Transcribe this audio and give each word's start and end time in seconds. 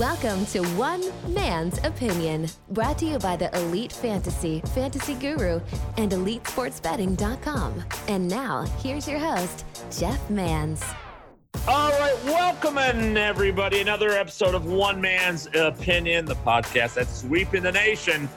Welcome 0.00 0.46
to 0.46 0.60
One 0.76 1.02
Man's 1.32 1.78
Opinion, 1.84 2.48
brought 2.70 2.98
to 2.98 3.04
you 3.04 3.18
by 3.18 3.36
the 3.36 3.56
Elite 3.56 3.92
Fantasy, 3.92 4.60
Fantasy 4.74 5.14
Guru, 5.14 5.60
and 5.96 6.12
EliteSportsBetting.com. 6.12 7.84
And 8.06 8.28
now, 8.28 8.62
here's 8.78 9.08
your 9.08 9.18
host, 9.18 9.64
Jeff 9.90 10.30
Mans. 10.30 10.84
All 11.66 11.90
right, 11.90 12.16
welcome 12.24 12.78
in 12.78 13.16
everybody. 13.16 13.80
Another 13.80 14.10
episode 14.10 14.54
of 14.54 14.66
One 14.66 15.00
Man's 15.00 15.48
Opinion, 15.54 16.26
the 16.26 16.36
podcast 16.36 16.94
that's 16.94 17.20
sweeping 17.20 17.62
the 17.62 17.72
nation 17.72 18.28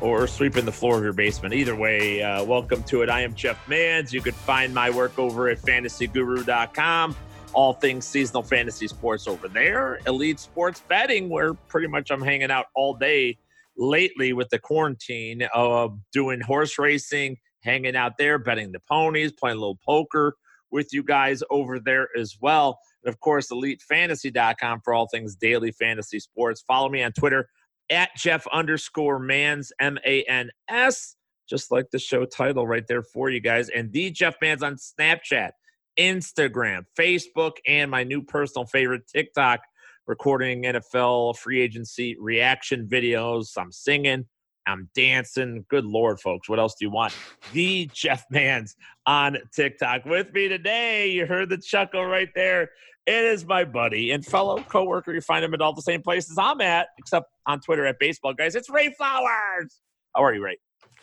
or 0.00 0.26
sweeping 0.26 0.64
the 0.64 0.72
floor 0.72 0.98
of 0.98 1.04
your 1.04 1.12
basement. 1.12 1.54
Either 1.54 1.74
way, 1.74 2.22
uh, 2.22 2.44
welcome 2.44 2.82
to 2.84 3.02
it. 3.02 3.10
I 3.10 3.22
am 3.22 3.34
Jeff 3.34 3.68
Mans. 3.68 4.12
You 4.12 4.20
can 4.20 4.32
find 4.32 4.74
my 4.74 4.90
work 4.90 5.18
over 5.18 5.48
at 5.48 5.58
fantasyguru.com 5.58 7.16
all 7.52 7.72
things 7.72 8.04
seasonal 8.04 8.42
fantasy 8.42 8.88
sports 8.88 9.26
over 9.26 9.48
there. 9.48 10.00
Elite 10.06 10.40
Sports 10.40 10.82
Betting, 10.88 11.28
where 11.28 11.54
pretty 11.54 11.88
much 11.88 12.10
I'm 12.10 12.22
hanging 12.22 12.50
out 12.50 12.66
all 12.74 12.94
day 12.94 13.38
lately 13.76 14.32
with 14.32 14.48
the 14.50 14.58
quarantine, 14.58 15.46
uh, 15.54 15.88
doing 16.12 16.40
horse 16.40 16.78
racing, 16.78 17.36
hanging 17.62 17.96
out 17.96 18.18
there, 18.18 18.38
betting 18.38 18.72
the 18.72 18.80
ponies, 18.80 19.32
playing 19.32 19.56
a 19.56 19.60
little 19.60 19.78
poker 19.84 20.34
with 20.70 20.92
you 20.92 21.02
guys 21.02 21.42
over 21.50 21.78
there 21.80 22.08
as 22.16 22.36
well. 22.40 22.78
And 23.04 23.12
of 23.12 23.20
course, 23.20 23.48
elitefantasy.com 23.50 24.80
for 24.84 24.94
all 24.94 25.08
things 25.08 25.36
daily 25.36 25.72
fantasy 25.72 26.20
sports. 26.20 26.62
Follow 26.66 26.88
me 26.88 27.02
on 27.02 27.12
Twitter 27.12 27.48
at 27.90 28.10
Jeff 28.16 28.46
underscore 28.52 29.18
Mans, 29.18 29.72
M 29.80 29.98
A 30.04 30.22
N 30.24 30.50
S, 30.68 31.16
just 31.48 31.70
like 31.70 31.90
the 31.90 31.98
show 31.98 32.24
title 32.24 32.66
right 32.66 32.86
there 32.86 33.02
for 33.02 33.30
you 33.30 33.40
guys. 33.40 33.68
And 33.70 33.92
the 33.92 34.10
Jeff 34.10 34.36
Mans 34.42 34.62
on 34.62 34.76
Snapchat 34.76 35.50
Instagram, 35.98 36.84
Facebook, 36.98 37.52
and 37.66 37.90
my 37.90 38.04
new 38.04 38.22
personal 38.22 38.66
favorite, 38.66 39.02
TikTok, 39.12 39.60
recording 40.06 40.62
NFL 40.62 41.36
free 41.36 41.60
agency 41.60 42.16
reaction 42.18 42.88
videos. 42.88 43.48
I'm 43.58 43.72
singing, 43.72 44.26
I'm 44.66 44.88
dancing. 44.94 45.64
Good 45.68 45.84
Lord, 45.84 46.20
folks. 46.20 46.48
What 46.48 46.58
else 46.58 46.74
do 46.78 46.84
you 46.84 46.90
want? 46.90 47.14
The 47.52 47.90
Jeff 47.92 48.24
Mans 48.30 48.76
on 49.06 49.38
TikTok. 49.54 50.04
With 50.04 50.32
me 50.32 50.48
today, 50.48 51.10
you 51.10 51.26
heard 51.26 51.48
the 51.48 51.58
chuckle 51.58 52.04
right 52.04 52.28
there. 52.34 52.70
It 53.06 53.24
is 53.24 53.46
my 53.46 53.64
buddy 53.64 54.10
and 54.10 54.24
fellow 54.24 54.62
coworker. 54.62 55.14
You 55.14 55.22
find 55.22 55.44
him 55.44 55.54
at 55.54 55.62
all 55.62 55.72
the 55.72 55.82
same 55.82 56.02
places 56.02 56.36
I'm 56.38 56.60
at, 56.60 56.88
except 56.98 57.26
on 57.46 57.60
Twitter 57.60 57.86
at 57.86 57.98
Baseball 57.98 58.34
Guys. 58.34 58.54
It's 58.54 58.68
Ray 58.68 58.92
Flowers. 58.92 59.80
How 60.14 60.24
are 60.24 60.34
you, 60.34 60.44
Ray? 60.44 60.58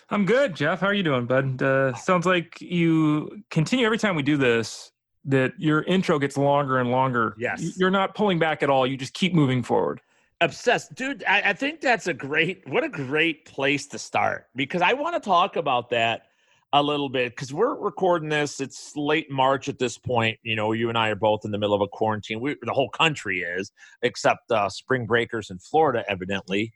I'm 0.10 0.26
good, 0.26 0.56
Jeff. 0.56 0.80
How 0.80 0.88
are 0.88 0.94
you 0.94 1.04
doing, 1.04 1.26
bud? 1.26 1.62
Uh, 1.62 1.94
sounds 1.96 2.26
like 2.26 2.62
you 2.62 3.44
continue 3.50 3.86
every 3.86 3.98
time 3.98 4.16
we 4.16 4.24
do 4.24 4.38
this 4.38 4.92
that 5.26 5.54
your 5.58 5.82
intro 5.84 6.20
gets 6.20 6.38
longer 6.38 6.80
and 6.80 6.92
longer. 6.92 7.36
Yes. 7.40 7.78
You're 7.78 7.90
not 7.90 8.14
pulling 8.14 8.38
back 8.38 8.62
at 8.62 8.70
all. 8.70 8.86
You 8.86 8.98
just 8.98 9.14
keep 9.14 9.34
moving 9.34 9.64
forward. 9.64 10.02
Obsessed. 10.42 10.94
Dude, 10.94 11.24
I, 11.28 11.42
I 11.50 11.54
think 11.54 11.82
that's 11.82 12.08
a 12.08 12.14
great, 12.14 12.68
what 12.68 12.84
a 12.84 12.90
great 12.90 13.46
place 13.46 13.88
to 13.88 13.98
start 13.98 14.48
because 14.56 14.82
I 14.82 14.94
want 14.94 15.16
to 15.16 15.20
talk 15.20 15.56
about 15.56 15.90
that 15.90 16.28
a 16.74 16.84
little 16.84 17.10
bit 17.10 17.32
because 17.32 17.54
we're 17.54 17.74
recording 17.74 18.30
this. 18.30 18.60
It's 18.60 18.96
late 18.96 19.32
March 19.32 19.70
at 19.70 19.80
this 19.80 19.98
point. 19.98 20.38
You 20.44 20.56
know, 20.56 20.74
you 20.74 20.90
and 20.90 20.98
I 20.98 21.10
are 21.10 21.16
both 21.16 21.46
in 21.46 21.52
the 21.52 21.58
middle 21.58 21.74
of 21.74 21.82
a 21.82 21.88
quarantine. 21.88 22.42
We, 22.42 22.58
the 22.62 22.74
whole 22.74 22.90
country 22.90 23.40
is, 23.40 23.72
except 24.02 24.52
uh, 24.52 24.70
spring 24.70 25.06
breakers 25.06 25.50
in 25.50 25.58
Florida, 25.58 26.04
evidently. 26.08 26.74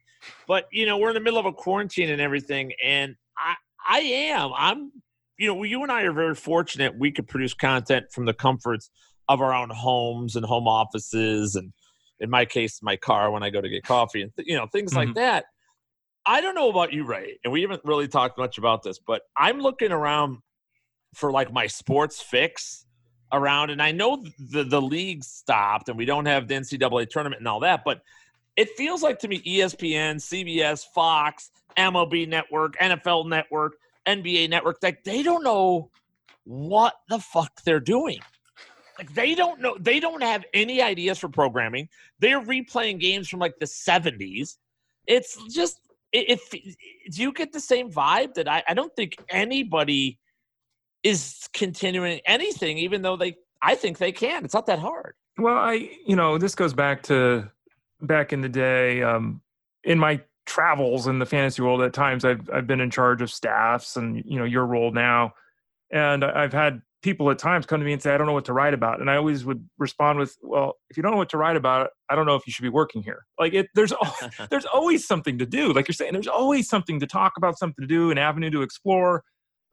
But 0.48 0.68
you 0.72 0.86
know, 0.86 0.98
we're 0.98 1.10
in 1.10 1.14
the 1.16 1.20
middle 1.20 1.40
of 1.40 1.46
a 1.46 1.54
quarantine 1.54 2.10
and 2.10 2.22
everything, 2.22 2.74
and 2.84 3.16
I, 3.38 3.56
I 3.88 4.00
am. 4.00 4.52
I'm. 4.56 4.92
You 5.38 5.48
know, 5.48 5.64
you 5.64 5.84
and 5.84 5.92
I 5.92 6.02
are 6.02 6.12
very 6.12 6.36
fortunate. 6.36 7.00
We 7.00 7.12
could 7.12 7.26
produce 7.26 7.54
content 7.54 8.08
from 8.12 8.26
the 8.26 8.34
comforts 8.34 8.90
of 9.30 9.40
our 9.40 9.54
own 9.54 9.70
homes 9.70 10.36
and 10.36 10.46
home 10.46 10.68
offices, 10.68 11.56
and 11.56 11.72
in 12.20 12.30
my 12.30 12.44
case, 12.44 12.82
my 12.82 12.98
car 12.98 13.32
when 13.32 13.44
I 13.44 13.50
go 13.50 13.62
to 13.62 13.70
get 13.70 13.84
coffee, 13.84 14.22
and 14.22 14.36
th- 14.36 14.48
you 14.48 14.58
know, 14.58 14.68
things 14.68 14.92
mm-hmm. 14.92 15.08
like 15.08 15.16
that. 15.16 15.46
I 16.26 16.42
don't 16.42 16.56
know 16.56 16.70
about 16.70 16.92
you, 16.94 17.06
Ray, 17.06 17.40
and 17.44 17.54
we 17.54 17.62
haven't 17.62 17.82
really 17.86 18.08
talked 18.08 18.38
much 18.38 18.58
about 18.58 18.84
this, 18.84 19.00
but 19.00 19.22
I'm 19.38 19.60
looking 19.60 19.92
around 19.92 20.40
for 21.16 21.32
like 21.32 21.52
my 21.52 21.68
sports 21.68 22.22
fix 22.22 22.86
around, 23.32 23.70
and 23.70 23.82
I 23.82 23.92
know 23.92 24.24
the 24.38 24.64
the 24.64 24.82
league 24.82 25.24
stopped, 25.24 25.90
and 25.90 25.98
we 25.98 26.06
don't 26.06 26.26
have 26.26 26.48
the 26.48 26.56
NCAA 26.56 27.10
tournament 27.10 27.40
and 27.40 27.48
all 27.48 27.62
that, 27.62 27.84
but 27.86 28.02
it 28.60 28.76
feels 28.76 29.02
like 29.02 29.20
to 29.20 29.30
me 29.30 29.40
ESPN, 29.40 30.18
CBS, 30.18 30.84
Fox, 30.94 31.50
MLB 31.78 32.28
Network, 32.28 32.78
NFL 32.78 33.30
Network, 33.30 33.78
NBA 34.06 34.50
Network, 34.50 34.80
like 34.84 35.02
they 35.06 35.24
don't 35.24 35.46
know 35.46 35.90
what 36.44 36.96
the 37.08 37.20
fuck 37.20 37.62
they're 37.64 37.80
doing. 37.80 38.20
Like 38.98 39.14
they 39.14 39.34
don't 39.34 39.62
know, 39.62 39.78
they 39.80 40.02
don't 40.02 40.22
have 40.22 40.44
any 40.54 40.82
ideas 40.82 41.20
for 41.20 41.30
programming. 41.30 41.88
They're 42.20 42.42
replaying 42.42 43.00
games 43.00 43.30
from 43.30 43.40
like 43.40 43.58
the 43.60 43.66
70s. 43.66 44.58
It's 45.08 45.42
just 45.54 45.80
if 46.12 46.50
do 46.52 47.22
you 47.22 47.32
get 47.32 47.54
the 47.54 47.62
same 47.62 47.90
vibe 47.90 48.34
that 48.34 48.50
I, 48.50 48.62
I 48.68 48.74
don't 48.74 48.94
think 48.94 49.16
anybody 49.30 50.20
is 51.02 51.48
continuing 51.54 52.20
anything, 52.26 52.78
even 52.78 53.04
though 53.04 53.16
they 53.16 53.36
I 53.62 53.76
think 53.76 54.00
they 54.00 54.12
can. 54.12 54.44
It's 54.44 54.54
not 54.54 54.66
that 54.66 54.80
hard. 54.80 55.14
Well, 55.38 55.56
I 55.56 55.92
you 56.06 56.18
know, 56.18 56.38
this 56.38 56.56
goes 56.56 56.74
back 56.74 57.04
to 57.04 57.50
back 58.02 58.34
in 58.34 58.42
the 58.42 58.50
day, 58.50 59.02
um, 59.04 59.42
in 59.84 60.00
my 60.00 60.22
travels 60.46 61.08
in 61.08 61.20
the 61.20 61.26
fantasy 61.26 61.62
world, 61.62 61.82
at 61.82 61.94
times 61.94 62.26
I've 62.26 62.50
I've 62.54 62.68
been 62.68 62.82
in 62.82 62.92
charge 62.92 63.22
of 63.22 63.32
staffs, 63.32 63.96
and 63.96 64.24
you 64.26 64.40
know 64.40 64.46
your 64.46 64.66
role 64.66 64.92
now, 64.92 65.34
and 65.92 66.24
I've 66.24 66.54
had 66.54 66.82
people 67.02 67.32
at 67.32 67.40
times 67.40 67.66
come 67.66 67.80
to 67.80 67.86
me 67.86 67.94
and 67.94 68.02
say, 68.02 68.14
I 68.14 68.18
don't 68.18 68.28
know 68.28 68.34
what 68.34 68.46
to 68.46 68.54
write 68.54 68.74
about, 68.74 69.00
and 69.00 69.10
I 69.10 69.16
always 69.16 69.46
would 69.46 69.68
respond 69.78 70.20
with, 70.20 70.38
Well, 70.42 70.74
if 70.90 70.98
you 70.98 71.04
don't 71.04 71.12
know 71.12 71.18
what 71.18 71.30
to 71.30 71.38
write 71.38 71.56
about, 71.56 71.92
I 72.10 72.16
don't 72.16 72.26
know 72.26 72.36
if 72.36 72.46
you 72.46 72.52
should 72.52 72.64
be 72.64 72.70
working 72.70 73.04
here. 73.04 73.26
Like 73.38 73.54
it, 73.54 73.68
there's 73.76 73.94
there's 74.50 74.66
always 74.66 75.08
something 75.08 75.38
to 75.38 75.46
do. 75.46 75.74
Like 75.74 75.88
you're 75.88 75.94
saying, 75.94 76.14
there's 76.14 76.28
always 76.28 76.68
something 76.68 77.00
to 77.00 77.08
talk 77.08 77.34
about, 77.38 77.58
something 77.58 77.84
to 77.84 77.88
do, 77.88 78.12
an 78.12 78.18
avenue 78.18 78.50
to 78.52 78.62
explore. 78.62 79.24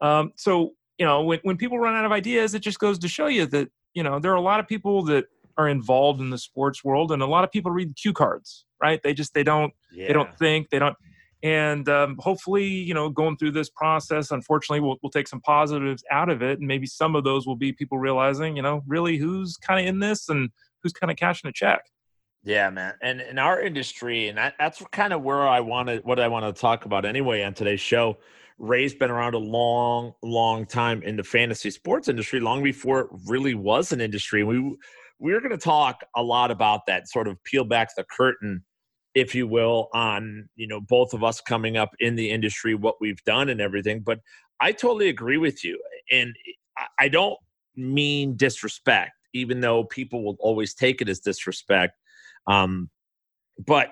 Um, 0.01 0.33
so 0.37 0.75
you 0.99 1.07
know, 1.07 1.23
when 1.23 1.41
when 1.43 1.57
people 1.57 1.79
run 1.79 1.95
out 1.95 2.05
of 2.05 2.13
ideas, 2.13 2.55
it 2.55 2.61
just 2.61 2.79
goes 2.79 2.99
to 3.01 3.09
show 3.09 3.27
you 3.27 3.47
that 3.47 3.69
you 3.95 4.03
know 4.03 4.19
there 4.19 4.33
are 4.33 4.37
a 4.37 4.41
lot 4.41 4.61
of 4.61 4.69
people 4.69 5.03
that 5.05 5.27
are 5.59 5.69
involved 5.69 6.21
in 6.21 6.31
the 6.31 6.39
sports 6.39 6.85
world 6.85 7.13
and 7.13 7.23
a 7.23 7.27
lot 7.27 7.45
of 7.45 7.51
people 7.51 7.71
read 7.71 7.95
cue 7.97 8.13
cards 8.13 8.65
right 8.81 9.03
they 9.03 9.15
just 9.15 9.35
they 9.35 9.43
don't 9.43 9.73
yeah. 9.93 10.07
they 10.07 10.13
don't 10.13 10.37
think 10.39 10.69
they 10.71 10.79
don't 10.79 10.97
and 11.43 11.89
um, 11.89 12.17
hopefully 12.19 12.67
you 12.67 12.95
know 12.95 13.09
going 13.09 13.37
through 13.37 13.51
this 13.51 13.71
process 13.71 14.31
unfortunately 14.31 14.81
we'll, 14.81 14.97
we'll 15.03 15.11
take 15.11 15.29
some 15.29 15.41
positives 15.41 16.03
out 16.11 16.29
of 16.29 16.43
it 16.43 16.59
and 16.59 16.67
maybe 16.67 16.87
some 16.87 17.15
of 17.15 17.25
those 17.25 17.47
will 17.47 17.57
be 17.57 17.73
people 17.73 17.99
realizing 17.99 18.57
you 18.57 18.63
know 18.63 18.83
really 18.87 19.17
who's 19.17 19.57
kind 19.57 19.81
of 19.81 19.87
in 19.87 20.01
this 20.01 20.29
and 20.29 20.51
who's 20.83 20.93
kind 20.93 21.11
of 21.11 21.17
cashing 21.17 21.49
a 21.49 21.53
check 21.53 21.85
yeah 22.43 22.71
man 22.71 22.95
and 23.03 23.21
in 23.21 23.39
our 23.39 23.61
industry 23.61 24.29
and 24.29 24.39
that, 24.39 24.55
that's 24.59 24.83
kind 24.93 25.13
of 25.13 25.23
where 25.23 25.47
i 25.47 25.61
wanted 25.61 26.05
what 26.05 26.21
i 26.21 26.29
want 26.29 26.45
to 26.45 26.61
talk 26.61 26.85
about 26.85 27.05
anyway 27.05 27.43
on 27.43 27.55
today's 27.55 27.81
show 27.81 28.17
Ray's 28.59 28.95
been 28.95 29.11
around 29.11 29.35
a 29.35 29.39
long, 29.39 30.15
long 30.23 30.65
time 30.65 31.03
in 31.03 31.17
the 31.17 31.25
fantasy 31.25 31.71
sports 31.71 32.09
industry, 32.09 32.41
long 32.41 32.63
before 32.63 33.01
it 33.01 33.07
really 33.27 33.55
was 33.55 33.93
an 33.93 34.01
industry. 34.01 34.45
We 34.45 34.77
we're 35.19 35.41
going 35.41 35.53
to 35.53 35.59
talk 35.59 36.03
a 36.15 36.23
lot 36.23 36.51
about 36.51 36.87
that, 36.87 37.09
sort 37.09 37.29
of 37.29 37.43
peel 37.45 37.65
back 37.65 37.89
the 37.97 38.05
curtain, 38.05 38.65
if 39.15 39.35
you 39.35 39.47
will, 39.47 39.89
on 39.95 40.49
you 40.57 40.67
know 40.67 40.81
both 40.81 41.15
of 41.15 41.25
us 41.25 41.41
coming 41.41 41.77
up 41.77 41.91
in 42.01 42.17
the 42.17 42.31
industry, 42.31 42.75
what 42.75 42.97
we've 43.01 43.23
done, 43.25 43.49
and 43.49 43.61
everything. 43.61 44.01
But 44.01 44.21
I 44.61 44.73
totally 44.73 45.09
agree 45.09 45.39
with 45.39 45.65
you, 45.65 45.81
and 46.11 46.35
I 46.99 47.09
don't 47.09 47.39
mean 47.77 48.37
disrespect, 48.37 49.13
even 49.35 49.61
though 49.61 49.85
people 49.85 50.25
will 50.25 50.37
always 50.41 50.75
take 50.75 51.01
it 51.01 51.09
as 51.09 51.21
disrespect. 51.21 51.95
Um, 52.47 52.91
but 53.67 53.89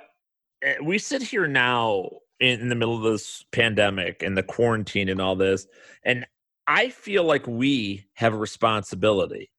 eh, 0.63 0.77
we 0.83 0.99
sit 0.99 1.23
here 1.23 1.47
now 1.47 2.09
in 2.41 2.69
the 2.69 2.75
middle 2.75 2.97
of 2.97 3.03
this 3.13 3.45
pandemic 3.53 4.23
and 4.23 4.37
the 4.37 4.43
quarantine 4.43 5.09
and 5.09 5.21
all 5.21 5.37
this, 5.37 5.67
and 6.05 6.27
I 6.67 6.91
feel 6.91 7.25
like 7.25 7.47
we 7.47 8.07
have 8.15 8.35
a 8.35 8.39
responsibility 8.39 9.51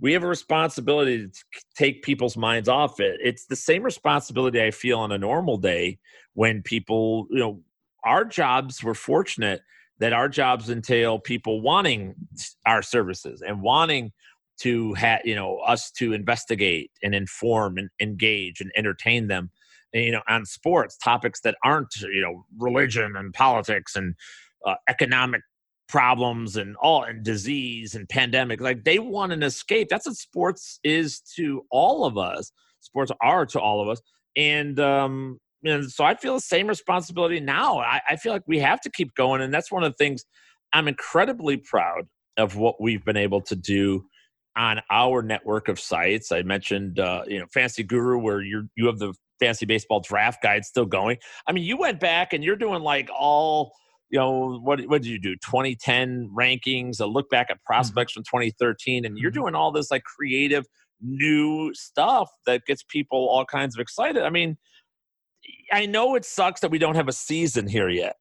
we 0.00 0.12
have 0.12 0.24
a 0.24 0.28
responsibility 0.28 1.28
to 1.28 1.44
take 1.76 2.02
people's 2.02 2.36
minds 2.36 2.68
off 2.68 3.00
it. 3.00 3.18
It's 3.22 3.46
the 3.46 3.56
same 3.56 3.82
responsibility 3.82 4.62
I 4.62 4.70
feel 4.70 4.98
on 4.98 5.12
a 5.12 5.18
normal 5.18 5.56
day 5.56 5.98
when 6.34 6.62
people, 6.62 7.26
you 7.30 7.38
know, 7.38 7.60
our 8.04 8.24
jobs, 8.24 8.82
we're 8.82 8.94
fortunate 8.94 9.62
that 9.98 10.12
our 10.12 10.28
jobs 10.28 10.68
entail 10.68 11.18
people 11.18 11.60
wanting 11.60 12.14
our 12.66 12.82
services 12.82 13.40
and 13.40 13.62
wanting 13.62 14.12
to 14.58 14.94
have, 14.94 15.20
you 15.24 15.34
know, 15.34 15.58
us 15.58 15.90
to 15.92 16.12
investigate 16.12 16.90
and 17.02 17.14
inform 17.14 17.78
and 17.78 17.90
engage 18.00 18.60
and 18.60 18.70
entertain 18.76 19.28
them, 19.28 19.50
you 19.92 20.12
know, 20.12 20.22
on 20.28 20.44
sports 20.44 20.96
topics 20.96 21.40
that 21.40 21.56
aren't, 21.64 21.94
you 21.96 22.20
know, 22.20 22.44
religion 22.58 23.14
and 23.16 23.32
politics 23.32 23.96
and 23.96 24.14
uh, 24.66 24.74
economic 24.88 25.42
problems 25.88 26.56
and 26.56 26.76
all 26.76 27.04
and 27.04 27.22
disease 27.22 27.94
and 27.94 28.08
pandemic 28.08 28.60
like 28.60 28.84
they 28.84 28.98
want 28.98 29.32
an 29.32 29.42
escape 29.42 29.88
that's 29.90 30.06
what 30.06 30.16
sports 30.16 30.80
is 30.82 31.20
to 31.20 31.62
all 31.70 32.06
of 32.06 32.16
us 32.16 32.50
sports 32.80 33.12
are 33.20 33.44
to 33.44 33.60
all 33.60 33.82
of 33.82 33.88
us 33.88 34.00
and 34.34 34.80
um 34.80 35.38
and 35.62 35.90
so 35.90 36.02
i 36.02 36.14
feel 36.14 36.34
the 36.34 36.40
same 36.40 36.66
responsibility 36.66 37.38
now 37.38 37.78
I, 37.78 38.00
I 38.08 38.16
feel 38.16 38.32
like 38.32 38.42
we 38.46 38.58
have 38.60 38.80
to 38.80 38.90
keep 38.90 39.14
going 39.14 39.42
and 39.42 39.52
that's 39.52 39.70
one 39.70 39.84
of 39.84 39.92
the 39.92 39.96
things 40.02 40.24
i'm 40.72 40.88
incredibly 40.88 41.58
proud 41.58 42.04
of 42.38 42.56
what 42.56 42.80
we've 42.80 43.04
been 43.04 43.18
able 43.18 43.42
to 43.42 43.54
do 43.54 44.04
on 44.56 44.80
our 44.90 45.22
network 45.22 45.68
of 45.68 45.80
sites. 45.80 46.30
I 46.32 46.42
mentioned, 46.42 46.98
uh, 46.98 47.22
you 47.26 47.40
know, 47.40 47.46
Fantasy 47.52 47.82
Guru, 47.82 48.18
where 48.18 48.40
you're 48.40 48.66
you 48.76 48.86
have 48.86 48.98
the 48.98 49.14
fancy 49.40 49.66
baseball 49.66 50.00
draft 50.00 50.42
guide 50.42 50.64
still 50.64 50.86
going. 50.86 51.18
I 51.46 51.52
mean, 51.52 51.64
you 51.64 51.76
went 51.76 52.00
back 52.00 52.32
and 52.32 52.44
you're 52.44 52.56
doing 52.56 52.82
like 52.82 53.10
all, 53.16 53.72
you 54.14 54.20
know, 54.20 54.60
what 54.62 54.80
what 54.82 55.02
did 55.02 55.08
you 55.08 55.18
do? 55.18 55.34
2010 55.34 56.30
rankings, 56.38 57.00
a 57.00 57.06
look 57.06 57.28
back 57.30 57.48
at 57.50 57.56
mm-hmm. 57.56 57.66
prospects 57.66 58.12
mm-hmm. 58.12 58.20
from 58.20 58.42
2013, 58.42 59.04
and 59.04 59.18
you're 59.18 59.32
mm-hmm. 59.32 59.40
doing 59.40 59.54
all 59.56 59.72
this 59.72 59.90
like 59.90 60.04
creative 60.04 60.64
new 61.02 61.74
stuff 61.74 62.30
that 62.46 62.64
gets 62.64 62.84
people 62.84 63.28
all 63.28 63.44
kinds 63.44 63.74
of 63.74 63.80
excited. 63.80 64.22
I 64.22 64.30
mean, 64.30 64.56
I 65.72 65.86
know 65.86 66.14
it 66.14 66.24
sucks 66.24 66.60
that 66.60 66.70
we 66.70 66.78
don't 66.78 66.94
have 66.94 67.08
a 67.08 67.12
season 67.12 67.66
here 67.66 67.88
yet 67.88 68.14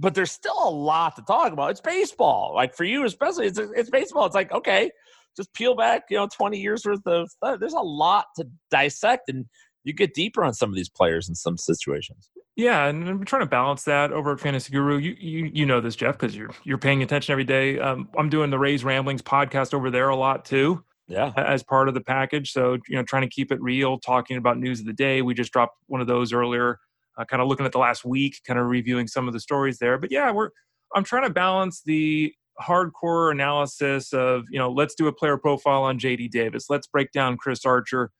but 0.00 0.14
there's 0.14 0.32
still 0.32 0.56
a 0.58 0.70
lot 0.70 1.14
to 1.14 1.22
talk 1.22 1.52
about. 1.52 1.70
It's 1.70 1.80
baseball. 1.82 2.52
Like 2.54 2.74
for 2.74 2.84
you, 2.84 3.04
especially, 3.04 3.46
it's, 3.46 3.58
it's 3.58 3.90
baseball. 3.90 4.24
It's 4.24 4.34
like, 4.34 4.50
okay, 4.50 4.90
just 5.36 5.52
peel 5.52 5.76
back, 5.76 6.04
you 6.08 6.16
know, 6.16 6.26
20 6.34 6.58
years 6.58 6.86
worth 6.86 7.06
of. 7.06 7.28
There's 7.60 7.74
a 7.74 7.80
lot 7.80 8.24
to 8.36 8.48
dissect 8.70 9.28
and 9.28 9.44
you 9.84 9.92
get 9.92 10.14
deeper 10.14 10.42
on 10.42 10.54
some 10.54 10.70
of 10.70 10.74
these 10.74 10.88
players 10.88 11.28
in 11.28 11.34
some 11.34 11.58
situations. 11.58 12.30
Yeah, 12.60 12.88
and 12.88 13.08
I'm 13.08 13.24
trying 13.24 13.40
to 13.40 13.46
balance 13.46 13.84
that 13.84 14.12
over 14.12 14.32
at 14.32 14.40
Fantasy 14.40 14.70
Guru. 14.70 14.98
You 14.98 15.16
you, 15.18 15.50
you 15.52 15.66
know 15.66 15.80
this, 15.80 15.96
Jeff, 15.96 16.18
because 16.18 16.36
you're 16.36 16.50
you're 16.64 16.78
paying 16.78 17.02
attention 17.02 17.32
every 17.32 17.44
day. 17.44 17.78
Um, 17.78 18.08
I'm 18.18 18.28
doing 18.28 18.50
the 18.50 18.58
Rays 18.58 18.84
Ramblings 18.84 19.22
podcast 19.22 19.72
over 19.72 19.90
there 19.90 20.10
a 20.10 20.16
lot 20.16 20.44
too. 20.44 20.84
Yeah, 21.08 21.32
as 21.36 21.62
part 21.62 21.88
of 21.88 21.94
the 21.94 22.02
package. 22.02 22.52
So 22.52 22.74
you 22.86 22.96
know, 22.96 23.02
trying 23.02 23.22
to 23.22 23.28
keep 23.28 23.50
it 23.50 23.60
real, 23.62 23.98
talking 23.98 24.36
about 24.36 24.58
news 24.58 24.78
of 24.78 24.86
the 24.86 24.92
day. 24.92 25.22
We 25.22 25.32
just 25.32 25.52
dropped 25.52 25.78
one 25.86 26.02
of 26.02 26.06
those 26.06 26.34
earlier 26.34 26.78
uh, 27.16 27.24
kind 27.24 27.40
of 27.40 27.48
looking 27.48 27.64
at 27.64 27.72
the 27.72 27.78
last 27.78 28.04
week, 28.04 28.40
kind 28.46 28.58
of 28.58 28.66
reviewing 28.66 29.06
some 29.06 29.26
of 29.26 29.32
the 29.32 29.40
stories 29.40 29.78
there. 29.78 29.96
But 29.96 30.12
yeah, 30.12 30.30
we're 30.30 30.50
I'm 30.94 31.04
trying 31.04 31.24
to 31.24 31.30
balance 31.30 31.80
the 31.82 32.34
hardcore 32.60 33.32
analysis 33.32 34.12
of 34.12 34.44
you 34.50 34.58
know 34.58 34.70
let's 34.70 34.94
do 34.94 35.06
a 35.06 35.12
player 35.12 35.38
profile 35.38 35.82
on 35.84 35.98
JD 35.98 36.30
Davis, 36.30 36.66
let's 36.68 36.86
break 36.86 37.10
down 37.12 37.38
Chris 37.38 37.64
Archer. 37.64 38.10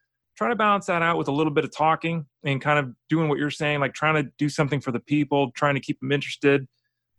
Trying 0.41 0.53
to 0.53 0.57
balance 0.57 0.87
that 0.87 1.03
out 1.03 1.19
with 1.19 1.29
a 1.29 1.33
little 1.33 1.53
bit 1.53 1.65
of 1.65 1.77
talking 1.77 2.25
and 2.45 2.63
kind 2.63 2.79
of 2.79 2.95
doing 3.11 3.29
what 3.29 3.39
you're 3.39 3.51
saying, 3.51 3.81
like 3.81 3.93
trying 3.93 4.15
to 4.15 4.31
do 4.39 4.49
something 4.49 4.81
for 4.81 4.91
the 4.91 4.99
people, 4.99 5.51
trying 5.55 5.75
to 5.75 5.83
keep 5.83 6.01
them 6.01 6.13
interested. 6.13 6.67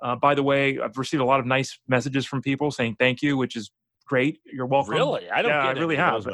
Uh, 0.02 0.16
by 0.16 0.34
the 0.34 0.42
way, 0.42 0.80
I've 0.80 0.98
received 0.98 1.22
a 1.22 1.26
lot 1.26 1.40
of 1.40 1.46
nice 1.46 1.78
messages 1.88 2.26
from 2.26 2.42
people 2.42 2.72
saying 2.72 2.96
thank 2.98 3.22
you, 3.22 3.38
which 3.38 3.56
is 3.56 3.70
great. 4.08 4.40
You're 4.52 4.66
welcome. 4.66 4.96
Really, 4.96 5.30
I 5.30 5.44
don't. 5.44 5.52
Yeah, 5.52 5.68
I 5.68 5.72
really 5.74 5.98
have. 5.98 6.26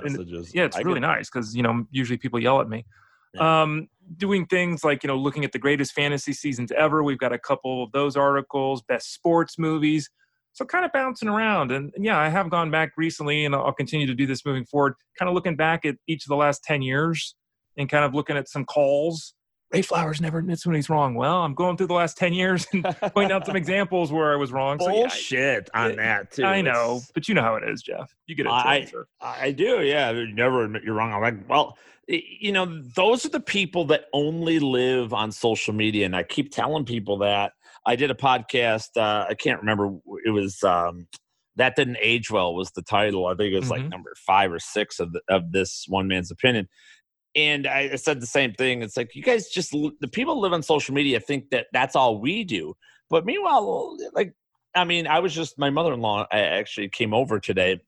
yeah, 0.53 0.63
it's 0.63 0.77
I 0.77 0.79
really 0.79 1.01
get... 1.01 1.07
nice 1.07 1.29
because 1.29 1.53
you 1.53 1.61
know 1.61 1.83
usually 1.91 2.15
people 2.15 2.41
yell 2.41 2.61
at 2.61 2.69
me. 2.69 2.85
Yeah. 3.33 3.63
Um, 3.63 3.89
doing 4.15 4.45
things 4.45 4.85
like 4.85 5.03
you 5.03 5.09
know 5.09 5.17
looking 5.17 5.43
at 5.43 5.51
the 5.51 5.59
greatest 5.59 5.91
fantasy 5.91 6.31
seasons 6.31 6.71
ever 6.71 7.03
we've 7.03 7.17
got 7.17 7.33
a 7.33 7.37
couple 7.37 7.83
of 7.83 7.91
those 7.91 8.15
articles 8.15 8.81
best 8.87 9.13
sports 9.13 9.59
movies 9.59 10.09
so 10.57 10.65
kind 10.65 10.83
of 10.83 10.91
bouncing 10.91 11.29
around 11.29 11.71
and, 11.71 11.91
and, 11.95 12.03
yeah 12.03 12.17
i 12.17 12.27
have 12.27 12.49
gone 12.49 12.71
back 12.71 12.91
recently 12.97 13.45
and 13.45 13.53
i'll 13.53 13.71
continue 13.71 14.07
to 14.07 14.15
do 14.15 14.25
this 14.25 14.45
moving 14.45 14.65
forward 14.65 14.95
kind 15.17 15.29
of 15.29 15.35
looking 15.35 15.55
back 15.55 15.85
at 15.85 15.95
each 16.07 16.25
of 16.25 16.29
the 16.29 16.35
last 16.35 16.63
10 16.63 16.81
years 16.81 17.35
and 17.77 17.87
kind 17.89 18.03
of 18.03 18.13
looking 18.13 18.35
at 18.35 18.49
some 18.49 18.65
calls. 18.65 19.33
Ray 19.71 19.81
flowers 19.81 20.19
never 20.19 20.39
admits 20.39 20.65
when 20.65 20.75
he's 20.75 20.89
wrong. 20.89 21.13
Well 21.13 21.43
i'm 21.43 21.53
going 21.53 21.77
through 21.77 21.87
the 21.87 21.93
last 21.93 22.17
10 22.17 22.33
years 22.33 22.65
and 22.73 22.83
pointing 23.13 23.33
out 23.33 23.45
some 23.45 23.55
examples 23.55 24.11
where 24.11 24.31
i 24.31 24.35
was 24.35 24.51
wrong 24.51 24.77
bullshit 24.77 25.67
so, 25.67 25.71
yeah, 25.75 25.81
I, 25.81 25.89
on 25.89 25.95
that 25.97 26.31
too. 26.31 26.45
I 26.45 26.61
know 26.61 27.01
but 27.13 27.27
you 27.27 27.35
know 27.35 27.41
how 27.41 27.55
it 27.55 27.63
is 27.67 27.81
jeff. 27.81 28.15
You 28.27 28.35
get 28.35 28.45
it 28.45 28.49
I, 28.49 28.87
I 29.21 29.51
do 29.51 29.83
yeah 29.83 30.11
you 30.11 30.33
never 30.33 30.63
admit 30.63 30.83
you're 30.83 30.95
wrong. 30.95 31.11
I'm 31.11 31.21
like 31.21 31.49
well 31.49 31.77
you 32.07 32.53
know 32.53 32.81
those 32.95 33.25
are 33.25 33.29
the 33.29 33.41
people 33.41 33.83
that 33.85 34.05
only 34.13 34.59
live 34.59 35.13
on 35.13 35.29
social 35.29 35.73
media 35.73 36.05
and 36.05 36.15
i 36.15 36.23
keep 36.23 36.53
telling 36.53 36.85
people 36.85 37.17
that 37.17 37.51
i 37.87 37.95
did 37.95 38.11
a 38.11 38.15
podcast 38.15 38.89
uh, 38.97 39.25
i 39.27 39.33
can't 39.33 39.59
remember 39.59 39.97
it 40.23 40.29
was 40.29 40.63
um, 40.63 41.07
that 41.55 41.75
didn't 41.75 41.97
age 41.99 42.29
well 42.29 42.53
was 42.53 42.71
the 42.71 42.83
title 42.83 43.25
i 43.25 43.33
think 43.33 43.53
it 43.53 43.59
was 43.59 43.69
mm-hmm. 43.69 43.81
like 43.81 43.89
number 43.89 44.13
five 44.15 44.51
or 44.51 44.59
six 44.59 44.99
of, 44.99 45.11
the, 45.13 45.21
of 45.29 45.51
this 45.51 45.85
one 45.87 46.07
man's 46.07 46.29
opinion 46.31 46.67
and 47.37 47.67
I 47.67 47.95
said 47.97 48.19
the 48.19 48.25
same 48.25 48.53
thing. 48.53 48.81
It's 48.81 48.97
like 48.97 49.13
you 49.13 49.21
guys 49.21 49.47
just 49.49 49.71
the 49.71 50.07
people 50.11 50.41
live 50.41 50.53
on 50.53 50.63
social 50.63 50.95
media 50.95 51.19
think 51.19 51.51
that 51.51 51.67
that's 51.71 51.95
all 51.95 52.19
we 52.19 52.43
do. 52.43 52.73
But 53.11 53.25
meanwhile, 53.25 53.95
like 54.13 54.33
I 54.75 54.83
mean, 54.83 55.07
I 55.07 55.19
was 55.19 55.33
just 55.33 55.57
my 55.57 55.69
mother-in-law 55.69 56.27
actually 56.31 56.89
came 56.89 57.13
over 57.13 57.39
today, 57.39 57.79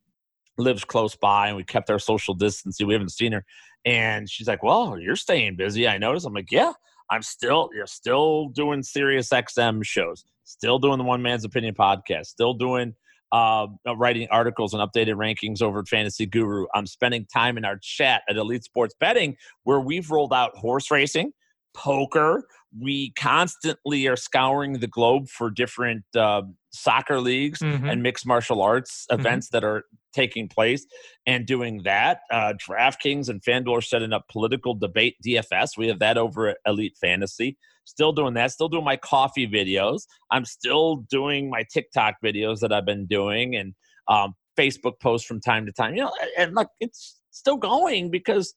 lives 0.58 0.86
close 0.86 1.16
by, 1.16 1.48
and 1.48 1.58
we 1.58 1.64
kept 1.64 1.90
our 1.90 2.00
social 2.00 2.36
distancing. 2.36 2.88
We 2.88 2.94
haven't 2.94 3.12
seen 3.12 3.32
her, 3.32 3.44
and 3.86 4.30
she's 4.30 4.48
like, 4.48 4.64
"Well, 4.64 5.00
you're 5.00 5.16
staying 5.16 5.56
busy." 5.56 5.88
I 5.88 5.98
noticed. 5.98 6.28
I'm 6.28 6.34
like, 6.34 6.52
"Yeah, 6.52 6.74
I'm 7.12 7.22
still. 7.22 7.70
You're 7.74 7.88
still 7.88 8.50
doing 8.50 8.84
Sirius 8.84 9.30
XM 9.30 9.84
shows, 9.84 10.24
still 10.44 10.80
doing 10.80 10.98
the 10.98 11.04
One 11.04 11.22
Man's 11.22 11.46
Opinion 11.46 11.76
podcast, 11.76 12.28
still 12.28 12.54
doing." 12.54 12.96
Uh, 13.32 13.68
writing 13.96 14.28
articles 14.32 14.74
and 14.74 14.82
updated 14.82 15.14
rankings 15.14 15.62
over 15.62 15.84
Fantasy 15.86 16.26
Guru. 16.26 16.66
I'm 16.74 16.88
spending 16.88 17.28
time 17.32 17.60
in 17.60 17.66
our 17.66 17.78
chat 17.80 18.24
at 18.28 18.38
Elite 18.38 18.64
Sports 18.64 18.96
Betting, 19.00 19.38
where 19.66 19.80
we've 19.80 20.10
rolled 20.10 20.34
out 20.34 20.58
horse 20.58 20.90
racing, 20.90 21.34
poker. 21.76 22.48
We 22.76 23.12
constantly 23.12 24.08
are 24.08 24.16
scouring 24.16 24.80
the 24.80 24.88
globe 24.88 25.30
for 25.30 25.52
different 25.52 26.06
uh, 26.16 26.42
soccer 26.72 27.20
leagues 27.20 27.60
mm-hmm. 27.60 27.88
and 27.88 28.04
mixed 28.04 28.26
martial 28.26 28.62
arts 28.62 29.06
mm-hmm. 29.10 29.20
events 29.20 29.48
mm-hmm. 29.48 29.58
that 29.58 29.64
are 29.64 29.86
taking 30.14 30.48
place 30.48 30.86
and 31.26 31.46
doing 31.46 31.82
that. 31.84 32.22
Uh, 32.32 32.54
DraftKings 32.54 33.30
and 33.30 33.42
FanDuel 33.42 33.78
are 33.78 33.82
setting 33.82 34.14
up 34.14 34.26
political 34.30 34.74
debate 34.74 35.16
DFS. 35.26 35.78
We 35.78 35.88
have 35.88 36.00
that 36.00 36.18
over 36.18 36.50
at 36.50 36.58
Elite 36.66 36.98
Fantasy. 37.00 37.58
Still 37.86 38.12
doing 38.12 38.34
that. 38.36 38.52
Still 38.52 38.70
doing 38.70 38.86
my 38.86 38.98
coffee 38.98 39.48
videos. 39.48 40.04
I'm 40.32 40.46
still 40.46 40.98
doing 41.10 41.50
my 41.50 41.64
TikTok 41.72 42.16
videos 42.24 42.60
that 42.60 42.72
I've 42.72 42.86
been 42.86 43.08
doing 43.08 43.56
and 43.56 43.74
um, 44.08 44.36
Facebook 44.58 45.00
posts 45.00 45.28
from 45.28 45.42
time 45.42 45.66
to 45.66 45.72
time. 45.72 45.96
You 45.96 46.04
know, 46.04 46.12
and 46.38 46.54
look, 46.56 46.70
it's 46.80 47.20
still 47.32 47.58
going 47.58 48.12
because 48.12 48.54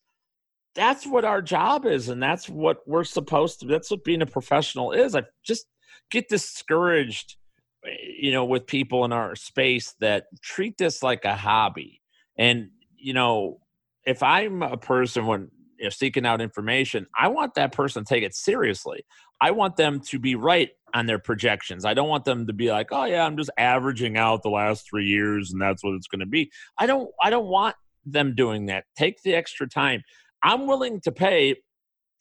that's 0.75 1.07
what 1.07 1.25
our 1.25 1.43
job 1.43 1.85
is 1.87 2.09
and 2.09 2.23
that's 2.23 2.49
what 2.49 2.79
we're 2.87 3.05
supposed 3.05 3.61
to 3.61 3.67
that's 3.67 3.91
what 3.91 4.05
being 4.05 4.23
a 4.23 4.27
professional 4.27 4.93
is 4.93 5.15
i 5.15 5.23
just 5.45 5.67
get 6.11 6.29
discouraged 6.29 7.37
you 7.85 8.33
know, 8.33 8.45
with 8.45 8.67
people 8.67 9.05
in 9.05 9.13
our 9.13 9.35
space 9.35 9.95
that 10.01 10.27
treat 10.43 10.79
this 10.79 11.03
like 11.03 11.25
a 11.25 11.37
hobby. 11.37 12.01
And, 12.39 12.71
you 12.97 13.13
know, 13.13 13.61
if 14.07 14.23
I'm 14.23 14.63
a 14.63 14.77
person 14.77 15.27
when 15.27 15.51
you 15.79 15.85
know, 15.85 15.91
seeking 15.91 16.27
out 16.27 16.41
information, 16.41 17.07
I 17.19 17.29
want 17.29 17.55
that 17.55 17.73
person 17.73 18.05
to 18.05 18.09
take 18.09 18.23
it 18.23 18.35
seriously. 18.35 19.05
I 19.41 19.51
want 19.51 19.77
them 19.77 20.01
to 20.01 20.19
be 20.19 20.37
right 20.37 20.71
on 20.95 21.07
their 21.07 21.19
projections. 21.19 21.85
I 21.85 21.95
don't 21.95 22.09
want 22.09 22.25
them 22.25 22.47
to 22.47 22.53
be 22.53 22.71
like, 22.71 22.89
"Oh 22.93 23.05
yeah, 23.05 23.25
I'm 23.25 23.37
just 23.37 23.51
averaging 23.59 24.17
out 24.17 24.43
the 24.43 24.51
last 24.51 24.89
3 24.89 25.05
years 25.05 25.53
and 25.53 25.61
that's 25.61 25.83
what 25.83 25.95
it's 25.95 26.07
going 26.07 26.21
to 26.21 26.27
be." 26.27 26.51
I 26.79 26.87
don't 26.87 27.11
I 27.21 27.31
don't 27.31 27.47
want 27.47 27.75
them 28.05 28.35
doing 28.35 28.67
that. 28.67 28.85
Take 28.97 29.23
the 29.23 29.35
extra 29.35 29.69
time. 29.69 30.03
I'm 30.45 30.67
willing 30.67 31.01
to 31.03 31.13
pay 31.13 31.57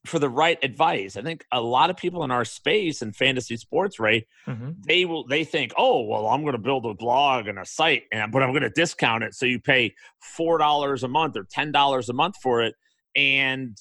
for 0.06 0.18
the 0.18 0.30
right 0.30 0.58
advice. 0.64 1.16
I 1.16 1.22
think 1.22 1.46
a 1.52 1.62
lot 1.62 1.90
of 1.90 1.98
people 1.98 2.24
in 2.24 2.32
our 2.32 2.46
space 2.46 3.02
in 3.02 3.14
fantasy 3.14 3.56
sports, 3.58 4.00
right? 4.00 4.26
Mm-hmm. 4.48 4.72
They 4.88 5.06
will 5.06 5.28
they 5.28 5.44
think, 5.44 5.74
oh, 5.78 6.02
well, 6.02 6.28
I'm 6.28 6.42
going 6.42 6.54
to 6.54 6.62
build 6.62 6.86
a 6.86 6.94
blog 6.94 7.48
and 7.48 7.60
a 7.60 7.66
site, 7.66 8.04
and 8.12 8.32
but 8.32 8.42
I'm 8.42 8.52
going 8.52 8.64
to 8.64 8.70
discount 8.70 9.24
it, 9.24 9.36
so 9.36 9.46
you 9.46 9.60
pay 9.60 9.94
four 10.20 10.58
dollars 10.58 11.04
a 11.04 11.08
month 11.08 11.38
or 11.38 11.46
ten 11.50 11.72
dollars 11.72 12.10
a 12.10 12.14
month 12.14 12.36
for 12.42 12.62
it, 12.62 12.76
and 13.16 13.78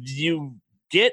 you 0.00 0.56
get 0.90 1.12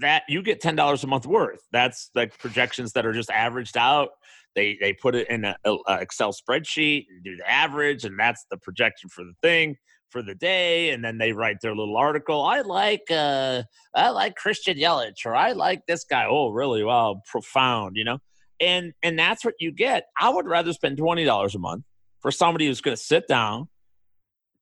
that 0.00 0.22
you 0.28 0.42
get 0.42 0.60
ten 0.60 0.76
dollars 0.76 1.02
a 1.02 1.08
month 1.08 1.26
worth. 1.26 1.60
That's 1.72 2.10
like 2.14 2.38
projections 2.38 2.92
that 2.92 3.04
are 3.04 3.12
just 3.12 3.30
averaged 3.30 3.76
out. 3.76 4.10
They 4.54 4.78
they 4.80 4.92
put 4.92 5.16
it 5.16 5.28
in 5.28 5.44
an 5.44 5.56
Excel 5.88 6.32
spreadsheet 6.32 7.06
and 7.10 7.24
do 7.24 7.36
the 7.36 7.50
average, 7.50 8.04
and 8.04 8.18
that's 8.18 8.44
the 8.48 8.58
projection 8.58 9.08
for 9.10 9.24
the 9.24 9.34
thing 9.42 9.76
for 10.12 10.22
the 10.22 10.34
day 10.34 10.90
and 10.90 11.02
then 11.02 11.18
they 11.18 11.32
write 11.32 11.56
their 11.62 11.74
little 11.74 11.96
article 11.96 12.42
i 12.42 12.60
like 12.60 13.10
uh 13.10 13.62
i 13.94 14.10
like 14.10 14.36
christian 14.36 14.76
yelich 14.76 15.24
or 15.24 15.34
i 15.34 15.52
like 15.52 15.86
this 15.86 16.04
guy. 16.04 16.26
Oh 16.28 16.50
really? 16.50 16.84
Wow 16.84 17.22
profound 17.26 17.96
you 17.96 18.04
know? 18.04 18.18
And 18.60 18.92
and 19.02 19.18
that's 19.18 19.44
what 19.44 19.54
you 19.58 19.72
get. 19.72 20.04
I 20.20 20.28
would 20.28 20.46
rather 20.46 20.72
spend 20.72 20.98
$20 20.98 21.54
a 21.54 21.58
month 21.58 21.84
for 22.20 22.30
somebody 22.30 22.66
who's 22.66 22.80
going 22.80 22.96
to 22.96 23.02
sit 23.02 23.26
down 23.26 23.68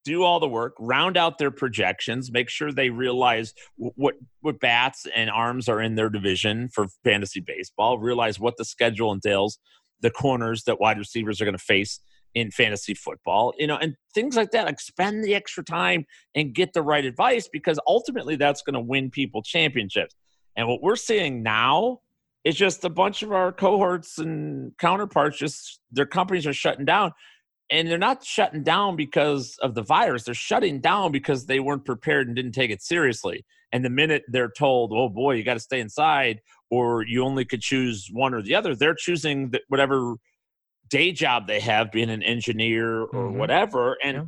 do 0.04 0.22
all 0.22 0.40
the 0.40 0.48
work 0.48 0.74
round 0.78 1.16
out 1.16 1.36
their 1.38 1.50
projections 1.50 2.32
make 2.32 2.48
sure 2.48 2.72
they 2.72 2.88
realize 2.88 3.52
what 3.76 4.14
what 4.40 4.58
bats 4.58 5.06
and 5.14 5.28
arms 5.28 5.68
are 5.68 5.80
in 5.80 5.94
their 5.94 6.08
division 6.08 6.68
for 6.72 6.86
fantasy 7.04 7.40
baseball 7.40 7.98
realize 7.98 8.40
what 8.40 8.56
the 8.56 8.64
schedule 8.64 9.12
entails 9.12 9.58
the 10.00 10.10
corners 10.10 10.64
that 10.64 10.80
wide 10.80 10.96
receivers 10.96 11.40
are 11.40 11.44
going 11.44 11.56
to 11.56 11.62
face 11.62 12.00
in 12.34 12.50
fantasy 12.50 12.94
football, 12.94 13.52
you 13.58 13.66
know, 13.66 13.76
and 13.76 13.96
things 14.14 14.36
like 14.36 14.50
that. 14.52 14.66
Like 14.66 14.80
spend 14.80 15.24
the 15.24 15.34
extra 15.34 15.64
time 15.64 16.06
and 16.34 16.54
get 16.54 16.72
the 16.72 16.82
right 16.82 17.04
advice 17.04 17.48
because 17.48 17.78
ultimately 17.86 18.36
that's 18.36 18.62
going 18.62 18.74
to 18.74 18.80
win 18.80 19.10
people 19.10 19.42
championships. 19.42 20.14
And 20.56 20.68
what 20.68 20.82
we're 20.82 20.96
seeing 20.96 21.42
now 21.42 22.00
is 22.44 22.56
just 22.56 22.84
a 22.84 22.90
bunch 22.90 23.22
of 23.22 23.32
our 23.32 23.52
cohorts 23.52 24.18
and 24.18 24.76
counterparts 24.78 25.38
just 25.38 25.80
their 25.90 26.06
companies 26.06 26.46
are 26.46 26.52
shutting 26.52 26.84
down. 26.84 27.12
And 27.72 27.88
they're 27.88 27.98
not 27.98 28.24
shutting 28.24 28.64
down 28.64 28.96
because 28.96 29.56
of 29.62 29.74
the 29.74 29.82
virus. 29.82 30.24
They're 30.24 30.34
shutting 30.34 30.80
down 30.80 31.12
because 31.12 31.46
they 31.46 31.60
weren't 31.60 31.84
prepared 31.84 32.26
and 32.26 32.34
didn't 32.34 32.52
take 32.52 32.70
it 32.70 32.82
seriously. 32.82 33.44
And 33.72 33.84
the 33.84 33.90
minute 33.90 34.24
they're 34.26 34.50
told, 34.50 34.92
"Oh 34.92 35.08
boy, 35.08 35.34
you 35.34 35.44
got 35.44 35.54
to 35.54 35.60
stay 35.60 35.78
inside," 35.78 36.40
or 36.70 37.04
you 37.04 37.22
only 37.24 37.44
could 37.44 37.60
choose 37.60 38.08
one 38.12 38.34
or 38.34 38.42
the 38.42 38.56
other, 38.56 38.74
they're 38.74 38.94
choosing 38.94 39.52
whatever 39.68 40.16
day 40.90 41.12
job 41.12 41.46
they 41.46 41.60
have 41.60 41.90
being 41.90 42.10
an 42.10 42.22
engineer 42.22 43.02
or 43.02 43.06
mm-hmm. 43.08 43.38
whatever 43.38 43.96
and 44.02 44.16
yeah. 44.16 44.24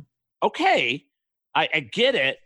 okay, 0.47 1.05
I, 1.55 1.69
I 1.73 1.79
get 1.81 2.15
it, 2.15 2.37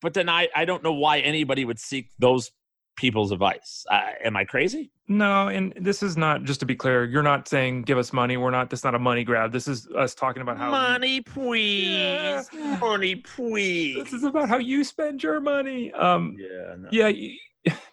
but 0.00 0.14
then 0.14 0.28
I, 0.28 0.48
I 0.54 0.64
don't 0.64 0.82
know 0.82 0.92
why 0.92 1.20
anybody 1.20 1.64
would 1.64 1.78
seek 1.78 2.10
those 2.18 2.50
people's 2.96 3.30
advice. 3.30 3.86
Uh, 3.90 4.10
am 4.24 4.36
I 4.36 4.44
crazy? 4.44 4.90
No, 5.06 5.48
and 5.48 5.72
this 5.80 6.02
is 6.02 6.16
not 6.16 6.42
just 6.42 6.60
to 6.60 6.66
be 6.66 6.74
clear. 6.74 7.04
You're 7.04 7.22
not 7.22 7.48
saying 7.48 7.82
give 7.82 7.96
us 7.96 8.12
money. 8.12 8.36
We're 8.36 8.50
not. 8.50 8.68
This 8.68 8.80
is 8.80 8.84
not 8.84 8.94
a 8.94 8.98
money 8.98 9.24
grab. 9.24 9.52
This 9.52 9.68
is 9.68 9.88
us 9.96 10.14
talking 10.14 10.42
about 10.42 10.58
how 10.58 10.70
money, 10.70 11.22
please, 11.22 12.48
yeah. 12.52 12.78
money, 12.78 13.16
please. 13.16 14.04
This 14.04 14.12
is 14.12 14.24
about 14.24 14.48
how 14.48 14.58
you 14.58 14.84
spend 14.84 15.22
your 15.22 15.40
money. 15.40 15.92
Um, 15.92 16.36
yeah, 16.38 16.74
no. 16.76 16.88
yeah. 16.90 17.72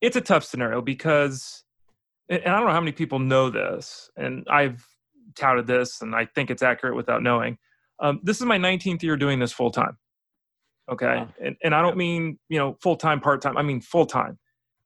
It's 0.00 0.14
a 0.14 0.20
tough 0.20 0.44
scenario 0.44 0.80
because, 0.80 1.64
and 2.28 2.40
I 2.44 2.56
don't 2.56 2.66
know 2.66 2.72
how 2.72 2.80
many 2.80 2.92
people 2.92 3.18
know 3.18 3.50
this, 3.50 4.08
and 4.16 4.46
I've 4.48 4.86
touted 5.38 5.66
this, 5.66 6.02
and 6.02 6.14
I 6.14 6.26
think 6.26 6.50
it's 6.50 6.62
accurate 6.62 6.96
without 6.96 7.22
knowing. 7.22 7.58
Um, 8.00 8.20
this 8.22 8.38
is 8.38 8.46
my 8.46 8.58
19th 8.58 9.02
year 9.02 9.16
doing 9.16 9.38
this 9.38 9.52
full 9.52 9.70
time. 9.70 9.96
Okay, 10.90 11.06
wow. 11.06 11.28
and 11.42 11.56
and 11.62 11.74
I 11.74 11.82
don't 11.82 11.96
mean 11.96 12.38
you 12.48 12.58
know 12.58 12.76
full 12.80 12.96
time, 12.96 13.20
part 13.20 13.42
time. 13.42 13.56
I 13.56 13.62
mean 13.62 13.80
full 13.80 14.06
time. 14.06 14.38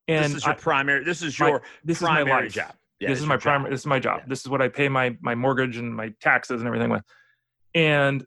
And 0.07 0.25
this 0.25 0.35
is 0.35 0.45
your 0.45 0.55
I, 0.55 0.57
primary. 0.57 1.03
This 1.05 1.21
is 1.21 1.37
your 1.39 1.51
my, 1.51 1.59
this 1.85 1.99
primary 1.99 2.23
is 2.23 2.27
my 2.29 2.39
life. 2.41 2.53
job. 2.53 2.75
Yeah, 2.99 3.09
this 3.09 3.19
is 3.19 3.25
my 3.25 3.37
primary. 3.37 3.71
This 3.71 3.81
is 3.81 3.85
my 3.85 3.99
job. 3.99 4.19
Yeah. 4.19 4.25
This 4.27 4.41
is 4.41 4.49
what 4.49 4.61
I 4.61 4.67
pay 4.67 4.89
my 4.89 5.15
my 5.21 5.35
mortgage 5.35 5.77
and 5.77 5.95
my 5.95 6.13
taxes 6.19 6.59
and 6.59 6.67
everything 6.67 6.89
with. 6.89 7.03
And 7.73 8.25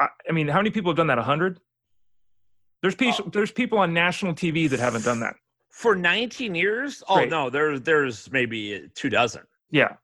I, 0.00 0.08
I 0.28 0.32
mean, 0.32 0.48
how 0.48 0.58
many 0.58 0.70
people 0.70 0.90
have 0.90 0.96
done 0.96 1.08
that? 1.08 1.18
A 1.18 1.22
hundred. 1.22 1.60
There's 2.80 2.94
people. 2.94 3.24
Oh. 3.26 3.30
There's 3.30 3.50
people 3.50 3.78
on 3.78 3.92
national 3.92 4.34
TV 4.34 4.68
that 4.70 4.80
haven't 4.80 5.04
done 5.04 5.20
that 5.20 5.34
for 5.78 5.94
19 5.94 6.54
years. 6.54 7.02
Oh 7.08 7.24
no, 7.24 7.50
there's 7.50 7.80
there's 7.82 8.30
maybe 8.32 8.88
two 8.94 9.08
dozen. 9.10 9.42
Yeah. 9.70 9.94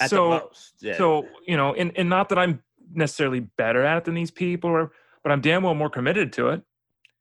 At 0.00 0.10
so 0.10 0.50
yeah. 0.80 0.96
so 0.96 1.26
you 1.46 1.56
know, 1.56 1.74
and 1.74 1.92
and 1.96 2.08
not 2.08 2.28
that 2.30 2.38
I'm 2.38 2.62
necessarily 2.94 3.40
better 3.40 3.84
at 3.84 3.98
it 3.98 4.04
than 4.04 4.14
these 4.14 4.30
people, 4.30 4.70
or 4.70 4.92
but 5.22 5.32
I'm 5.32 5.40
damn 5.40 5.62
well 5.62 5.74
more 5.74 5.90
committed 5.90 6.32
to 6.34 6.48
it. 6.48 6.62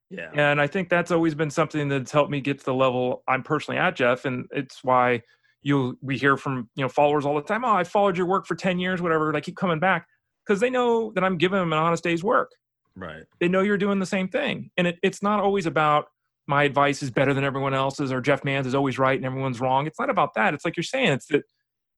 Yeah. 0.10 0.30
And 0.34 0.60
I 0.60 0.68
think 0.68 0.90
that's 0.90 1.12
always 1.12 1.36
been 1.36 1.50
something 1.50 1.88
that's 1.88 2.12
helped 2.12 2.32
me 2.32 2.42
get 2.42 2.60
to 2.60 2.66
the 2.66 2.74
level 2.74 3.24
I'm 3.28 3.44
personally 3.44 3.80
at, 3.80 3.96
Jeff. 3.96 4.26
And 4.26 4.46
it's 4.52 4.84
why 4.84 5.22
you 5.62 5.98
we 6.02 6.18
hear 6.18 6.36
from 6.38 6.70
you 6.76 6.84
know 6.84 6.90
followers 6.90 7.26
all 7.26 7.36
the 7.36 7.42
time. 7.42 7.64
Oh, 7.64 7.72
I 7.72 7.84
followed 7.84 8.18
your 8.18 8.26
work 8.28 8.46
for 8.46 8.56
10 8.56 8.80
years, 8.80 9.02
whatever. 9.02 9.30
And 9.30 9.38
I 9.38 9.42
keep 9.42 9.56
coming 9.56 9.80
back 9.80 10.08
because 10.46 10.60
they 10.60 10.70
know 10.70 11.12
that 11.14 11.24
I'm 11.24 11.38
giving 11.38 11.60
them 11.60 11.72
an 11.72 11.80
honest 11.80 12.04
day's 12.04 12.24
work. 12.24 12.52
Right. 12.96 13.24
They 13.40 13.48
know 13.48 13.62
you're 13.62 13.78
doing 13.78 14.00
the 14.00 14.06
same 14.06 14.28
thing. 14.28 14.72
And 14.76 14.88
it, 14.88 15.00
it's 15.02 15.24
not 15.24 15.40
always 15.40 15.66
about 15.66 16.08
my 16.48 16.64
advice 16.64 17.02
is 17.02 17.12
better 17.12 17.34
than 17.34 17.46
everyone 17.46 17.74
else's 17.74 18.12
or 18.12 18.20
Jeff 18.20 18.44
Mans 18.44 18.68
is 18.68 18.76
always 18.76 19.00
right 19.00 19.16
and 19.16 19.26
everyone's 19.26 19.62
wrong. 19.62 19.88
It's 19.88 20.00
not 20.00 20.10
about 20.10 20.34
that. 20.34 20.54
It's 20.54 20.66
like 20.66 20.76
you're 20.76 20.84
saying, 20.84 21.14
it's 21.14 21.28
that, 21.28 21.44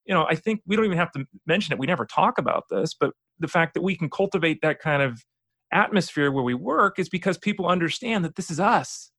you 0.06 0.14
know, 0.14 0.26
I 0.30 0.36
think 0.36 0.62
we 0.66 0.76
don't 0.76 0.86
even 0.86 0.98
have 0.98 1.12
to 1.14 1.26
mention 1.46 1.74
it. 1.74 1.80
We 1.80 1.88
never 1.88 2.06
talk 2.06 2.38
about 2.38 2.66
this, 2.70 2.94
but 2.94 3.12
the 3.40 3.48
fact 3.48 3.74
that 3.74 3.82
we 3.82 3.96
can 3.96 4.10
cultivate 4.10 4.62
that 4.62 4.80
kind 4.80 5.02
of 5.02 5.24
atmosphere 5.72 6.32
where 6.32 6.44
we 6.44 6.54
work 6.54 7.00
is 7.00 7.10
because 7.10 7.38
people 7.38 7.68
understand 7.68 8.24
that 8.26 8.36
this 8.36 8.52
is 8.52 8.60
us. 8.60 9.12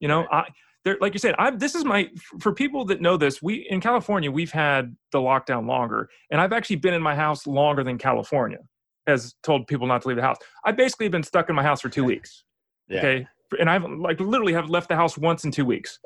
You 0.00 0.08
know. 0.08 0.26
I 0.30 0.44
there, 0.86 0.96
like 1.00 1.14
you 1.14 1.18
said, 1.18 1.34
I'm 1.36 1.58
this 1.58 1.74
is 1.74 1.84
my 1.84 2.08
for 2.38 2.54
people 2.54 2.84
that 2.84 3.00
know 3.00 3.16
this, 3.16 3.42
we 3.42 3.66
in 3.68 3.80
California, 3.80 4.30
we've 4.30 4.52
had 4.52 4.96
the 5.10 5.18
lockdown 5.18 5.66
longer, 5.66 6.08
and 6.30 6.40
I've 6.40 6.52
actually 6.52 6.76
been 6.76 6.94
in 6.94 7.02
my 7.02 7.16
house 7.16 7.44
longer 7.44 7.82
than 7.82 7.98
California 7.98 8.60
has 9.08 9.34
told 9.42 9.66
people 9.66 9.88
not 9.88 10.02
to 10.02 10.08
leave 10.08 10.16
the 10.16 10.22
house. 10.22 10.36
I've 10.64 10.76
basically 10.76 11.08
been 11.08 11.24
stuck 11.24 11.48
in 11.48 11.56
my 11.56 11.62
house 11.64 11.80
for 11.80 11.88
two 11.88 12.04
weeks. 12.04 12.44
Yeah. 12.88 12.98
Okay. 12.98 13.26
And 13.58 13.68
I've 13.68 13.84
like 13.84 14.20
literally 14.20 14.52
have 14.52 14.70
left 14.70 14.88
the 14.88 14.94
house 14.96 15.18
once 15.18 15.44
in 15.44 15.50
two 15.50 15.64
weeks. 15.64 15.98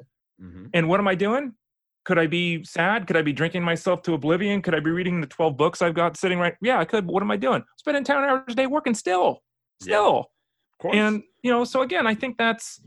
Mm-hmm. 0.42 0.66
And 0.72 0.88
what 0.88 0.98
am 0.98 1.08
I 1.08 1.14
doing? 1.14 1.54
Could 2.04 2.18
I 2.18 2.26
be 2.26 2.64
sad? 2.64 3.06
Could 3.06 3.16
I 3.16 3.22
be 3.22 3.32
drinking 3.32 3.62
myself 3.62 4.02
to 4.02 4.14
oblivion? 4.14 4.62
Could 4.62 4.74
I 4.74 4.80
be 4.80 4.90
reading 4.90 5.20
the 5.20 5.26
12 5.26 5.56
books 5.56 5.82
I've 5.82 5.94
got 5.94 6.16
sitting 6.16 6.38
right? 6.38 6.54
Yeah, 6.62 6.78
I 6.78 6.84
could. 6.84 7.06
But 7.06 7.12
what 7.12 7.22
am 7.22 7.30
I 7.30 7.36
doing? 7.36 7.62
Spending 7.76 8.04
10 8.04 8.16
hours 8.16 8.42
a 8.48 8.54
day 8.54 8.66
working 8.66 8.94
still 8.94 9.42
still. 9.80 10.30
Yeah, 10.84 10.90
and 10.92 11.22
you 11.42 11.50
know, 11.50 11.64
so 11.64 11.82
again, 11.82 12.06
I 12.06 12.14
think 12.14 12.38
that's 12.38 12.80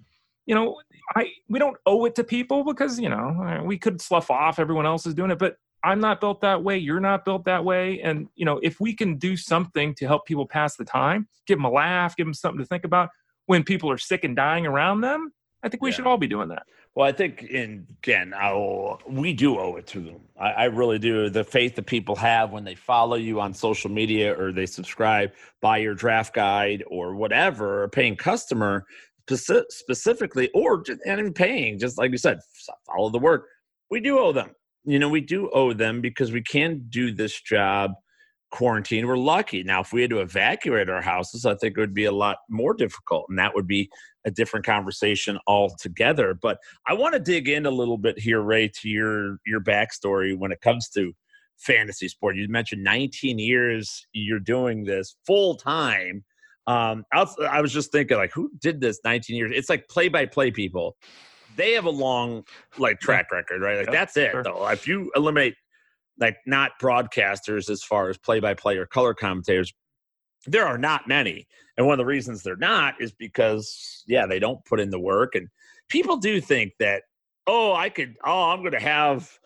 you 0.46 0.56
know, 0.56 0.80
I 1.16 1.32
we 1.50 1.60
don't 1.60 1.78
owe 1.86 2.06
it 2.06 2.16
to 2.16 2.24
people 2.24 2.64
because 2.64 3.00
you 3.00 3.10
know 3.10 3.44
uh, 3.44 3.64
we 3.64 3.78
could 3.78 4.02
slough 4.02 4.30
off 4.32 4.60
everyone 4.60 4.86
else 4.86 5.06
is 5.06 5.14
doing 5.14 5.32
it, 5.32 5.40
but 5.40 5.56
I'm 5.84 6.00
not 6.00 6.22
built 6.22 6.42
that 6.42 6.64
way. 6.64 6.78
You're 6.78 7.00
not 7.00 7.26
built 7.26 7.46
that 7.46 7.64
way. 7.64 8.02
And 8.02 8.28
you 8.36 8.46
know, 8.46 8.60
if 8.64 8.80
we 8.80 8.94
can 8.94 9.18
do 9.18 9.36
something 9.38 9.94
to 9.96 10.08
help 10.08 10.26
people 10.26 10.46
pass 10.46 10.76
the 10.76 10.86
time, 10.86 11.28
give 11.48 11.58
them 11.58 11.66
a 11.66 11.72
laugh, 11.72 12.16
give 12.16 12.26
them 12.26 12.34
something 12.34 12.60
to 12.60 12.66
think 12.66 12.84
about 12.86 13.10
when 13.46 13.64
people 13.64 13.92
are 13.92 13.98
sick 13.98 14.24
and 14.24 14.36
dying 14.36 14.66
around 14.66 15.02
them, 15.02 15.34
I 15.64 15.70
think 15.70 15.82
we 15.82 15.90
yeah. 15.90 15.96
should 15.96 16.08
all 16.08 16.18
be 16.18 16.28
doing 16.28 16.50
that. 16.50 16.64
Well, 16.96 17.08
I 17.08 17.12
think, 17.12 17.44
in, 17.44 17.88
again, 18.04 18.34
I'll, 18.38 19.02
we 19.08 19.34
do 19.34 19.58
owe 19.58 19.78
it 19.78 19.88
to 19.88 20.02
them. 20.02 20.20
I, 20.40 20.52
I, 20.52 20.64
really 20.66 21.00
do. 21.00 21.28
The 21.30 21.44
faith 21.44 21.76
that 21.76 21.88
people 21.88 22.16
have 22.18 22.52
when 22.52 22.64
they 22.64 22.76
follow 22.76 23.16
you 23.16 23.42
on 23.42 23.54
social 23.54 23.90
media 23.90 24.40
or 24.40 24.52
they 24.52 24.68
subscribe, 24.68 25.32
buy 25.60 25.78
your 25.78 25.96
draft 25.96 26.36
guide 26.36 26.84
or 26.88 27.16
whatever, 27.16 27.84
a 27.84 27.90
paying 27.90 28.16
customer 28.16 28.86
speci- 29.28 29.64
specifically, 29.70 30.52
or 30.54 30.84
just, 30.84 31.00
and 31.06 31.34
paying, 31.34 31.80
just 31.80 31.98
like 31.98 32.12
you 32.12 32.18
said, 32.18 32.40
follow 32.86 33.10
the 33.10 33.18
work. 33.18 33.48
We 33.90 34.00
do 34.00 34.20
owe 34.20 34.32
them. 34.32 34.52
You 34.86 35.00
know, 35.00 35.10
we 35.10 35.22
do 35.22 35.50
owe 35.52 35.74
them 35.74 36.00
because 36.00 36.32
we 36.32 36.44
can 36.44 36.86
do 36.90 37.12
this 37.12 37.42
job 37.42 37.94
quarantine. 38.52 39.08
We're 39.08 39.18
lucky. 39.18 39.64
Now, 39.64 39.82
if 39.82 39.92
we 39.92 40.02
had 40.02 40.12
to 40.12 40.20
evacuate 40.20 40.90
our 40.90 41.02
houses, 41.02 41.46
I 41.46 41.56
think 41.56 41.76
it 41.76 41.82
would 41.82 41.94
be 41.94 42.06
a 42.06 42.12
lot 42.12 42.38
more 42.50 42.76
difficult, 42.76 43.26
and 43.30 43.40
that 43.40 43.56
would 43.56 43.68
be 43.68 43.90
a 44.26 44.32
different 44.32 44.66
conversation 44.66 45.38
altogether. 45.48 46.34
But 46.34 46.58
I 46.88 46.94
want 46.94 47.14
to 47.14 47.20
dig 47.20 47.50
in 47.50 47.66
a 47.66 47.72
little 47.72 47.98
bit 47.98 48.20
here, 48.20 48.42
Ray, 48.42 48.70
to 48.82 48.90
your 48.90 49.38
your 49.46 49.62
backstory 49.62 50.38
when 50.38 50.52
it 50.52 50.62
comes 50.62 50.90
to 50.90 51.14
fantasy 51.58 52.08
sport. 52.08 52.36
You 52.36 52.48
mentioned 52.48 52.84
19 52.84 53.40
years 53.40 54.06
you're 54.14 54.40
doing 54.40 54.84
this 54.84 55.16
full 55.26 55.56
time. 55.56 56.24
Um, 56.66 57.04
I 57.12 57.20
was, 57.20 57.36
I 57.50 57.62
was 57.62 57.74
just 57.74 57.92
thinking, 57.92 58.18
like, 58.18 58.32
who 58.32 58.50
did 58.60 58.80
this 58.80 59.00
19 59.04 59.36
years? 59.36 59.52
It's 59.54 59.70
like 59.70 59.88
play 59.90 60.08
by 60.08 60.26
play 60.26 60.52
people. 60.52 60.96
They 61.56 61.74
have 61.74 61.86
a 61.86 61.92
long 61.92 62.44
like 62.78 63.00
track 63.00 63.32
record, 63.32 63.62
right? 63.62 63.78
Like 63.78 63.88
yep, 63.88 63.94
that's 63.94 64.18
it. 64.18 64.32
Sure. 64.32 64.44
Though, 64.44 64.68
if 64.70 64.88
you 64.88 65.12
eliminate 65.16 65.56
like 66.20 66.38
not 66.46 66.72
broadcasters 66.82 67.70
as 67.70 67.84
far 67.84 68.10
as 68.10 68.18
play 68.18 68.40
by 68.40 68.54
play 68.54 68.78
or 68.78 68.86
color 68.86 69.14
commentators, 69.14 69.74
there 70.46 70.66
are 70.66 70.78
not 70.78 71.08
many. 71.08 71.48
And 71.78 71.88
one 71.88 71.94
of 71.94 71.98
the 72.00 72.06
reasons 72.06 72.44
they're 72.44 72.56
not 72.56 72.96
is 73.00 73.12
because, 73.12 74.04
yeah, 74.08 74.26
they 74.26 74.40
don't 74.40 74.64
put 74.66 74.80
in 74.80 74.90
the 74.90 75.00
work. 75.00 75.36
And 75.36 75.48
people 75.90 76.18
do 76.18 76.40
think 76.40 76.74
that, 76.80 77.04
oh, 77.48 77.74
I 77.74 77.90
could, 77.90 78.16
oh, 78.24 78.50
I'm 78.52 78.60
going 78.60 78.74
to 78.74 78.80
have 78.80 79.40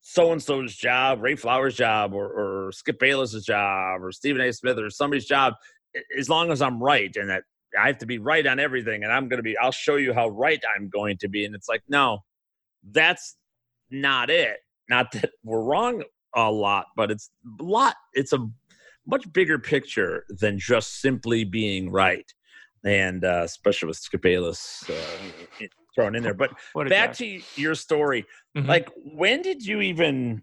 so 0.00 0.32
and 0.32 0.42
so's 0.42 0.74
job, 0.74 1.22
Ray 1.22 1.36
Flowers' 1.36 1.76
job, 1.76 2.12
or, 2.12 2.26
or 2.66 2.72
Skip 2.72 2.98
Bayless's 2.98 3.44
job, 3.44 4.02
or 4.02 4.12
Stephen 4.12 4.40
A. 4.42 4.52
Smith, 4.52 4.78
or 4.78 4.90
somebody's 4.90 5.26
job, 5.26 5.54
as 6.18 6.28
long 6.28 6.50
as 6.50 6.62
I'm 6.62 6.82
right 6.82 7.14
and 7.16 7.30
that 7.30 7.44
I 7.80 7.86
have 7.86 7.98
to 7.98 8.06
be 8.06 8.18
right 8.18 8.46
on 8.46 8.58
everything. 8.58 9.04
And 9.04 9.12
I'm 9.12 9.28
going 9.28 9.38
to 9.38 9.42
be, 9.42 9.56
I'll 9.56 9.72
show 9.72 9.96
you 9.96 10.12
how 10.12 10.28
right 10.28 10.62
I'm 10.76 10.88
going 10.88 11.18
to 11.18 11.28
be. 11.28 11.44
And 11.44 11.54
it's 11.54 11.68
like, 11.68 11.82
no, 11.88 12.18
that's 12.90 13.36
not 13.90 14.30
it. 14.30 14.58
Not 14.88 15.12
that 15.12 15.30
we're 15.44 15.62
wrong 15.62 16.02
a 16.34 16.50
lot, 16.50 16.86
but 16.96 17.10
it's 17.10 17.30
a 17.60 17.62
lot. 17.62 17.96
It's 18.14 18.32
a 18.32 18.46
much 19.06 19.30
bigger 19.32 19.58
picture 19.58 20.24
than 20.28 20.58
just 20.58 21.00
simply 21.00 21.44
being 21.44 21.90
right, 21.90 22.30
and 22.84 23.24
uh, 23.24 23.42
especially 23.44 23.88
with 23.88 23.96
Skip 23.96 24.24
uh, 24.24 24.92
thrown 25.94 26.14
in 26.14 26.22
there. 26.22 26.34
But 26.34 26.52
back 26.88 27.10
guy. 27.10 27.14
to 27.14 27.40
your 27.56 27.74
story, 27.74 28.24
mm-hmm. 28.56 28.68
like 28.68 28.88
when 28.96 29.42
did 29.42 29.64
you 29.64 29.80
even 29.80 30.42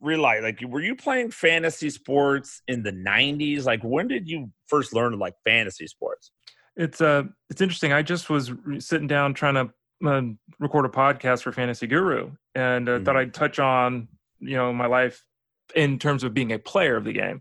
realize? 0.00 0.42
Like, 0.42 0.60
were 0.66 0.82
you 0.82 0.96
playing 0.96 1.30
fantasy 1.30 1.90
sports 1.90 2.62
in 2.68 2.82
the 2.82 2.92
'90s? 2.92 3.64
Like, 3.64 3.82
when 3.82 4.08
did 4.08 4.28
you 4.28 4.50
first 4.66 4.94
learn 4.94 5.18
like 5.18 5.34
fantasy 5.44 5.86
sports? 5.86 6.30
It's 6.76 7.00
uh, 7.00 7.24
it's 7.50 7.60
interesting. 7.60 7.92
I 7.92 8.02
just 8.02 8.30
was 8.30 8.52
sitting 8.78 9.06
down 9.06 9.34
trying 9.34 9.54
to 9.54 10.08
uh, 10.08 10.22
record 10.58 10.84
a 10.86 10.88
podcast 10.88 11.42
for 11.42 11.52
Fantasy 11.52 11.86
Guru, 11.86 12.32
and 12.54 12.88
uh, 12.88 12.92
mm-hmm. 12.92 13.04
thought 13.04 13.16
I'd 13.16 13.34
touch 13.34 13.58
on 13.58 14.08
you 14.40 14.56
know 14.56 14.72
my 14.72 14.86
life 14.86 15.24
in 15.74 15.98
terms 15.98 16.24
of 16.24 16.34
being 16.34 16.52
a 16.52 16.58
player 16.58 16.96
of 16.96 17.04
the 17.04 17.12
game. 17.12 17.40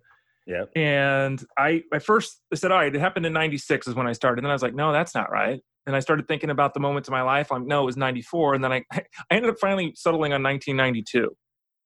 Yeah. 0.51 0.65
And 0.75 1.43
I, 1.57 1.83
I 1.93 1.99
first 1.99 2.41
I 2.51 2.55
said, 2.55 2.71
all 2.71 2.77
right, 2.77 2.93
it 2.93 2.99
happened 2.99 3.25
in 3.25 3.33
96 3.33 3.87
is 3.87 3.95
when 3.95 4.07
I 4.07 4.11
started. 4.11 4.39
And 4.39 4.45
then 4.45 4.51
I 4.51 4.55
was 4.55 4.61
like, 4.61 4.75
no, 4.75 4.91
that's 4.91 5.15
not 5.15 5.31
right. 5.31 5.61
And 5.87 5.95
I 5.95 5.99
started 5.99 6.27
thinking 6.27 6.49
about 6.49 6.73
the 6.73 6.79
moments 6.79 7.07
of 7.07 7.13
my 7.13 7.21
life. 7.21 7.51
I'm 7.51 7.67
no, 7.67 7.83
it 7.83 7.85
was 7.85 7.97
94. 7.97 8.55
And 8.55 8.63
then 8.63 8.73
I, 8.73 8.83
I 8.93 9.03
ended 9.31 9.49
up 9.49 9.57
finally 9.59 9.93
settling 9.95 10.33
on 10.33 10.43
1992 10.43 11.31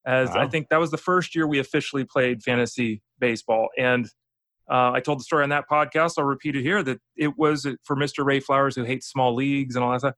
as 0.05 0.29
wow. 0.29 0.41
I 0.41 0.48
think 0.48 0.69
that 0.69 0.79
was 0.79 0.91
the 0.91 0.98
first 0.98 1.36
year 1.36 1.48
we 1.48 1.60
officially 1.60 2.05
played 2.05 2.43
fantasy 2.43 3.01
baseball. 3.19 3.69
And 3.77 4.07
uh, 4.69 4.91
I 4.91 5.00
told 5.00 5.19
the 5.19 5.24
story 5.24 5.43
on 5.43 5.50
that 5.50 5.65
podcast. 5.72 6.13
I'll 6.17 6.25
repeat 6.25 6.55
it 6.55 6.63
here 6.63 6.81
that 6.81 7.00
it 7.15 7.38
was 7.38 7.67
for 7.84 7.95
Mr. 7.95 8.25
Ray 8.25 8.39
Flowers 8.39 8.75
who 8.75 8.84
hates 8.84 9.07
small 9.07 9.36
leagues 9.36 9.75
and 9.75 9.86
all 9.86 9.91
that 9.91 10.00
stuff. 10.00 10.15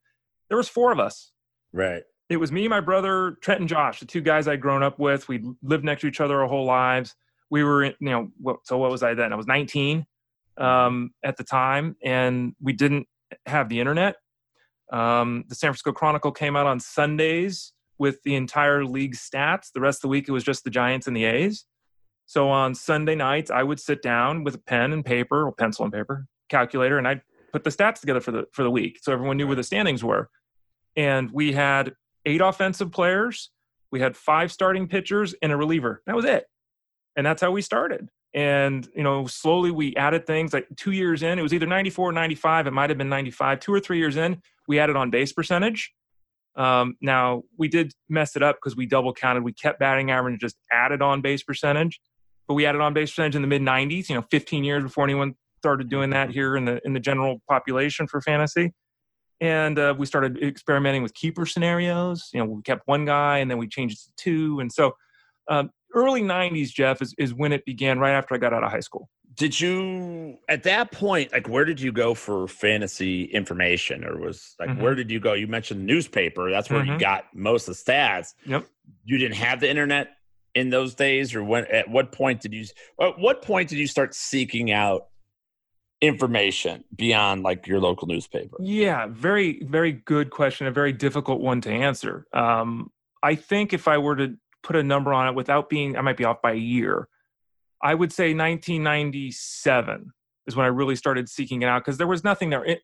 There 0.48 0.56
was 0.56 0.68
four 0.68 0.90
of 0.90 0.98
us. 0.98 1.32
Right 1.72 2.02
it 2.28 2.36
was 2.36 2.52
me, 2.52 2.68
my 2.68 2.80
brother, 2.80 3.36
Trent, 3.40 3.60
and 3.60 3.68
Josh, 3.68 4.00
the 4.00 4.06
two 4.06 4.20
guys 4.20 4.48
I'd 4.48 4.60
grown 4.60 4.82
up 4.82 4.98
with. 4.98 5.28
We 5.28 5.42
lived 5.62 5.84
next 5.84 6.02
to 6.02 6.08
each 6.08 6.20
other 6.20 6.42
our 6.42 6.46
whole 6.46 6.66
lives. 6.66 7.14
We 7.50 7.64
were, 7.64 7.84
you 7.84 7.94
know, 8.00 8.28
what, 8.38 8.58
so 8.64 8.78
what 8.78 8.90
was 8.90 9.02
I 9.02 9.14
then? 9.14 9.32
I 9.32 9.36
was 9.36 9.46
19 9.46 10.06
um, 10.58 11.10
at 11.22 11.36
the 11.36 11.44
time, 11.44 11.96
and 12.02 12.54
we 12.60 12.72
didn't 12.72 13.06
have 13.46 13.68
the 13.68 13.80
internet. 13.80 14.16
Um, 14.92 15.44
the 15.48 15.54
San 15.54 15.68
Francisco 15.68 15.92
Chronicle 15.92 16.32
came 16.32 16.56
out 16.56 16.66
on 16.66 16.80
Sundays 16.80 17.72
with 17.98 18.22
the 18.22 18.34
entire 18.34 18.84
league 18.84 19.14
stats. 19.14 19.72
The 19.72 19.80
rest 19.80 19.98
of 19.98 20.02
the 20.02 20.08
week, 20.08 20.28
it 20.28 20.32
was 20.32 20.44
just 20.44 20.64
the 20.64 20.70
Giants 20.70 21.06
and 21.06 21.16
the 21.16 21.24
A's. 21.24 21.64
So 22.26 22.48
on 22.50 22.74
Sunday 22.74 23.14
nights, 23.14 23.50
I 23.50 23.62
would 23.62 23.80
sit 23.80 24.02
down 24.02 24.44
with 24.44 24.54
a 24.54 24.58
pen 24.58 24.92
and 24.92 25.04
paper, 25.04 25.46
or 25.46 25.52
pencil 25.52 25.84
and 25.84 25.92
paper, 25.92 26.26
calculator 26.48 26.98
and 26.98 27.06
I'd 27.06 27.22
put 27.52 27.64
the 27.64 27.70
stats 27.70 28.00
together 28.00 28.20
for 28.20 28.32
the 28.32 28.44
for 28.52 28.62
the 28.62 28.70
week, 28.70 28.98
so 29.02 29.12
everyone 29.12 29.36
knew 29.36 29.46
where 29.46 29.56
the 29.56 29.62
standings 29.62 30.04
were. 30.04 30.28
And 30.96 31.30
we 31.30 31.52
had 31.52 31.94
eight 32.26 32.40
offensive 32.40 32.90
players, 32.92 33.50
we 33.90 34.00
had 34.00 34.16
five 34.16 34.52
starting 34.52 34.88
pitchers, 34.88 35.34
and 35.42 35.52
a 35.52 35.56
reliever. 35.56 36.02
That 36.06 36.16
was 36.16 36.24
it, 36.24 36.46
and 37.18 37.26
that's 37.26 37.42
how 37.42 37.50
we 37.50 37.60
started. 37.60 38.08
And 38.32 38.88
you 38.94 39.02
know, 39.02 39.26
slowly 39.26 39.72
we 39.72 39.94
added 39.96 40.24
things. 40.24 40.52
Like 40.52 40.68
two 40.76 40.92
years 40.92 41.24
in, 41.24 41.38
it 41.38 41.42
was 41.42 41.52
either 41.52 41.66
94 41.66 42.10
or 42.10 42.12
95. 42.12 42.68
It 42.68 42.70
might 42.70 42.90
have 42.90 42.96
been 42.96 43.08
95. 43.08 43.58
Two 43.58 43.74
or 43.74 43.80
three 43.80 43.98
years 43.98 44.16
in, 44.16 44.40
we 44.68 44.78
added 44.78 44.94
on 44.94 45.10
base 45.10 45.32
percentage. 45.32 45.92
Um, 46.54 46.96
now 47.00 47.42
we 47.56 47.66
did 47.66 47.92
mess 48.08 48.36
it 48.36 48.42
up 48.42 48.56
because 48.56 48.76
we 48.76 48.86
double 48.86 49.12
counted. 49.12 49.42
We 49.42 49.52
kept 49.52 49.80
batting 49.80 50.12
average 50.12 50.34
and 50.34 50.40
just 50.40 50.56
added 50.70 51.02
on 51.02 51.20
base 51.20 51.42
percentage, 51.42 52.00
but 52.46 52.54
we 52.54 52.66
added 52.66 52.80
on 52.80 52.94
base 52.94 53.10
percentage 53.10 53.34
in 53.34 53.42
the 53.42 53.48
mid 53.48 53.62
90s. 53.62 54.08
You 54.08 54.14
know, 54.14 54.24
15 54.30 54.62
years 54.62 54.84
before 54.84 55.02
anyone 55.02 55.34
started 55.58 55.90
doing 55.90 56.10
that 56.10 56.30
here 56.30 56.56
in 56.56 56.66
the 56.66 56.80
in 56.84 56.92
the 56.92 57.00
general 57.00 57.42
population 57.48 58.06
for 58.06 58.20
fantasy. 58.20 58.72
And 59.40 59.76
uh, 59.76 59.94
we 59.98 60.06
started 60.06 60.40
experimenting 60.40 61.02
with 61.02 61.14
keeper 61.14 61.46
scenarios. 61.46 62.30
You 62.32 62.40
know, 62.40 62.46
we 62.46 62.62
kept 62.62 62.86
one 62.86 63.04
guy 63.04 63.38
and 63.38 63.50
then 63.50 63.58
we 63.58 63.66
changed 63.66 64.04
to 64.04 64.12
two. 64.16 64.60
And 64.60 64.72
so, 64.72 64.96
um, 65.48 65.70
early 65.94 66.22
90s, 66.22 66.68
Jeff, 66.68 67.02
is, 67.02 67.14
is 67.18 67.34
when 67.34 67.52
it 67.52 67.64
began 67.64 67.98
right 67.98 68.12
after 68.12 68.34
I 68.34 68.38
got 68.38 68.52
out 68.52 68.64
of 68.64 68.70
high 68.70 68.80
school. 68.80 69.08
Did 69.34 69.60
you, 69.60 70.38
at 70.48 70.64
that 70.64 70.90
point, 70.90 71.32
like, 71.32 71.48
where 71.48 71.64
did 71.64 71.80
you 71.80 71.92
go 71.92 72.14
for 72.14 72.48
fantasy 72.48 73.24
information? 73.24 74.04
Or 74.04 74.18
was 74.18 74.56
like, 74.58 74.70
mm-hmm. 74.70 74.82
where 74.82 74.94
did 74.94 75.10
you 75.10 75.20
go? 75.20 75.34
You 75.34 75.46
mentioned 75.46 75.86
newspaper. 75.86 76.50
That's 76.50 76.68
where 76.70 76.82
mm-hmm. 76.82 76.94
you 76.94 76.98
got 76.98 77.24
most 77.34 77.68
of 77.68 77.76
the 77.76 77.92
stats. 77.92 78.34
Yep. 78.46 78.66
You 79.04 79.18
didn't 79.18 79.36
have 79.36 79.60
the 79.60 79.70
internet 79.70 80.16
in 80.54 80.70
those 80.70 80.94
days, 80.94 81.36
or 81.36 81.44
when, 81.44 81.66
at 81.66 81.88
what 81.88 82.10
point 82.10 82.40
did 82.40 82.52
you, 82.52 82.64
at 83.00 83.18
what 83.18 83.42
point 83.42 83.68
did 83.68 83.78
you 83.78 83.86
start 83.86 84.14
seeking 84.14 84.72
out 84.72 85.06
information 86.00 86.84
beyond 86.94 87.42
like 87.42 87.66
your 87.66 87.80
local 87.80 88.08
newspaper? 88.08 88.56
Yeah, 88.60 89.06
very, 89.08 89.62
very 89.64 89.92
good 89.92 90.30
question. 90.30 90.66
A 90.66 90.70
very 90.70 90.92
difficult 90.92 91.40
one 91.40 91.60
to 91.62 91.70
answer. 91.70 92.26
Um, 92.32 92.90
I 93.22 93.34
think 93.34 93.72
if 93.72 93.88
I 93.88 93.98
were 93.98 94.16
to 94.16 94.36
put 94.62 94.76
a 94.76 94.82
number 94.82 95.12
on 95.12 95.28
it 95.28 95.34
without 95.34 95.68
being, 95.68 95.96
I 95.96 96.00
might 96.00 96.16
be 96.16 96.24
off 96.24 96.42
by 96.42 96.52
a 96.52 96.56
year. 96.56 97.08
I 97.82 97.94
would 97.94 98.12
say 98.12 98.34
1997 98.34 100.12
is 100.46 100.56
when 100.56 100.64
I 100.64 100.68
really 100.68 100.96
started 100.96 101.28
seeking 101.28 101.62
it 101.62 101.66
out 101.66 101.84
because 101.84 101.98
there 101.98 102.06
was 102.06 102.24
nothing 102.24 102.50
there. 102.50 102.64
It, 102.64 102.80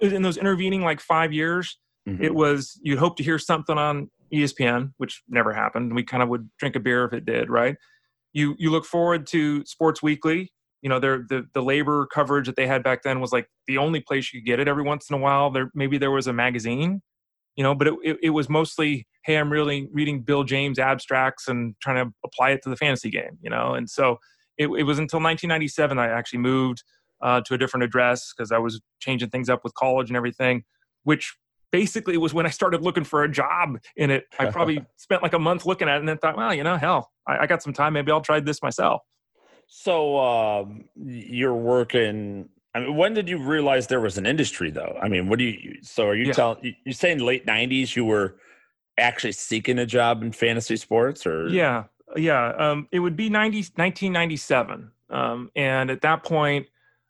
in 0.00 0.22
those 0.22 0.36
intervening 0.36 0.82
like 0.82 1.00
five 1.00 1.32
years, 1.32 1.78
mm-hmm. 2.08 2.22
it 2.22 2.34
was 2.34 2.78
you'd 2.82 2.98
hope 2.98 3.16
to 3.18 3.22
hear 3.22 3.38
something 3.38 3.76
on 3.76 4.10
ESPN, 4.32 4.92
which 4.96 5.22
never 5.28 5.52
happened. 5.52 5.94
We 5.94 6.02
kind 6.02 6.22
of 6.22 6.28
would 6.28 6.48
drink 6.58 6.76
a 6.76 6.80
beer 6.80 7.04
if 7.04 7.12
it 7.12 7.26
did, 7.26 7.50
right? 7.50 7.76
You 8.32 8.54
you 8.58 8.70
look 8.70 8.84
forward 8.84 9.26
to 9.28 9.64
Sports 9.66 10.02
Weekly, 10.02 10.52
you 10.82 10.88
know, 10.88 11.00
their 11.00 11.24
the 11.28 11.46
the 11.54 11.62
labor 11.62 12.06
coverage 12.06 12.46
that 12.46 12.56
they 12.56 12.66
had 12.66 12.82
back 12.82 13.02
then 13.02 13.20
was 13.20 13.32
like 13.32 13.48
the 13.66 13.78
only 13.78 14.00
place 14.00 14.32
you 14.32 14.40
could 14.40 14.46
get 14.46 14.60
it. 14.60 14.68
Every 14.68 14.82
once 14.82 15.10
in 15.10 15.16
a 15.16 15.18
while, 15.18 15.50
there 15.50 15.70
maybe 15.74 15.98
there 15.98 16.10
was 16.10 16.26
a 16.26 16.32
magazine, 16.32 17.02
you 17.58 17.64
know, 17.64 17.74
but 17.74 17.88
it, 17.88 17.94
it, 18.04 18.16
it 18.22 18.30
was 18.30 18.48
mostly, 18.48 19.08
hey, 19.24 19.36
I'm 19.36 19.50
really 19.50 19.88
reading 19.92 20.22
Bill 20.22 20.44
James 20.44 20.78
abstracts 20.78 21.48
and 21.48 21.74
trying 21.82 22.06
to 22.06 22.14
apply 22.24 22.50
it 22.50 22.62
to 22.62 22.68
the 22.68 22.76
fantasy 22.76 23.10
game, 23.10 23.36
you 23.42 23.50
know, 23.50 23.74
and 23.74 23.90
so 23.90 24.18
it, 24.56 24.68
it 24.68 24.84
was 24.84 25.00
until 25.00 25.18
1997 25.18 25.98
I 25.98 26.06
actually 26.06 26.38
moved 26.38 26.84
uh, 27.20 27.40
to 27.40 27.54
a 27.54 27.58
different 27.58 27.82
address 27.82 28.32
because 28.32 28.52
I 28.52 28.58
was 28.58 28.80
changing 29.00 29.30
things 29.30 29.48
up 29.48 29.64
with 29.64 29.74
college 29.74 30.08
and 30.08 30.16
everything, 30.16 30.62
which 31.02 31.36
basically 31.72 32.16
was 32.16 32.32
when 32.32 32.46
I 32.46 32.50
started 32.50 32.82
looking 32.82 33.02
for 33.02 33.24
a 33.24 33.28
job 33.28 33.78
in 33.96 34.12
it. 34.12 34.26
I 34.38 34.52
probably 34.52 34.84
spent 34.96 35.24
like 35.24 35.34
a 35.34 35.38
month 35.40 35.66
looking 35.66 35.88
at 35.88 35.96
it 35.96 35.98
and 35.98 36.08
then 36.08 36.18
thought, 36.18 36.36
well, 36.36 36.54
you 36.54 36.62
know, 36.62 36.76
hell, 36.76 37.10
I, 37.26 37.38
I 37.38 37.46
got 37.48 37.60
some 37.60 37.72
time. 37.72 37.94
Maybe 37.94 38.12
I'll 38.12 38.20
try 38.20 38.38
this 38.38 38.62
myself. 38.62 39.02
So 39.66 40.16
um, 40.16 40.84
you're 40.94 41.56
working. 41.56 42.50
I 42.74 42.80
mean, 42.80 42.96
when 42.96 43.14
did 43.14 43.28
you 43.28 43.38
realize 43.38 43.86
there 43.86 44.00
was 44.00 44.18
an 44.18 44.26
industry, 44.26 44.70
though? 44.70 44.98
I 45.00 45.08
mean, 45.08 45.28
what 45.28 45.38
do 45.38 45.44
you? 45.44 45.78
So 45.82 46.06
are 46.08 46.14
you 46.14 46.26
yeah. 46.26 46.32
telling? 46.32 46.76
You 46.84 46.92
saying 46.92 47.18
late 47.18 47.46
'90s 47.46 47.96
you 47.96 48.04
were 48.04 48.36
actually 48.98 49.32
seeking 49.32 49.78
a 49.78 49.86
job 49.86 50.22
in 50.22 50.32
fantasy 50.32 50.76
sports, 50.76 51.26
or 51.26 51.48
yeah, 51.48 51.84
yeah. 52.16 52.48
Um, 52.48 52.88
it 52.92 53.00
would 53.00 53.16
be 53.16 53.30
90, 53.30 53.58
1997, 53.74 54.90
um, 55.10 55.50
and 55.56 55.90
at 55.90 56.02
that 56.02 56.24
point, 56.24 56.66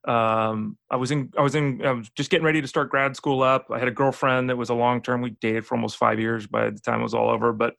um, 0.07 0.79
I 0.90 0.97
was 0.97 1.11
in. 1.11 1.33
I 1.37 1.42
was 1.42 1.55
in. 1.55 1.85
I 1.85 1.92
was 1.92 2.09
just 2.11 2.31
getting 2.31 2.47
ready 2.47 2.61
to 2.61 2.68
start 2.68 2.90
grad 2.90 3.16
school 3.16 3.42
up. 3.42 3.66
I 3.71 3.79
had 3.79 3.88
a 3.88 3.92
girlfriend 3.92 4.51
that 4.51 4.57
was 4.57 4.71
a 4.71 4.75
long 4.75 5.03
term. 5.03 5.23
We 5.23 5.31
dated 5.31 5.66
for 5.66 5.75
almost 5.75 5.97
five 5.97 6.21
years 6.21 6.47
by 6.47 6.71
the 6.71 6.79
time 6.79 7.01
it 7.01 7.05
was 7.05 7.14
all 7.14 7.31
over, 7.31 7.53
but 7.53 7.75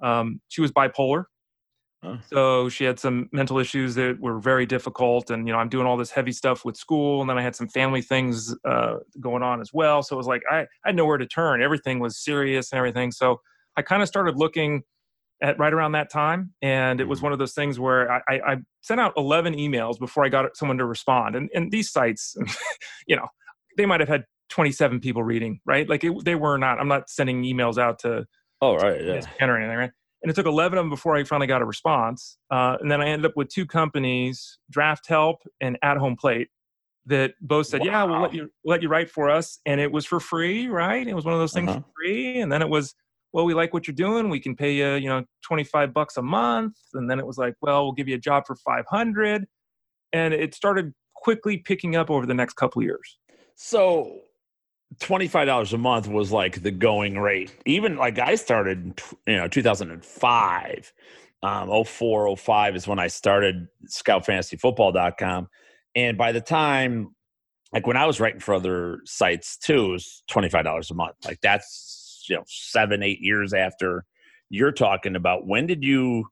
um, 0.00 0.40
she 0.48 0.60
was 0.60 0.70
bipolar 0.70 1.24
so 2.30 2.68
she 2.68 2.84
had 2.84 2.98
some 2.98 3.28
mental 3.32 3.58
issues 3.58 3.94
that 3.94 4.18
were 4.20 4.38
very 4.38 4.66
difficult, 4.66 5.30
and 5.30 5.46
you 5.46 5.52
know 5.52 5.58
I'm 5.58 5.68
doing 5.68 5.86
all 5.86 5.96
this 5.96 6.10
heavy 6.10 6.32
stuff 6.32 6.64
with 6.64 6.76
school, 6.76 7.20
and 7.20 7.28
then 7.28 7.38
I 7.38 7.42
had 7.42 7.56
some 7.56 7.68
family 7.68 8.02
things 8.02 8.54
uh, 8.64 8.96
going 9.20 9.42
on 9.42 9.60
as 9.60 9.72
well. 9.72 10.02
So 10.02 10.16
it 10.16 10.18
was 10.18 10.26
like 10.26 10.42
I, 10.50 10.60
I 10.60 10.66
had 10.86 10.96
nowhere 10.96 11.18
to 11.18 11.26
turn. 11.26 11.62
Everything 11.62 11.98
was 11.98 12.16
serious 12.16 12.72
and 12.72 12.78
everything. 12.78 13.12
So 13.12 13.40
I 13.76 13.82
kind 13.82 14.02
of 14.02 14.08
started 14.08 14.36
looking 14.36 14.82
at 15.42 15.58
right 15.58 15.72
around 15.72 15.92
that 15.92 16.10
time, 16.10 16.52
and 16.62 17.00
it 17.00 17.08
was 17.08 17.18
mm-hmm. 17.18 17.26
one 17.26 17.32
of 17.32 17.38
those 17.38 17.54
things 17.54 17.78
where 17.78 18.10
I, 18.10 18.20
I, 18.28 18.34
I 18.52 18.56
sent 18.82 19.00
out 19.00 19.12
11 19.16 19.54
emails 19.54 19.98
before 19.98 20.24
I 20.24 20.28
got 20.28 20.56
someone 20.56 20.78
to 20.78 20.86
respond. 20.86 21.36
And 21.36 21.50
and 21.54 21.70
these 21.70 21.90
sites, 21.90 22.36
you 23.06 23.16
know, 23.16 23.26
they 23.76 23.86
might 23.86 24.00
have 24.00 24.08
had 24.08 24.24
27 24.50 25.00
people 25.00 25.22
reading, 25.22 25.60
right? 25.64 25.88
Like 25.88 26.04
it, 26.04 26.24
they 26.24 26.34
were 26.34 26.58
not. 26.58 26.78
I'm 26.78 26.88
not 26.88 27.08
sending 27.08 27.42
emails 27.42 27.78
out 27.78 28.00
to 28.00 28.24
oh 28.60 28.76
right 28.76 29.04
yeah 29.04 29.20
or 29.40 29.56
anything, 29.58 29.76
right? 29.76 29.90
And 30.24 30.30
it 30.30 30.34
took 30.34 30.46
11 30.46 30.78
of 30.78 30.84
them 30.84 30.90
before 30.90 31.16
I 31.16 31.22
finally 31.24 31.46
got 31.46 31.60
a 31.60 31.66
response. 31.66 32.38
Uh, 32.50 32.78
and 32.80 32.90
then 32.90 33.02
I 33.02 33.08
ended 33.08 33.26
up 33.26 33.36
with 33.36 33.50
two 33.50 33.66
companies, 33.66 34.58
Draft 34.70 35.06
Help 35.06 35.42
and 35.60 35.76
At 35.82 35.98
Home 35.98 36.16
Plate, 36.16 36.48
that 37.04 37.34
both 37.42 37.66
said, 37.66 37.82
wow. 37.82 37.86
"Yeah, 37.86 38.04
we'll 38.04 38.22
let 38.22 38.32
you 38.32 38.50
let 38.64 38.80
you 38.80 38.88
write 38.88 39.10
for 39.10 39.28
us," 39.28 39.60
and 39.66 39.82
it 39.82 39.92
was 39.92 40.06
for 40.06 40.20
free, 40.20 40.66
right? 40.68 41.06
It 41.06 41.12
was 41.12 41.26
one 41.26 41.34
of 41.34 41.40
those 41.40 41.52
things 41.52 41.68
uh-huh. 41.68 41.80
for 41.80 41.92
free, 42.02 42.40
and 42.40 42.50
then 42.50 42.62
it 42.62 42.70
was, 42.70 42.94
"Well, 43.34 43.44
we 43.44 43.52
like 43.52 43.74
what 43.74 43.86
you're 43.86 43.94
doing. 43.94 44.30
We 44.30 44.40
can 44.40 44.56
pay 44.56 44.72
you, 44.72 44.94
you 44.94 45.10
know, 45.10 45.24
25 45.42 45.92
bucks 45.92 46.16
a 46.16 46.22
month," 46.22 46.78
and 46.94 47.10
then 47.10 47.18
it 47.18 47.26
was 47.26 47.36
like, 47.36 47.56
"Well, 47.60 47.84
we'll 47.84 47.92
give 47.92 48.08
you 48.08 48.14
a 48.14 48.18
job 48.18 48.44
for 48.46 48.56
500," 48.56 49.44
and 50.14 50.32
it 50.32 50.54
started 50.54 50.94
quickly 51.14 51.58
picking 51.58 51.96
up 51.96 52.10
over 52.10 52.24
the 52.24 52.32
next 52.32 52.54
couple 52.54 52.82
years. 52.82 53.18
So 53.56 54.20
$25 55.00 55.72
a 55.72 55.78
month 55.78 56.08
was 56.08 56.32
like 56.32 56.62
the 56.62 56.70
going 56.70 57.18
rate. 57.18 57.54
Even 57.66 57.96
like 57.96 58.18
I 58.18 58.34
started, 58.34 59.00
you 59.26 59.36
know, 59.36 59.48
2005, 59.48 60.92
um, 61.42 61.84
04, 61.84 62.36
05 62.36 62.76
is 62.76 62.86
when 62.88 62.98
I 62.98 63.08
started 63.08 63.66
scoutfantasyfootball.com. 63.88 65.48
And 65.96 66.18
by 66.18 66.32
the 66.32 66.40
time, 66.40 67.14
like 67.72 67.86
when 67.86 67.96
I 67.96 68.06
was 68.06 68.20
writing 68.20 68.40
for 68.40 68.54
other 68.54 69.00
sites 69.04 69.56
too, 69.56 69.86
it 69.86 69.90
was 69.90 70.22
$25 70.30 70.90
a 70.90 70.94
month. 70.94 71.16
Like 71.24 71.40
that's, 71.40 72.24
you 72.28 72.36
know, 72.36 72.44
seven, 72.46 73.02
eight 73.02 73.20
years 73.20 73.52
after 73.52 74.04
you're 74.48 74.72
talking 74.72 75.16
about. 75.16 75.46
When 75.46 75.66
did 75.66 75.82
you, 75.82 76.28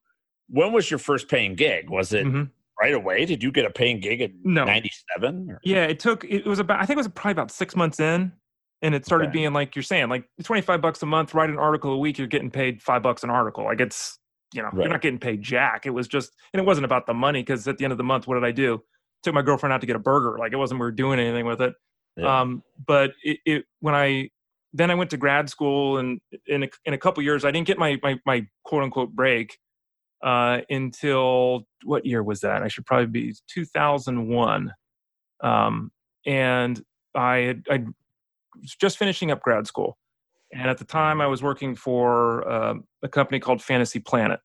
when 0.48 0.72
was 0.72 0.90
your 0.90 0.98
first 0.98 1.28
paying 1.28 1.54
gig? 1.54 1.90
Was 1.90 2.12
it 2.12 2.26
mm-hmm. 2.26 2.44
right 2.80 2.94
away? 2.94 3.24
Did 3.24 3.42
you 3.42 3.50
get 3.50 3.64
a 3.64 3.70
paying 3.70 4.00
gig 4.00 4.20
at 4.20 4.30
no. 4.44 4.64
97? 4.64 5.58
Yeah, 5.64 5.84
it 5.84 5.98
took, 5.98 6.24
it 6.24 6.46
was 6.46 6.58
about, 6.58 6.80
I 6.80 6.86
think 6.86 6.96
it 6.96 7.00
was 7.00 7.08
probably 7.08 7.32
about 7.32 7.50
six 7.50 7.74
months 7.74 7.98
in 7.98 8.32
and 8.82 8.94
it 8.94 9.06
started 9.06 9.28
okay. 9.28 9.32
being 9.32 9.52
like 9.52 9.74
you're 9.76 9.82
saying 9.82 10.08
like 10.08 10.24
25 10.42 10.80
bucks 10.80 11.02
a 11.02 11.06
month 11.06 11.34
write 11.34 11.50
an 11.50 11.58
article 11.58 11.92
a 11.92 11.98
week 11.98 12.18
you're 12.18 12.26
getting 12.26 12.50
paid 12.50 12.82
five 12.82 13.02
bucks 13.02 13.22
an 13.22 13.30
article. 13.30 13.64
Like 13.64 13.80
it's 13.80 14.18
you 14.52 14.60
know 14.60 14.68
right. 14.72 14.82
you're 14.82 14.92
not 14.92 15.00
getting 15.00 15.18
paid 15.18 15.42
jack. 15.42 15.86
It 15.86 15.90
was 15.90 16.08
just 16.08 16.32
and 16.52 16.60
it 16.60 16.66
wasn't 16.66 16.84
about 16.84 17.06
the 17.06 17.14
money 17.14 17.42
because 17.42 17.66
at 17.66 17.78
the 17.78 17.84
end 17.84 17.92
of 17.92 17.98
the 17.98 18.04
month 18.04 18.26
what 18.26 18.34
did 18.34 18.44
i 18.44 18.52
do? 18.52 18.82
Took 19.22 19.34
my 19.34 19.42
girlfriend 19.42 19.72
out 19.72 19.80
to 19.80 19.86
get 19.86 19.96
a 19.96 20.00
burger. 20.00 20.36
Like 20.38 20.52
it 20.52 20.56
wasn't 20.56 20.80
we 20.80 20.86
were 20.86 20.92
doing 20.92 21.20
anything 21.20 21.46
with 21.46 21.62
it. 21.62 21.74
Yeah. 22.16 22.40
um, 22.40 22.62
but 22.86 23.12
it, 23.22 23.38
it, 23.46 23.64
when 23.80 23.94
i 23.94 24.28
then 24.74 24.90
i 24.90 24.94
went 24.94 25.08
to 25.10 25.16
grad 25.16 25.48
school 25.48 25.96
and 25.96 26.20
in 26.46 26.64
a, 26.64 26.68
in 26.84 26.92
a 26.92 26.98
couple 26.98 27.22
years 27.22 27.42
i 27.42 27.50
didn't 27.50 27.66
get 27.66 27.78
my, 27.78 27.98
my, 28.02 28.18
my 28.26 28.46
quote 28.64 28.82
unquote 28.82 29.12
break 29.12 29.56
uh, 30.22 30.60
until 30.70 31.66
what 31.84 32.06
year 32.06 32.22
was 32.22 32.40
that? 32.40 32.62
I 32.62 32.68
should 32.68 32.86
probably 32.86 33.06
be 33.06 33.34
2001 33.48 34.72
um, 35.42 35.90
and 36.24 36.80
I 37.14 37.36
had 37.38 37.64
I 37.68 37.84
just 38.78 38.98
finishing 38.98 39.30
up 39.30 39.40
grad 39.40 39.66
school. 39.66 39.98
And 40.52 40.68
at 40.68 40.78
the 40.78 40.84
time, 40.84 41.20
I 41.20 41.26
was 41.26 41.42
working 41.42 41.74
for 41.74 42.46
uh, 42.48 42.74
a 43.02 43.08
company 43.08 43.40
called 43.40 43.62
Fantasy 43.62 44.00
Planet. 44.00 44.40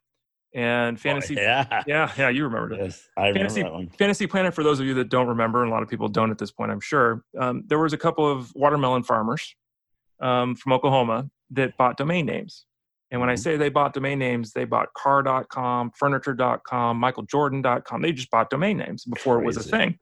And 0.56 1.00
Fantasy, 1.00 1.38
oh, 1.38 1.42
yeah, 1.44 1.84
yeah, 1.86 2.12
yeah, 2.18 2.30
you 2.30 2.44
remember 2.46 2.74
it. 2.74 2.80
Yes, 2.82 3.08
I 3.18 3.34
Fantasy, 3.34 3.60
remember 3.60 3.80
that 3.80 3.86
one. 3.90 3.98
Fantasy 3.98 4.28
Planet, 4.28 4.54
for 4.54 4.64
those 4.64 4.80
of 4.80 4.86
you 4.86 4.94
that 4.96 5.10
don't 5.10 5.28
remember, 5.28 5.62
and 5.62 5.72
a 5.72 5.74
lot 5.74 5.84
of 5.84 5.90
people 5.90 6.08
don't 6.08 6.32
at 6.32 6.38
this 6.38 6.52
point, 6.52 6.72
I'm 6.72 6.80
sure, 6.80 7.24
um, 7.38 7.64
there 7.68 7.80
was 7.80 7.94
a 7.94 7.98
couple 7.98 8.30
of 8.30 8.54
watermelon 8.56 9.04
farmers 9.04 9.54
um, 10.22 10.56
from 10.56 10.72
Oklahoma 10.72 11.30
that 11.52 11.76
bought 11.78 11.98
domain 11.98 12.26
names. 12.26 12.66
And 13.12 13.22
when 13.22 13.28
mm-hmm. 13.28 13.34
I 13.34 13.36
say 13.36 13.58
they 13.58 13.70
bought 13.70 13.94
domain 13.94 14.20
names, 14.20 14.54
they 14.54 14.66
bought 14.66 14.94
car.com, 14.94 15.92
furniture.com, 15.98 17.02
michaeljordan.com. 17.02 18.02
They 18.02 18.12
just 18.12 18.32
bought 18.32 18.50
domain 18.50 18.78
names 18.78 19.06
before 19.06 19.38
Crazy. 19.38 19.44
it 19.44 19.48
was 19.48 19.58
a 19.58 19.70
thing. 19.70 20.00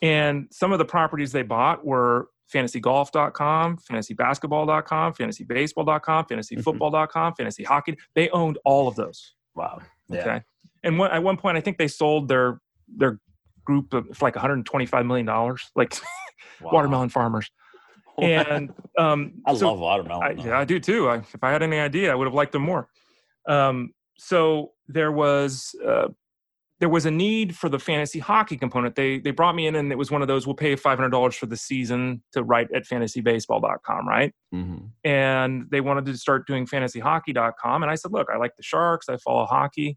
And 0.00 0.48
some 0.50 0.72
of 0.72 0.78
the 0.78 0.84
properties 0.84 1.32
they 1.32 1.42
bought 1.42 1.84
were 1.84 2.28
fantasygolf.com, 2.52 3.78
fantasybasketball.com, 3.78 5.12
fantasybaseball.com, 5.14 6.24
fantasyfootball.com, 6.24 7.34
fantasy 7.34 7.64
hockey. 7.64 7.96
They 8.14 8.28
owned 8.30 8.58
all 8.64 8.88
of 8.88 8.96
those. 8.96 9.34
Wow. 9.54 9.80
Yeah. 10.08 10.20
Okay. 10.20 10.42
And 10.84 10.98
one, 10.98 11.10
at 11.10 11.22
one 11.22 11.36
point, 11.36 11.56
I 11.56 11.60
think 11.60 11.78
they 11.78 11.88
sold 11.88 12.28
their 12.28 12.60
their 12.88 13.18
group 13.64 13.94
of 13.94 14.20
like 14.20 14.34
125 14.34 15.06
million 15.06 15.26
dollars, 15.26 15.70
like 15.76 15.94
wow. 16.60 16.70
watermelon 16.72 17.08
farmers. 17.08 17.50
And 18.18 18.72
um, 18.98 19.34
I 19.46 19.54
so 19.54 19.68
love 19.70 19.78
watermelon. 19.80 20.40
I, 20.40 20.42
yeah, 20.42 20.58
I 20.58 20.64
do 20.64 20.78
too. 20.80 21.08
I, 21.08 21.16
if 21.16 21.42
I 21.42 21.50
had 21.50 21.62
any 21.62 21.78
idea, 21.78 22.12
I 22.12 22.14
would 22.14 22.26
have 22.26 22.34
liked 22.34 22.52
them 22.52 22.62
more. 22.62 22.88
Um, 23.48 23.92
so 24.18 24.72
there 24.88 25.10
was 25.10 25.74
uh, 25.84 26.08
there 26.82 26.88
was 26.88 27.06
a 27.06 27.12
need 27.12 27.56
for 27.56 27.68
the 27.68 27.78
fantasy 27.78 28.18
hockey 28.18 28.56
component. 28.56 28.96
They 28.96 29.20
they 29.20 29.30
brought 29.30 29.54
me 29.54 29.68
in 29.68 29.76
and 29.76 29.92
it 29.92 29.94
was 29.94 30.10
one 30.10 30.20
of 30.20 30.26
those 30.26 30.48
we'll 30.48 30.56
pay 30.56 30.74
five 30.74 30.98
hundred 30.98 31.10
dollars 31.10 31.36
for 31.36 31.46
the 31.46 31.56
season 31.56 32.24
to 32.32 32.42
write 32.42 32.72
at 32.74 32.86
fantasybaseball.com, 32.86 34.08
right? 34.08 34.34
Mm-hmm. 34.52 34.86
And 35.04 35.66
they 35.70 35.80
wanted 35.80 36.06
to 36.06 36.16
start 36.16 36.44
doing 36.48 36.66
fantasyhockey.com, 36.66 37.84
and 37.84 37.92
I 37.92 37.94
said, 37.94 38.10
look, 38.10 38.26
I 38.34 38.36
like 38.36 38.56
the 38.56 38.64
Sharks, 38.64 39.08
I 39.08 39.16
follow 39.18 39.46
hockey. 39.46 39.96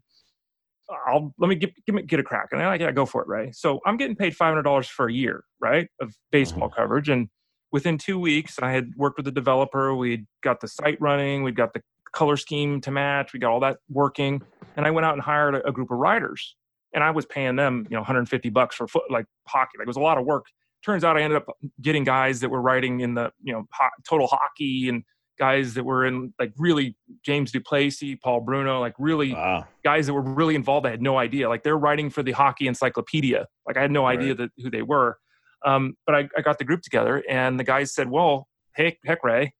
I'll 1.08 1.34
let 1.40 1.48
me 1.48 1.56
get 1.56 1.72
get, 1.86 2.06
get 2.06 2.20
a 2.20 2.22
crack, 2.22 2.50
and 2.52 2.62
I 2.62 2.68
like, 2.68 2.80
yeah, 2.80 2.92
go 2.92 3.04
for 3.04 3.20
it, 3.20 3.26
right? 3.26 3.52
So 3.52 3.80
I'm 3.84 3.96
getting 3.96 4.14
paid 4.14 4.36
five 4.36 4.50
hundred 4.50 4.62
dollars 4.62 4.86
for 4.86 5.08
a 5.08 5.12
year, 5.12 5.42
right, 5.60 5.88
of 6.00 6.14
baseball 6.30 6.68
mm-hmm. 6.68 6.80
coverage, 6.80 7.08
and 7.08 7.28
within 7.72 7.98
two 7.98 8.20
weeks, 8.20 8.60
I 8.62 8.70
had 8.70 8.90
worked 8.96 9.18
with 9.18 9.24
the 9.24 9.32
developer. 9.32 9.92
We'd 9.92 10.24
got 10.44 10.60
the 10.60 10.68
site 10.68 11.00
running, 11.00 11.42
We'd 11.42 11.56
got 11.56 11.72
the 11.72 11.82
color 12.12 12.36
scheme 12.36 12.80
to 12.82 12.92
match, 12.92 13.32
we 13.32 13.40
got 13.40 13.50
all 13.50 13.58
that 13.60 13.78
working, 13.88 14.40
and 14.76 14.86
I 14.86 14.92
went 14.92 15.04
out 15.04 15.14
and 15.14 15.22
hired 15.22 15.56
a, 15.56 15.66
a 15.66 15.72
group 15.72 15.90
of 15.90 15.98
writers 15.98 16.54
and 16.96 17.04
I 17.04 17.10
was 17.10 17.26
paying 17.26 17.56
them, 17.56 17.86
you 17.90 17.94
know, 17.94 18.00
150 18.00 18.48
bucks 18.50 18.74
for 18.74 18.88
foot 18.88 19.04
like 19.10 19.26
hockey. 19.46 19.78
Like 19.78 19.84
it 19.84 19.86
was 19.86 19.98
a 19.98 20.00
lot 20.00 20.16
of 20.18 20.24
work. 20.24 20.46
Turns 20.84 21.04
out 21.04 21.16
I 21.16 21.22
ended 21.22 21.36
up 21.36 21.46
getting 21.80 22.04
guys 22.04 22.40
that 22.40 22.48
were 22.48 22.62
writing 22.62 23.00
in 23.00 23.14
the, 23.14 23.30
you 23.42 23.52
know, 23.52 23.66
ho- 23.70 23.90
total 24.08 24.26
hockey 24.26 24.88
and 24.88 25.04
guys 25.38 25.74
that 25.74 25.84
were 25.84 26.06
in 26.06 26.32
like 26.38 26.52
really 26.56 26.96
James 27.22 27.52
Duplessis, 27.52 28.16
Paul 28.24 28.40
Bruno, 28.40 28.80
like 28.80 28.94
really 28.98 29.34
wow. 29.34 29.66
guys 29.84 30.06
that 30.06 30.14
were 30.14 30.22
really 30.22 30.54
involved. 30.54 30.86
I 30.86 30.90
had 30.90 31.02
no 31.02 31.18
idea. 31.18 31.50
Like 31.50 31.62
they're 31.62 31.76
writing 31.76 32.08
for 32.08 32.22
the 32.22 32.32
hockey 32.32 32.66
encyclopedia. 32.66 33.46
Like 33.66 33.76
I 33.76 33.82
had 33.82 33.90
no 33.90 34.04
right. 34.04 34.18
idea 34.18 34.34
that 34.34 34.50
who 34.56 34.70
they 34.70 34.82
were. 34.82 35.18
Um, 35.66 35.96
but 36.06 36.14
I, 36.14 36.28
I, 36.36 36.40
got 36.42 36.58
the 36.58 36.64
group 36.64 36.80
together 36.82 37.22
and 37.28 37.58
the 37.58 37.64
guys 37.64 37.92
said, 37.92 38.08
well, 38.08 38.46
hey, 38.74 38.98
heck, 39.04 39.24
Ray, 39.24 39.52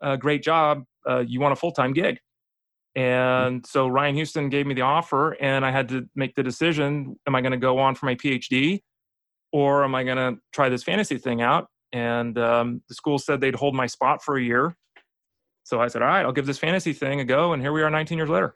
uh, 0.00 0.16
great 0.16 0.42
job. 0.42 0.84
Uh, 1.08 1.24
you 1.26 1.40
want 1.40 1.52
a 1.52 1.56
full-time 1.56 1.92
gig? 1.92 2.18
Mm. 2.96 3.02
And 3.02 3.66
so 3.66 3.86
Ryan 3.86 4.14
Houston 4.16 4.48
gave 4.48 4.66
me 4.66 4.74
the 4.74 4.82
offer, 4.82 5.32
and 5.32 5.64
I 5.64 5.70
had 5.70 5.88
to 5.90 6.08
make 6.14 6.34
the 6.34 6.42
decision 6.42 7.18
am 7.26 7.34
I 7.34 7.40
going 7.40 7.52
to 7.52 7.58
go 7.58 7.78
on 7.78 7.94
for 7.94 8.06
my 8.06 8.14
PhD 8.14 8.80
or 9.52 9.84
am 9.84 9.94
I 9.94 10.02
going 10.02 10.16
to 10.16 10.40
try 10.52 10.68
this 10.68 10.82
fantasy 10.82 11.18
thing 11.18 11.42
out? 11.42 11.68
And 11.92 12.38
um, 12.38 12.82
the 12.88 12.94
school 12.94 13.18
said 13.18 13.40
they'd 13.40 13.54
hold 13.54 13.74
my 13.74 13.86
spot 13.86 14.22
for 14.22 14.36
a 14.36 14.42
year. 14.42 14.74
So 15.64 15.80
I 15.80 15.88
said, 15.88 16.02
all 16.02 16.08
right, 16.08 16.24
I'll 16.24 16.32
give 16.32 16.46
this 16.46 16.58
fantasy 16.58 16.92
thing 16.92 17.20
a 17.20 17.24
go. 17.24 17.52
And 17.52 17.62
here 17.62 17.72
we 17.72 17.82
are 17.82 17.90
19 17.90 18.18
years 18.18 18.30
later. 18.30 18.54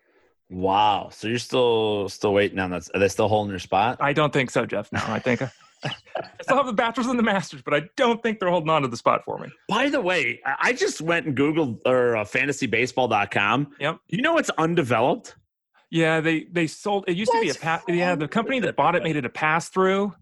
Wow. 0.49 1.11
So 1.12 1.29
you're 1.29 1.38
still 1.38 2.09
still 2.09 2.33
waiting 2.33 2.59
on 2.59 2.70
that. 2.70 2.88
Are 2.94 3.01
they 3.01 3.09
still 3.09 3.29
holding 3.29 3.51
your 3.51 3.59
spot? 3.59 3.99
I 4.01 4.12
don't 4.12 4.33
think 4.33 4.51
so, 4.51 4.64
Jeff. 4.64 4.90
No, 4.92 5.01
I 5.07 5.18
think 5.18 5.42
I 5.85 5.93
still 6.43 6.57
have 6.57 6.67
the 6.67 6.73
bachelor's 6.73 7.07
and 7.07 7.19
the 7.19 7.23
master's, 7.23 7.62
but 7.62 7.75
I 7.75 7.83
don't 7.97 8.23
think 8.23 8.41
they're 8.41 8.51
holding 8.51 8.71
on 8.71 8.83
to 8.83 8.89
the 8.89 8.97
spot 8.97 9.23
for 9.25 9.39
me. 9.39 9.49
By 9.69 9.89
the 9.89 10.01
way, 10.01 10.41
I 10.45 10.73
just 10.73 11.01
went 11.01 11.27
and 11.27 11.37
Googled 11.37 11.81
or 11.85 12.17
uh, 12.17 12.25
fantasybaseball.com. 12.25 13.75
Yep. 13.81 13.99
You 14.09 14.23
know 14.23 14.39
it's 14.39 14.51
undeveloped? 14.51 15.37
Yeah, 15.91 16.21
they 16.21 16.45
they 16.51 16.67
sold 16.67 17.05
it 17.07 17.17
used 17.17 17.31
That's 17.33 17.41
to 17.41 17.53
be 17.53 17.59
a 17.59 17.61
pass 17.61 17.83
yeah, 17.89 18.17
the 18.17 18.27
company 18.27 18.61
that 18.61 18.75
bought 18.75 18.97
it 18.97 19.05
made 19.05 19.17
it 19.17 19.25
a 19.25 19.31
pass 19.31 19.69
through. 19.69 20.15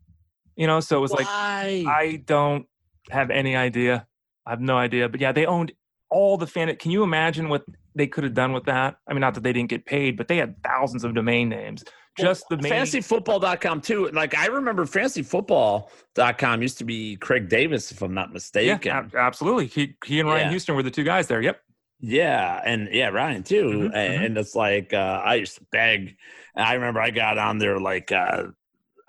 You 0.57 0.67
know, 0.67 0.81
so 0.81 0.99
it 0.99 1.01
was 1.01 1.13
Why? 1.13 1.19
like 1.19 1.87
I 1.87 2.23
don't 2.25 2.67
have 3.11 3.31
any 3.31 3.57
idea. 3.57 4.07
I 4.47 4.51
have 4.51 4.61
no 4.61 4.77
idea. 4.77 5.09
But 5.09 5.21
yeah, 5.21 5.33
they 5.33 5.47
owned 5.47 5.73
all 6.11 6.37
the 6.37 6.47
fan 6.47 6.75
can 6.77 6.91
you 6.91 7.03
imagine 7.03 7.49
what 7.49 7.65
they 7.95 8.07
could 8.07 8.25
have 8.25 8.35
done 8.35 8.53
with 8.53 8.65
that? 8.65 8.97
I 9.09 9.15
mean, 9.15 9.21
not 9.21 9.35
that 9.35 9.43
they 9.43 9.53
didn't 9.53 9.71
get 9.71 9.87
paid, 9.87 10.17
but 10.17 10.29
they 10.29 10.37
had 10.37 10.63
thousands 10.63 11.03
of 11.03 11.15
domain 11.15 11.49
names 11.49 11.85
just 12.19 12.45
the 12.49 12.57
main... 12.59 12.73
fantasyfootball.com 12.73 13.81
too. 13.81 14.09
Like 14.13 14.37
I 14.37 14.47
remember 14.47 14.85
fantasyfootball.com 14.85 16.63
used 16.63 16.79
to 16.79 16.85
be 16.85 17.17
Craig 17.17 17.49
Davis, 17.49 17.91
if 17.93 18.03
I'm 18.03 18.15
not 18.15 18.33
mistaken. 18.33 18.81
Yeah, 18.85 19.21
absolutely. 19.21 19.67
He 19.67 19.97
he 20.05 20.21
and 20.21 20.29
Ryan 20.29 20.47
yeah. 20.47 20.51
Houston 20.51 20.75
were 20.77 20.83
the 20.83 20.91
two 20.91 21.05
guys 21.05 21.27
there. 21.27 21.41
Yep. 21.41 21.61
Yeah, 22.01 22.61
and 22.65 22.89
yeah, 22.93 23.09
Ryan 23.09 23.43
too. 23.43 23.65
Mm-hmm, 23.65 23.87
mm-hmm. 23.87 23.97
and, 23.97 24.23
mm-hmm. 24.25 24.37
it's 24.39 24.55
like 24.55 24.93
uh, 24.93 25.23
I 25.25 25.37
used 25.37 25.57
to 25.57 25.67
beg. 25.73 26.17
And 26.55 26.65
I 26.65 26.75
remember 26.75 27.01
I 27.01 27.11
got 27.11 27.39
on 27.39 27.59
there 27.59 27.81
like 27.81 28.13
uh, 28.13 28.45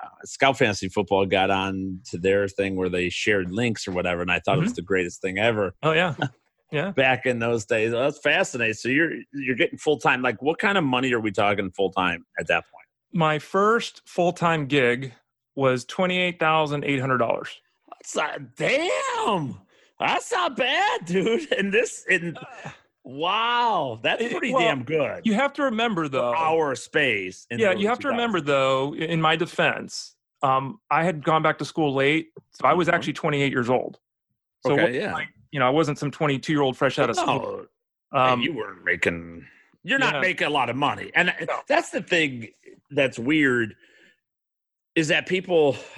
uh, 0.04 0.08
Scout 0.24 0.58
Fantasy 0.58 0.88
Football 0.88 1.26
got 1.26 1.50
on 1.50 2.00
to 2.12 2.18
their 2.18 2.48
thing 2.48 2.76
where 2.76 2.90
they 2.90 3.10
shared 3.10 3.52
links 3.52 3.88
or 3.88 3.92
whatever, 3.92 4.22
and 4.22 4.32
I 4.32 4.40
thought 4.40 4.54
mm-hmm. 4.54 4.60
it 4.60 4.64
was 4.64 4.72
mm-hmm. 4.72 4.76
the 4.76 4.82
greatest 4.84 5.22
thing 5.22 5.38
ever. 5.38 5.76
Oh 5.84 5.92
yeah. 5.92 6.16
Yeah. 6.72 6.92
Back 6.92 7.26
in 7.26 7.40
those 7.40 7.64
days. 7.66 7.94
Oh, 7.94 8.00
that's 8.00 8.20
fascinating. 8.20 8.74
So 8.74 8.90
you're 8.90 9.12
you're 9.34 9.56
getting 9.56 9.78
full 9.78 10.00
time. 10.00 10.22
Like 10.22 10.42
what 10.42 10.58
kind 10.58 10.78
of 10.78 10.84
money 10.84 11.14
are 11.14 11.20
we 11.20 11.32
talking 11.32 11.72
full 11.72 11.92
time 11.92 12.26
at 12.40 12.48
that 12.48 12.66
point? 12.66 12.85
My 13.14 13.40
first 13.40 14.02
full 14.06 14.34
time 14.34 14.68
gig 14.68 15.14
was 15.56 15.86
twenty 15.86 16.18
eight 16.18 16.40
thousand 16.40 16.84
eight 16.84 17.00
hundred 17.00 17.18
dollars. 17.18 17.62
That's 17.90 18.16
not 18.16 18.56
damn. 18.56 19.60
That's 20.00 20.32
not 20.32 20.58
bad, 20.58 21.06
dude. 21.06 21.52
And 21.58 21.74
this 21.74 22.06
in 22.10 22.38
wow, 23.04 24.00
that's 24.04 24.22
pretty 24.22 24.54
well, 24.54 24.62
damn 24.62 24.84
good. 24.84 25.26
You 25.26 25.34
have 25.36 25.54
to 25.54 25.64
remember 25.64 26.08
though 26.08 26.34
our 26.34 26.76
space. 26.76 27.48
yeah, 27.50 27.72
you 27.72 27.88
have 27.88 28.00
to 28.00 28.10
remember 28.10 28.42
though. 28.42 28.94
In 28.96 29.22
my 29.22 29.36
defense, 29.36 30.16
um, 30.44 30.80
I 30.92 31.04
had 31.04 31.24
gone 31.24 31.42
back 31.42 31.58
to 31.60 31.66
school 31.66 31.94
late, 31.94 32.32
so 32.52 32.66
I 32.68 32.74
was 32.74 32.88
mm-hmm. 32.88 32.96
actually 32.96 33.14
twenty 33.14 33.42
eight 33.42 33.52
years 33.52 33.70
old. 33.70 34.00
So 34.66 34.74
okay, 34.74 35.00
yeah. 35.00 35.14
Like, 35.14 35.30
you 35.52 35.60
know, 35.60 35.68
I 35.68 35.72
wasn't 35.72 35.98
some 35.98 36.12
twenty 36.12 36.40
two 36.40 36.54
year 36.54 36.62
old 36.62 36.76
fresh 36.78 37.00
out 37.00 37.10
of 37.10 37.16
school. 37.16 37.66
No, 38.12 38.20
um, 38.20 38.42
you 38.42 38.54
weren't 38.54 38.84
making. 38.84 39.46
You're 39.84 40.00
not 40.00 40.16
yeah. 40.16 40.22
making 40.22 40.48
a 40.48 40.50
lot 40.50 40.70
of 40.70 40.76
money, 40.76 41.12
and 41.16 41.32
no. 41.48 41.60
that's 41.68 41.92
the 41.92 42.02
thing 42.02 42.50
that's 42.92 43.20
weird 43.20 43.76
is 44.96 45.10
that 45.10 45.28
people 45.28 45.76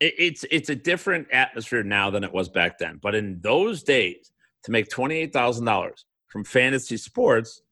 it, 0.00 0.14
it's 0.18 0.44
it's 0.50 0.68
a 0.68 0.74
different 0.76 1.28
atmosphere 1.32 1.82
now 1.82 2.10
than 2.10 2.24
it 2.24 2.32
was 2.32 2.48
back 2.48 2.78
then 2.78 2.98
but 3.02 3.14
in 3.14 3.40
those 3.40 3.82
days 3.82 4.30
to 4.66 4.72
make 4.72 4.88
$28000 4.88 5.92
from 6.26 6.44
fantasy 6.44 6.96
sports 6.96 7.62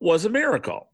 was 0.00 0.24
a 0.24 0.30
miracle. 0.30 0.88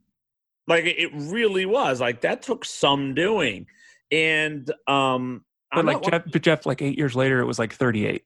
Like 0.66 0.84
it 0.84 1.10
really 1.14 1.66
was 1.66 2.00
like 2.00 2.22
that 2.22 2.42
took 2.42 2.64
some 2.64 3.14
doing 3.14 3.66
and 4.10 4.68
um 4.88 5.44
but 5.72 5.84
like 5.84 6.02
jeff, 6.02 6.22
but 6.32 6.42
jeff 6.42 6.66
like 6.66 6.82
eight 6.82 6.96
years 6.96 7.14
later 7.14 7.40
it 7.40 7.44
was 7.44 7.58
like 7.58 7.74
38 7.74 8.22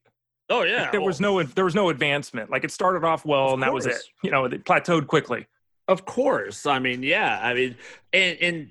oh 0.50 0.62
yeah 0.62 0.82
like 0.82 0.92
there 0.92 1.00
was 1.00 1.20
no 1.20 1.42
there 1.42 1.64
was 1.66 1.74
no 1.74 1.90
advancement. 1.90 2.48
Like 2.50 2.64
it 2.64 2.70
started 2.70 3.04
off 3.04 3.26
well 3.26 3.52
and 3.52 3.62
that 3.62 3.74
was 3.74 3.84
it. 3.84 3.96
you 4.22 4.30
know 4.30 4.46
it 4.46 4.64
plateaued 4.64 5.06
quickly 5.06 5.46
of 5.90 6.04
course. 6.04 6.66
I 6.66 6.78
mean, 6.78 7.02
yeah. 7.02 7.40
I 7.42 7.52
mean, 7.52 7.76
and, 8.12 8.38
and 8.40 8.70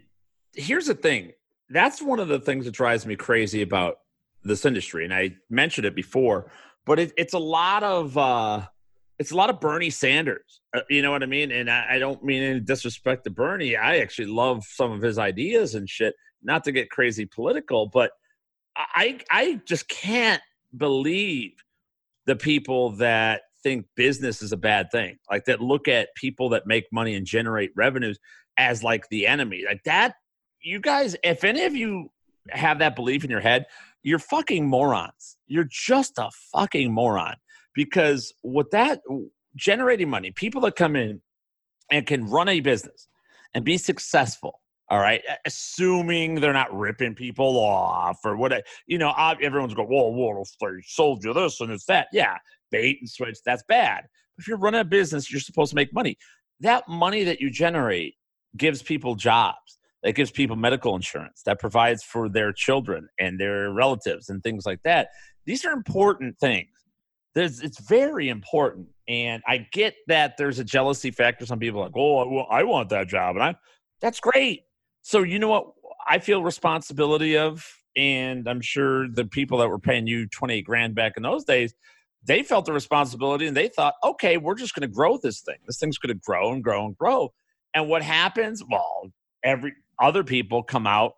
here's 0.54 0.86
the 0.86 0.96
thing. 0.96 1.34
That's 1.70 2.02
one 2.02 2.20
of 2.20 2.30
the 2.30 2.40
things 2.40 2.64
that 2.64 2.72
drives 2.72 3.06
me 3.06 3.18
crazy 3.18 3.62
about 3.62 4.00
this 4.44 4.66
industry. 4.66 5.04
And 5.04 5.14
I 5.14 5.36
mentioned 5.50 5.86
it 5.86 5.96
before, 5.96 6.50
but 6.86 6.98
it, 6.98 7.12
it's 7.18 7.34
a 7.34 7.40
lot 7.40 7.84
of 7.84 8.18
uh, 8.18 8.66
it's 9.20 9.32
a 9.32 9.36
lot 9.36 9.50
of 9.50 9.60
Bernie 9.60 9.90
Sanders. 9.90 10.62
Uh, 10.74 10.80
you 10.90 11.02
know 11.02 11.12
what 11.12 11.22
I 11.22 11.26
mean? 11.26 11.52
And 11.52 11.70
I, 11.70 11.96
I, 11.96 12.00
don't 12.00 12.24
mean 12.24 12.42
any 12.42 12.60
disrespect 12.62 13.26
to 13.26 13.30
Bernie. 13.30 13.76
I 13.76 13.98
actually 13.98 14.28
love 14.28 14.64
some 14.64 14.94
of 14.94 15.02
his 15.02 15.18
ideas 15.20 15.76
and 15.76 15.90
shit. 15.90 16.16
Not 16.42 16.64
to 16.64 16.72
get 16.72 16.90
crazy 16.90 17.26
political, 17.26 17.88
but 17.88 18.12
I 18.78 19.20
I 19.30 19.60
just 19.66 19.90
can't 19.90 20.42
believe 20.76 21.52
the 22.26 22.38
people 22.38 22.92
that 22.92 23.42
think 23.64 23.86
business 23.96 24.42
is 24.42 24.52
a 24.52 24.58
bad 24.58 24.92
thing. 24.92 25.18
Like 25.30 25.46
that 25.46 25.62
look 25.62 25.88
at 25.88 26.10
people 26.16 26.50
that 26.50 26.68
make 26.68 26.86
money 26.92 27.16
and 27.16 27.26
generate 27.26 27.72
revenues 27.76 28.20
as 28.58 28.84
like 28.84 29.08
the 29.10 29.28
enemy. 29.28 29.64
Like 29.68 29.84
that 29.86 30.16
you 30.62 30.80
guys 30.80 31.16
if 31.24 31.44
any 31.44 31.64
of 31.64 31.76
you 31.76 32.10
have 32.50 32.80
that 32.80 32.96
belief 32.96 33.24
in 33.24 33.30
your 33.30 33.40
head, 33.40 33.66
you're 34.04 34.20
fucking 34.20 34.68
morons. 34.68 35.38
You're 35.48 35.68
just 35.70 36.18
a 36.18 36.30
fucking 36.54 36.94
moron 36.94 37.36
because 37.76 38.34
with 38.44 38.72
that 38.72 39.02
generating 39.56 40.10
money, 40.10 40.32
people 40.32 40.62
that 40.62 40.76
come 40.76 40.96
in 40.96 41.22
and 41.92 42.06
can 42.06 42.26
run 42.26 42.50
a 42.50 42.60
business 42.60 43.08
and 43.54 43.66
be 43.66 43.78
successful 43.78 44.62
all 44.92 45.00
right, 45.00 45.22
assuming 45.46 46.36
they're 46.42 46.52
not 46.52 46.76
ripping 46.76 47.14
people 47.14 47.60
off 47.60 48.20
or 48.26 48.36
what, 48.36 48.66
you 48.88 48.98
know, 48.98 49.14
everyone's 49.40 49.76
going, 49.76 49.88
whoa, 49.88 50.10
whoa, 50.10 50.44
they 50.62 50.82
sold 50.84 51.24
you 51.24 51.32
this 51.32 51.62
and 51.62 51.72
it's 51.72 51.86
that. 51.86 52.08
Yeah, 52.12 52.38
bait 52.72 52.98
and 53.00 53.10
switch, 53.10 53.38
that's 53.46 53.64
bad. 53.68 54.06
If 54.38 54.48
you're 54.48 54.58
running 54.58 54.82
a 54.82 54.86
business, 54.86 55.32
you're 55.32 55.42
supposed 55.42 55.72
to 55.72 55.76
make 55.76 55.94
money. 55.94 56.18
That 56.62 56.88
money 56.88 57.24
that 57.24 57.40
you 57.40 57.50
generate 57.50 58.16
gives 58.58 58.82
people 58.82 59.16
jobs, 59.16 59.80
that 60.04 60.14
gives 60.14 60.32
people 60.32 60.56
medical 60.56 60.96
insurance, 60.96 61.42
that 61.46 61.60
provides 61.60 62.04
for 62.04 62.30
their 62.30 62.54
children 62.54 63.08
and 63.20 63.40
their 63.40 63.72
relatives 63.72 64.30
and 64.30 64.42
things 64.44 64.66
like 64.66 64.82
that. 64.84 65.10
These 65.46 65.66
are 65.66 65.72
important 65.72 66.38
things. 66.40 66.70
There's, 67.36 67.62
it's 67.62 67.80
very 67.80 68.30
important. 68.30 68.88
And 69.08 69.44
I 69.48 69.68
get 69.72 69.96
that 70.08 70.36
there's 70.38 70.60
a 70.60 70.64
jealousy 70.64 71.12
factor. 71.12 71.46
Some 71.46 71.60
people 71.60 71.82
like, 71.82 71.92
oh, 71.96 72.40
I 72.50 72.64
want 72.64 72.90
that 72.90 73.08
job. 73.08 73.36
And 73.36 73.44
I, 73.44 73.56
that's 74.02 74.20
great. 74.20 74.64
So, 75.02 75.24
you 75.24 75.40
know 75.40 75.48
what? 75.48 75.68
I 76.08 76.20
feel 76.20 76.44
responsibility 76.44 77.38
of, 77.38 77.66
and 77.96 78.48
I'm 78.48 78.62
sure 78.62 79.08
the 79.10 79.26
people 79.26 79.58
that 79.60 79.70
were 79.70 79.80
paying 79.80 80.08
you 80.08 80.28
28 80.28 80.62
grand 80.62 80.96
back 80.96 81.14
in 81.18 81.24
those 81.24 81.44
days, 81.44 81.74
they 82.24 82.44
felt 82.44 82.66
the 82.66 82.74
responsibility 82.74 83.48
and 83.48 83.56
they 83.56 83.70
thought, 83.70 83.96
okay, 84.04 84.38
we're 84.38 84.56
just 84.56 84.76
going 84.76 84.88
to 84.88 84.94
grow 84.94 85.18
this 85.22 85.42
thing. 85.42 85.56
This 85.66 85.80
thing's 85.80 85.98
going 85.98 86.16
to 86.16 86.22
grow 86.24 86.52
and 86.52 86.64
grow 86.64 86.86
and 86.86 86.98
grow. 86.98 87.34
And 87.74 87.88
what 87.88 88.02
happens? 88.02 88.64
Well, 88.70 89.12
every 89.44 89.74
other 90.00 90.24
people 90.24 90.64
come 90.64 90.86
out 90.86 91.14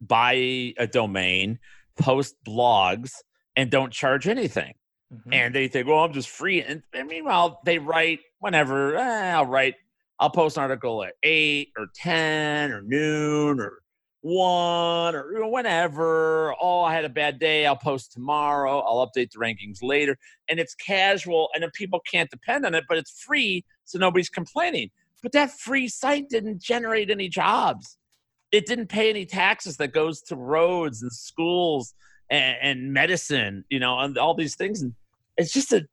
buy 0.00 0.34
a 0.76 0.86
domain, 0.86 1.58
post 1.98 2.36
blogs, 2.46 3.12
and 3.56 3.70
don't 3.70 3.92
charge 3.92 4.26
anything. 4.28 4.74
Mm-hmm. 5.12 5.32
And 5.32 5.54
they 5.54 5.68
think, 5.68 5.86
well, 5.86 5.98
I'm 5.98 6.12
just 6.12 6.28
free. 6.28 6.62
And, 6.62 6.82
and 6.92 7.08
meanwhile, 7.08 7.60
they 7.64 7.78
write 7.78 8.20
whenever 8.40 8.96
eh, 8.96 9.34
I'll 9.34 9.46
write, 9.46 9.74
I'll 10.18 10.30
post 10.30 10.56
an 10.56 10.62
article 10.62 11.04
at 11.04 11.14
eight 11.22 11.72
or 11.76 11.86
10 11.94 12.72
or 12.72 12.82
noon 12.82 13.60
or 13.60 13.80
one 14.24 15.14
or 15.14 15.46
whenever. 15.50 16.54
Oh, 16.58 16.82
I 16.82 16.94
had 16.94 17.04
a 17.04 17.10
bad 17.10 17.38
day. 17.38 17.66
I'll 17.66 17.76
post 17.76 18.12
tomorrow. 18.12 18.80
I'll 18.80 19.06
update 19.06 19.32
the 19.32 19.38
rankings 19.38 19.82
later. 19.82 20.16
And 20.48 20.58
it's 20.58 20.74
casual, 20.74 21.50
and 21.52 21.62
then 21.62 21.70
people 21.74 22.00
can't 22.10 22.30
depend 22.30 22.64
on 22.64 22.74
it, 22.74 22.84
but 22.88 22.96
it's 22.96 23.22
free, 23.22 23.66
so 23.84 23.98
nobody's 23.98 24.30
complaining. 24.30 24.90
But 25.22 25.32
that 25.32 25.50
free 25.50 25.88
site 25.88 26.30
didn't 26.30 26.62
generate 26.62 27.10
any 27.10 27.28
jobs. 27.28 27.98
It 28.50 28.64
didn't 28.64 28.86
pay 28.86 29.10
any 29.10 29.26
taxes 29.26 29.76
that 29.76 29.92
goes 29.92 30.22
to 30.22 30.36
roads 30.36 31.02
and 31.02 31.12
schools 31.12 31.92
and, 32.30 32.56
and 32.62 32.92
medicine, 32.94 33.64
you 33.68 33.78
know, 33.78 33.98
and 33.98 34.16
all 34.16 34.34
these 34.34 34.54
things. 34.54 34.80
And 34.80 34.94
it's 35.36 35.52
just 35.52 35.68
that 35.68 35.84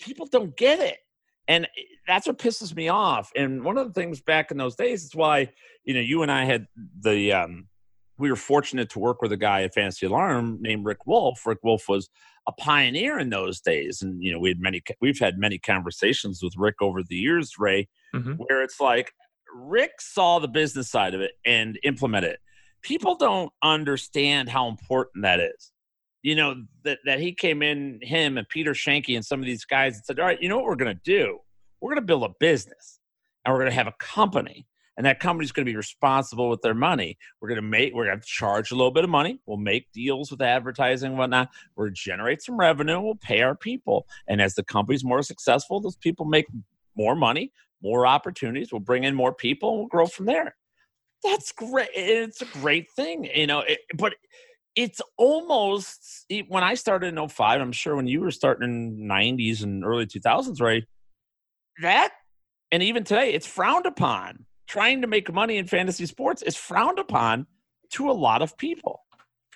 people 0.00 0.26
don't 0.26 0.56
get 0.56 0.80
it. 0.80 0.98
And 1.48 1.66
that's 2.06 2.26
what 2.26 2.38
pisses 2.38 2.76
me 2.76 2.88
off. 2.88 3.32
And 3.34 3.64
one 3.64 3.78
of 3.78 3.88
the 3.88 3.98
things 3.98 4.20
back 4.20 4.50
in 4.50 4.58
those 4.58 4.76
days 4.76 5.04
is 5.04 5.14
why, 5.14 5.50
you 5.84 5.94
know, 5.94 6.00
you 6.00 6.22
and 6.22 6.30
I 6.30 6.44
had 6.44 6.66
the, 7.00 7.32
um, 7.32 7.68
we 8.18 8.30
were 8.30 8.36
fortunate 8.36 8.90
to 8.90 8.98
work 8.98 9.22
with 9.22 9.32
a 9.32 9.36
guy 9.36 9.62
at 9.62 9.74
Fantasy 9.74 10.06
Alarm 10.06 10.58
named 10.60 10.84
Rick 10.84 11.06
Wolf. 11.06 11.46
Rick 11.46 11.60
Wolf 11.62 11.84
was 11.88 12.10
a 12.46 12.52
pioneer 12.52 13.18
in 13.18 13.30
those 13.30 13.60
days, 13.60 14.02
and 14.02 14.22
you 14.22 14.32
know 14.32 14.38
we 14.38 14.48
had 14.48 14.58
many 14.58 14.82
we've 15.00 15.18
had 15.18 15.38
many 15.38 15.58
conversations 15.58 16.42
with 16.42 16.54
Rick 16.56 16.76
over 16.80 17.02
the 17.02 17.14
years, 17.14 17.52
Ray, 17.58 17.88
mm-hmm. 18.14 18.32
where 18.32 18.62
it's 18.62 18.80
like 18.80 19.12
Rick 19.54 20.00
saw 20.00 20.38
the 20.38 20.48
business 20.48 20.90
side 20.90 21.14
of 21.14 21.20
it 21.20 21.32
and 21.44 21.78
implemented 21.84 22.32
it. 22.32 22.40
People 22.82 23.16
don't 23.16 23.52
understand 23.62 24.48
how 24.48 24.68
important 24.68 25.22
that 25.22 25.40
is 25.40 25.72
you 26.22 26.34
know, 26.34 26.64
that, 26.84 26.98
that 27.04 27.20
he 27.20 27.32
came 27.32 27.62
in, 27.62 28.00
him 28.02 28.38
and 28.38 28.48
Peter 28.48 28.72
Schoenke 28.72 29.14
and 29.14 29.24
some 29.24 29.40
of 29.40 29.46
these 29.46 29.64
guys 29.64 29.96
and 29.96 30.04
said, 30.04 30.18
all 30.18 30.26
right, 30.26 30.40
you 30.42 30.48
know 30.48 30.56
what 30.56 30.66
we're 30.66 30.76
going 30.76 30.94
to 30.94 31.02
do? 31.04 31.38
We're 31.80 31.90
going 31.90 32.02
to 32.02 32.06
build 32.06 32.24
a 32.24 32.34
business 32.40 33.00
and 33.44 33.52
we're 33.52 33.60
going 33.60 33.70
to 33.70 33.76
have 33.76 33.86
a 33.86 33.94
company. 33.98 34.66
And 34.96 35.06
that 35.06 35.20
company's 35.20 35.52
going 35.52 35.64
to 35.64 35.70
be 35.70 35.76
responsible 35.76 36.48
with 36.48 36.60
their 36.60 36.74
money. 36.74 37.18
We're 37.40 37.48
going 37.48 37.62
to 37.62 37.62
make, 37.62 37.94
we're 37.94 38.06
going 38.06 38.18
to 38.18 38.26
charge 38.26 38.72
a 38.72 38.74
little 38.74 38.90
bit 38.90 39.04
of 39.04 39.10
money. 39.10 39.40
We'll 39.46 39.56
make 39.56 39.92
deals 39.92 40.32
with 40.32 40.42
advertising 40.42 41.10
and 41.10 41.18
whatnot. 41.18 41.50
We'll 41.76 41.90
generate 41.92 42.42
some 42.42 42.58
revenue. 42.58 43.00
We'll 43.00 43.14
pay 43.14 43.42
our 43.42 43.54
people. 43.54 44.08
And 44.26 44.42
as 44.42 44.56
the 44.56 44.64
company's 44.64 45.04
more 45.04 45.22
successful, 45.22 45.80
those 45.80 45.94
people 45.94 46.26
make 46.26 46.46
more 46.96 47.14
money, 47.14 47.52
more 47.80 48.08
opportunities. 48.08 48.72
We'll 48.72 48.80
bring 48.80 49.04
in 49.04 49.14
more 49.14 49.32
people 49.32 49.70
and 49.70 49.78
we'll 49.78 49.86
grow 49.86 50.06
from 50.06 50.26
there. 50.26 50.56
That's 51.22 51.52
great. 51.52 51.90
It's 51.94 52.42
a 52.42 52.46
great 52.46 52.90
thing, 52.96 53.30
you 53.32 53.46
know, 53.46 53.60
it, 53.60 53.78
but 53.96 54.14
it's 54.74 55.00
almost 55.16 56.26
when 56.48 56.62
I 56.62 56.74
started 56.74 57.16
in 57.16 57.28
05, 57.28 57.60
I'm 57.60 57.72
sure 57.72 57.96
when 57.96 58.06
you 58.06 58.20
were 58.20 58.30
starting 58.30 58.68
in 58.68 59.08
90s 59.08 59.62
and 59.62 59.84
early 59.84 60.06
2000s, 60.06 60.60
right? 60.60 60.84
That, 61.82 62.12
and 62.70 62.82
even 62.82 63.04
today, 63.04 63.32
it's 63.32 63.46
frowned 63.46 63.86
upon. 63.86 64.44
Trying 64.68 65.00
to 65.00 65.06
make 65.06 65.32
money 65.32 65.56
in 65.56 65.66
fantasy 65.66 66.06
sports 66.06 66.42
is 66.42 66.54
frowned 66.54 66.98
upon 66.98 67.46
to 67.90 68.10
a 68.10 68.12
lot 68.12 68.42
of 68.42 68.56
people. 68.58 69.00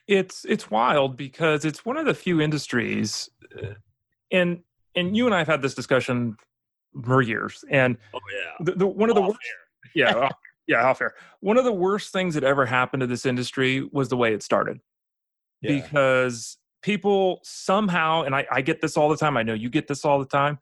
It's 0.08 0.44
it's 0.46 0.70
wild 0.70 1.16
because 1.16 1.64
it's 1.64 1.84
one 1.84 1.96
of 1.96 2.06
the 2.06 2.14
few 2.14 2.40
industries, 2.40 3.28
uh, 3.62 3.74
and 4.32 4.60
and 4.96 5.16
you 5.16 5.26
and 5.26 5.34
I 5.34 5.38
have 5.38 5.46
had 5.46 5.62
this 5.62 5.74
discussion 5.74 6.36
for 7.04 7.20
years. 7.20 7.62
And 7.70 7.98
oh 8.14 8.18
yeah, 8.32 8.64
the, 8.64 8.72
the 8.72 8.86
one 8.86 9.10
of 9.10 9.14
the 9.14 9.22
worst, 9.22 9.38
yeah, 9.94 10.30
yeah, 10.66 10.82
how 10.82 10.94
fair. 10.94 11.14
One 11.40 11.58
of 11.58 11.64
the 11.64 11.72
worst 11.72 12.10
things 12.10 12.34
that 12.34 12.42
ever 12.42 12.64
happened 12.64 13.02
to 13.02 13.06
this 13.06 13.26
industry 13.26 13.86
was 13.92 14.08
the 14.08 14.16
way 14.16 14.32
it 14.32 14.42
started 14.42 14.80
yeah. 15.62 15.80
because 15.80 16.58
people 16.82 17.40
somehow, 17.42 18.22
and 18.22 18.34
I, 18.34 18.46
I 18.50 18.60
get 18.60 18.80
this 18.80 18.96
all 18.96 19.08
the 19.08 19.16
time, 19.16 19.36
I 19.36 19.42
know 19.42 19.54
you 19.54 19.70
get 19.70 19.88
this 19.88 20.04
all 20.04 20.18
the 20.18 20.26
time, 20.26 20.58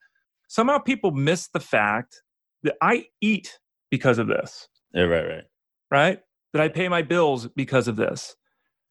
somehow 0.48 0.78
people 0.78 1.10
miss 1.10 1.48
the 1.48 1.60
fact 1.60 2.22
that 2.62 2.76
I 2.82 3.06
eat 3.20 3.58
because 3.90 4.18
of 4.18 4.26
this. 4.26 4.68
Yeah, 4.92 5.04
right, 5.04 5.26
right. 5.26 5.44
Right? 5.90 6.20
That 6.52 6.62
I 6.62 6.68
pay 6.68 6.88
my 6.88 7.02
bills 7.02 7.48
because 7.48 7.88
of 7.88 7.96
this. 7.96 8.36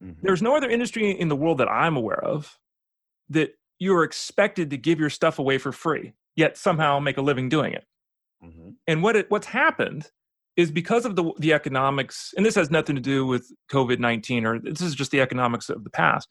Mm-hmm. 0.03 0.21
There's 0.23 0.41
no 0.41 0.55
other 0.55 0.69
industry 0.69 1.11
in 1.11 1.27
the 1.27 1.35
world 1.35 1.57
that 1.59 1.69
I'm 1.69 1.97
aware 1.97 2.23
of 2.23 2.57
that 3.29 3.51
you're 3.79 4.03
expected 4.03 4.69
to 4.71 4.77
give 4.77 4.99
your 4.99 5.09
stuff 5.09 5.39
away 5.39 5.57
for 5.57 5.71
free, 5.71 6.13
yet 6.35 6.57
somehow 6.57 6.99
make 6.99 7.17
a 7.17 7.21
living 7.21 7.49
doing 7.49 7.73
it. 7.73 7.85
Mm-hmm. 8.43 8.69
And 8.87 9.03
what 9.03 9.15
it, 9.15 9.29
what's 9.29 9.47
happened 9.47 10.09
is 10.59 10.71
because 10.71 11.05
of 11.05 11.15
the 11.15 11.31
the 11.37 11.53
economics, 11.53 12.33
and 12.35 12.45
this 12.45 12.55
has 12.55 12.69
nothing 12.69 12.95
to 12.95 13.01
do 13.01 13.25
with 13.25 13.49
COVID 13.71 13.97
nineteen, 13.99 14.45
or 14.45 14.59
this 14.59 14.81
is 14.81 14.93
just 14.93 15.11
the 15.11 15.21
economics 15.21 15.69
of 15.69 15.85
the 15.85 15.89
past. 15.89 16.27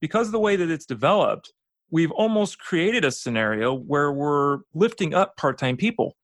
Because 0.00 0.28
of 0.28 0.32
the 0.32 0.38
way 0.38 0.54
that 0.54 0.70
it's 0.70 0.86
developed, 0.86 1.52
we've 1.90 2.12
almost 2.12 2.60
created 2.60 3.04
a 3.04 3.10
scenario 3.10 3.74
where 3.74 4.12
we're 4.12 4.58
lifting 4.74 5.12
up 5.12 5.36
part 5.36 5.58
time 5.58 5.76
people, 5.76 6.16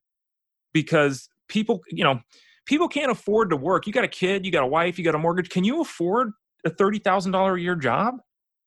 because 0.73 1.29
people, 1.49 1.81
you 1.89 2.05
know, 2.05 2.21
people 2.67 2.87
can't 2.87 3.11
afford 3.11 3.51
to 3.51 3.57
work. 3.57 3.87
You 3.87 3.93
got 3.93 4.05
a 4.05 4.09
kid, 4.09 4.47
you 4.47 4.53
got 4.53 4.63
a 4.63 4.69
wife, 4.69 4.97
you 4.97 5.05
got 5.05 5.17
a 5.17 5.19
mortgage. 5.19 5.49
Can 5.49 5.65
you 5.65 5.81
afford 5.81 6.31
a 6.65 6.71
thirty 6.71 7.01
thousand 7.01 7.33
dollar 7.33 7.57
a 7.57 7.61
year 7.61 7.75
job 7.75 8.15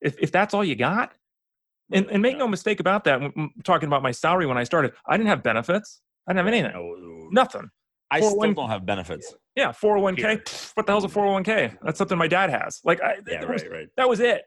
if 0.02 0.18
if 0.20 0.30
that's 0.30 0.54
all 0.54 0.66
you 0.66 0.76
got? 0.76 1.14
And, 1.92 2.08
and 2.10 2.22
make 2.22 2.38
no 2.38 2.48
mistake 2.48 2.80
about 2.82 3.06
that. 3.06 3.22
talking 3.64 3.88
about 3.88 4.04
my 4.04 4.12
salary 4.12 4.46
when 4.46 4.58
I 4.58 4.64
started, 4.64 4.92
I 5.08 5.16
didn't 5.16 5.30
have 5.30 5.44
benefits. 5.44 6.02
I 6.28 6.34
didn't 6.34 6.46
have 6.46 6.54
anything. 6.54 7.30
Nothing. 7.32 7.70
I 8.14 8.22
still 8.22 8.54
don't 8.54 8.70
have 8.70 8.86
benefits. 8.86 9.34
Yeah, 9.56 9.72
401k. 9.72 10.74
What 10.76 10.86
the 10.86 10.92
hell's 10.92 11.04
a 11.04 11.08
401k? 11.08 11.78
That's 11.84 11.98
something 11.98 12.18
my 12.18 12.28
dad 12.28 12.50
has. 12.50 12.80
Like, 12.84 13.02
I, 13.02 13.18
yeah, 13.28 13.38
right, 13.40 13.50
was, 13.50 13.66
right. 13.68 13.88
That 13.98 14.10
was 14.10 14.20
it. 14.20 14.44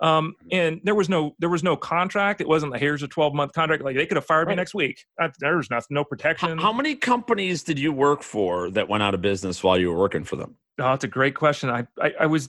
Um, 0.00 0.34
mm-hmm. 0.44 0.48
and 0.50 0.80
there 0.82 0.96
was 0.96 1.08
no 1.08 1.36
there 1.38 1.48
was 1.48 1.62
no 1.62 1.76
contract. 1.76 2.40
It 2.40 2.48
wasn't 2.48 2.72
like 2.72 2.80
here's 2.80 3.04
a 3.04 3.08
12 3.08 3.34
month 3.34 3.52
contract. 3.52 3.84
Like 3.84 3.94
they 3.94 4.04
could 4.04 4.16
have 4.16 4.26
fired 4.26 4.48
right. 4.48 4.52
me 4.52 4.56
next 4.56 4.74
week. 4.74 5.04
There 5.38 5.56
was 5.56 5.70
nothing, 5.70 5.94
no 5.94 6.04
protection. 6.04 6.58
How, 6.58 6.64
how, 6.64 6.72
many 6.72 6.96
companies 6.96 7.62
did 7.62 7.78
you 7.78 7.92
work 7.92 8.22
for 8.22 8.68
that 8.70 8.88
went 8.88 9.04
out 9.04 9.14
of 9.14 9.22
business 9.22 9.62
while 9.62 9.78
you 9.78 9.90
were 9.90 9.98
working 9.98 10.24
for 10.24 10.34
them? 10.34 10.56
Oh, 10.80 10.84
that's 10.84 11.04
a 11.04 11.08
great 11.08 11.36
question. 11.36 11.70
I 11.70 11.86
I, 12.00 12.12
I 12.20 12.26
was 12.26 12.48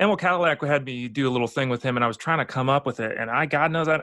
Emil 0.00 0.16
Cadillac 0.16 0.62
had 0.64 0.86
me 0.86 1.08
do 1.08 1.28
a 1.28 1.30
little 1.30 1.46
thing 1.46 1.68
with 1.68 1.82
him, 1.82 1.98
and 1.98 2.04
I 2.04 2.06
was 2.06 2.16
trying 2.16 2.38
to 2.38 2.46
come 2.46 2.70
up 2.70 2.86
with 2.86 3.00
it. 3.00 3.18
And 3.18 3.30
I, 3.30 3.44
God 3.44 3.70
knows, 3.70 3.86
I 3.86 4.02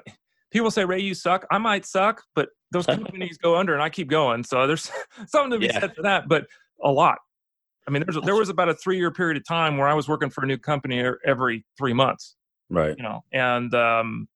people 0.52 0.72
say 0.72 0.86
Ray, 0.86 1.00
you 1.00 1.14
suck. 1.14 1.46
I 1.52 1.58
might 1.58 1.86
suck, 1.86 2.24
but 2.36 2.50
those 2.72 2.86
companies 2.88 3.38
go 3.38 3.56
under, 3.56 3.74
and 3.74 3.82
I 3.82 3.90
keep 3.90 4.10
going. 4.10 4.44
So 4.44 4.68
there's 4.68 4.92
something 5.28 5.52
to 5.52 5.60
be 5.60 5.68
yeah. 5.68 5.80
said 5.80 5.96
for 5.96 6.04
that. 6.04 6.28
But 6.28 6.48
a 6.84 6.92
lot. 6.92 7.18
I 7.88 7.92
mean, 7.92 8.04
there's, 8.06 8.22
there 8.26 8.36
was 8.36 8.50
about 8.50 8.70
a 8.70 8.74
three 8.74 8.98
year 8.98 9.12
period 9.12 9.38
of 9.38 9.46
time 9.46 9.78
where 9.78 9.88
I 9.88 9.94
was 9.94 10.10
working 10.10 10.30
for 10.30 10.44
a 10.44 10.48
new 10.48 10.58
company 10.58 11.04
every 11.26 11.66
three 11.78 11.94
months. 11.94 12.36
Right. 12.70 12.96
You 12.98 13.04
know, 13.04 13.24
and 13.32 13.74
um, 13.74 14.28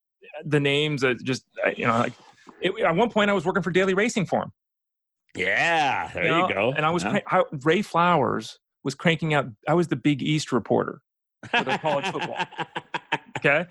the 0.46 0.60
names 0.60 1.02
that 1.02 1.22
just 1.24 1.44
you 1.76 1.86
know, 1.86 1.98
like 2.00 2.14
it, 2.62 2.74
at 2.80 2.96
one 2.96 3.10
point 3.10 3.30
I 3.30 3.34
was 3.34 3.46
working 3.46 3.64
for 3.64 3.72
Daily 3.72 3.94
Racing 3.94 4.26
Form. 4.26 4.52
Yeah, 5.36 6.10
there 6.14 6.26
you, 6.26 6.30
know? 6.30 6.48
you 6.48 6.54
go. 6.54 6.74
And 6.76 6.86
I 6.86 6.90
was 6.90 7.04
yeah. 7.04 7.20
I, 7.28 7.44
Ray 7.64 7.82
Flowers 7.82 8.60
was 8.84 8.96
cranking 8.96 9.34
out. 9.34 9.48
I 9.68 9.74
was 9.74 9.88
the 9.88 9.96
Big 9.96 10.22
East 10.22 10.52
reporter 10.52 11.02
for 11.50 11.64
the 11.64 11.78
college 11.78 12.06
football. 12.06 12.38
Okay, 13.44 13.66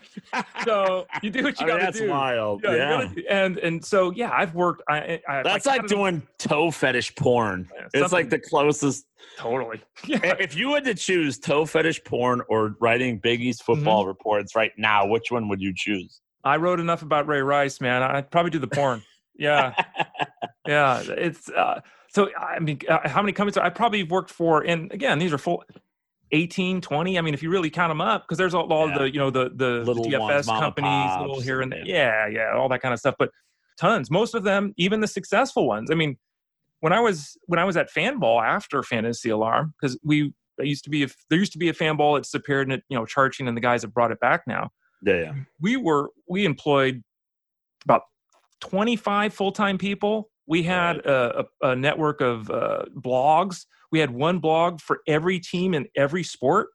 so 0.65 1.07
you 1.23 1.31
do 1.31 1.45
what 1.45 1.61
you 1.61 1.67
got 1.67 1.79
to 1.79 1.93
do. 1.93 2.01
That's 2.01 2.11
wild. 2.11 2.63
Yeah, 2.65 2.75
yeah. 2.75 3.09
Do, 3.15 3.25
and 3.31 3.59
and 3.59 3.85
so 3.85 4.11
yeah, 4.11 4.31
I've 4.33 4.53
worked. 4.55 4.83
I, 4.89 5.21
I 5.29 5.43
that's 5.45 5.65
like, 5.65 5.83
like 5.83 5.89
doing 5.89 6.27
toe 6.39 6.73
fetish 6.73 7.15
porn. 7.15 7.69
Yeah, 7.73 8.03
it's 8.03 8.13
like 8.13 8.31
the 8.31 8.41
closest. 8.41 9.07
Totally. 9.39 9.81
Yeah. 10.07 10.35
If 10.41 10.57
you 10.57 10.75
had 10.75 10.85
to 10.85 10.95
choose 10.95 11.39
toe 11.39 11.67
fetish 11.67 12.03
porn 12.05 12.43
or 12.49 12.75
writing 12.81 13.19
Big 13.19 13.41
East 13.43 13.63
football 13.63 14.01
mm-hmm. 14.01 14.09
reports 14.09 14.57
right 14.57 14.73
now, 14.77 15.07
which 15.07 15.31
one 15.31 15.49
would 15.49 15.61
you 15.61 15.73
choose? 15.77 16.21
I 16.43 16.57
wrote 16.57 16.81
enough 16.81 17.03
about 17.03 17.29
Ray 17.29 17.43
Rice, 17.43 17.81
man. 17.81 18.03
I'd 18.03 18.31
probably 18.31 18.51
do 18.51 18.59
the 18.59 18.67
porn. 18.67 19.03
Yeah, 19.37 19.75
yeah. 20.67 21.03
It's 21.07 21.49
uh, 21.51 21.81
so. 22.09 22.31
I 22.37 22.59
mean, 22.59 22.81
uh, 22.89 23.09
how 23.09 23.23
many 23.23 23.33
companies? 23.33 23.57
I 23.57 23.69
probably 23.69 24.03
worked 24.03 24.31
for, 24.31 24.63
and 24.63 24.91
again, 24.93 25.19
these 25.19 25.33
are 25.33 25.39
full 25.39 25.63
18 26.33 26.81
20 26.81 27.19
i 27.19 27.21
mean 27.21 27.35
if 27.35 27.43
you 27.43 27.51
really 27.51 27.71
count 27.71 27.91
them 27.91 28.01
up 28.01 28.23
because 28.23 28.39
there's 28.39 28.55
all, 28.55 28.73
all 28.73 28.89
yeah. 28.89 28.99
the 28.99 29.13
you 29.13 29.19
know 29.19 29.31
the 29.31 29.51
the 29.55 29.83
little 29.85 30.05
dfs 30.05 30.47
ones, 30.47 30.47
companies 30.47 31.11
little 31.21 31.41
here 31.41 31.61
and 31.61 31.73
there 31.73 31.85
yeah. 31.85 32.29
yeah 32.29 32.53
all 32.55 32.69
that 32.69 32.81
kind 32.81 32.95
of 32.95 33.01
stuff 33.01 33.15
but 33.19 33.31
tons. 33.81 34.11
Most 34.11 34.35
of 34.35 34.45
them 34.45 34.75
even 34.77 35.01
the 35.01 35.09
successful 35.09 35.67
ones. 35.67 35.91
I 35.91 35.95
mean 35.95 36.17
when 36.81 36.93
i 36.93 37.01
was 37.01 37.37
when 37.47 37.59
i 37.59 37.65
was 37.65 37.77
at 37.77 37.93
fanball 37.93 38.43
after 38.43 38.83
fantasy 38.83 39.31
alarm 39.31 39.75
because 39.81 39.99
we 40.03 40.33
there 40.57 40.67
used 40.67 40.85
to 40.85 40.91
be 40.91 41.03
a, 41.03 41.09
there 41.29 41.39
used 41.39 41.53
to 41.53 41.59
be 41.59 41.69
a 41.69 41.73
fanball 41.73 42.17
at 42.17 42.25
disappeared 42.25 42.67
and 42.67 42.75
it, 42.75 42.83
you 42.89 42.97
know 42.97 43.07
charging 43.07 43.49
and 43.49 43.57
the 43.57 43.61
guys 43.61 43.83
have 43.83 43.95
brought 43.95 44.13
it 44.13 44.21
back 44.21 44.43
now. 44.47 44.71
Yeah, 45.03 45.21
yeah. 45.21 45.33
we 45.61 45.77
were 45.77 46.11
we 46.29 46.45
employed 46.45 47.03
about 47.85 48.03
25 48.61 49.33
full-time 49.33 49.79
people. 49.79 50.31
We 50.47 50.63
had 50.63 50.99
a, 50.99 51.47
a, 51.63 51.69
a 51.69 51.77
network 51.77 52.21
of 52.21 52.51
uh, 52.51 52.85
blogs 52.95 53.65
we 53.91 53.99
had 53.99 54.11
one 54.11 54.39
blog 54.39 54.81
for 54.81 55.01
every 55.07 55.41
team 55.41 55.75
in 55.75 55.87
every 55.97 56.23
sport. 56.23 56.69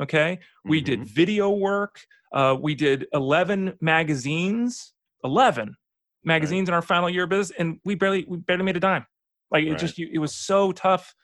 Okay. 0.00 0.40
We 0.64 0.78
mm-hmm. 0.78 0.84
did 0.84 1.04
video 1.04 1.50
work. 1.50 2.00
Uh, 2.32 2.56
we 2.60 2.74
did 2.74 3.06
11 3.12 3.78
magazines, 3.80 4.92
11 5.24 5.74
magazines 6.24 6.68
right. 6.68 6.72
in 6.72 6.74
our 6.74 6.82
final 6.82 7.08
year 7.08 7.24
of 7.24 7.30
business, 7.30 7.56
and 7.58 7.80
we 7.84 7.94
barely, 7.94 8.24
we 8.28 8.38
barely 8.38 8.64
made 8.64 8.76
a 8.76 8.80
dime. 8.80 9.06
Like 9.50 9.64
it 9.64 9.70
right. 9.70 9.78
just, 9.78 9.98
it 9.98 10.18
was 10.18 10.34
so 10.34 10.72
tough 10.72 11.14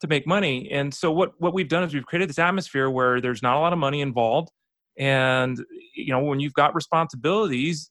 to 0.00 0.06
make 0.06 0.26
money. 0.26 0.70
And 0.70 0.92
so 0.92 1.10
what 1.10 1.32
what 1.38 1.54
we've 1.54 1.68
done 1.68 1.82
is 1.82 1.94
we've 1.94 2.06
created 2.06 2.28
this 2.28 2.38
atmosphere 2.38 2.90
where 2.90 3.20
there's 3.20 3.42
not 3.42 3.56
a 3.56 3.60
lot 3.60 3.72
of 3.72 3.78
money 3.78 4.00
involved, 4.00 4.50
and 4.98 5.58
you 5.94 6.12
know 6.12 6.20
when 6.20 6.40
you've 6.40 6.52
got 6.52 6.74
responsibilities, 6.74 7.90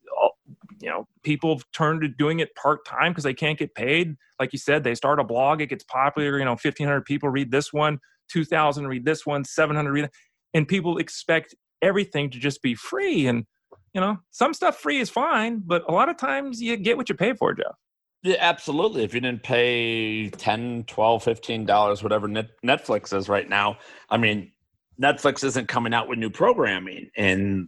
you 0.84 0.90
know 0.90 1.08
people 1.24 1.62
turn 1.74 2.02
to 2.02 2.08
doing 2.08 2.40
it 2.40 2.56
part 2.56 2.86
time 2.86 3.12
because 3.12 3.24
they 3.24 3.34
can't 3.34 3.58
get 3.58 3.74
paid. 3.76 4.16
Like 4.40 4.54
you 4.54 4.60
said, 4.60 4.84
they 4.84 4.96
start 4.96 5.20
a 5.20 5.24
blog, 5.24 5.62
it 5.62 5.68
gets 5.68 5.84
popular. 5.84 6.38
You 6.38 6.46
know, 6.46 6.52
1,500 6.52 7.06
people 7.06 7.30
read 7.30 7.52
this 7.52 7.72
one, 7.72 8.00
2,000 8.32 8.88
read 8.88 9.06
this 9.06 9.26
one, 9.26 9.44
700 9.44 9.92
read, 9.92 10.10
and 10.54 10.68
people 10.68 10.98
expect 10.98 11.56
everything 11.82 12.30
to 12.30 12.40
just 12.40 12.62
be 12.62 12.76
free 12.76 13.28
and 13.28 13.46
you 13.94 14.00
know 14.00 14.18
some 14.32 14.54
stuff 14.54 14.78
free 14.78 15.00
is 15.00 15.10
fine 15.10 15.62
but 15.66 15.84
a 15.90 15.92
lot 15.92 16.08
of 16.08 16.16
times 16.16 16.62
you 16.62 16.78
get 16.78 16.96
what 16.96 17.10
you 17.10 17.16
pay 17.16 17.34
for 17.34 17.54
jeff 17.54 17.76
yeah, 18.24 18.38
absolutely. 18.40 19.04
If 19.04 19.14
you 19.14 19.20
didn't 19.20 19.44
pay 19.44 20.30
10 20.30 20.86
12 20.86 21.24
15 21.24 21.66
dollars, 21.66 22.02
whatever 22.02 22.30
Netflix 22.30 23.14
is 23.14 23.28
right 23.28 23.48
now, 23.48 23.78
I 24.10 24.16
mean, 24.16 24.54
Netflix 25.02 25.44
isn't 25.44 25.68
coming 25.68 25.94
out 25.94 26.08
with 26.08 26.20
new 26.20 26.30
programming. 26.30 27.10
And 27.18 27.68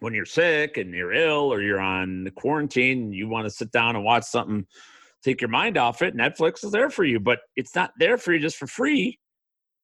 when 0.00 0.14
you're 0.14 0.24
sick 0.24 0.76
and 0.76 0.94
you're 0.94 1.12
ill 1.12 1.52
or 1.52 1.62
you're 1.62 1.80
on 1.80 2.28
quarantine, 2.36 3.12
you 3.12 3.28
want 3.28 3.46
to 3.46 3.50
sit 3.50 3.70
down 3.72 3.96
and 3.96 4.04
watch 4.04 4.24
something, 4.24 4.66
take 5.22 5.40
your 5.40 5.50
mind 5.50 5.76
off 5.76 6.02
it. 6.02 6.16
Netflix 6.16 6.64
is 6.64 6.72
there 6.72 6.90
for 6.90 7.04
you, 7.04 7.18
but 7.18 7.40
it's 7.56 7.74
not 7.74 7.92
there 7.98 8.18
for 8.18 8.32
you 8.32 8.40
just 8.40 8.56
for 8.56 8.66
free. 8.66 9.18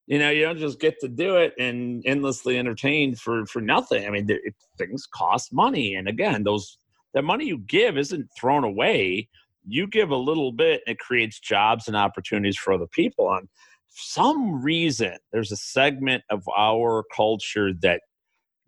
You 0.07 0.19
know, 0.19 0.31
you 0.31 0.45
don't 0.45 0.59
just 0.59 0.81
get 0.81 0.99
to 1.01 1.09
do 1.09 1.37
it 1.37 1.55
and 1.59 2.03
endlessly 2.05 2.59
entertained 2.59 3.21
for 3.21 3.47
for 3.47 3.61
nothing. 3.61 4.07
I 4.07 4.11
mean, 4.11 4.27
it, 4.29 4.55
things 4.77 5.07
cost 5.07 5.53
money, 5.53 5.95
and 5.95 6.09
again, 6.09 6.43
those 6.43 6.79
the 7.15 7.23
money 7.23 7.47
you 7.47 7.59
give 7.59 7.97
isn't 7.97 8.29
thrown 8.39 8.65
away 8.65 9.29
you 9.67 9.87
give 9.87 10.11
a 10.11 10.17
little 10.17 10.53
bit 10.53 10.83
and 10.87 10.95
it 10.95 10.99
creates 10.99 11.39
jobs 11.39 11.87
and 11.87 11.97
opportunities 11.97 12.57
for 12.57 12.73
other 12.73 12.87
people 12.87 13.29
on 13.29 13.49
some 13.89 14.63
reason 14.63 15.17
there's 15.33 15.53
a 15.53 15.57
segment 15.57 16.23
of 16.31 16.43
our 16.57 17.05
culture 17.15 17.73
that 17.83 18.01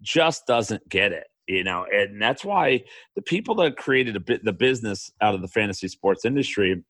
just 0.02 0.46
doesn't 0.46 0.86
get 0.88 1.12
it 1.12 1.26
you 1.48 1.64
know 1.64 1.86
and 1.92 2.20
that's 2.20 2.44
why 2.44 2.82
the 3.16 3.22
people 3.22 3.54
that 3.54 3.76
created 3.76 4.16
a 4.16 4.20
bit 4.20 4.44
the 4.44 4.52
business 4.52 5.10
out 5.20 5.34
of 5.34 5.42
the 5.42 5.48
fantasy 5.48 5.88
sports 5.88 6.24
industry 6.24 6.82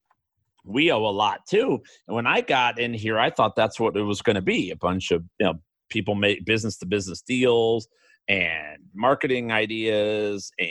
we 0.67 0.91
owe 0.91 1.05
a 1.05 1.11
lot 1.11 1.47
too. 1.47 1.83
And 2.09 2.17
when 2.17 2.27
i 2.27 2.41
got 2.41 2.79
in 2.79 2.95
here 2.95 3.19
i 3.19 3.31
thought 3.31 3.57
that's 3.57 3.79
what 3.79 3.97
it 3.97 4.03
was 4.03 4.23
going 4.23 4.37
to 4.37 4.43
be 4.43 4.71
a 4.71 4.77
bunch 4.77 5.11
of 5.11 5.23
you 5.39 5.47
know 5.47 5.55
people 5.89 6.15
make 6.15 6.45
business 6.45 6.77
to 6.79 6.87
business 6.87 7.21
deals 7.21 7.89
and 8.29 8.79
marketing 8.95 9.53
ideas 9.53 10.51
and 10.59 10.71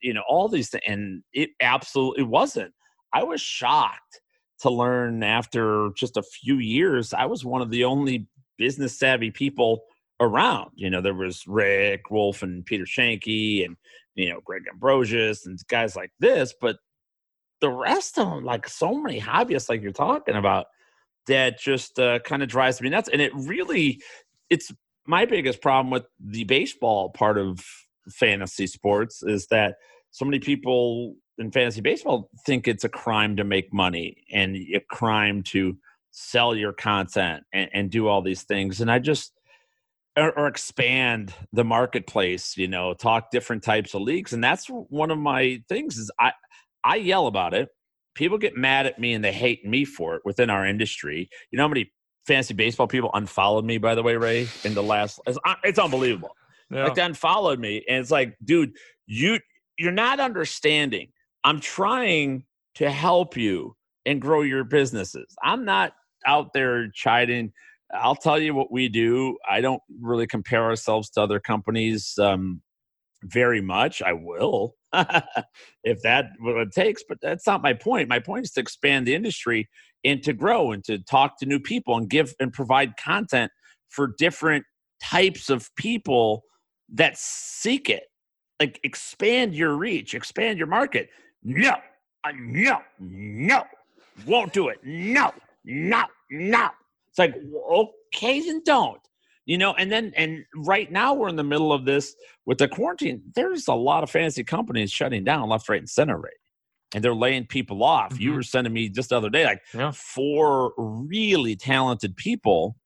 you 0.00 0.14
know 0.14 0.22
all 0.28 0.48
these 0.48 0.70
things 0.70 0.82
and 0.86 1.22
it 1.32 1.50
absolutely 1.60 2.24
wasn't. 2.24 2.72
I 3.12 3.22
was 3.22 3.40
shocked 3.40 4.20
to 4.60 4.70
learn 4.70 5.22
after 5.22 5.90
just 5.96 6.16
a 6.16 6.22
few 6.22 6.58
years 6.58 7.12
i 7.12 7.26
was 7.26 7.44
one 7.44 7.60
of 7.60 7.70
the 7.70 7.84
only 7.84 8.26
business 8.56 8.98
savvy 8.98 9.30
people 9.30 9.82
around 10.24 10.70
you 10.74 10.90
know 10.90 11.00
there 11.00 11.14
was 11.14 11.46
rick 11.46 12.10
wolf 12.10 12.42
and 12.42 12.64
peter 12.66 12.84
Schoenke 12.84 13.64
and 13.64 13.76
you 14.14 14.28
know 14.28 14.40
greg 14.44 14.62
ambrosius 14.70 15.46
and 15.46 15.58
guys 15.68 15.96
like 15.96 16.10
this 16.20 16.54
but 16.60 16.76
the 17.60 17.70
rest 17.70 18.18
of 18.18 18.28
them 18.28 18.44
like 18.44 18.68
so 18.68 18.94
many 18.94 19.20
hobbyists 19.20 19.68
like 19.68 19.82
you're 19.82 19.92
talking 19.92 20.36
about 20.36 20.66
that 21.26 21.58
just 21.58 21.98
uh, 21.98 22.18
kind 22.20 22.42
of 22.42 22.48
drives 22.48 22.80
me 22.80 22.90
nuts 22.90 23.08
and 23.12 23.22
it 23.22 23.32
really 23.34 24.00
it's 24.50 24.72
my 25.06 25.24
biggest 25.24 25.60
problem 25.60 25.90
with 25.90 26.04
the 26.20 26.44
baseball 26.44 27.10
part 27.10 27.38
of 27.38 27.64
fantasy 28.08 28.66
sports 28.66 29.22
is 29.22 29.46
that 29.46 29.76
so 30.10 30.24
many 30.24 30.38
people 30.38 31.16
in 31.38 31.50
fantasy 31.50 31.80
baseball 31.80 32.30
think 32.46 32.68
it's 32.68 32.84
a 32.84 32.88
crime 32.88 33.36
to 33.36 33.44
make 33.44 33.72
money 33.72 34.16
and 34.32 34.56
a 34.56 34.80
crime 34.90 35.42
to 35.42 35.76
sell 36.10 36.54
your 36.54 36.72
content 36.72 37.42
and, 37.52 37.68
and 37.72 37.90
do 37.90 38.06
all 38.06 38.22
these 38.22 38.44
things. 38.44 38.80
And 38.80 38.90
I 38.90 39.00
just, 39.00 39.32
or, 40.16 40.38
or, 40.38 40.46
expand 40.46 41.34
the 41.52 41.64
marketplace, 41.64 42.56
you 42.56 42.68
know, 42.68 42.94
talk 42.94 43.30
different 43.30 43.62
types 43.62 43.94
of 43.94 44.02
leagues. 44.02 44.32
And 44.32 44.42
that's 44.42 44.68
one 44.68 45.10
of 45.10 45.18
my 45.18 45.62
things 45.68 45.98
is 45.98 46.10
I, 46.20 46.32
I 46.84 46.96
yell 46.96 47.26
about 47.26 47.54
it. 47.54 47.68
People 48.14 48.38
get 48.38 48.56
mad 48.56 48.86
at 48.86 48.98
me 48.98 49.12
and 49.12 49.24
they 49.24 49.32
hate 49.32 49.64
me 49.64 49.84
for 49.84 50.14
it 50.14 50.22
within 50.24 50.50
our 50.50 50.64
industry. 50.64 51.28
You 51.50 51.56
know 51.56 51.64
how 51.64 51.68
many 51.68 51.92
fantasy 52.26 52.54
baseball 52.54 52.86
people 52.86 53.10
unfollowed 53.14 53.64
me, 53.64 53.78
by 53.78 53.94
the 53.94 54.02
way, 54.02 54.16
Ray, 54.16 54.48
in 54.64 54.74
the 54.74 54.82
last. 54.82 55.20
It's, 55.26 55.38
uh, 55.44 55.54
it's 55.64 55.78
unbelievable. 55.78 56.36
Yeah. 56.70 56.84
Like 56.84 56.94
they 56.94 57.02
unfollowed 57.02 57.58
me, 57.58 57.84
and 57.88 57.98
it's 57.98 58.10
like, 58.10 58.36
dude, 58.44 58.72
you 59.06 59.38
you're 59.78 59.92
not 59.92 60.20
understanding. 60.20 61.08
I'm 61.42 61.60
trying 61.60 62.44
to 62.76 62.90
help 62.90 63.36
you 63.36 63.76
and 64.06 64.20
grow 64.20 64.42
your 64.42 64.64
businesses. 64.64 65.34
I'm 65.42 65.64
not 65.64 65.92
out 66.26 66.52
there 66.52 66.88
chiding. 66.90 67.52
I'll 67.94 68.16
tell 68.16 68.38
you 68.38 68.54
what 68.54 68.72
we 68.72 68.88
do. 68.88 69.36
I 69.48 69.60
don't 69.60 69.82
really 70.00 70.26
compare 70.26 70.64
ourselves 70.64 71.10
to 71.10 71.22
other 71.22 71.40
companies 71.40 72.14
um, 72.18 72.62
very 73.22 73.60
much. 73.60 74.02
I 74.02 74.12
will 74.12 74.74
if 75.84 76.02
that 76.02 76.26
what 76.40 76.56
it 76.56 76.72
takes, 76.72 77.02
but 77.08 77.18
that's 77.20 77.46
not 77.46 77.62
my 77.62 77.72
point. 77.72 78.08
My 78.08 78.18
point 78.18 78.44
is 78.44 78.52
to 78.52 78.60
expand 78.60 79.06
the 79.06 79.14
industry 79.14 79.68
and 80.04 80.22
to 80.22 80.32
grow 80.32 80.72
and 80.72 80.84
to 80.84 80.98
talk 80.98 81.38
to 81.38 81.46
new 81.46 81.60
people 81.60 81.96
and 81.96 82.08
give 82.08 82.34
and 82.38 82.52
provide 82.52 82.96
content 82.96 83.50
for 83.88 84.14
different 84.18 84.64
types 85.02 85.50
of 85.50 85.74
people 85.76 86.42
that 86.92 87.16
seek 87.16 87.88
it 87.88 88.04
like 88.60 88.78
expand 88.84 89.54
your 89.54 89.76
reach 89.76 90.14
expand 90.14 90.58
your 90.58 90.66
market 90.66 91.08
no 91.42 91.74
uh, 92.24 92.32
no 92.38 92.78
no 93.00 93.62
won't 94.26 94.52
do 94.52 94.68
it 94.68 94.78
no 94.84 95.32
no 95.64 96.04
no 96.30 96.68
it's 97.14 97.18
like 97.18 97.34
okay 97.70 98.40
then 98.40 98.60
don't 98.64 99.00
you 99.46 99.56
know 99.56 99.72
and 99.74 99.90
then 99.90 100.12
and 100.16 100.44
right 100.56 100.90
now 100.90 101.14
we're 101.14 101.28
in 101.28 101.36
the 101.36 101.44
middle 101.44 101.72
of 101.72 101.84
this 101.84 102.14
with 102.46 102.58
the 102.58 102.68
quarantine 102.68 103.22
there's 103.34 103.68
a 103.68 103.74
lot 103.74 104.02
of 104.02 104.10
fantasy 104.10 104.44
companies 104.44 104.90
shutting 104.90 105.24
down 105.24 105.48
left 105.48 105.68
right 105.68 105.80
and 105.80 105.88
center 105.88 106.18
right 106.18 106.34
and 106.94 107.02
they're 107.02 107.14
laying 107.14 107.44
people 107.44 107.82
off. 107.82 108.12
Mm-hmm. 108.12 108.22
You 108.22 108.32
were 108.34 108.42
sending 108.42 108.72
me 108.72 108.88
just 108.88 109.10
the 109.10 109.16
other 109.16 109.28
day 109.28 109.44
like 109.44 109.62
yeah. 109.74 109.90
four 109.90 110.72
really 110.78 111.56
talented 111.56 112.16
people 112.16 112.76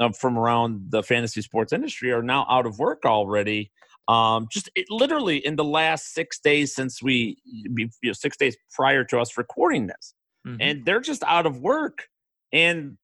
um, 0.00 0.14
from 0.14 0.38
around 0.38 0.86
the 0.88 1.02
fantasy 1.02 1.42
sports 1.42 1.72
industry 1.72 2.10
are 2.10 2.22
now 2.22 2.46
out 2.48 2.66
of 2.66 2.78
work 2.78 3.04
already. 3.04 3.70
Um, 4.08 4.48
just 4.50 4.70
it, 4.74 4.86
literally 4.90 5.44
in 5.44 5.56
the 5.56 5.64
last 5.64 6.14
six 6.14 6.40
days 6.40 6.74
since 6.74 7.02
we, 7.02 7.36
you 7.44 7.90
know, 8.02 8.12
six 8.12 8.36
days 8.36 8.56
prior 8.72 9.04
to 9.04 9.20
us 9.20 9.36
recording 9.38 9.86
this, 9.86 10.14
mm-hmm. 10.44 10.56
and 10.58 10.84
they're 10.84 11.00
just 11.00 11.22
out 11.24 11.46
of 11.46 11.60
work, 11.60 12.08
and 12.52 12.96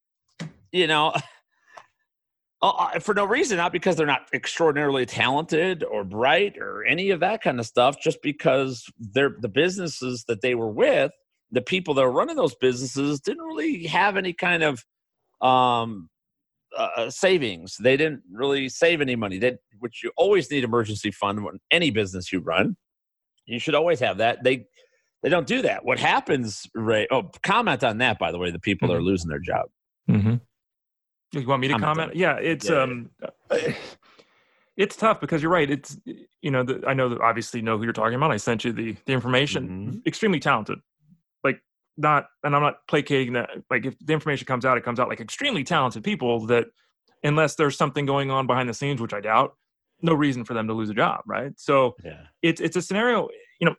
you 0.76 0.86
know. 0.86 1.12
Uh, 2.62 2.98
for 2.98 3.12
no 3.14 3.26
reason, 3.26 3.58
not 3.58 3.70
because 3.70 3.96
they're 3.96 4.06
not 4.06 4.26
extraordinarily 4.32 5.04
talented 5.04 5.84
or 5.84 6.02
bright 6.04 6.56
or 6.56 6.84
any 6.84 7.10
of 7.10 7.20
that 7.20 7.42
kind 7.42 7.60
of 7.60 7.66
stuff, 7.66 8.00
just 8.02 8.22
because 8.22 8.86
they're 8.98 9.36
the 9.40 9.48
businesses 9.48 10.24
that 10.26 10.40
they 10.40 10.54
were 10.54 10.70
with, 10.70 11.12
the 11.50 11.60
people 11.60 11.92
that 11.92 12.02
were 12.02 12.10
running 12.10 12.34
those 12.34 12.54
businesses 12.54 13.20
didn't 13.20 13.44
really 13.44 13.84
have 13.84 14.16
any 14.16 14.32
kind 14.32 14.62
of 14.62 14.82
um, 15.42 16.08
uh, 16.76 16.88
uh 16.96 17.10
savings. 17.10 17.76
They 17.78 17.98
didn't 17.98 18.22
really 18.32 18.70
save 18.70 19.02
any 19.02 19.16
money. 19.16 19.38
Which 19.78 20.02
you 20.02 20.10
always 20.16 20.50
need 20.50 20.64
emergency 20.64 21.10
fund 21.10 21.44
when 21.44 21.58
any 21.70 21.90
business 21.90 22.32
you 22.32 22.40
run. 22.40 22.74
You 23.44 23.58
should 23.58 23.74
always 23.74 24.00
have 24.00 24.16
that. 24.16 24.42
They 24.42 24.64
they 25.22 25.28
don't 25.28 25.46
do 25.46 25.62
that. 25.62 25.84
What 25.84 25.98
happens, 25.98 26.66
Ray? 26.74 27.06
Oh, 27.10 27.30
comment 27.42 27.84
on 27.84 27.98
that, 27.98 28.18
by 28.18 28.32
the 28.32 28.38
way. 28.38 28.50
The 28.50 28.58
people 28.58 28.88
mm-hmm. 28.88 28.94
that 28.94 28.98
are 28.98 29.02
losing 29.02 29.28
their 29.28 29.40
job. 29.40 29.66
Mm-hmm. 30.10 30.36
You 31.32 31.46
want 31.46 31.60
me 31.60 31.68
to 31.68 31.74
I'm 31.74 31.80
comment? 31.80 32.10
Done. 32.12 32.18
Yeah, 32.18 32.36
it's 32.36 32.68
yeah. 32.68 32.82
um, 32.82 33.10
it's 34.76 34.96
tough 34.96 35.20
because 35.20 35.42
you're 35.42 35.50
right. 35.50 35.70
It's 35.70 35.98
you 36.40 36.50
know, 36.50 36.62
the, 36.62 36.82
I 36.86 36.94
know 36.94 37.08
that 37.08 37.20
obviously 37.20 37.62
know 37.62 37.78
who 37.78 37.84
you're 37.84 37.92
talking 37.92 38.14
about. 38.14 38.30
I 38.30 38.36
sent 38.36 38.64
you 38.64 38.72
the 38.72 38.96
the 39.06 39.12
information. 39.12 39.68
Mm-hmm. 39.68 39.98
Extremely 40.06 40.40
talented, 40.40 40.78
like 41.42 41.60
not, 41.96 42.26
and 42.44 42.54
I'm 42.54 42.62
not 42.62 42.86
placating 42.88 43.34
that. 43.34 43.50
Like 43.70 43.86
if 43.86 43.94
the 43.98 44.12
information 44.12 44.46
comes 44.46 44.64
out, 44.64 44.78
it 44.78 44.84
comes 44.84 45.00
out 45.00 45.08
like 45.08 45.20
extremely 45.20 45.64
talented 45.64 46.04
people 46.04 46.46
that, 46.46 46.66
unless 47.24 47.54
there's 47.54 47.76
something 47.76 48.06
going 48.06 48.30
on 48.30 48.46
behind 48.46 48.68
the 48.68 48.74
scenes, 48.74 49.00
which 49.00 49.14
I 49.14 49.20
doubt, 49.20 49.56
no 50.02 50.14
reason 50.14 50.44
for 50.44 50.54
them 50.54 50.68
to 50.68 50.74
lose 50.74 50.90
a 50.90 50.94
job, 50.94 51.22
right? 51.26 51.52
So 51.56 51.96
yeah. 52.04 52.26
it's 52.42 52.60
it's 52.60 52.76
a 52.76 52.82
scenario. 52.82 53.28
You 53.60 53.68
know, 53.68 53.74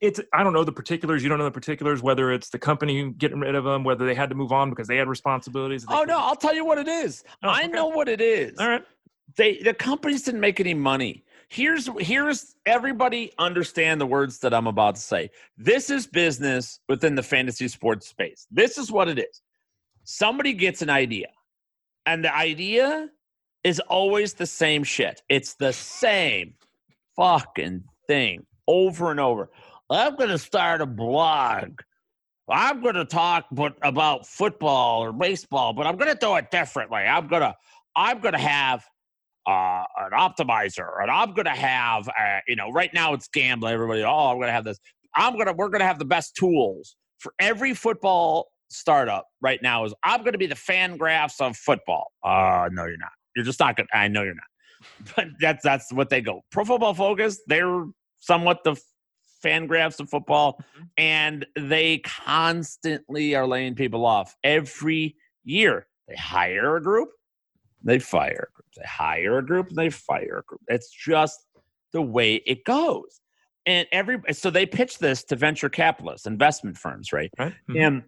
it's 0.00 0.20
I 0.32 0.42
don't 0.42 0.52
know 0.52 0.64
the 0.64 0.72
particulars. 0.72 1.22
You 1.22 1.28
don't 1.28 1.38
know 1.38 1.44
the 1.44 1.50
particulars. 1.50 2.02
Whether 2.02 2.32
it's 2.32 2.48
the 2.50 2.58
company 2.58 3.10
getting 3.12 3.40
rid 3.40 3.54
of 3.54 3.64
them, 3.64 3.84
whether 3.84 4.06
they 4.06 4.14
had 4.14 4.28
to 4.30 4.34
move 4.34 4.52
on 4.52 4.70
because 4.70 4.88
they 4.88 4.96
had 4.96 5.08
responsibilities. 5.08 5.84
Oh 5.88 6.04
no, 6.04 6.18
I'll 6.18 6.36
tell 6.36 6.54
you 6.54 6.64
what 6.64 6.78
it 6.78 6.88
is. 6.88 7.24
Oh, 7.42 7.48
I 7.48 7.60
okay. 7.60 7.68
know 7.68 7.88
what 7.88 8.08
it 8.08 8.20
is. 8.20 8.58
All 8.58 8.68
right. 8.68 8.84
They 9.36 9.58
the 9.58 9.74
companies 9.74 10.22
didn't 10.22 10.40
make 10.40 10.60
any 10.60 10.74
money. 10.74 11.24
Here's 11.48 11.88
here's 11.98 12.54
everybody 12.66 13.32
understand 13.38 14.00
the 14.00 14.06
words 14.06 14.38
that 14.40 14.52
I'm 14.52 14.66
about 14.66 14.96
to 14.96 15.00
say. 15.00 15.30
This 15.56 15.90
is 15.90 16.06
business 16.06 16.80
within 16.88 17.14
the 17.14 17.22
fantasy 17.22 17.68
sports 17.68 18.06
space. 18.06 18.46
This 18.50 18.78
is 18.78 18.92
what 18.92 19.08
it 19.08 19.18
is. 19.18 19.42
Somebody 20.04 20.52
gets 20.52 20.82
an 20.82 20.90
idea, 20.90 21.28
and 22.06 22.24
the 22.24 22.34
idea 22.34 23.08
is 23.64 23.80
always 23.80 24.34
the 24.34 24.46
same 24.46 24.84
shit. 24.84 25.22
It's 25.28 25.54
the 25.54 25.72
same 25.72 26.54
fucking 27.16 27.84
thing 28.06 28.46
over 28.66 29.10
and 29.10 29.18
over. 29.18 29.50
I'm 29.90 30.16
going 30.16 30.30
to 30.30 30.38
start 30.38 30.80
a 30.80 30.86
blog 30.86 31.80
I'm 32.50 32.80
going 32.80 32.94
to 32.94 33.04
talk 33.04 33.46
but 33.52 33.74
about 33.82 34.26
football 34.26 35.04
or 35.04 35.12
baseball, 35.12 35.72
but 35.72 35.86
I'm 35.86 35.96
going 35.96 36.12
to 36.12 36.18
do 36.18 36.34
it 36.36 36.50
differently. 36.50 36.98
I'm 37.00 37.28
going 37.28 37.42
to 37.42 37.54
I'm 37.94 38.20
going 38.20 38.32
to 38.32 38.40
have 38.40 38.84
uh, 39.46 39.84
an 39.96 40.12
optimizer, 40.12 40.88
and 41.00 41.10
I'm 41.10 41.32
going 41.34 41.46
to 41.46 41.50
have 41.50 42.08
uh, 42.08 42.40
you 42.46 42.56
know 42.56 42.70
right 42.70 42.92
now 42.94 43.12
it's 43.12 43.28
gambling. 43.28 43.74
Everybody, 43.74 44.02
oh, 44.02 44.28
I'm 44.30 44.36
going 44.36 44.48
to 44.48 44.52
have 44.52 44.64
this. 44.64 44.78
I'm 45.14 45.34
going 45.34 45.46
to 45.46 45.52
we're 45.52 45.68
going 45.68 45.80
to 45.80 45.86
have 45.86 45.98
the 45.98 46.04
best 46.04 46.34
tools 46.36 46.96
for 47.18 47.32
every 47.38 47.74
football 47.74 48.48
startup 48.70 49.26
right 49.42 49.60
now. 49.62 49.84
Is 49.84 49.94
I'm 50.04 50.20
going 50.20 50.32
to 50.32 50.38
be 50.38 50.46
the 50.46 50.54
FanGraphs 50.54 51.40
of 51.40 51.56
football. 51.56 52.12
Uh, 52.24 52.68
no, 52.72 52.84
you're 52.84 52.98
not. 52.98 53.10
You're 53.36 53.44
just 53.44 53.60
not. 53.60 53.76
To. 53.76 53.84
I 53.92 54.08
know 54.08 54.22
you're 54.22 54.34
not. 54.34 54.44
But 55.16 55.26
that's 55.40 55.62
that's 55.64 55.92
what 55.92 56.08
they 56.08 56.20
go. 56.22 56.42
Pro 56.50 56.64
Football 56.64 56.94
Focus. 56.94 57.40
They're 57.46 57.84
somewhat 58.20 58.64
the 58.64 58.80
FanGraphs 59.44 60.00
of 60.00 60.10
football, 60.10 60.54
mm-hmm. 60.54 60.84
and 60.96 61.46
they 61.56 61.98
constantly 61.98 63.34
are 63.34 63.46
laying 63.46 63.74
people 63.74 64.04
off 64.04 64.36
every 64.42 65.16
year. 65.44 65.86
They 66.08 66.16
hire 66.16 66.76
a 66.76 66.82
group, 66.82 67.10
they 67.82 67.98
fire 67.98 68.48
a 68.50 68.54
group. 68.54 68.66
They 68.76 68.86
hire 68.86 69.38
a 69.38 69.44
group, 69.44 69.70
they 69.70 69.90
fire 69.90 70.38
a 70.38 70.42
group. 70.42 70.60
It's 70.68 70.90
just 70.90 71.46
the 71.92 72.02
way 72.02 72.36
it 72.46 72.64
goes. 72.64 73.20
And 73.66 73.86
every 73.92 74.18
so 74.32 74.50
they 74.50 74.66
pitch 74.66 74.98
this 74.98 75.24
to 75.24 75.36
venture 75.36 75.68
capitalists, 75.68 76.26
investment 76.26 76.78
firms, 76.78 77.12
right? 77.12 77.30
right. 77.38 77.52
Mm-hmm. 77.68 77.76
And 77.76 78.02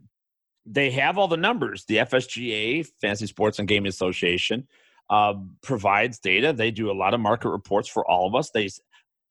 they 0.67 0.91
have 0.93 1.19
all 1.19 1.29
the 1.29 1.37
numbers. 1.37 1.85
The 1.87 1.99
FSGA, 1.99 2.87
Fantasy 3.01 3.27
Sports 3.27 3.59
and 3.59 3.69
Gaming 3.69 3.89
Association, 3.89 4.67
uh, 5.11 5.35
provides 5.63 6.19
data. 6.19 6.53
They 6.53 6.71
do 6.71 6.91
a 6.91 6.95
lot 6.95 7.15
of 7.15 7.21
market 7.21 7.51
reports 7.51 7.89
for 7.89 8.09
all 8.09 8.27
of 8.27 8.35
us. 8.35 8.51
They 8.51 8.69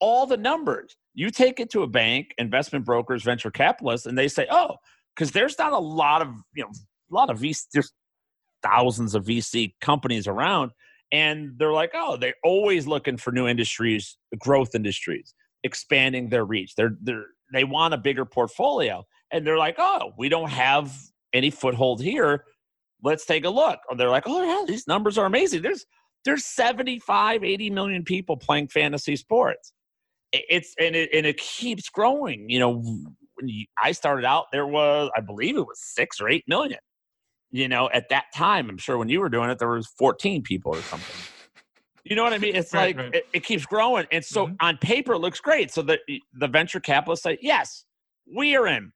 all 0.00 0.26
the 0.26 0.36
numbers. 0.36 0.96
You 1.14 1.30
take 1.30 1.60
it 1.60 1.70
to 1.70 1.82
a 1.82 1.86
bank, 1.86 2.28
investment 2.38 2.84
brokers, 2.84 3.22
venture 3.22 3.50
capitalists, 3.50 4.06
and 4.06 4.16
they 4.16 4.28
say, 4.28 4.46
"Oh, 4.50 4.76
because 5.14 5.32
there's 5.32 5.58
not 5.58 5.72
a 5.72 5.78
lot 5.78 6.22
of 6.22 6.28
you 6.54 6.64
know 6.64 6.70
a 7.10 7.14
lot 7.14 7.30
of 7.30 7.38
VC, 7.38 7.66
there's 7.72 7.92
thousands 8.62 9.14
of 9.14 9.24
VC 9.24 9.74
companies 9.80 10.26
around, 10.26 10.72
and 11.12 11.52
they're 11.58 11.72
like, 11.72 11.90
oh, 11.94 12.16
they're 12.16 12.34
always 12.44 12.86
looking 12.86 13.16
for 13.16 13.32
new 13.32 13.46
industries, 13.46 14.16
growth 14.38 14.74
industries, 14.74 15.34
expanding 15.64 16.28
their 16.28 16.44
reach. 16.44 16.74
They're 16.74 16.96
they're 17.02 17.26
they 17.52 17.64
want 17.64 17.94
a 17.94 17.98
bigger 17.98 18.24
portfolio, 18.24 19.04
and 19.30 19.46
they're 19.46 19.58
like, 19.58 19.76
oh, 19.78 20.12
we 20.16 20.28
don't 20.28 20.50
have 20.50 20.96
any 21.32 21.50
foothold 21.50 22.00
here. 22.00 22.44
Let's 23.02 23.24
take 23.24 23.44
a 23.44 23.50
look. 23.50 23.80
And 23.90 23.98
they're 23.98 24.10
like, 24.10 24.24
oh 24.26 24.42
yeah, 24.42 24.64
these 24.66 24.86
numbers 24.86 25.18
are 25.18 25.26
amazing. 25.26 25.62
There's 25.62 25.84
there's 26.24 26.44
75, 26.44 27.44
80 27.44 27.70
million 27.70 28.04
people 28.04 28.36
playing 28.36 28.68
fantasy 28.68 29.16
sports 29.16 29.72
it's 30.32 30.74
and 30.78 30.94
it 30.94 31.10
and 31.12 31.26
it 31.26 31.36
keeps 31.38 31.88
growing. 31.88 32.48
You 32.48 32.58
know, 32.58 32.72
when 33.34 33.48
you, 33.48 33.66
I 33.82 33.92
started 33.92 34.24
out, 34.24 34.46
there 34.52 34.66
was 34.66 35.10
I 35.16 35.20
believe 35.20 35.56
it 35.56 35.66
was 35.66 35.80
six 35.80 36.20
or 36.20 36.28
eight 36.28 36.44
million. 36.46 36.78
You 37.50 37.68
know, 37.68 37.90
at 37.92 38.08
that 38.10 38.26
time, 38.34 38.70
I'm 38.70 38.78
sure 38.78 38.96
when 38.96 39.08
you 39.08 39.20
were 39.20 39.28
doing 39.28 39.50
it, 39.50 39.58
there 39.58 39.68
was 39.68 39.88
14 39.98 40.42
people 40.42 40.72
or 40.72 40.82
something. 40.82 41.16
You 42.04 42.14
know 42.14 42.22
what 42.22 42.32
I 42.32 42.38
mean? 42.38 42.54
It's 42.54 42.72
right, 42.72 42.96
like 42.96 43.04
right. 43.04 43.14
It, 43.16 43.26
it, 43.32 43.44
keeps 43.44 43.66
growing, 43.66 44.06
and 44.10 44.24
so 44.24 44.46
mm-hmm. 44.46 44.54
on 44.60 44.78
paper 44.78 45.14
it 45.14 45.18
looks 45.18 45.40
great. 45.40 45.70
So 45.70 45.82
the 45.82 45.98
the 46.32 46.48
venture 46.48 46.80
capitalists 46.80 47.24
say, 47.24 47.38
"Yes, 47.42 47.84
we 48.34 48.56
are 48.56 48.66
in. 48.66 48.92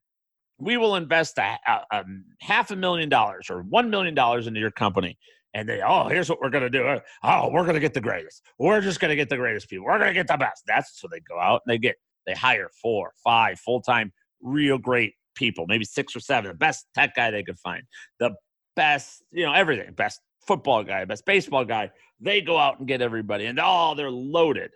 We 0.59 0.77
will 0.77 0.95
invest 0.95 1.37
a, 1.39 1.59
a, 1.67 1.81
a 1.91 2.05
half 2.41 2.71
a 2.71 2.77
million 2.77 3.09
dollars 3.09 3.51
or 3.51 3.63
one 3.63 3.91
million 3.91 4.15
dollars 4.15 4.47
into 4.47 4.61
your 4.61 4.71
company." 4.71 5.19
And 5.55 5.69
they, 5.69 5.81
oh, 5.81 6.09
here's 6.09 6.29
what 6.29 6.41
we're 6.41 6.51
going 6.51 6.65
to 6.65 6.71
do. 6.71 6.87
Uh, 6.87 7.01
oh, 7.23 7.49
we're 7.51 7.63
going 7.63 7.75
to 7.75 7.81
get 7.81 7.95
the 7.95 8.01
greatest. 8.01 8.43
We're 8.59 8.81
just 8.81 9.01
going 9.01 9.11
to 9.11 9.17
get 9.17 9.29
the 9.29 9.37
greatest 9.37 9.69
people. 9.69 9.87
We're 9.87 9.99
going 9.99 10.11
to 10.11 10.15
get 10.15 10.27
the 10.27 10.37
best. 10.37 10.65
That's 10.67 11.01
so 11.01 11.09
they 11.11 11.21
go 11.21 11.39
out 11.39 11.63
and 11.65 11.73
they 11.73 11.79
get, 11.79 11.97
they 12.27 12.35
hire 12.35 12.69
four, 12.83 13.13
five 13.23 13.59
full 13.61 13.81
time, 13.81 14.13
real 14.43 14.79
great 14.79 15.15
people, 15.35 15.67
maybe 15.67 15.85
six 15.85 16.15
or 16.15 16.21
seven, 16.21 16.51
the 16.51 16.57
best 16.57 16.87
tech 16.95 17.15
guy 17.15 17.31
they 17.31 17.43
could 17.43 17.59
find, 17.59 17.83
the 18.19 18.31
best, 18.77 19.23
you 19.31 19.45
know, 19.45 19.53
everything, 19.53 19.93
best 19.95 20.21
football 20.47 20.83
guy, 20.83 21.05
best 21.05 21.25
baseball 21.25 21.65
guy. 21.65 21.91
They 22.21 22.41
go 22.41 22.59
out 22.59 22.79
and 22.79 22.89
get 22.89 23.03
everybody, 23.03 23.47
and 23.47 23.59
oh, 23.63 23.95
they're 23.97 24.11
loaded, 24.11 24.71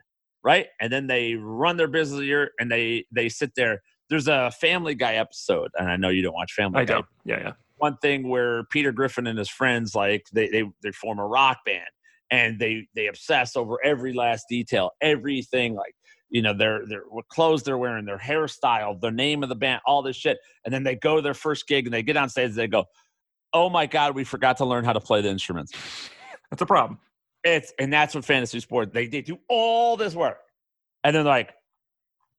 right? 0.45 0.67
And 0.81 0.93
then 0.93 1.07
they 1.07 1.35
run 1.35 1.77
their 1.77 1.89
business 1.89 2.23
year, 2.23 2.51
and 2.59 2.71
they 2.71 3.07
they 3.13 3.29
sit 3.29 3.53
there. 3.57 3.81
There's 4.11 4.27
a 4.29 4.51
Family 4.51 4.95
Guy 4.95 5.15
episode, 5.15 5.71
and 5.79 5.89
I 5.89 5.97
know 5.97 6.09
you 6.09 6.23
don't 6.23 6.35
watch 6.35 6.53
Family 6.53 6.81
I 6.81 6.85
Guy. 6.85 6.95
don't. 6.95 7.07
Yeah, 7.25 7.41
yeah 7.41 7.53
one 7.79 7.97
thing 7.99 8.29
where 8.29 8.65
Peter 8.65 8.93
Griffin 8.93 9.27
and 9.27 9.39
his 9.39 9.49
friends 9.49 9.95
like 9.95 10.27
they 10.33 10.49
they 10.49 10.65
they 10.83 10.93
form 10.93 11.19
a 11.19 11.27
rock 11.27 11.59
band 11.65 11.89
and 12.31 12.59
they 12.59 12.87
they 12.95 13.07
obsess 13.07 13.57
over 13.57 13.79
every 13.85 14.13
last 14.13 14.47
detail, 14.49 14.93
everything 15.01 15.75
like 15.75 15.95
you 16.31 16.43
know 16.43 16.53
their 16.55 16.87
their 16.87 17.03
what 17.09 17.29
clothes 17.29 17.63
they're 17.63 17.79
wearing, 17.79 18.05
their 18.05 18.19
hairstyle, 18.19 19.01
the 19.01 19.11
name 19.11 19.43
of 19.43 19.49
the 19.49 19.55
band, 19.55 19.81
all 19.87 20.03
this 20.03 20.17
shit, 20.17 20.39
and 20.65 20.73
then 20.73 20.83
they 20.83 20.97
go 20.97 21.17
to 21.17 21.23
their 21.23 21.35
first 21.35 21.67
gig 21.67 21.87
and 21.87 21.95
they 21.95 22.03
get 22.03 22.17
on 22.17 22.29
stage 22.29 22.51
and 22.51 22.57
they 22.57 22.69
go, 22.69 22.85
"Oh 23.53 23.71
my 23.71 23.87
god, 23.87 24.15
we 24.15 24.25
forgot 24.25 24.59
to 24.59 24.65
learn 24.65 24.85
how 24.85 24.93
to 24.93 25.01
play 25.01 25.21
the 25.21 25.29
instruments." 25.29 25.73
That's 26.51 26.63
a 26.63 26.67
problem. 26.67 26.99
It's 27.45 27.73
and 27.79 27.93
that's 27.93 28.15
what 28.15 28.25
fantasy 28.25 28.59
sport 28.61 28.93
they 28.93 29.07
they 29.07 29.23
do 29.23 29.39
all 29.49 29.97
this 29.97 30.15
work, 30.15 30.39
and 31.05 31.15
then 31.15 31.25
like, 31.25 31.55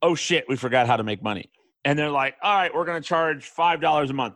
"Oh 0.02 0.14
shit, 0.14 0.46
we 0.50 0.56
forgot 0.56 0.88
how 0.88 0.98
to 0.98 1.04
make 1.04 1.24
money." 1.24 1.50
And 1.86 1.98
they're 1.98 2.12
like, 2.12 2.36
"All 2.44 2.54
right, 2.54 2.74
we're 2.74 2.86
gonna 2.86 3.02
charge 3.02 3.46
five 3.46 3.80
dollars 3.82 4.10
a 4.10 4.14
month." 4.14 4.36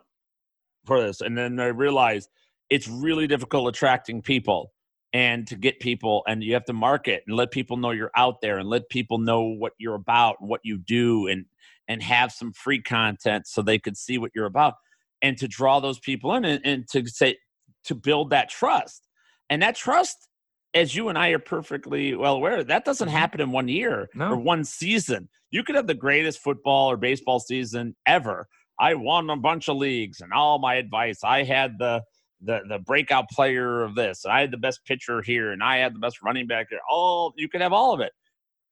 For 0.85 1.01
this. 1.01 1.21
And 1.21 1.37
then 1.37 1.59
I 1.59 1.67
realized 1.67 2.29
it's 2.69 2.87
really 2.87 3.27
difficult 3.27 3.67
attracting 3.67 4.21
people 4.21 4.71
and 5.13 5.45
to 5.47 5.55
get 5.55 5.79
people 5.79 6.23
and 6.27 6.43
you 6.43 6.53
have 6.53 6.65
to 6.65 6.73
market 6.73 7.23
and 7.27 7.35
let 7.35 7.51
people 7.51 7.77
know 7.77 7.91
you're 7.91 8.11
out 8.15 8.41
there 8.41 8.57
and 8.57 8.67
let 8.67 8.89
people 8.89 9.17
know 9.17 9.41
what 9.43 9.73
you're 9.77 9.95
about 9.95 10.37
and 10.39 10.49
what 10.49 10.61
you 10.63 10.77
do 10.77 11.27
and 11.27 11.45
and 11.87 12.01
have 12.01 12.31
some 12.31 12.53
free 12.53 12.81
content 12.81 13.45
so 13.45 13.61
they 13.61 13.77
could 13.77 13.97
see 13.97 14.17
what 14.17 14.31
you're 14.33 14.45
about 14.45 14.75
and 15.21 15.37
to 15.37 15.47
draw 15.47 15.79
those 15.79 15.99
people 15.99 16.33
in 16.33 16.45
and, 16.45 16.65
and 16.65 16.87
to 16.89 17.05
say 17.07 17.37
to 17.83 17.93
build 17.93 18.29
that 18.29 18.49
trust 18.49 19.07
and 19.49 19.61
that 19.61 19.75
trust 19.75 20.29
as 20.73 20.95
you 20.95 21.09
and 21.09 21.17
I 21.17 21.29
are 21.29 21.39
perfectly 21.39 22.15
well 22.15 22.35
aware, 22.35 22.63
that 22.63 22.85
doesn't 22.85 23.07
mm-hmm. 23.07 23.17
happen 23.17 23.41
in 23.41 23.51
one 23.51 23.67
year 23.67 24.09
no. 24.15 24.31
or 24.31 24.37
one 24.37 24.63
season. 24.63 25.29
You 25.51 25.63
could 25.63 25.75
have 25.75 25.87
the 25.87 25.93
greatest 25.93 26.39
football 26.39 26.89
or 26.89 26.97
baseball 26.97 27.39
season 27.39 27.95
ever, 28.07 28.47
I 28.79 28.95
won 28.95 29.29
a 29.29 29.37
bunch 29.37 29.69
of 29.69 29.77
leagues 29.77 30.21
and 30.21 30.33
all 30.33 30.59
my 30.59 30.75
advice. 30.75 31.23
I 31.23 31.43
had 31.43 31.77
the 31.77 32.03
the 32.41 32.61
the 32.67 32.79
breakout 32.79 33.29
player 33.29 33.83
of 33.83 33.95
this, 33.95 34.25
and 34.25 34.33
I 34.33 34.41
had 34.41 34.51
the 34.51 34.57
best 34.57 34.85
pitcher 34.85 35.21
here, 35.21 35.51
and 35.51 35.63
I 35.63 35.77
had 35.77 35.95
the 35.95 35.99
best 35.99 36.21
running 36.23 36.47
back 36.47 36.67
here. 36.69 36.79
All 36.89 37.33
you 37.37 37.47
could 37.47 37.61
have 37.61 37.73
all 37.73 37.93
of 37.93 37.99
it, 37.99 38.11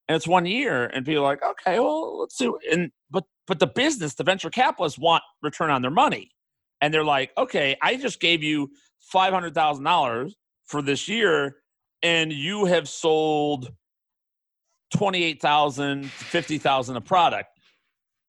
and 0.07 0.15
it's 0.15 0.27
one 0.27 0.45
year, 0.45 0.85
and 0.87 1.05
people 1.05 1.23
are 1.23 1.27
like, 1.27 1.43
okay, 1.43 1.79
well, 1.79 2.19
let's 2.19 2.37
see. 2.37 2.51
And 2.71 2.91
but 3.09 3.25
but 3.47 3.59
the 3.59 3.67
business, 3.67 4.15
the 4.15 4.23
venture 4.23 4.49
capitalists 4.49 4.99
want 4.99 5.23
return 5.41 5.69
on 5.69 5.81
their 5.81 5.91
money, 5.91 6.31
and 6.81 6.93
they're 6.93 7.03
like, 7.03 7.31
okay, 7.37 7.77
I 7.81 7.95
just 7.97 8.19
gave 8.19 8.43
you 8.43 8.69
five 8.99 9.33
hundred 9.33 9.53
thousand 9.53 9.83
dollars 9.85 10.35
for 10.65 10.81
this 10.81 11.07
year, 11.07 11.57
and 12.03 12.33
you 12.33 12.65
have 12.65 12.89
sold 12.89 13.71
twenty 14.93 15.23
eight 15.23 15.41
thousand, 15.41 16.09
fifty 16.09 16.57
thousand 16.57 16.97
a 16.97 17.01
product. 17.01 17.49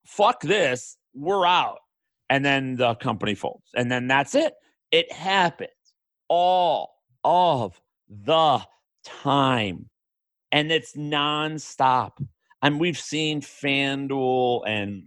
Fuck 0.07 0.43
this 0.43 0.99
we're 1.15 1.47
out. 1.47 1.79
And 2.31 2.45
then 2.45 2.77
the 2.77 2.95
company 2.95 3.35
folds. 3.35 3.69
And 3.75 3.91
then 3.91 4.07
that's 4.07 4.35
it. 4.35 4.55
It 4.91 5.13
happens 5.13 5.71
all 6.29 6.95
of 7.25 7.81
the 8.09 8.63
time. 9.05 9.89
And 10.51 10.73
it's 10.73 10.97
nonstop. 10.97 12.13
And 12.63 12.81
we've 12.81 12.99
seen 12.99 13.41
FanDuel 13.41 14.63
and 14.67 15.05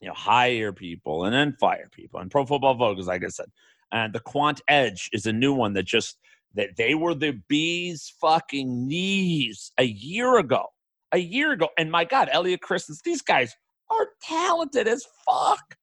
you 0.00 0.08
know 0.08 0.14
hire 0.14 0.72
people 0.72 1.24
and 1.24 1.34
then 1.34 1.54
fire 1.60 1.88
people 1.92 2.20
and 2.20 2.30
pro 2.30 2.44
football 2.44 2.76
focus, 2.76 3.06
like 3.06 3.24
I 3.24 3.28
said. 3.28 3.46
And 3.92 4.12
the 4.12 4.20
Quant 4.20 4.60
Edge 4.68 5.10
is 5.12 5.26
a 5.26 5.32
new 5.32 5.52
one 5.52 5.72
that 5.74 5.84
just 5.84 6.18
that 6.54 6.76
they 6.76 6.94
were 6.94 7.14
the 7.14 7.40
bees 7.48 8.12
fucking 8.20 8.88
knees 8.88 9.72
a 9.78 9.84
year 9.84 10.38
ago. 10.38 10.66
A 11.12 11.18
year 11.18 11.52
ago. 11.52 11.68
And 11.78 11.90
my 11.90 12.04
God, 12.04 12.28
Elliot 12.32 12.60
Christens, 12.60 13.00
these 13.04 13.22
guys 13.22 13.54
are 13.90 14.08
talented 14.22 14.88
as 14.88 15.04
fuck. 15.28 15.76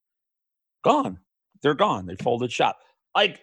Gone. 0.83 1.19
They're 1.61 1.73
gone. 1.73 2.05
They 2.05 2.15
folded 2.15 2.51
shop. 2.51 2.77
Like, 3.15 3.39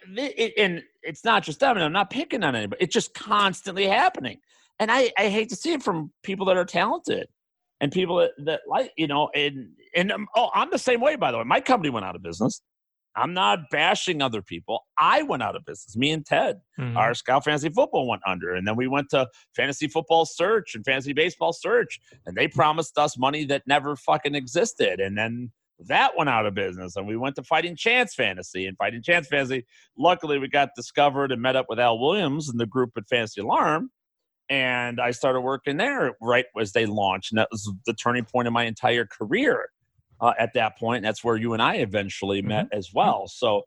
and 0.57 0.83
it's 1.03 1.25
not 1.25 1.43
just 1.43 1.61
them. 1.61 1.77
And 1.77 1.85
I'm 1.85 1.93
not 1.93 2.11
picking 2.11 2.43
on 2.45 2.55
anybody. 2.55 2.83
It's 2.83 2.95
just 2.95 3.13
constantly 3.15 3.87
happening. 3.87 4.39
And 4.79 4.91
I, 4.91 5.13
I 5.19 5.29
hate 5.29 5.49
to 5.51 5.57
see 5.57 5.73
it 5.73 5.83
from 5.83 6.13
people 6.23 6.47
that 6.47 6.57
are 6.57 6.65
talented 6.65 7.27
and 7.81 7.91
people 7.93 8.17
that, 8.17 8.31
that 8.45 8.61
like, 8.69 8.93
you 8.97 9.07
know, 9.07 9.31
and, 9.35 9.71
and 9.95 10.13
um, 10.13 10.27
oh, 10.37 10.51
I'm 10.55 10.71
the 10.71 10.79
same 10.79 11.01
way, 11.01 11.17
by 11.17 11.33
the 11.33 11.39
way. 11.39 11.45
My 11.45 11.61
company 11.61 11.91
went 11.91 12.07
out 12.07 12.17
of 12.17 12.23
business. 12.23 12.61
I'm 13.17 13.33
not 13.33 13.71
bashing 13.71 14.23
other 14.23 14.43
people. 14.43 14.81
I 14.99 15.23
went 15.23 15.43
out 15.43 15.57
of 15.57 15.65
business. 15.65 15.97
Me 15.97 16.11
and 16.11 16.27
Ted, 16.27 16.61
mm-hmm. 16.79 16.97
our 16.97 17.15
Scout 17.15 17.45
Fantasy 17.45 17.69
Football 17.69 18.09
went 18.09 18.23
under. 18.27 18.55
And 18.55 18.67
then 18.67 18.77
we 18.77 18.89
went 18.89 19.11
to 19.11 19.29
Fantasy 19.55 19.87
Football 19.87 20.27
Search 20.27 20.75
and 20.75 20.85
Fantasy 20.85 21.13
Baseball 21.13 21.53
Search. 21.53 22.01
And 22.27 22.37
they 22.37 22.49
promised 22.49 22.99
us 22.99 23.17
money 23.17 23.45
that 23.47 23.63
never 23.67 23.97
fucking 23.97 24.35
existed. 24.35 25.01
And 25.01 25.17
then 25.17 25.53
that 25.87 26.17
went 26.17 26.31
out 26.31 26.47
of 26.47 26.55
business. 26.55 26.97
And 26.97 27.07
we 27.07 27.17
went 27.17 27.37
to 27.37 27.45
Fighting 27.45 27.77
Chance 27.77 28.15
Fantasy. 28.15 28.67
And 28.67 28.77
Fighting 28.77 29.03
Chance 29.03 29.29
Fantasy, 29.29 29.65
luckily, 29.97 30.39
we 30.39 30.49
got 30.49 30.71
discovered 30.75 31.31
and 31.31 31.41
met 31.41 31.57
up 31.57 31.67
with 31.69 31.79
Al 31.79 31.99
Williams 31.99 32.49
and 32.49 32.59
the 32.59 32.67
group 32.67 32.91
at 32.97 33.09
Fantasy 33.09 33.41
Alarm. 33.41 33.91
And 34.51 35.01
I 35.01 35.13
started 35.13 35.41
working 35.41 35.77
there 35.77 36.15
right 36.21 36.45
as 36.61 36.73
they 36.73 36.85
launched. 36.85 37.33
And 37.33 37.39
that 37.39 37.49
was 37.51 37.73
the 37.87 37.95
turning 37.95 38.25
point 38.25 38.49
of 38.49 38.53
my 38.53 38.65
entire 38.65 39.07
career 39.07 39.69
uh, 40.21 40.33
at 40.39 40.55
that 40.55 40.79
point. 40.79 40.99
And 40.99 41.05
that's 41.05 41.25
where 41.25 41.37
you 41.37 41.53
and 41.53 41.63
I 41.63 41.77
eventually 41.77 42.41
mm-hmm. 42.41 42.49
met 42.49 42.69
as 42.73 42.93
well. 42.93 43.27
So, 43.27 43.63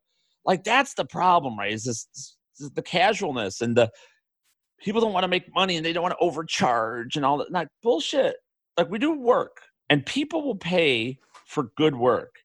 like, 0.46 0.64
that's 0.64 0.94
the 0.94 1.06
problem, 1.06 1.58
right? 1.58 1.74
Is 1.74 1.84
this, 1.84 2.08
this 2.14 2.70
the 2.74 2.82
casualness 2.82 3.62
and 3.62 3.76
the 3.76 3.92
people 4.80 5.02
don't 5.02 5.14
want 5.14 5.24
to 5.24 5.30
make 5.30 5.54
money 5.54 5.78
and 5.78 5.86
they 5.86 5.94
don't 5.94 6.04
want 6.04 6.14
to 6.14 6.26
overcharge 6.26 7.16
and 7.16 7.26
all 7.26 7.38
that. 7.38 7.52
Not 7.52 7.68
bullshit. 7.84 8.38
Like, 8.78 8.90
we 8.90 9.00
do 9.00 9.20
work 9.20 9.62
and 9.90 10.06
people 10.06 10.44
will 10.44 10.56
pay 10.56 11.18
for 11.46 11.72
good 11.78 11.96
work. 11.96 12.36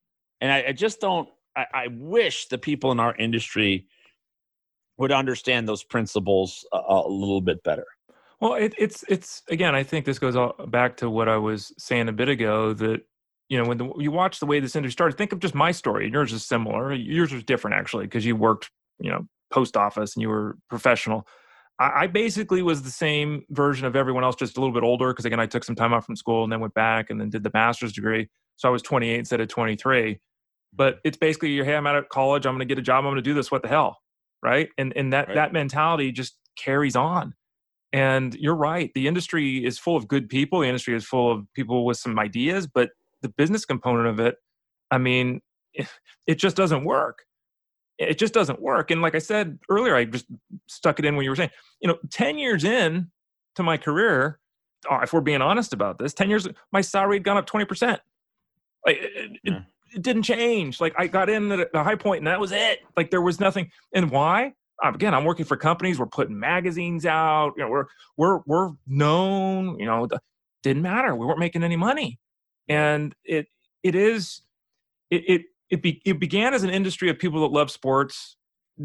And 0.40 0.52
I, 0.52 0.64
I 0.68 0.72
just 0.72 1.00
don't, 1.00 1.28
I, 1.56 1.66
I, 1.74 1.86
wish 1.90 2.48
the 2.48 2.58
people 2.58 2.92
in 2.92 3.00
our 3.00 3.14
industry 3.16 3.86
would 4.96 5.12
understand 5.12 5.68
those 5.68 5.84
principles 5.84 6.66
a, 6.72 6.78
a 6.78 7.08
little 7.08 7.40
bit 7.40 7.62
better. 7.62 7.86
Well, 8.40 8.54
it, 8.54 8.74
it's 8.76 9.04
it's 9.08 9.42
again. 9.50 9.74
I 9.74 9.84
think 9.84 10.04
this 10.04 10.18
goes 10.18 10.34
all 10.34 10.54
back 10.66 10.96
to 10.96 11.08
what 11.08 11.28
I 11.28 11.36
was 11.36 11.72
saying 11.78 12.08
a 12.08 12.12
bit 12.12 12.28
ago. 12.28 12.72
That 12.72 13.02
you 13.52 13.58
know, 13.58 13.68
when 13.68 13.76
the, 13.76 13.92
you 13.98 14.10
watch 14.10 14.40
the 14.40 14.46
way 14.46 14.60
this 14.60 14.74
industry 14.74 14.92
started, 14.94 15.18
think 15.18 15.30
of 15.30 15.38
just 15.38 15.54
my 15.54 15.72
story. 15.72 16.10
Yours 16.10 16.32
is 16.32 16.42
similar. 16.42 16.90
Yours 16.94 17.34
was 17.34 17.44
different 17.44 17.76
actually 17.76 18.06
because 18.06 18.24
you 18.24 18.34
worked, 18.34 18.70
you 18.98 19.10
know, 19.10 19.26
post 19.50 19.76
office 19.76 20.16
and 20.16 20.22
you 20.22 20.30
were 20.30 20.56
professional. 20.70 21.26
I, 21.78 22.04
I 22.04 22.06
basically 22.06 22.62
was 22.62 22.82
the 22.82 22.90
same 22.90 23.44
version 23.50 23.86
of 23.86 23.94
everyone 23.94 24.24
else, 24.24 24.36
just 24.36 24.56
a 24.56 24.60
little 24.60 24.72
bit 24.72 24.82
older. 24.82 25.12
Because 25.12 25.26
again, 25.26 25.38
I 25.38 25.44
took 25.44 25.64
some 25.64 25.74
time 25.74 25.92
off 25.92 26.06
from 26.06 26.16
school 26.16 26.44
and 26.44 26.50
then 26.50 26.60
went 26.60 26.72
back 26.72 27.10
and 27.10 27.20
then 27.20 27.28
did 27.28 27.42
the 27.42 27.50
master's 27.52 27.92
degree. 27.92 28.30
So 28.56 28.70
I 28.70 28.72
was 28.72 28.80
28 28.80 29.18
instead 29.18 29.42
of 29.42 29.48
23. 29.48 30.18
But 30.74 31.00
it's 31.04 31.18
basically, 31.18 31.50
you're 31.50 31.66
hey, 31.66 31.76
I'm 31.76 31.86
out 31.86 31.96
of 31.96 32.08
college. 32.08 32.46
I'm 32.46 32.54
going 32.54 32.66
to 32.66 32.74
get 32.74 32.78
a 32.78 32.82
job. 32.82 33.04
I'm 33.04 33.10
going 33.10 33.16
to 33.16 33.20
do 33.22 33.34
this. 33.34 33.50
What 33.50 33.60
the 33.60 33.68
hell, 33.68 33.98
right? 34.42 34.70
And 34.78 34.94
and 34.96 35.12
that 35.12 35.28
right. 35.28 35.34
that 35.34 35.52
mentality 35.52 36.10
just 36.10 36.38
carries 36.56 36.96
on. 36.96 37.34
And 37.92 38.34
you're 38.34 38.56
right. 38.56 38.90
The 38.94 39.08
industry 39.08 39.62
is 39.62 39.78
full 39.78 39.98
of 39.98 40.08
good 40.08 40.30
people. 40.30 40.60
The 40.60 40.68
industry 40.68 40.96
is 40.96 41.04
full 41.04 41.30
of 41.30 41.44
people 41.52 41.84
with 41.84 41.98
some 41.98 42.18
ideas, 42.18 42.66
but 42.66 42.88
the 43.22 43.28
business 43.28 43.64
component 43.64 44.08
of 44.08 44.20
it, 44.20 44.36
I 44.90 44.98
mean, 44.98 45.40
it 46.26 46.34
just 46.34 46.56
doesn't 46.56 46.84
work. 46.84 47.24
It 47.98 48.18
just 48.18 48.34
doesn't 48.34 48.60
work. 48.60 48.90
And 48.90 49.00
like 49.00 49.14
I 49.14 49.18
said 49.18 49.58
earlier, 49.70 49.94
I 49.94 50.04
just 50.04 50.26
stuck 50.66 50.98
it 50.98 51.04
in 51.04 51.16
when 51.16 51.24
you 51.24 51.30
were 51.30 51.36
saying, 51.36 51.50
you 51.80 51.88
know, 51.88 51.98
10 52.10 52.38
years 52.38 52.64
in 52.64 53.10
to 53.56 53.62
my 53.62 53.76
career, 53.76 54.40
uh, 54.90 55.00
if 55.02 55.12
we're 55.12 55.20
being 55.20 55.42
honest 55.42 55.72
about 55.72 55.98
this, 55.98 56.12
10 56.14 56.28
years, 56.28 56.48
my 56.72 56.80
salary 56.80 57.16
had 57.16 57.24
gone 57.24 57.36
up 57.36 57.46
20%. 57.46 57.98
Like 58.84 58.98
it, 59.00 59.40
yeah. 59.44 59.56
it, 59.56 59.62
it 59.94 60.02
didn't 60.02 60.24
change. 60.24 60.80
Like 60.80 60.94
I 60.98 61.06
got 61.06 61.30
in 61.30 61.52
at 61.52 61.68
a 61.74 61.84
high 61.84 61.94
point 61.94 62.18
and 62.18 62.26
that 62.26 62.40
was 62.40 62.50
it. 62.50 62.80
Like 62.96 63.10
there 63.10 63.22
was 63.22 63.38
nothing. 63.38 63.70
And 63.94 64.10
why? 64.10 64.54
again, 64.82 65.14
I'm 65.14 65.24
working 65.24 65.44
for 65.44 65.56
companies. 65.56 65.98
We're 65.98 66.06
putting 66.06 66.38
magazines 66.38 67.06
out. 67.06 67.52
You 67.56 67.64
know, 67.64 67.70
we're 67.70 67.86
we're 68.16 68.40
we're 68.46 68.70
known. 68.86 69.78
You 69.78 69.86
know, 69.86 70.08
didn't 70.62 70.82
matter. 70.82 71.14
We 71.14 71.26
weren't 71.26 71.38
making 71.38 71.62
any 71.62 71.76
money, 71.76 72.18
and 72.68 73.14
it 73.24 73.46
it 73.82 73.94
is 73.94 74.42
it 75.10 75.22
it 75.28 75.42
it, 75.70 75.82
be, 75.82 76.02
it 76.04 76.20
began 76.20 76.52
as 76.52 76.64
an 76.64 76.70
industry 76.70 77.08
of 77.08 77.18
people 77.18 77.40
that 77.40 77.52
love 77.54 77.70
sports, 77.70 78.36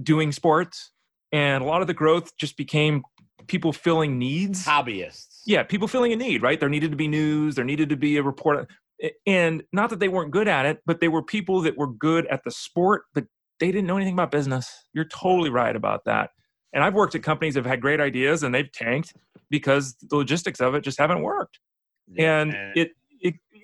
doing 0.03 0.32
sports, 0.32 0.91
and 1.34 1.61
a 1.61 1.67
lot 1.67 1.82
of 1.82 1.88
the 1.88 1.93
growth 1.93 2.36
just 2.38 2.55
became 2.55 3.03
people 3.47 3.73
filling 3.73 4.17
needs. 4.17 4.65
Hobbyists. 4.65 5.41
Yeah, 5.45 5.63
people 5.63 5.88
filling 5.88 6.13
a 6.13 6.15
need. 6.15 6.41
Right. 6.41 6.59
There 6.59 6.69
needed 6.69 6.91
to 6.91 6.97
be 6.97 7.07
news. 7.07 7.55
There 7.55 7.65
needed 7.65 7.89
to 7.89 7.97
be 7.97 8.17
a 8.17 8.23
report. 8.23 8.69
Uh, 9.03 9.09
and 9.25 9.63
not 9.73 9.89
that 9.89 9.99
they 9.99 10.07
weren't 10.07 10.32
good 10.32 10.47
at 10.47 10.65
it, 10.65 10.80
but 10.86 11.01
they 11.01 11.07
were 11.07 11.21
people 11.21 11.61
that 11.61 11.78
were 11.78 11.88
good 11.88 12.25
at 12.28 12.43
the 12.43 12.51
sport, 12.51 13.03
but 13.13 13.25
they 13.59 13.67
didn't 13.67 13.88
know 13.88 13.97
anything 13.97 14.13
about 14.13 14.32
business. 14.32 14.71
You're 14.93 15.05
totally 15.05 15.49
right 15.49 15.75
about 15.75 16.05
that. 16.05 16.32
And 16.73 16.84
I've 16.84 16.93
worked 16.93 17.15
at 17.15 17.23
companies 17.23 17.55
that 17.55 17.63
have 17.65 17.69
had 17.69 17.82
great 17.82 17.99
ideas 17.99 18.43
and 18.43 18.53
they've 18.53 18.71
tanked 18.71 19.13
because 19.49 19.95
the 20.09 20.15
logistics 20.15 20.59
of 20.59 20.75
it 20.75 20.82
just 20.82 20.99
haven't 20.99 21.21
worked. 21.21 21.59
Yeah. 22.07 22.39
And 22.39 22.53
it, 22.53 22.71
it 22.75 22.91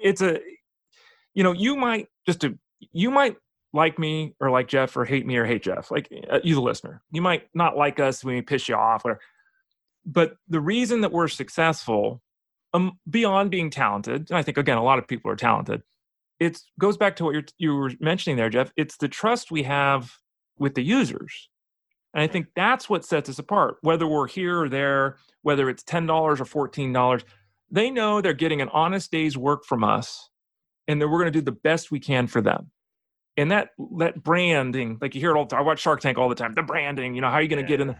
it's 0.04 0.22
a 0.22 0.40
you 1.34 1.44
know, 1.44 1.52
you 1.52 1.76
might 1.76 2.08
just 2.26 2.42
to 2.42 2.58
you 2.80 3.10
might 3.10 3.38
like 3.74 3.98
me 3.98 4.36
or 4.40 4.52
like 4.52 4.68
Jeff 4.68 4.96
or 4.96 5.06
hate 5.06 5.26
me 5.26 5.38
or 5.38 5.46
hate 5.46 5.64
Jeff, 5.64 5.90
like 5.90 6.08
uh, 6.30 6.40
you 6.44 6.56
the 6.56 6.62
listener. 6.62 7.02
You 7.12 7.22
might 7.22 7.50
not 7.54 7.76
like 7.76 8.00
us 8.00 8.24
when 8.24 8.36
we 8.36 8.42
piss 8.42 8.70
you 8.70 8.76
off 8.76 9.04
or 9.06 9.20
but 10.06 10.36
the 10.50 10.60
reason 10.60 11.02
that 11.02 11.12
we're 11.12 11.30
successful 11.30 12.22
um, 12.74 13.00
beyond 13.10 13.52
being 13.52 13.70
talented, 13.70 14.30
and 14.30 14.38
I 14.38 14.44
think 14.44 14.58
again 14.58 14.78
a 14.78 14.84
lot 14.84 15.00
of 15.00 15.08
people 15.08 15.32
are 15.32 15.36
talented, 15.36 15.82
it 16.40 16.60
goes 16.80 16.98
back 16.98 17.16
to 17.18 17.24
what 17.24 17.34
you're, 17.34 17.46
you 17.58 17.76
were 17.76 17.92
mentioning 18.00 18.38
there, 18.38 18.50
Jeff. 18.50 18.72
It's 18.76 18.98
the 18.98 19.08
trust 19.08 19.52
we 19.52 19.64
have 19.64 20.12
with 20.58 20.76
the 20.76 20.84
users. 20.84 21.50
And 22.14 22.22
I 22.22 22.28
think 22.28 22.48
that's 22.56 22.90
what 22.90 23.06
sets 23.06 23.30
us 23.30 23.40
apart. 23.40 23.78
Whether 23.82 24.06
we're 24.06 24.28
here 24.28 24.62
or 24.62 24.70
there, 24.70 25.18
whether 25.42 25.70
it's 25.70 25.84
$10 25.84 26.10
or 26.10 26.68
$14, 26.70 27.24
they 27.72 27.90
know 27.90 28.22
they're 28.22 28.34
getting 28.34 28.62
an 28.62 28.70
honest 28.70 29.12
day's 29.12 29.38
work 29.38 29.66
from 29.66 29.84
us 29.84 30.30
and 30.88 31.02
that 31.02 31.08
we're 31.08 31.20
going 31.20 31.32
to 31.32 31.40
do 31.40 31.44
the 31.44 31.52
best 31.52 31.92
we 31.92 32.00
can 32.00 32.28
for 32.28 32.42
them. 32.42 32.72
And 33.36 33.50
that 33.52 33.70
that 33.98 34.22
branding, 34.22 35.00
like 35.02 35.16
you 35.16 35.22
hear 35.22 35.32
it 35.32 35.38
all 35.38 35.46
the 35.46 35.50
time. 35.50 35.60
I 35.60 35.64
watch 35.64 35.80
Shark 35.80 36.02
Tank 36.02 36.20
all 36.20 36.30
the 36.30 36.36
time. 36.36 36.54
The 36.54 36.62
branding, 36.62 37.16
you 37.16 37.22
know, 37.22 37.30
how 37.30 37.36
are 37.36 37.42
you 37.42 37.48
going 37.48 37.66
to 37.66 37.72
yeah. 37.72 37.78
get 37.78 37.82
in 37.82 37.88
the, 37.88 37.96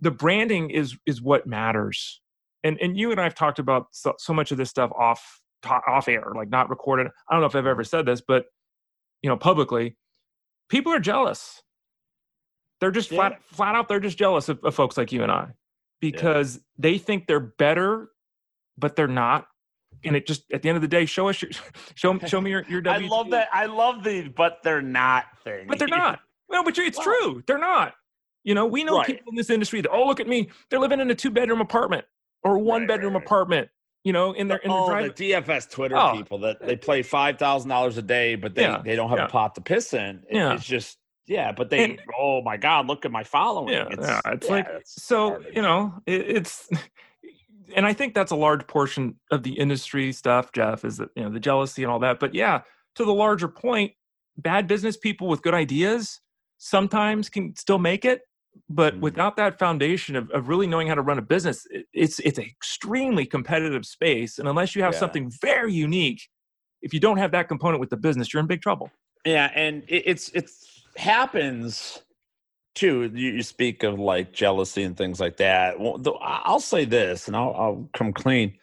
the 0.00 0.10
branding 0.12 0.70
is 0.70 0.96
is 1.06 1.20
what 1.20 1.46
matters. 1.46 2.20
And 2.62 2.78
and 2.80 2.96
you 2.96 3.10
and 3.10 3.20
I 3.20 3.24
have 3.24 3.34
talked 3.34 3.58
about 3.58 3.86
so, 3.90 4.14
so 4.18 4.32
much 4.32 4.52
of 4.52 4.58
this 4.58 4.70
stuff 4.70 4.92
off 4.92 5.40
off 5.64 6.08
air, 6.08 6.32
like 6.36 6.50
not 6.50 6.70
recorded. 6.70 7.08
I 7.28 7.34
don't 7.34 7.40
know 7.40 7.46
if 7.46 7.56
I've 7.56 7.66
ever 7.66 7.82
mm-hmm. 7.82 7.88
said 7.88 8.06
this, 8.06 8.20
but 8.20 8.44
you 9.22 9.28
know, 9.28 9.36
publicly, 9.36 9.96
people 10.68 10.92
are 10.92 11.00
jealous. 11.00 11.62
They're 12.80 12.90
just 12.90 13.10
yeah. 13.10 13.16
flat 13.16 13.40
flat 13.46 13.74
out. 13.74 13.88
They're 13.88 14.00
just 14.00 14.18
jealous 14.18 14.48
of, 14.48 14.60
of 14.64 14.74
folks 14.74 14.96
like 14.96 15.12
you 15.12 15.22
and 15.22 15.32
I 15.32 15.48
because 16.00 16.56
yeah. 16.56 16.62
they 16.78 16.98
think 16.98 17.26
they're 17.26 17.40
better, 17.40 18.08
but 18.80 18.96
they're 18.96 19.06
not. 19.06 19.46
And 20.04 20.16
it 20.16 20.26
just 20.26 20.50
at 20.52 20.62
the 20.62 20.68
end 20.68 20.76
of 20.76 20.82
the 20.82 20.88
day, 20.88 21.04
show 21.04 21.28
us 21.28 21.42
your 21.42 21.50
show 21.94 22.18
show 22.20 22.40
me 22.40 22.50
your 22.50 22.64
your. 22.68 22.82
I 22.88 22.98
love 22.98 23.30
that. 23.30 23.48
I 23.52 23.66
love 23.66 24.02
the 24.02 24.28
but 24.28 24.58
they're 24.62 24.82
not 24.82 25.26
thing. 25.44 25.66
But 25.68 25.78
they're 25.78 25.88
not. 25.88 26.20
No, 26.52 26.64
but 26.64 26.76
it's 26.78 26.98
true. 26.98 27.44
They're 27.46 27.58
not. 27.58 27.94
You 28.42 28.56
know, 28.56 28.66
we 28.66 28.82
know 28.82 28.96
right. 28.96 29.06
people 29.06 29.30
in 29.30 29.36
this 29.36 29.50
industry 29.50 29.82
that 29.82 29.90
oh 29.92 30.04
look 30.04 30.18
at 30.18 30.26
me, 30.26 30.50
they're 30.68 30.80
living 30.80 30.98
in 30.98 31.08
a 31.08 31.14
two 31.14 31.30
bedroom 31.30 31.60
apartment 31.60 32.06
or 32.42 32.58
one 32.58 32.80
right, 32.80 32.88
bedroom 32.88 33.14
right, 33.14 33.22
apartment 33.22 33.68
you 34.04 34.12
know, 34.12 34.32
in 34.32 34.48
their 34.48 34.58
in 34.58 34.70
oh, 34.70 34.88
their 34.88 35.10
the 35.10 35.30
DFS 35.32 35.70
Twitter 35.70 35.96
oh. 35.96 36.12
people 36.12 36.38
that 36.38 36.60
they 36.60 36.76
play 36.76 37.02
five 37.02 37.38
thousand 37.38 37.68
dollars 37.68 37.98
a 37.98 38.02
day, 38.02 38.34
but 38.34 38.54
they 38.54 38.62
yeah. 38.62 38.80
they 38.84 38.96
don't 38.96 39.10
have 39.10 39.18
yeah. 39.18 39.26
a 39.26 39.28
pot 39.28 39.54
to 39.56 39.60
piss 39.60 39.92
in. 39.92 40.22
It, 40.28 40.36
yeah. 40.36 40.54
It's 40.54 40.64
just 40.64 40.98
yeah, 41.26 41.52
but 41.52 41.70
they 41.70 41.84
and, 41.84 42.00
oh 42.18 42.40
my 42.42 42.56
god, 42.56 42.86
look 42.86 43.04
at 43.04 43.12
my 43.12 43.24
following. 43.24 43.74
Yeah, 43.74 43.88
it's, 43.90 44.06
yeah, 44.06 44.20
it's 44.26 44.48
like 44.48 44.66
it's 44.68 45.02
so 45.02 45.30
garbage. 45.30 45.54
you 45.54 45.62
know 45.62 45.94
it, 46.06 46.20
it's. 46.36 46.68
And 47.74 47.86
I 47.86 47.92
think 47.92 48.14
that's 48.14 48.32
a 48.32 48.36
large 48.36 48.66
portion 48.66 49.16
of 49.30 49.42
the 49.42 49.52
industry 49.52 50.12
stuff, 50.12 50.52
Jeff, 50.52 50.84
is 50.84 50.98
that 50.98 51.10
you 51.16 51.22
know 51.22 51.30
the 51.30 51.40
jealousy 51.40 51.82
and 51.82 51.90
all 51.90 51.98
that. 52.00 52.20
But 52.20 52.34
yeah, 52.34 52.62
to 52.96 53.04
the 53.04 53.14
larger 53.14 53.48
point, 53.48 53.92
bad 54.36 54.66
business 54.66 54.96
people 54.96 55.28
with 55.28 55.42
good 55.42 55.54
ideas 55.54 56.20
sometimes 56.58 57.28
can 57.28 57.56
still 57.56 57.78
make 57.78 58.04
it 58.04 58.22
but 58.68 58.96
mm. 58.96 59.00
without 59.00 59.36
that 59.36 59.58
foundation 59.58 60.16
of, 60.16 60.30
of 60.30 60.48
really 60.48 60.66
knowing 60.66 60.88
how 60.88 60.94
to 60.94 61.02
run 61.02 61.18
a 61.18 61.22
business 61.22 61.66
it's 61.92 62.18
it's 62.20 62.38
an 62.38 62.44
extremely 62.44 63.24
competitive 63.24 63.86
space 63.86 64.38
and 64.38 64.48
unless 64.48 64.74
you 64.74 64.82
have 64.82 64.92
yeah. 64.92 64.98
something 64.98 65.30
very 65.40 65.72
unique 65.72 66.28
if 66.82 66.92
you 66.92 67.00
don't 67.00 67.16
have 67.16 67.32
that 67.32 67.48
component 67.48 67.80
with 67.80 67.90
the 67.90 67.96
business 67.96 68.32
you're 68.32 68.40
in 68.40 68.46
big 68.46 68.60
trouble 68.60 68.90
yeah 69.24 69.50
and 69.54 69.84
it, 69.88 70.02
it's 70.06 70.28
it's 70.30 70.84
happens 70.96 72.02
too 72.74 73.10
you, 73.14 73.42
speak 73.42 73.82
of 73.82 73.98
like 73.98 74.32
jealousy 74.32 74.82
and 74.82 74.96
things 74.96 75.18
like 75.18 75.36
that 75.38 75.78
well, 75.78 76.00
i'll 76.22 76.60
say 76.60 76.84
this 76.84 77.26
and 77.26 77.36
I'll, 77.36 77.54
I'll 77.54 77.90
come 77.94 78.12
clean 78.12 78.54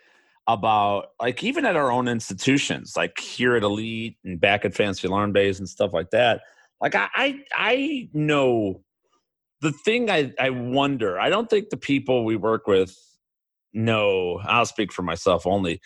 about 0.47 1.09
like 1.21 1.43
even 1.43 1.65
at 1.65 1.75
our 1.75 1.91
own 1.91 2.07
institutions 2.07 2.93
like 2.95 3.19
here 3.19 3.55
at 3.55 3.63
elite 3.63 4.17
and 4.23 4.39
back 4.39 4.63
at 4.63 4.73
fantasy 4.73 5.07
alarm 5.07 5.33
days 5.33 5.59
and 5.59 5.67
stuff 5.67 5.91
like 5.93 6.11
that 6.11 6.41
like 6.79 6.95
i 6.95 7.09
i, 7.15 7.39
I 7.53 8.09
know 8.13 8.81
the 9.61 9.71
thing 9.71 10.09
I, 10.09 10.33
I 10.39 10.49
wonder, 10.49 11.19
I 11.19 11.29
don't 11.29 11.49
think 11.49 11.69
the 11.69 11.77
people 11.77 12.25
we 12.25 12.35
work 12.35 12.67
with 12.67 12.95
know, 13.73 14.39
I'll 14.43 14.65
speak 14.65 14.91
for 14.93 15.01
myself 15.01 15.47
only. 15.47 15.81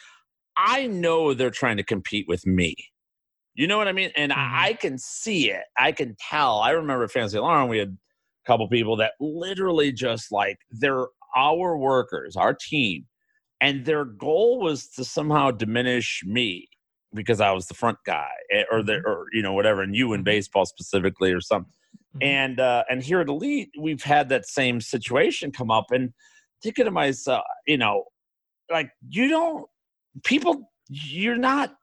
I 0.57 0.87
know 0.87 1.33
they're 1.33 1.49
trying 1.49 1.77
to 1.77 1.83
compete 1.83 2.27
with 2.27 2.45
me. 2.45 2.75
You 3.53 3.67
know 3.67 3.77
what 3.77 3.87
I 3.87 3.93
mean? 3.93 4.11
And 4.15 4.31
mm-hmm. 4.31 4.55
I 4.55 4.73
can 4.73 4.97
see 4.97 5.51
it. 5.51 5.63
I 5.77 5.91
can 5.91 6.15
tell. 6.19 6.59
I 6.59 6.71
remember 6.71 7.07
Fantasy 7.07 7.37
Alarm, 7.37 7.69
we 7.69 7.77
had 7.77 7.97
couple 8.45 8.67
people 8.67 8.95
that 8.97 9.13
literally 9.19 9.91
just 9.91 10.31
like 10.31 10.57
they're 10.71 11.07
our 11.35 11.77
workers, 11.77 12.35
our 12.35 12.53
team, 12.53 13.05
and 13.61 13.85
their 13.85 14.05
goal 14.05 14.59
was 14.59 14.87
to 14.89 15.05
somehow 15.05 15.51
diminish 15.51 16.23
me 16.25 16.67
because 17.13 17.41
I 17.41 17.51
was 17.51 17.67
the 17.67 17.73
front 17.73 17.97
guy 18.05 18.29
eh, 18.51 18.63
or 18.71 18.83
the 18.83 18.93
mm-hmm. 18.93 19.09
or 19.09 19.25
you 19.33 19.41
know 19.41 19.53
whatever 19.53 19.81
and 19.81 19.95
you 19.95 20.13
in 20.13 20.19
mm-hmm. 20.19 20.25
baseball 20.25 20.65
specifically 20.65 21.31
or 21.31 21.41
something. 21.41 21.73
Mm-hmm. 22.15 22.23
And 22.23 22.59
uh, 22.59 22.83
and 22.89 23.03
here 23.03 23.21
at 23.21 23.29
Elite, 23.29 23.69
we've 23.79 24.03
had 24.03 24.29
that 24.29 24.45
same 24.45 24.81
situation 24.81 25.51
come 25.51 25.71
up, 25.71 25.91
and 25.91 26.11
thinking 26.63 26.85
to 26.85 26.91
myself, 26.91 27.43
you 27.67 27.77
know, 27.77 28.05
like 28.69 28.91
you 29.09 29.29
don't 29.29 29.65
people, 30.23 30.69
you're 30.89 31.37
not 31.37 31.73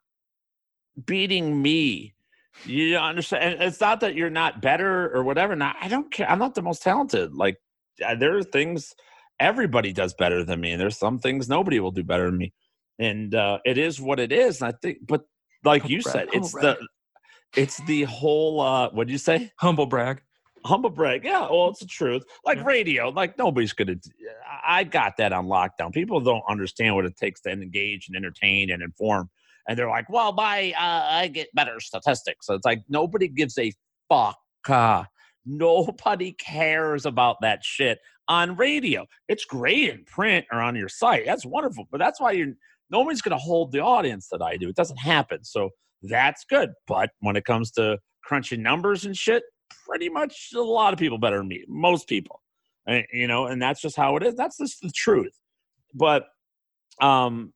beating 1.06 1.60
me. 1.60 2.14
You 2.64 2.96
understand? 2.96 3.62
It's 3.62 3.80
not 3.80 4.00
that 4.00 4.14
you're 4.14 4.30
not 4.30 4.60
better 4.60 5.14
or 5.14 5.22
whatever. 5.22 5.54
Now 5.56 5.74
I 5.80 5.88
don't 5.88 6.10
care. 6.10 6.28
I'm 6.30 6.38
not 6.38 6.54
the 6.54 6.62
most 6.62 6.82
talented. 6.82 7.34
Like 7.34 7.56
there 7.98 8.36
are 8.36 8.42
things 8.42 8.94
everybody 9.40 9.92
does 9.92 10.14
better 10.14 10.44
than 10.44 10.60
me, 10.60 10.72
and 10.72 10.80
there's 10.80 10.98
some 10.98 11.18
things 11.18 11.48
nobody 11.48 11.80
will 11.80 11.92
do 11.92 12.02
better 12.04 12.26
than 12.26 12.38
me. 12.38 12.52
And 12.98 13.34
uh, 13.34 13.58
it 13.64 13.78
is 13.78 14.00
what 14.00 14.18
it 14.18 14.32
is. 14.32 14.60
And 14.60 14.74
I 14.74 14.78
think, 14.82 14.98
but 15.06 15.22
like 15.64 15.82
Humble 15.82 15.96
you 15.96 16.02
brag, 16.02 16.14
said, 16.14 16.28
it's 16.32 16.52
brag. 16.52 16.76
the 16.78 16.86
it's 17.60 17.76
the 17.86 18.02
whole 18.04 18.60
uh 18.60 18.90
what'd 18.90 19.10
you 19.10 19.18
say? 19.18 19.50
Humble 19.58 19.86
brag. 19.86 20.20
Humble 20.66 20.90
brag. 20.90 21.24
Yeah, 21.24 21.42
well, 21.42 21.68
it's 21.68 21.80
the 21.80 21.86
truth. 21.86 22.24
Like 22.44 22.58
Yeah. 22.58 22.64
radio, 22.64 23.08
like 23.10 23.38
nobody's 23.38 23.72
gonna. 23.72 23.94
I 24.66 24.84
got 24.84 25.16
that 25.18 25.32
on 25.32 25.46
lockdown. 25.46 25.92
People 25.92 26.20
don't 26.20 26.42
understand 26.48 26.94
what 26.96 27.04
it 27.06 27.16
takes 27.16 27.40
to 27.42 27.50
engage 27.50 28.08
and 28.08 28.16
entertain 28.16 28.70
and 28.70 28.82
inform, 28.82 29.30
and 29.68 29.78
they're 29.78 29.88
like, 29.88 30.08
"Well, 30.10 30.32
my 30.32 30.72
uh, 30.72 31.06
I 31.20 31.28
get 31.28 31.48
better 31.54 31.78
statistics." 31.80 32.46
So 32.46 32.54
it's 32.54 32.64
like 32.64 32.82
nobody 32.88 33.28
gives 33.28 33.56
a 33.58 33.72
fuck. 34.08 34.38
uh, 34.68 35.04
Nobody 35.46 36.32
cares 36.32 37.06
about 37.06 37.36
that 37.40 37.64
shit 37.64 37.98
on 38.28 38.56
radio. 38.56 39.06
It's 39.28 39.44
great 39.46 39.88
in 39.88 40.04
print 40.04 40.44
or 40.52 40.60
on 40.60 40.76
your 40.76 40.88
site. 40.90 41.24
That's 41.24 41.46
wonderful, 41.46 41.86
but 41.90 41.98
that's 41.98 42.20
why 42.20 42.32
you're. 42.32 42.54
Nobody's 42.90 43.22
gonna 43.22 43.38
hold 43.38 43.72
the 43.72 43.80
audience 43.80 44.28
that 44.30 44.42
I 44.42 44.56
do. 44.56 44.68
It 44.68 44.76
doesn't 44.76 44.96
happen. 44.98 45.44
So 45.44 45.70
that's 46.02 46.44
good. 46.48 46.70
But 46.86 47.10
when 47.20 47.36
it 47.36 47.44
comes 47.44 47.70
to 47.72 47.98
crunching 48.24 48.62
numbers 48.62 49.04
and 49.04 49.16
shit, 49.16 49.42
pretty 49.86 50.08
much 50.08 50.50
a 50.54 50.60
lot 50.60 50.92
of 50.92 50.98
people 50.98 51.18
better 51.18 51.38
than 51.38 51.48
me. 51.48 51.64
Most 51.68 52.08
people, 52.08 52.40
And, 52.86 53.04
you 53.12 53.26
know, 53.26 53.46
and 53.46 53.60
that's 53.60 53.80
just 53.80 53.96
how 53.96 54.16
it 54.16 54.22
is. 54.22 54.36
That's 54.36 54.56
just 54.58 54.80
the 54.82 54.90
truth. 54.94 55.32
But 55.94 56.24
um, 57.00 57.52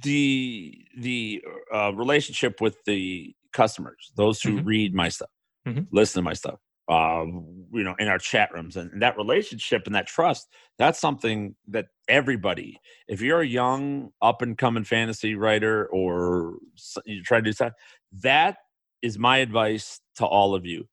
the 0.00 0.86
the 0.96 1.42
uh, 1.74 1.92
relationship 1.94 2.60
with 2.60 2.76
the 2.86 3.34
customers, 3.52 4.12
those 4.16 4.42
who 4.42 4.60
Mhm. 4.60 4.64
read 4.64 4.94
my 4.94 5.08
stuff, 5.08 5.30
Mhm. 5.66 5.86
listen 5.90 6.20
to 6.20 6.24
my 6.24 6.32
stuff, 6.32 6.58
uh, 6.88 7.24
you 7.26 7.82
know, 7.84 7.94
in 7.98 8.08
our 8.08 8.18
chat 8.18 8.50
rooms, 8.54 8.76
and, 8.76 9.02
that 9.02 9.16
relationship 9.16 9.82
and 9.86 9.94
that 9.94 10.06
trust, 10.06 10.48
that's 10.78 10.98
something 10.98 11.54
that 11.68 11.86
everybody, 12.08 12.80
if 13.08 13.20
you're 13.20 13.40
a 13.42 13.46
young 13.46 14.10
up 14.22 14.40
and 14.42 14.56
coming 14.56 14.84
fantasy 14.84 15.34
writer 15.34 15.86
or 15.88 16.58
you 17.04 17.22
try 17.22 17.38
to 17.38 17.42
do 17.44 17.52
that, 17.54 17.74
that 18.12 18.56
is 19.02 19.18
my 19.18 19.38
advice 19.38 20.00
to 20.16 20.24
all 20.24 20.54
of 20.54 20.64
you. 20.64 20.88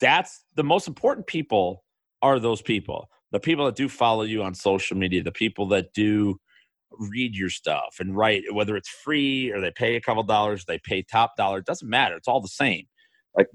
That's 0.00 0.44
the 0.54 0.64
most 0.64 0.88
important 0.88 1.26
people 1.26 1.84
are 2.22 2.38
those 2.38 2.62
people. 2.62 3.10
The 3.32 3.40
people 3.40 3.66
that 3.66 3.76
do 3.76 3.88
follow 3.88 4.22
you 4.22 4.42
on 4.42 4.54
social 4.54 4.96
media, 4.96 5.22
the 5.22 5.32
people 5.32 5.66
that 5.68 5.92
do 5.92 6.40
read 6.92 7.34
your 7.34 7.50
stuff 7.50 7.96
and 8.00 8.16
write, 8.16 8.44
whether 8.52 8.76
it's 8.76 8.88
free 8.88 9.50
or 9.52 9.60
they 9.60 9.70
pay 9.70 9.96
a 9.96 10.00
couple 10.00 10.22
dollars, 10.22 10.64
they 10.64 10.78
pay 10.78 11.02
top 11.02 11.36
dollar, 11.36 11.58
it 11.58 11.66
doesn't 11.66 11.88
matter. 11.88 12.16
It's 12.16 12.28
all 12.28 12.40
the 12.40 12.48
same. 12.48 12.86
Like 13.36 13.48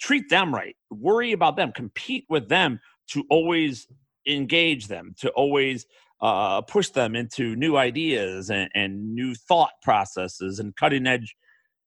treat 0.00 0.28
them 0.30 0.54
right. 0.54 0.76
Worry 0.90 1.32
about 1.32 1.56
them. 1.56 1.72
Compete 1.72 2.24
with 2.28 2.48
them 2.48 2.80
to 3.08 3.24
always 3.30 3.86
engage 4.26 4.88
them, 4.88 5.14
to 5.18 5.30
always 5.30 5.86
uh, 6.20 6.62
push 6.62 6.90
them 6.90 7.16
into 7.16 7.56
new 7.56 7.76
ideas 7.76 8.50
and, 8.50 8.70
and 8.74 9.14
new 9.14 9.34
thought 9.34 9.72
processes 9.82 10.58
and 10.58 10.76
cutting 10.76 11.06
edge 11.06 11.34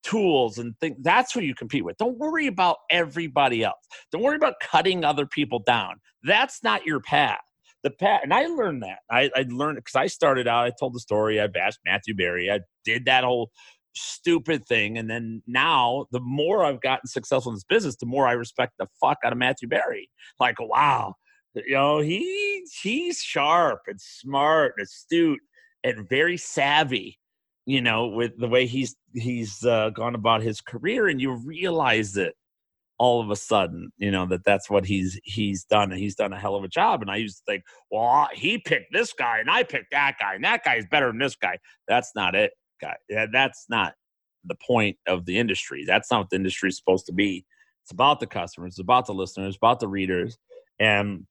tools 0.04 0.58
and 0.58 0.78
things. 0.80 0.98
That's 1.02 1.32
who 1.34 1.42
you 1.42 1.56
compete 1.56 1.86
with. 1.86 1.98
Don't 1.98 2.18
worry 2.18 2.48
about 2.48 2.78
everybody 2.90 3.64
else. 3.64 3.80
Don't 4.12 4.22
worry 4.22 4.36
about 4.36 4.56
cutting 4.62 5.04
other 5.04 5.26
people 5.26 5.60
down. 5.60 5.96
That's 6.24 6.64
not 6.64 6.86
your 6.86 7.00
path. 7.00 7.40
The 7.84 7.92
path, 7.92 8.22
and 8.24 8.34
I 8.34 8.46
learned 8.48 8.84
that. 8.84 9.00
I, 9.12 9.30
I 9.36 9.46
learned 9.50 9.78
because 9.78 9.96
I 9.96 10.08
started 10.08 10.48
out. 10.48 10.66
I 10.66 10.72
told 10.80 10.94
the 10.94 11.00
story. 11.00 11.42
I 11.42 11.48
bashed 11.48 11.80
Matthew 11.86 12.16
Berry 12.16 12.50
I 12.50 12.62
did 12.86 13.06
that 13.06 13.24
whole 13.26 13.52
stupid 13.94 14.66
thing, 14.66 14.98
and 14.98 15.10
then 15.10 15.44
now, 15.48 16.06
the 16.12 16.22
more 16.22 16.64
I've 16.64 16.82
gotten 16.82 17.08
successful 17.08 17.52
in 17.52 17.56
this 17.56 17.66
business, 17.66 17.98
the 17.98 18.06
more 18.06 18.26
I 18.28 18.34
respect 18.34 18.74
the 18.80 18.88
fuck 19.02 19.18
out 19.26 19.34
of 19.34 19.38
Matthew 19.38 19.68
Berry 19.68 20.10
Like, 20.40 20.60
wow, 20.60 21.16
you 21.56 21.74
know, 21.74 22.00
he 22.00 22.66
he's 22.82 23.20
sharp 23.20 23.82
and 23.88 24.00
smart 24.00 24.76
and 24.78 24.86
astute 24.86 25.42
and 25.84 26.08
very 26.10 26.38
savvy 26.38 27.20
you 27.66 27.82
know 27.82 28.08
with 28.08 28.32
the 28.38 28.48
way 28.48 28.66
he's 28.66 28.96
he's 29.14 29.64
uh, 29.66 29.90
gone 29.92 30.16
about 30.16 30.42
his 30.42 30.62
career 30.62 31.08
and 31.08 31.22
you 31.22 31.32
realize 31.46 32.18
it 32.18 32.36
all 33.00 33.22
of 33.22 33.30
a 33.30 33.36
sudden 33.36 33.92
you 33.98 34.12
know 34.12 34.26
that 34.26 34.44
that's 34.44 34.70
what 34.70 34.86
he's 34.86 35.20
he's 35.24 35.64
done 35.66 35.92
and 35.92 36.00
he's 36.00 36.16
done 36.16 36.32
a 36.32 36.40
hell 36.40 36.56
of 36.56 36.64
a 36.64 36.68
job 36.68 37.02
and 37.02 37.10
i 37.10 37.16
used 37.16 37.38
to 37.38 37.44
think 37.52 37.64
well 37.92 38.28
he 38.34 38.58
picked 38.58 38.94
this 38.94 39.14
guy 39.14 39.40
and 39.40 39.50
i 39.50 39.64
picked 39.64 39.92
that 39.92 40.16
guy 40.20 40.36
and 40.36 40.44
that 40.44 40.64
guy's 40.64 40.86
better 40.86 41.08
than 41.08 41.18
this 41.18 41.36
guy. 41.36 41.58
That's 41.88 42.12
not 42.16 42.36
it 42.36 42.52
guy 42.82 42.96
that's 43.32 43.66
not 43.70 43.94
the 44.46 44.56
point 44.56 44.98
of 45.08 45.26
the 45.26 45.38
industry 45.38 45.86
that's 45.86 46.12
not 46.12 46.20
what 46.20 46.30
the 46.30 46.36
industry 46.36 46.70
is 46.70 46.78
supposed 46.78 47.06
to 47.06 47.14
be. 47.14 47.46
It's 47.84 47.92
about 47.92 48.20
the 48.20 48.28
customers 48.28 48.74
it's 48.74 48.80
about 48.80 49.06
the 49.06 49.14
listeners 49.14 49.56
about 49.56 49.80
the 49.80 49.88
readers 49.88 50.38
and 50.80 51.26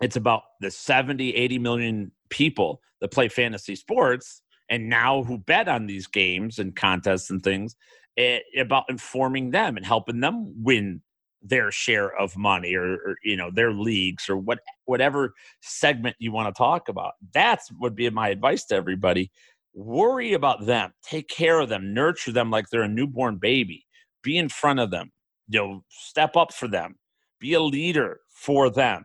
it's 0.00 0.16
about 0.16 0.42
the 0.60 0.70
70 0.70 1.34
80 1.34 1.58
million 1.58 2.12
people 2.30 2.80
that 3.00 3.12
play 3.12 3.28
fantasy 3.28 3.74
sports 3.74 4.42
and 4.70 4.88
now 4.88 5.22
who 5.22 5.38
bet 5.38 5.68
on 5.68 5.86
these 5.86 6.06
games 6.06 6.58
and 6.58 6.76
contests 6.76 7.30
and 7.30 7.42
things 7.42 7.74
eh, 8.16 8.40
about 8.58 8.84
informing 8.88 9.50
them 9.50 9.76
and 9.76 9.86
helping 9.86 10.20
them 10.20 10.52
win 10.62 11.00
their 11.48 11.70
share 11.70 12.14
of 12.16 12.36
money 12.36 12.74
or, 12.74 12.94
or 12.94 13.16
you 13.24 13.36
know 13.36 13.50
their 13.50 13.72
leagues 13.72 14.28
or 14.28 14.36
what 14.36 14.60
whatever 14.84 15.34
segment 15.60 16.16
you 16.18 16.32
want 16.32 16.54
to 16.54 16.58
talk 16.58 16.88
about. 16.88 17.14
That's 17.32 17.70
would 17.80 17.94
be 17.94 18.08
my 18.10 18.28
advice 18.28 18.64
to 18.66 18.74
everybody. 18.74 19.30
Worry 19.74 20.32
about 20.32 20.66
them. 20.66 20.92
Take 21.02 21.28
care 21.28 21.60
of 21.60 21.68
them. 21.68 21.94
Nurture 21.94 22.32
them 22.32 22.50
like 22.50 22.68
they're 22.70 22.82
a 22.82 22.88
newborn 22.88 23.36
baby. 23.36 23.86
Be 24.22 24.36
in 24.38 24.48
front 24.48 24.80
of 24.80 24.90
them. 24.90 25.12
You 25.48 25.60
know 25.60 25.84
step 25.88 26.36
up 26.36 26.52
for 26.52 26.68
them. 26.68 26.96
Be 27.40 27.54
a 27.54 27.60
leader 27.60 28.20
for 28.28 28.70
them. 28.70 29.04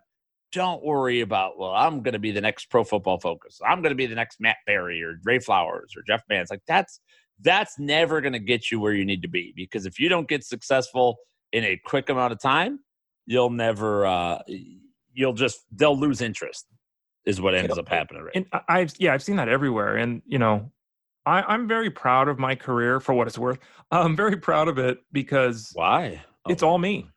Don't 0.52 0.84
worry 0.84 1.22
about 1.22 1.58
well 1.58 1.72
i'm 1.72 2.04
going 2.04 2.14
to 2.14 2.20
be 2.20 2.32
the 2.32 2.42
next 2.42 2.70
pro 2.70 2.84
football 2.84 3.20
focus. 3.20 3.60
I'm 3.66 3.82
going 3.82 3.92
to 3.92 3.96
be 3.96 4.06
the 4.06 4.16
next 4.16 4.40
matt 4.40 4.58
Berry 4.68 5.02
or 5.02 5.20
ray 5.24 5.40
flowers 5.40 5.94
or 5.98 6.04
jeff 6.04 6.22
Mans. 6.30 6.52
like 6.52 6.62
that's 6.68 7.00
that's 7.42 7.80
never 7.80 8.22
going 8.22 8.34
to 8.34 8.40
get 8.40 8.72
you 8.72 8.80
where 8.80 8.94
you 8.94 9.06
need 9.06 9.22
to 9.22 9.28
be 9.28 9.54
because 9.56 9.86
if 9.86 10.00
you 10.00 10.10
don't 10.10 10.28
get 10.28 10.44
successful 10.44 11.18
in 11.54 11.64
a 11.64 11.78
quick 11.86 12.10
amount 12.10 12.34
of 12.34 12.40
time 12.42 12.80
you'll 13.26 13.50
never 13.50 14.06
uh 14.06 14.40
you'll 15.14 15.34
just 15.34 15.62
they'll 15.72 15.98
lose 15.98 16.20
interest 16.22 16.66
is 17.26 17.40
what 17.40 17.56
ends 17.56 17.78
up 17.78 17.88
happening 17.88 18.22
right 18.24 18.36
and 18.36 18.46
I- 18.52 18.62
I've 18.68 18.94
yeah, 19.00 19.14
I've 19.14 19.24
seen 19.24 19.38
that 19.38 19.48
everywhere. 19.48 19.96
And 19.96 20.22
you 20.26 20.38
know, 20.40 20.70
I, 21.26 21.42
I'm 21.44 21.70
very 21.70 21.90
proud 21.90 22.28
of 22.28 22.38
my 22.38 22.54
career 22.56 23.00
for 23.00 23.14
what 23.14 23.28
it's 23.28 23.38
worth. 23.38 23.60
I'm 23.92 24.14
very 24.18 24.36
proud 24.36 24.68
of 24.68 24.78
it 24.78 24.98
because 25.14 25.72
why 25.74 26.22
it's 26.50 26.62
all 26.64 26.78
me. 26.80 27.08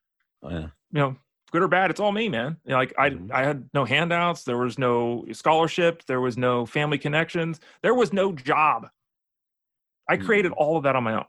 oh, 0.45 0.51
yeah. 0.51 0.69
You 0.93 1.01
know, 1.01 1.17
good 1.51 1.63
or 1.63 1.69
bad, 1.69 1.91
it's 1.91 1.99
all 1.99 2.13
me, 2.13 2.29
man. 2.29 2.57
You 2.65 2.71
know, 2.71 2.77
like 2.77 2.95
I 2.97 3.11
Mhm. 3.11 3.33
I 3.33 3.43
had 3.45 3.69
no 3.75 3.85
handouts, 3.85 4.45
there 4.45 4.59
was 4.59 4.79
no 4.79 5.25
scholarship, 5.33 6.05
there 6.07 6.21
was 6.21 6.37
no 6.39 6.67
family 6.67 6.99
connections, 6.99 7.59
there 7.83 7.95
was 7.95 8.13
no 8.13 8.31
job. 8.33 8.87
I 10.09 10.17
created 10.19 10.53
Mm. 10.53 10.57
all 10.59 10.77
of 10.77 10.85
that 10.85 10.95
on 10.95 11.03
my 11.03 11.15
own. 11.15 11.25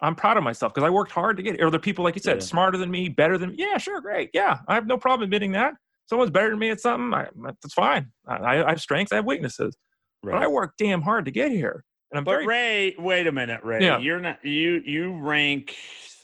I'm 0.00 0.14
proud 0.14 0.36
of 0.36 0.44
myself 0.44 0.74
because 0.74 0.86
I 0.86 0.90
worked 0.90 1.10
hard 1.12 1.36
to 1.38 1.42
get 1.42 1.54
it. 1.54 1.62
Are 1.62 1.70
there 1.70 1.80
people, 1.80 2.04
like 2.04 2.14
you 2.16 2.20
said, 2.22 2.36
Yeah. 2.38 2.44
smarter 2.44 2.76
than 2.78 2.90
me, 2.90 3.08
better 3.08 3.38
than 3.38 3.50
me? 3.50 3.56
Yeah, 3.58 3.78
sure, 3.78 4.00
great. 4.00 4.30
Yeah, 4.34 4.58
I 4.68 4.74
have 4.74 4.86
no 4.86 4.98
problem 4.98 5.24
admitting 5.24 5.52
that. 5.52 5.74
Someone's 6.08 6.30
better 6.30 6.50
than 6.50 6.58
me 6.58 6.70
at 6.70 6.80
something. 6.80 7.12
I, 7.14 7.28
that's 7.62 7.74
fine. 7.74 8.12
I, 8.28 8.62
I 8.62 8.70
have 8.70 8.80
strengths, 8.80 9.12
I 9.12 9.16
have 9.16 9.24
weaknesses. 9.24 9.76
But 10.22 10.34
I 10.34 10.40
right. 10.40 10.50
worked 10.50 10.78
damn 10.78 11.02
hard 11.02 11.24
to 11.26 11.30
get 11.30 11.50
here. 11.50 11.84
And 12.10 12.18
I'm 12.18 12.24
but 12.24 12.32
very 12.32 12.46
ray 12.46 12.94
wait 12.98 13.26
a 13.26 13.32
minute 13.32 13.62
ray 13.64 13.80
Yeah. 13.82 13.98
you're 13.98 14.20
not 14.20 14.44
you 14.44 14.80
you 14.86 15.12
rank 15.18 15.74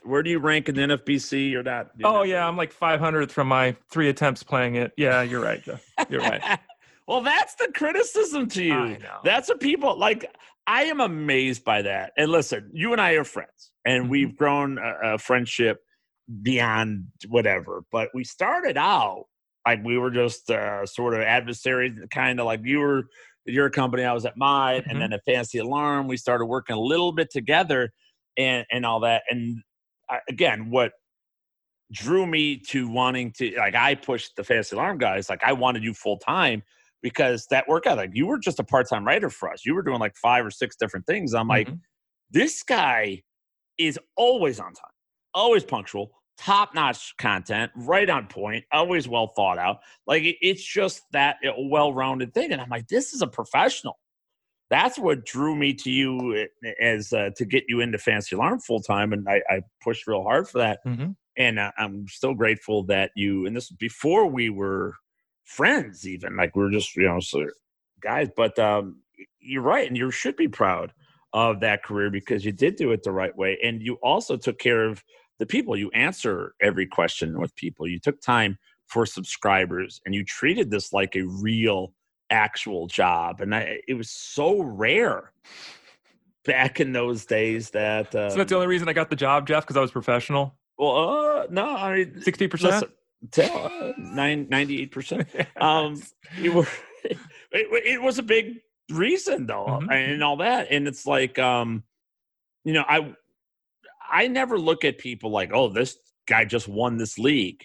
where 0.05 0.23
do 0.23 0.31
you 0.31 0.39
rank 0.39 0.69
in 0.69 0.77
the 0.77 0.83
nfbc 0.83 1.51
you're 1.51 1.65
not 1.65 1.91
you're 1.99 2.09
Oh 2.09 2.13
not- 2.19 2.29
yeah, 2.29 2.47
I'm 2.47 2.57
like 2.57 2.73
500th 2.73 3.31
from 3.33 3.49
my 3.49 3.77
three 3.91 4.09
attempts 4.09 4.45
playing 4.45 4.77
it. 4.77 4.93
Yeah, 4.97 5.23
you're 5.23 5.41
right, 5.43 5.61
Jeff. 5.63 5.85
You're 6.09 6.21
right. 6.21 6.41
well, 7.09 7.21
that's 7.21 7.57
the 7.57 7.69
criticism 7.75 8.49
to 8.51 8.63
you. 8.63 8.75
I 8.75 8.89
know. 8.99 9.19
That's 9.25 9.49
what 9.49 9.59
people 9.61 9.99
like. 9.99 10.33
I 10.67 10.85
am 10.85 11.01
amazed 11.01 11.65
by 11.65 11.83
that. 11.83 12.13
And 12.17 12.31
listen, 12.31 12.71
you 12.73 12.93
and 12.93 13.01
I 13.01 13.13
are 13.13 13.25
friends, 13.25 13.73
and 13.85 14.05
Mhm. 14.07 14.09
we've 14.11 14.37
grown 14.37 14.79
a, 14.79 15.15
a 15.15 15.19
friendship 15.19 15.81
beyond 16.43 17.07
whatever. 17.29 17.83
But 17.91 18.11
we 18.15 18.25
started 18.25 18.77
out 18.77 19.25
like 19.67 19.83
we 19.85 19.97
were 19.99 20.11
just 20.11 20.51
uh, 20.51 20.85
sort 20.87 21.15
of 21.15 21.21
adversaries, 21.21 21.97
kind 22.11 22.41
of 22.41 22.47
like 22.47 22.61
you 22.65 22.79
were 22.81 23.09
your 23.45 23.71
company, 23.71 24.05
I 24.05 24.13
was 24.13 24.25
at 24.25 24.37
mine, 24.37 24.83
Mhm. 24.83 24.91
and 24.91 25.01
then 25.03 25.13
at 25.13 25.25
Fantasy 25.25 25.59
Alarm, 25.59 26.07
we 26.09 26.17
started 26.17 26.47
working 26.47 26.77
a 26.77 26.81
little 26.81 27.13
bit 27.13 27.31
together, 27.31 27.93
and 28.37 28.65
and 28.71 28.87
all 28.87 29.01
that. 29.01 29.25
And 29.31 29.63
I, 30.09 30.21
again, 30.29 30.71
what 30.71 30.93
drew 31.93 32.25
me 32.27 32.57
to 32.57 32.89
wanting 32.89 33.33
to 33.33 33.55
like 33.57 33.75
I 33.75 33.95
pushed 33.95 34.37
the 34.37 34.45
Fantasy 34.45 34.75
alarm 34.77 34.97
guys 34.99 35.29
like 35.29 35.43
I 35.45 35.53
wanted 35.53 35.85
you 35.85 35.93
full 35.93 36.17
time 36.19 36.63
because 37.03 37.47
that 37.51 37.69
workout, 37.69 37.97
like 37.97 38.11
you 38.15 38.27
were 38.27 38.39
just 38.39 38.59
a 38.61 38.65
part 38.65 38.89
time 38.89 39.05
writer 39.07 39.29
for 39.31 39.51
us. 39.53 39.65
You 39.67 39.75
were 39.75 39.83
doing 39.83 39.99
like 40.01 40.17
five 40.17 40.45
or 40.47 40.51
six 40.51 40.77
different 40.77 41.07
things. 41.07 41.35
I'm 41.35 41.49
like 41.49 41.69
Mhm. 41.69 41.81
this 42.31 42.63
guy 42.63 43.23
is 43.79 43.99
always 44.17 44.61
on 44.61 44.73
time 44.75 44.91
always 45.35 45.65
punctual 45.65 46.13
top 46.39 46.75
notch 46.75 47.17
content 47.17 47.71
right 47.75 48.09
on 48.11 48.27
point 48.27 48.65
always 48.73 49.09
well 49.09 49.29
thought 49.29 49.59
out. 49.59 49.81
Like 50.07 50.23
it- 50.25 50.37
it's 50.43 50.63
just 50.63 51.03
that 51.13 51.37
well 51.59 51.93
rounded 51.95 52.35
thing 52.35 52.53
and 52.53 52.61
I'm 52.61 52.69
like 52.69 52.89
this 52.89 53.13
is 53.15 53.23
a 53.23 53.27
professional. 53.27 53.99
That's 54.71 54.99
what 54.99 55.25
drew 55.27 55.55
me 55.57 55.75
to 55.75 55.91
you 55.91 56.49
eh, 56.65 56.73
as 56.81 57.13
uh, 57.13 57.31
to 57.37 57.45
get 57.45 57.65
you 57.69 57.81
into 57.81 57.99
Fantasy 57.99 58.35
alarm 58.37 58.61
full 58.61 58.81
time 58.81 59.13
and 59.13 59.29
I, 59.29 59.43
I 59.51 59.63
pushed 59.83 60.07
real 60.07 60.23
hard 60.23 60.49
for 60.49 60.59
that. 60.59 60.81
Mhm. 60.87 61.17
and 61.37 61.59
uh, 61.59 61.73
I'm 61.79 62.07
still 62.09 62.35
grateful 62.35 62.83
that 62.85 63.11
you 63.17 63.47
and 63.47 63.57
this 63.57 63.71
before 63.71 64.27
we 64.27 64.51
were 64.51 64.95
friends 65.45 66.07
even 66.07 66.37
like 66.37 66.55
we 66.57 66.65
are 66.65 66.71
just 66.71 66.97
you 66.97 67.05
know 67.05 67.21
so 67.21 67.45
guys 68.01 68.29
but 68.37 68.59
um 68.59 68.97
you're 69.41 69.63
right 69.63 69.89
and 69.89 69.97
you 69.97 70.11
should 70.11 70.37
be 70.37 70.49
proud 70.49 70.93
of 71.33 71.61
that 71.61 71.83
career 71.83 72.11
because 72.11 72.45
you 72.45 72.53
did 72.53 72.77
do 72.77 72.93
it 72.93 73.03
the 73.03 73.13
right 73.13 73.37
way. 73.37 73.59
And 73.63 73.83
you 73.83 73.95
also 74.03 74.37
took 74.37 74.59
care 74.59 74.85
of 74.85 75.03
the 75.39 75.47
people. 75.47 75.77
You 75.77 75.91
answer 75.93 76.55
every 76.61 76.87
question 76.87 77.41
with 77.41 77.55
people. 77.57 77.89
You 77.89 77.99
took 77.99 78.21
time 78.21 78.59
for 78.87 79.07
subscribers 79.07 80.01
and 80.05 80.15
you 80.15 80.25
treated 80.25 80.71
this 80.71 80.93
like 80.93 81.17
a 81.17 81.23
real 81.23 81.95
actual 82.31 82.87
job. 82.87 83.41
And 83.41 83.55
I, 83.55 83.81
it 83.89 83.95
was 83.95 84.11
so 84.11 84.63
rare 84.63 85.33
back 86.45 86.81
in 86.81 86.93
those 86.93 87.25
days 87.25 87.71
that. 87.71 88.15
Um, 88.15 88.31
so 88.31 88.37
that's 88.37 88.51
the 88.51 88.57
only 88.57 88.67
reason 88.67 88.89
I 88.89 88.93
got 88.93 89.09
the 89.09 89.17
job, 89.17 89.47
Jeff, 89.47 89.65
because 89.65 89.77
I 89.77 89.81
was 89.81 89.91
professional? 89.91 90.55
Well, 90.79 90.97
uh, 90.97 91.47
no, 91.51 91.77
I 91.77 91.97
mean, 91.97 92.23
60%? 92.27 92.91
Tell, 93.31 93.67
uh, 93.67 93.93
nine, 93.99 94.47
98%. 94.47 95.47
um, 95.63 96.03
it, 96.43 96.53
were, 96.53 96.67
it, 97.05 97.19
it 97.53 98.03
was 98.03 98.19
a 98.19 98.23
big 98.23 98.57
reason 98.91 99.47
though 99.47 99.65
mm-hmm. 99.65 99.91
and 99.91 100.23
all 100.23 100.37
that 100.37 100.67
and 100.71 100.87
it's 100.87 101.07
like 101.07 101.39
um 101.39 101.83
you 102.65 102.75
know 102.75 102.85
i 102.87 103.15
i 104.11 104.27
never 104.27 104.59
look 104.59 104.85
at 104.85 104.99
people 104.99 105.31
like 105.31 105.51
oh 105.55 105.69
this 105.69 105.97
guy 106.27 106.45
just 106.45 106.69
won 106.69 106.97
this 106.97 107.19
league. 107.19 107.65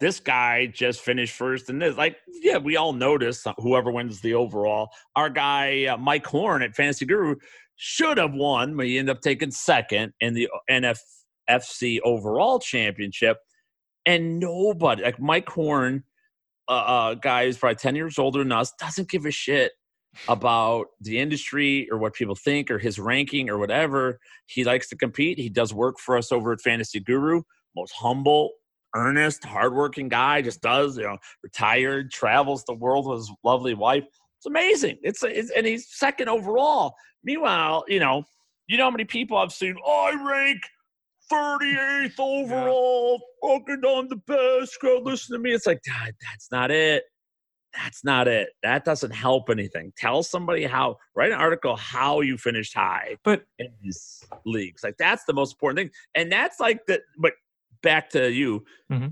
This 0.00 0.18
guy 0.18 0.66
just 0.66 1.00
finished 1.00 1.34
first 1.34 1.70
in 1.70 1.78
this. 1.78 1.96
Like 1.96 2.16
yeah 2.40 2.58
we 2.58 2.76
all 2.76 2.92
notice 2.92 3.44
whoever 3.58 3.90
wins 3.90 4.20
the 4.20 4.34
overall. 4.34 4.90
Our 5.16 5.30
guy 5.30 5.86
uh, 5.86 5.96
mike 5.96 6.26
horn 6.26 6.62
at 6.62 6.74
fantasy 6.74 7.04
guru 7.04 7.36
should 7.76 8.18
have 8.18 8.34
won 8.34 8.76
but 8.76 8.86
he 8.86 8.98
ended 8.98 9.16
up 9.16 9.22
taking 9.22 9.50
second 9.50 10.12
in 10.20 10.34
the 10.34 10.48
nffc 10.70 11.98
overall 12.04 12.60
championship 12.60 13.38
and 14.06 14.38
nobody 14.38 15.02
like 15.02 15.20
mike 15.20 15.48
horn 15.48 16.04
uh, 16.68 16.72
uh, 16.72 17.14
guy 17.14 17.44
who's 17.44 17.58
probably 17.58 17.76
10 17.76 17.96
years 17.96 18.18
older 18.18 18.38
than 18.38 18.52
us 18.52 18.72
doesn't 18.78 19.10
give 19.10 19.26
a 19.26 19.30
shit 19.30 19.72
about 20.28 20.86
the 21.00 21.18
industry 21.18 21.88
or 21.90 21.98
what 21.98 22.14
people 22.14 22.34
think 22.34 22.70
or 22.70 22.78
his 22.78 22.98
ranking 22.98 23.48
or 23.48 23.58
whatever. 23.58 24.20
He 24.46 24.64
likes 24.64 24.88
to 24.90 24.96
compete. 24.96 25.38
He 25.38 25.48
does 25.48 25.72
work 25.72 25.98
for 25.98 26.16
us 26.16 26.30
over 26.32 26.52
at 26.52 26.60
Fantasy 26.60 27.00
Guru. 27.00 27.42
Most 27.74 27.92
humble, 27.92 28.50
earnest, 28.94 29.44
hardworking 29.44 30.08
guy. 30.08 30.42
Just 30.42 30.60
does 30.60 30.96
you 30.96 31.04
know 31.04 31.18
retired, 31.42 32.10
travels 32.10 32.64
the 32.64 32.74
world 32.74 33.06
with 33.06 33.20
his 33.20 33.32
lovely 33.42 33.74
wife. 33.74 34.04
It's 34.38 34.46
amazing. 34.46 34.98
It's, 35.02 35.22
it's 35.22 35.50
and 35.50 35.66
he's 35.66 35.88
second 35.90 36.28
overall. 36.28 36.94
Meanwhile, 37.24 37.84
you 37.88 38.00
know, 38.00 38.24
you 38.66 38.76
know 38.76 38.84
how 38.84 38.90
many 38.90 39.04
people 39.04 39.38
I've 39.38 39.52
seen. 39.52 39.76
Oh, 39.84 40.10
I 40.12 40.30
rank 40.30 40.60
38th 41.32 42.18
overall. 42.18 43.20
Yeah. 43.42 43.58
Fucking 43.58 43.84
on 43.84 44.08
the 44.08 44.16
best. 44.16 44.78
Go 44.80 45.00
listen 45.02 45.34
to 45.34 45.40
me. 45.40 45.52
It's 45.52 45.66
like, 45.66 45.80
God, 45.86 46.12
that's 46.20 46.50
not 46.50 46.70
it 46.70 47.04
that's 47.72 48.04
not 48.04 48.28
it. 48.28 48.50
That 48.62 48.84
doesn't 48.84 49.12
help 49.12 49.48
anything. 49.50 49.92
Tell 49.96 50.22
somebody 50.22 50.64
how, 50.64 50.96
write 51.14 51.32
an 51.32 51.38
article 51.38 51.76
how 51.76 52.20
you 52.20 52.36
finished 52.36 52.74
high 52.74 53.16
but 53.24 53.44
in 53.58 53.68
these 53.82 54.24
leagues. 54.44 54.82
Like 54.82 54.96
that's 54.98 55.24
the 55.24 55.32
most 55.32 55.54
important 55.54 55.78
thing. 55.78 55.90
And 56.14 56.30
that's 56.30 56.60
like 56.60 56.84
the, 56.86 57.00
but 57.18 57.32
back 57.82 58.10
to 58.10 58.30
you, 58.30 58.64
mm-hmm. 58.90 59.08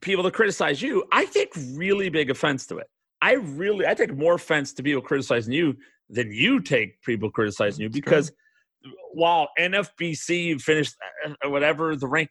people 0.00 0.24
that 0.24 0.34
criticize 0.34 0.82
you, 0.82 1.04
I 1.12 1.24
take 1.26 1.52
really 1.74 2.08
big 2.08 2.30
offense 2.30 2.66
to 2.66 2.78
it. 2.78 2.88
I 3.20 3.34
really, 3.34 3.86
I 3.86 3.94
take 3.94 4.14
more 4.14 4.34
offense 4.34 4.72
to 4.74 4.82
people 4.82 5.02
criticizing 5.02 5.52
you 5.52 5.76
than 6.10 6.32
you 6.32 6.60
take 6.60 7.00
people 7.02 7.30
criticizing 7.30 7.82
you 7.82 7.90
because 7.90 8.32
while 9.12 9.48
NFBC 9.58 10.60
finished 10.60 10.94
uh, 11.24 11.50
whatever 11.50 11.96
the 11.96 12.06
rank, 12.06 12.30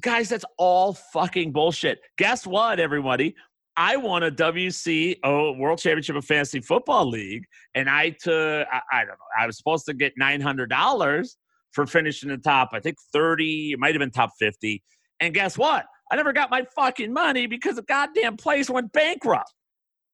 guys, 0.00 0.28
that's 0.28 0.44
all 0.56 0.94
fucking 1.12 1.52
bullshit. 1.52 2.00
Guess 2.16 2.46
what, 2.46 2.80
everybody? 2.80 3.34
I 3.76 3.96
won 3.96 4.24
a 4.24 4.30
WCO 4.30 5.56
World 5.56 5.78
Championship 5.78 6.16
of 6.16 6.24
Fantasy 6.24 6.60
Football 6.60 7.10
League, 7.10 7.44
and 7.74 7.88
I 7.88 8.10
took 8.10 8.66
I, 8.72 8.80
I 8.92 8.98
don't 9.00 9.10
know 9.10 9.26
I 9.38 9.46
was 9.46 9.56
supposed 9.56 9.86
to 9.86 9.94
get 9.94 10.14
nine 10.16 10.40
hundred 10.40 10.68
dollars 10.68 11.36
for 11.70 11.86
finishing 11.86 12.28
the 12.28 12.38
top. 12.38 12.70
I 12.72 12.80
think 12.80 12.96
thirty, 13.12 13.72
it 13.72 13.78
might 13.78 13.94
have 13.94 14.00
been 14.00 14.10
top 14.10 14.32
fifty. 14.38 14.82
And 15.20 15.32
guess 15.32 15.56
what? 15.56 15.86
I 16.10 16.16
never 16.16 16.32
got 16.32 16.50
my 16.50 16.64
fucking 16.74 17.12
money 17.12 17.46
because 17.46 17.76
the 17.76 17.82
goddamn 17.82 18.36
place 18.36 18.68
went 18.68 18.92
bankrupt. 18.92 19.52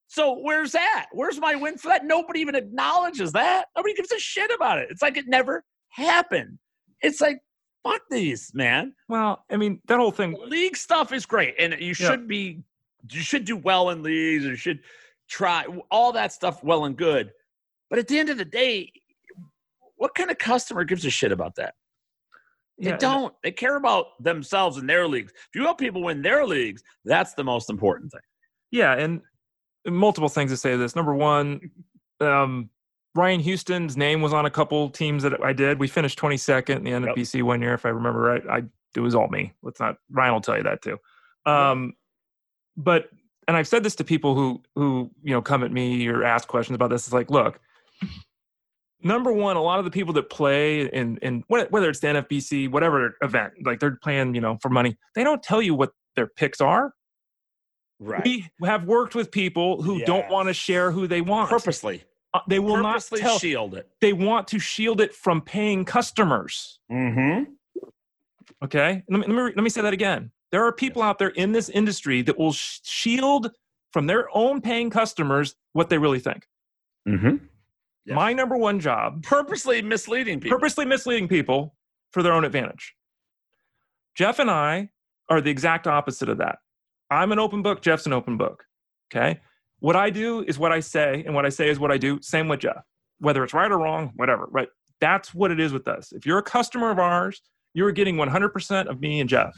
So 0.09 0.39
where's 0.41 0.73
that? 0.73 1.07
Where's 1.13 1.41
my 1.41 1.55
win 1.55 1.79
for 1.79 1.89
that? 1.89 2.05
Nobody 2.05 2.41
even 2.41 2.55
acknowledges 2.55 3.33
that. 3.33 3.67
Nobody 3.77 3.95
gives 3.95 4.13
a 4.13 4.19
shit 4.19 4.51
about 4.55 4.79
it. 4.79 4.89
It's 4.91 5.03
like 5.03 5.17
it 5.17 5.25
never 5.27 5.65
happened. 5.95 6.59
It's 7.01 7.21
like 7.21 7.39
fuck 7.83 8.01
these, 8.11 8.51
man. 8.55 8.95
Well, 9.09 9.45
I 9.51 9.57
mean, 9.57 9.81
that 9.87 9.99
whole 9.99 10.11
thing. 10.11 10.37
League 10.47 10.77
stuff 10.77 11.13
is 11.13 11.27
great, 11.27 11.55
and 11.59 11.75
you 11.79 11.95
should 11.95 12.21
yeah. 12.21 12.27
be 12.27 12.65
you 13.11 13.21
should 13.21 13.45
do 13.45 13.57
well 13.57 13.91
in 13.91 14.03
leagues 14.03 14.45
you 14.45 14.57
should 14.57 14.81
try 15.29 15.65
all 15.91 16.13
that 16.13 16.33
stuff 16.33 16.63
well 16.63 16.85
and 16.85 16.97
good 16.97 17.33
but 17.91 17.99
at 17.99 18.09
the 18.09 18.19
end 18.19 18.31
of 18.31 18.39
the 18.39 18.45
day 18.45 18.91
what 19.97 20.15
kind 20.15 20.31
of 20.31 20.39
customer 20.39 20.85
gives 20.85 21.05
a 21.05 21.11
shit 21.11 21.33
about 21.33 21.55
that 21.55 21.75
they 22.79 22.91
yeah, 22.91 22.97
don't 22.97 23.35
they 23.43 23.53
care 23.53 23.77
about 23.77 24.07
themselves 24.21 24.77
and 24.77 24.89
their 24.89 25.07
leagues 25.07 25.33
if 25.33 25.55
you 25.55 25.63
help 25.63 25.79
people 25.79 26.03
win 26.03 26.23
their 26.23 26.47
leagues 26.47 26.83
that's 27.05 27.35
the 27.35 27.45
most 27.45 27.71
important 27.71 28.11
thing 28.11 28.21
yeah 28.71 28.95
and 28.95 29.21
multiple 29.87 30.29
things 30.29 30.51
to 30.51 30.57
say 30.57 30.73
to 30.73 30.77
this 30.77 30.97
number 30.97 31.15
one 31.15 31.61
um, 32.21 32.71
ryan 33.15 33.41
houston's 33.41 33.97
name 33.97 34.23
was 34.23 34.33
on 34.33 34.47
a 34.47 34.51
couple 34.51 34.91
teams 34.91 35.23
that 35.23 35.43
i 35.45 35.53
did 35.53 35.79
we 35.79 35.89
finished 35.89 36.19
22nd 36.19 36.77
in 36.77 36.85
the 36.85 36.91
nfbc 36.91 37.35
yep. 37.35 37.45
one 37.45 37.61
year 37.61 37.75
if 37.75 37.87
i 37.87 37.89
remember 37.89 38.21
right 38.21 38.43
i 38.49 38.63
it 38.97 39.01
was 39.01 39.15
all 39.15 39.29
me 39.29 39.53
let's 39.63 39.81
not 39.81 39.97
ryan 40.11 40.33
will 40.33 40.41
tell 40.41 40.57
you 40.57 40.63
that 40.63 40.83
too 40.83 40.99
um, 41.47 41.95
but 42.77 43.11
and 43.47 43.57
I've 43.57 43.69
said 43.69 43.83
this 43.83 43.97
to 43.97 44.05
people 44.05 44.35
who 44.35 44.63
who 44.75 45.11
you 45.23 45.33
know 45.33 45.43
come 45.43 45.63
at 45.63 45.73
me 45.73 46.07
or 46.09 46.25
ask 46.25 46.49
questions 46.49 46.75
about 46.75 46.91
this. 46.91 47.07
It's 47.07 47.13
like, 47.13 47.31
look, 47.31 47.61
number 49.03 49.33
one, 49.33 49.57
a 49.57 49.63
lot 49.63 49.79
of 49.79 49.85
the 49.85 49.91
people 49.91 50.15
that 50.15 50.31
play 50.31 50.87
in 50.87 51.19
in 51.19 51.45
whether 51.49 51.89
it's 51.89 52.01
the 52.01 52.09
NFBC, 52.09 52.71
whatever 52.71 53.17
event, 53.23 53.55
like 53.65 53.81
they're 53.81 53.99
playing, 54.03 54.35
you 54.35 54.41
know, 54.41 54.59
for 54.61 54.69
money, 54.69 54.97
they 55.15 55.25
don't 55.25 55.43
tell 55.43 55.63
you 55.63 55.75
what 55.75 55.93
their 56.17 56.27
picks 56.27 56.61
are. 56.61 56.95
Right. 58.01 58.25
We 58.25 58.51
have 58.65 58.85
worked 58.85 59.15
with 59.15 59.31
people 59.31 59.83
who 59.83 59.99
yes. 59.99 60.07
don't 60.07 60.29
want 60.29 60.49
to 60.49 60.55
share 60.55 60.91
who 60.91 61.07
they 61.07 61.21
want 61.21 61.49
purposely. 61.49 62.03
Uh, 62.35 62.41
they 62.49 62.59
will 62.59 62.83
not 62.83 63.01
tell, 63.15 63.39
shield 63.39 63.77
it. 63.77 63.89
They 64.01 64.13
want 64.13 64.49
to 64.49 64.59
shield 64.59 65.01
it 65.01 65.15
from 65.15 65.41
paying 65.41 65.85
customers. 65.85 66.81
Mm-hmm. 66.91 67.45
Okay. 68.65 69.05
Let 69.09 69.21
me, 69.21 69.27
let 69.35 69.47
me 69.47 69.53
let 69.55 69.63
me 69.63 69.71
say 69.71 69.83
that 69.83 69.93
again. 69.93 70.33
There 70.51 70.65
are 70.65 70.73
people 70.73 71.01
out 71.01 71.19
there 71.19 71.29
in 71.29 71.53
this 71.53 71.69
industry 71.69 72.23
that 72.23 72.37
will 72.37 72.53
shield 72.53 73.53
from 73.93 74.09
their 74.09 74.27
own 74.37 74.61
paying 74.61 74.91
customers 74.91 75.55
what 75.75 75.89
they 75.89 75.99
really 75.99 76.19
think. 76.19 76.49
Mm-hmm. 77.09 77.37
Yes. 78.05 78.17
My 78.17 78.33
number 78.33 78.57
one 78.57 78.81
job 78.81 79.23
purposely 79.23 79.81
misleading 79.81 80.41
people. 80.41 80.59
Purposely 80.59 80.85
misleading 80.85 81.29
people 81.29 81.77
for 82.11 82.23
their 82.23 82.33
own 82.33 82.45
advantage. 82.45 82.95
Jeff 84.17 84.41
and 84.41 84.51
I 84.51 84.91
are 85.29 85.41
the 85.41 85.51
exact 85.51 85.87
opposite 85.87 86.29
of 86.29 86.39
that. 86.39 86.59
I'm 87.11 87.31
an 87.31 87.39
open 87.39 87.63
book, 87.63 87.81
Jeff's 87.81 88.07
an 88.07 88.13
open 88.13 88.37
book. 88.37 88.65
Okay. 89.15 89.41
What 89.85 89.97
I 89.97 90.09
do 90.09 90.41
is 90.41 90.59
what 90.59 90.73
I 90.73 90.81
say, 90.81 91.23
and 91.27 91.35
what 91.35 91.45
I 91.45 91.51
say 91.51 91.69
is 91.69 91.79
what 91.79 91.93
I 91.93 91.99
do. 91.99 92.19
Same 92.23 92.49
with 92.49 92.61
Jeff, 92.61 92.83
whether 93.19 93.45
it's 93.45 93.53
right 93.53 93.71
or 93.71 93.77
wrong, 93.79 94.13
whatever, 94.17 94.49
right? 94.51 94.69
That's 94.99 95.35
what 95.35 95.51
it 95.51 95.61
is 95.61 95.75
with 95.75 95.89
us. 95.89 96.11
If 96.13 96.25
you're 96.25 96.39
a 96.39 96.43
customer 96.43 96.91
of 96.91 96.99
ours, 96.99 97.43
you're 97.75 97.93
getting 97.93 98.17
100% 98.17 98.87
of 98.87 99.03
me 99.03 99.21
and 99.21 99.29
Jeff 99.29 99.55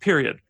period. 0.00 0.40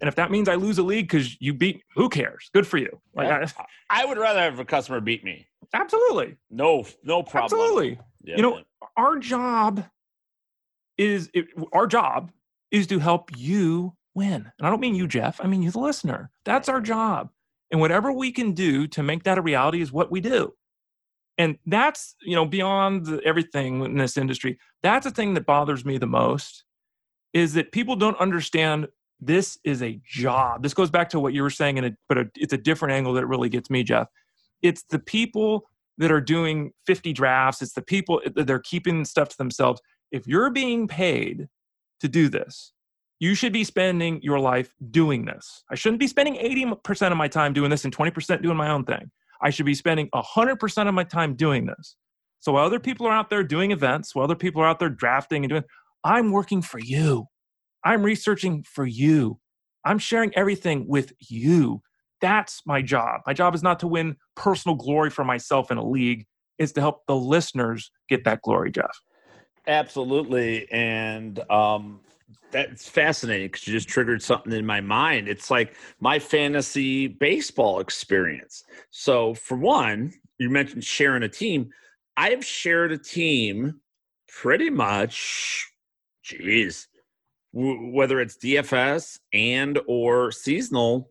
And 0.00 0.08
if 0.08 0.16
that 0.16 0.32
means 0.32 0.48
I 0.48 0.56
lose 0.56 0.76
a 0.78 0.82
league 0.82 1.06
because 1.06 1.40
you 1.40 1.54
beat, 1.54 1.84
who 1.94 2.08
cares? 2.08 2.50
Good 2.52 2.66
for 2.66 2.78
you. 2.78 3.00
Like 3.14 3.28
yeah. 3.28 3.46
I, 3.90 4.02
I, 4.02 4.04
would 4.04 4.18
rather 4.18 4.40
have 4.40 4.58
a 4.58 4.64
customer 4.64 5.00
beat 5.00 5.22
me. 5.22 5.46
Absolutely. 5.72 6.36
No, 6.50 6.84
no 7.04 7.22
problem. 7.22 7.60
Absolutely. 7.60 8.00
Yeah, 8.24 8.38
you 8.38 8.42
know, 8.42 8.54
man. 8.56 8.64
our 8.96 9.20
job 9.20 9.84
is 10.96 11.30
it, 11.32 11.46
our 11.72 11.86
job 11.86 12.32
is 12.72 12.88
to 12.88 12.98
help 12.98 13.30
you 13.36 13.94
win. 14.16 14.50
And 14.58 14.66
I 14.66 14.68
don't 14.68 14.80
mean 14.80 14.96
you, 14.96 15.06
Jeff. 15.06 15.40
I 15.40 15.46
mean 15.46 15.62
you, 15.62 15.70
the 15.70 15.78
listener. 15.78 16.32
That's 16.44 16.68
our 16.68 16.80
job. 16.80 17.30
And 17.70 17.80
whatever 17.80 18.12
we 18.12 18.32
can 18.32 18.52
do 18.52 18.86
to 18.88 19.02
make 19.02 19.24
that 19.24 19.38
a 19.38 19.42
reality 19.42 19.80
is 19.80 19.92
what 19.92 20.10
we 20.10 20.20
do. 20.20 20.54
And 21.36 21.58
that's, 21.66 22.16
you 22.22 22.34
know, 22.34 22.44
beyond 22.44 23.20
everything 23.24 23.84
in 23.84 23.96
this 23.96 24.16
industry. 24.16 24.58
That's 24.82 25.04
the 25.04 25.12
thing 25.12 25.34
that 25.34 25.46
bothers 25.46 25.84
me 25.84 25.98
the 25.98 26.06
most 26.06 26.64
is 27.32 27.54
that 27.54 27.72
people 27.72 27.94
don't 27.94 28.18
understand 28.18 28.88
this 29.20 29.58
is 29.64 29.82
a 29.82 30.00
job. 30.04 30.62
This 30.62 30.74
goes 30.74 30.90
back 30.90 31.10
to 31.10 31.20
what 31.20 31.34
you 31.34 31.42
were 31.42 31.50
saying, 31.50 31.78
a, 31.78 31.92
but 32.08 32.18
a, 32.18 32.30
it's 32.34 32.52
a 32.52 32.58
different 32.58 32.94
angle 32.94 33.12
that 33.14 33.26
really 33.26 33.48
gets 33.48 33.70
me, 33.70 33.82
Jeff. 33.82 34.08
It's 34.62 34.82
the 34.84 34.98
people 34.98 35.68
that 35.98 36.10
are 36.10 36.20
doing 36.20 36.72
50 36.86 37.12
drafts, 37.12 37.60
it's 37.60 37.72
the 37.72 37.82
people 37.82 38.20
that 38.34 38.46
they're 38.46 38.60
keeping 38.60 39.04
stuff 39.04 39.28
to 39.30 39.36
themselves. 39.36 39.80
If 40.10 40.26
you're 40.26 40.50
being 40.50 40.86
paid 40.86 41.48
to 42.00 42.08
do 42.08 42.28
this, 42.28 42.72
you 43.20 43.34
should 43.34 43.52
be 43.52 43.64
spending 43.64 44.20
your 44.22 44.38
life 44.38 44.74
doing 44.90 45.24
this. 45.24 45.64
I 45.70 45.74
shouldn't 45.74 46.00
be 46.00 46.06
spending 46.06 46.34
80% 46.34 47.10
of 47.10 47.16
my 47.16 47.28
time 47.28 47.52
doing 47.52 47.70
this 47.70 47.84
and 47.84 47.96
20% 47.96 48.42
doing 48.42 48.56
my 48.56 48.70
own 48.70 48.84
thing. 48.84 49.10
I 49.42 49.50
should 49.50 49.66
be 49.66 49.74
spending 49.74 50.08
100% 50.14 50.88
of 50.88 50.94
my 50.94 51.04
time 51.04 51.34
doing 51.34 51.66
this. 51.66 51.96
So 52.40 52.52
while 52.52 52.64
other 52.64 52.80
people 52.80 53.06
are 53.06 53.12
out 53.12 53.30
there 53.30 53.42
doing 53.42 53.72
events, 53.72 54.14
while 54.14 54.24
other 54.24 54.36
people 54.36 54.62
are 54.62 54.68
out 54.68 54.78
there 54.78 54.88
drafting 54.88 55.44
and 55.44 55.50
doing, 55.50 55.64
I'm 56.04 56.30
working 56.30 56.62
for 56.62 56.78
you. 56.78 57.26
I'm 57.84 58.02
researching 58.02 58.64
for 58.64 58.86
you. 58.86 59.40
I'm 59.84 59.98
sharing 59.98 60.36
everything 60.36 60.86
with 60.88 61.12
you. 61.18 61.82
That's 62.20 62.62
my 62.66 62.82
job. 62.82 63.20
My 63.26 63.32
job 63.32 63.54
is 63.54 63.62
not 63.62 63.80
to 63.80 63.88
win 63.88 64.16
personal 64.36 64.76
glory 64.76 65.10
for 65.10 65.24
myself 65.24 65.70
in 65.70 65.78
a 65.78 65.84
league. 65.86 66.26
is 66.58 66.72
to 66.72 66.80
help 66.80 67.06
the 67.06 67.14
listeners 67.14 67.90
get 68.08 68.24
that 68.24 68.42
glory, 68.42 68.72
Jeff. 68.72 69.00
Absolutely. 69.66 70.70
And 70.72 71.38
um, 71.50 72.00
that's 72.50 72.88
fascinating 72.88 73.48
because 73.48 73.66
you 73.66 73.72
just 73.72 73.88
triggered 73.88 74.22
something 74.22 74.52
in 74.52 74.64
my 74.64 74.80
mind. 74.80 75.28
It's 75.28 75.50
like 75.50 75.74
my 76.00 76.18
fantasy 76.18 77.06
baseball 77.06 77.80
experience. 77.80 78.64
So, 78.90 79.34
for 79.34 79.56
one, 79.56 80.12
you 80.38 80.50
mentioned 80.50 80.84
sharing 80.84 81.22
a 81.22 81.28
team. 81.28 81.70
I've 82.16 82.44
shared 82.44 82.92
a 82.92 82.98
team 82.98 83.80
pretty 84.28 84.70
much, 84.70 85.70
geez, 86.22 86.88
w- 87.54 87.92
whether 87.92 88.20
it's 88.20 88.36
DFS 88.36 89.18
and 89.32 89.78
or 89.86 90.32
seasonal 90.32 91.10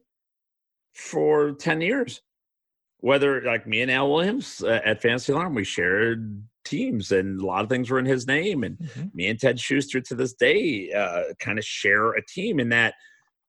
for 0.94 1.52
10 1.54 1.82
years. 1.82 2.22
Whether 3.00 3.42
like 3.44 3.68
me 3.68 3.82
and 3.82 3.92
Al 3.92 4.12
Williams 4.12 4.64
uh, 4.64 4.82
at 4.84 5.02
Fantasy 5.02 5.32
Alarm, 5.32 5.54
we 5.54 5.64
shared 5.64 6.42
teams 6.68 7.12
and 7.12 7.42
a 7.42 7.46
lot 7.46 7.64
of 7.64 7.70
things 7.70 7.90
were 7.90 8.00
in 8.00 8.06
his 8.06 8.28
name. 8.28 8.64
And 8.64 8.78
mm-hmm. 8.78 9.06
me 9.14 9.28
and 9.28 9.40
Ted 9.40 9.60
Schuster 9.60 10.02
to 10.02 10.16
this 10.16 10.34
day 10.34 10.92
uh, 10.92 11.34
kind 11.40 11.58
of 11.58 11.66
share 11.66 12.12
a 12.12 12.26
team 12.26 12.60
in 12.60 12.70
that 12.70 12.96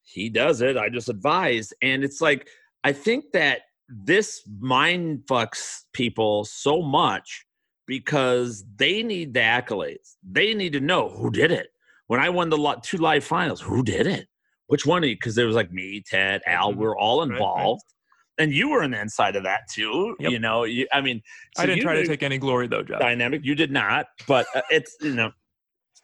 he 0.03 0.29
does 0.29 0.61
it. 0.61 0.77
I 0.77 0.89
just 0.89 1.09
advise. 1.09 1.73
And 1.83 2.05
it's 2.05 2.21
like, 2.21 2.49
I 2.85 2.93
think 2.93 3.33
that 3.33 3.63
this 3.89 4.43
mind 4.61 5.23
fucks 5.31 5.81
people 5.93 6.45
so 6.45 6.83
much 6.83 7.45
because 7.87 8.65
they 8.77 9.03
need 9.03 9.35
the 9.35 9.41
accolades. 9.41 10.17
They 10.23 10.55
need 10.55 10.75
to 10.75 10.81
know 10.81 11.09
who 11.09 11.31
did 11.31 11.51
it. 11.51 11.69
When 12.07 12.21
I 12.21 12.29
won 12.29 12.49
the 12.49 12.77
two 12.83 12.99
live 12.99 13.25
finals, 13.25 13.61
who 13.61 13.83
did 13.83 14.07
it? 14.07 14.29
Which 14.69 14.87
one 14.87 15.03
of 15.03 15.09
you? 15.09 15.17
Because 15.17 15.35
there 15.35 15.47
was 15.47 15.57
like 15.57 15.73
me, 15.73 16.03
Ted, 16.07 16.43
Al, 16.47 16.71
mm-hmm. 16.71 16.81
we 16.81 16.87
are 16.87 16.97
all 16.97 17.23
involved. 17.23 17.83
Right, 17.87 17.95
right. 17.95 17.98
And 18.39 18.53
you 18.53 18.71
were 18.71 18.83
in 18.83 18.93
the 18.93 19.01
inside 19.01 19.35
of 19.35 19.43
that 19.43 19.69
too. 19.69 20.17
Yep. 20.21 20.31
You 20.31 20.39
know, 20.39 20.65
you, 20.65 20.87
I 20.93 21.01
mean, 21.01 21.23
so 21.57 21.65
I 21.65 21.67
didn't 21.67 21.83
try 21.83 21.95
to 21.95 22.07
take 22.07 22.23
any 22.23 22.39
glory 22.39 22.69
though, 22.69 22.83
Jeff. 22.83 23.01
Dynamic, 23.01 23.45
you 23.45 23.55
did 23.55 23.73
not, 23.73 24.07
but 24.29 24.47
uh, 24.55 24.63
it's 24.71 24.97
you 25.01 25.15
know, 25.15 25.33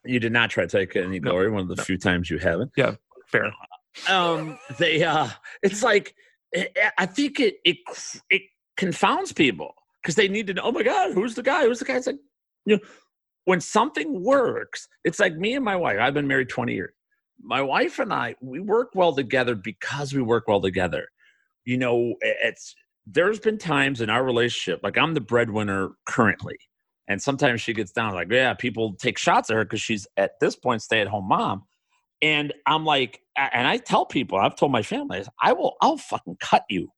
you 0.05 0.19
did 0.19 0.33
not 0.33 0.51
try 0.51 0.67
to 0.67 0.69
take 0.69 0.97
any 0.97 1.21
glory. 1.21 1.47
No, 1.47 1.53
one 1.53 1.63
of 1.63 1.69
the 1.69 1.77
no. 1.77 1.85
few 1.85 1.97
times 1.97 2.31
you 2.31 2.39
haven't. 2.39 2.73
Yeah, 2.77 2.97
fair. 3.27 3.53
Um, 4.09 4.59
they 4.79 5.05
uh, 5.05 5.29
it's 5.63 5.83
like 5.83 6.15
I 6.99 7.07
think 7.07 7.41
it 7.41 7.57
it 7.65 7.79
it 8.31 8.43
confounds 8.77 9.33
people 9.33 9.75
because 10.03 10.17
they 10.17 10.29
need 10.29 10.47
to 10.49 10.55
know. 10.55 10.63
Oh 10.65 10.73
my 10.73 10.83
God, 10.83 11.13
who's 11.13 11.35
the 11.35 11.43
guy? 11.43 11.65
Who's 11.65 11.79
the 11.79 11.85
guy? 11.85 11.97
It's 11.97 12.07
like 12.07 12.19
you 12.65 12.77
know, 12.77 12.83
when 13.45 13.61
something 13.61 14.23
works, 14.23 14.89
it's 15.05 15.21
like 15.21 15.37
me 15.37 15.55
and 15.55 15.65
my 15.65 15.77
wife. 15.77 15.99
I've 16.01 16.15
been 16.15 16.29
married 16.29 16.49
twenty 16.49 16.75
years. 16.75 16.93
My 17.43 17.61
wife 17.61 17.99
and 17.99 18.13
I, 18.13 18.37
we 18.41 18.61
work 18.61 18.91
well 18.95 19.15
together 19.15 19.55
because 19.55 20.15
we 20.15 20.23
work 20.23 20.49
well 20.49 20.61
together. 20.61 21.09
You 21.65 21.79
know, 21.79 22.15
it's 22.21 22.75
there's 23.07 23.39
been 23.39 23.59
times 23.59 24.01
in 24.01 24.11
our 24.11 24.25
relationship, 24.25 24.81
like 24.83 24.97
I'm 24.99 25.15
the 25.15 25.21
breadwinner 25.21 25.91
currently, 26.07 26.57
and 27.09 27.21
sometimes 27.21 27.61
she 27.61 27.73
gets 27.73 27.93
down 27.93 28.15
like, 28.15 28.29
yeah, 28.31 28.55
people 28.55 28.95
take 28.95 29.19
shots 29.19 29.51
at 29.51 29.57
her 29.57 29.65
because 29.65 29.81
she's 29.81 30.07
at 30.17 30.41
this 30.41 30.57
point 30.57 30.83
stay 30.83 31.01
at 31.01 31.09
home 31.09 31.29
mom. 31.29 31.65
And 32.23 32.55
I'm 32.67 32.85
like, 32.85 33.21
and 33.37 33.69
I 33.69 33.77
tell 33.77 34.07
people, 34.07 34.39
I've 34.39 34.57
told 34.57 34.73
my 34.73 34.83
family, 34.83 35.23
I 35.43 35.53
will, 35.53 35.75
I'll 35.83 35.99
fucking 35.99 36.39
cut 36.41 36.65
you. 36.71 36.89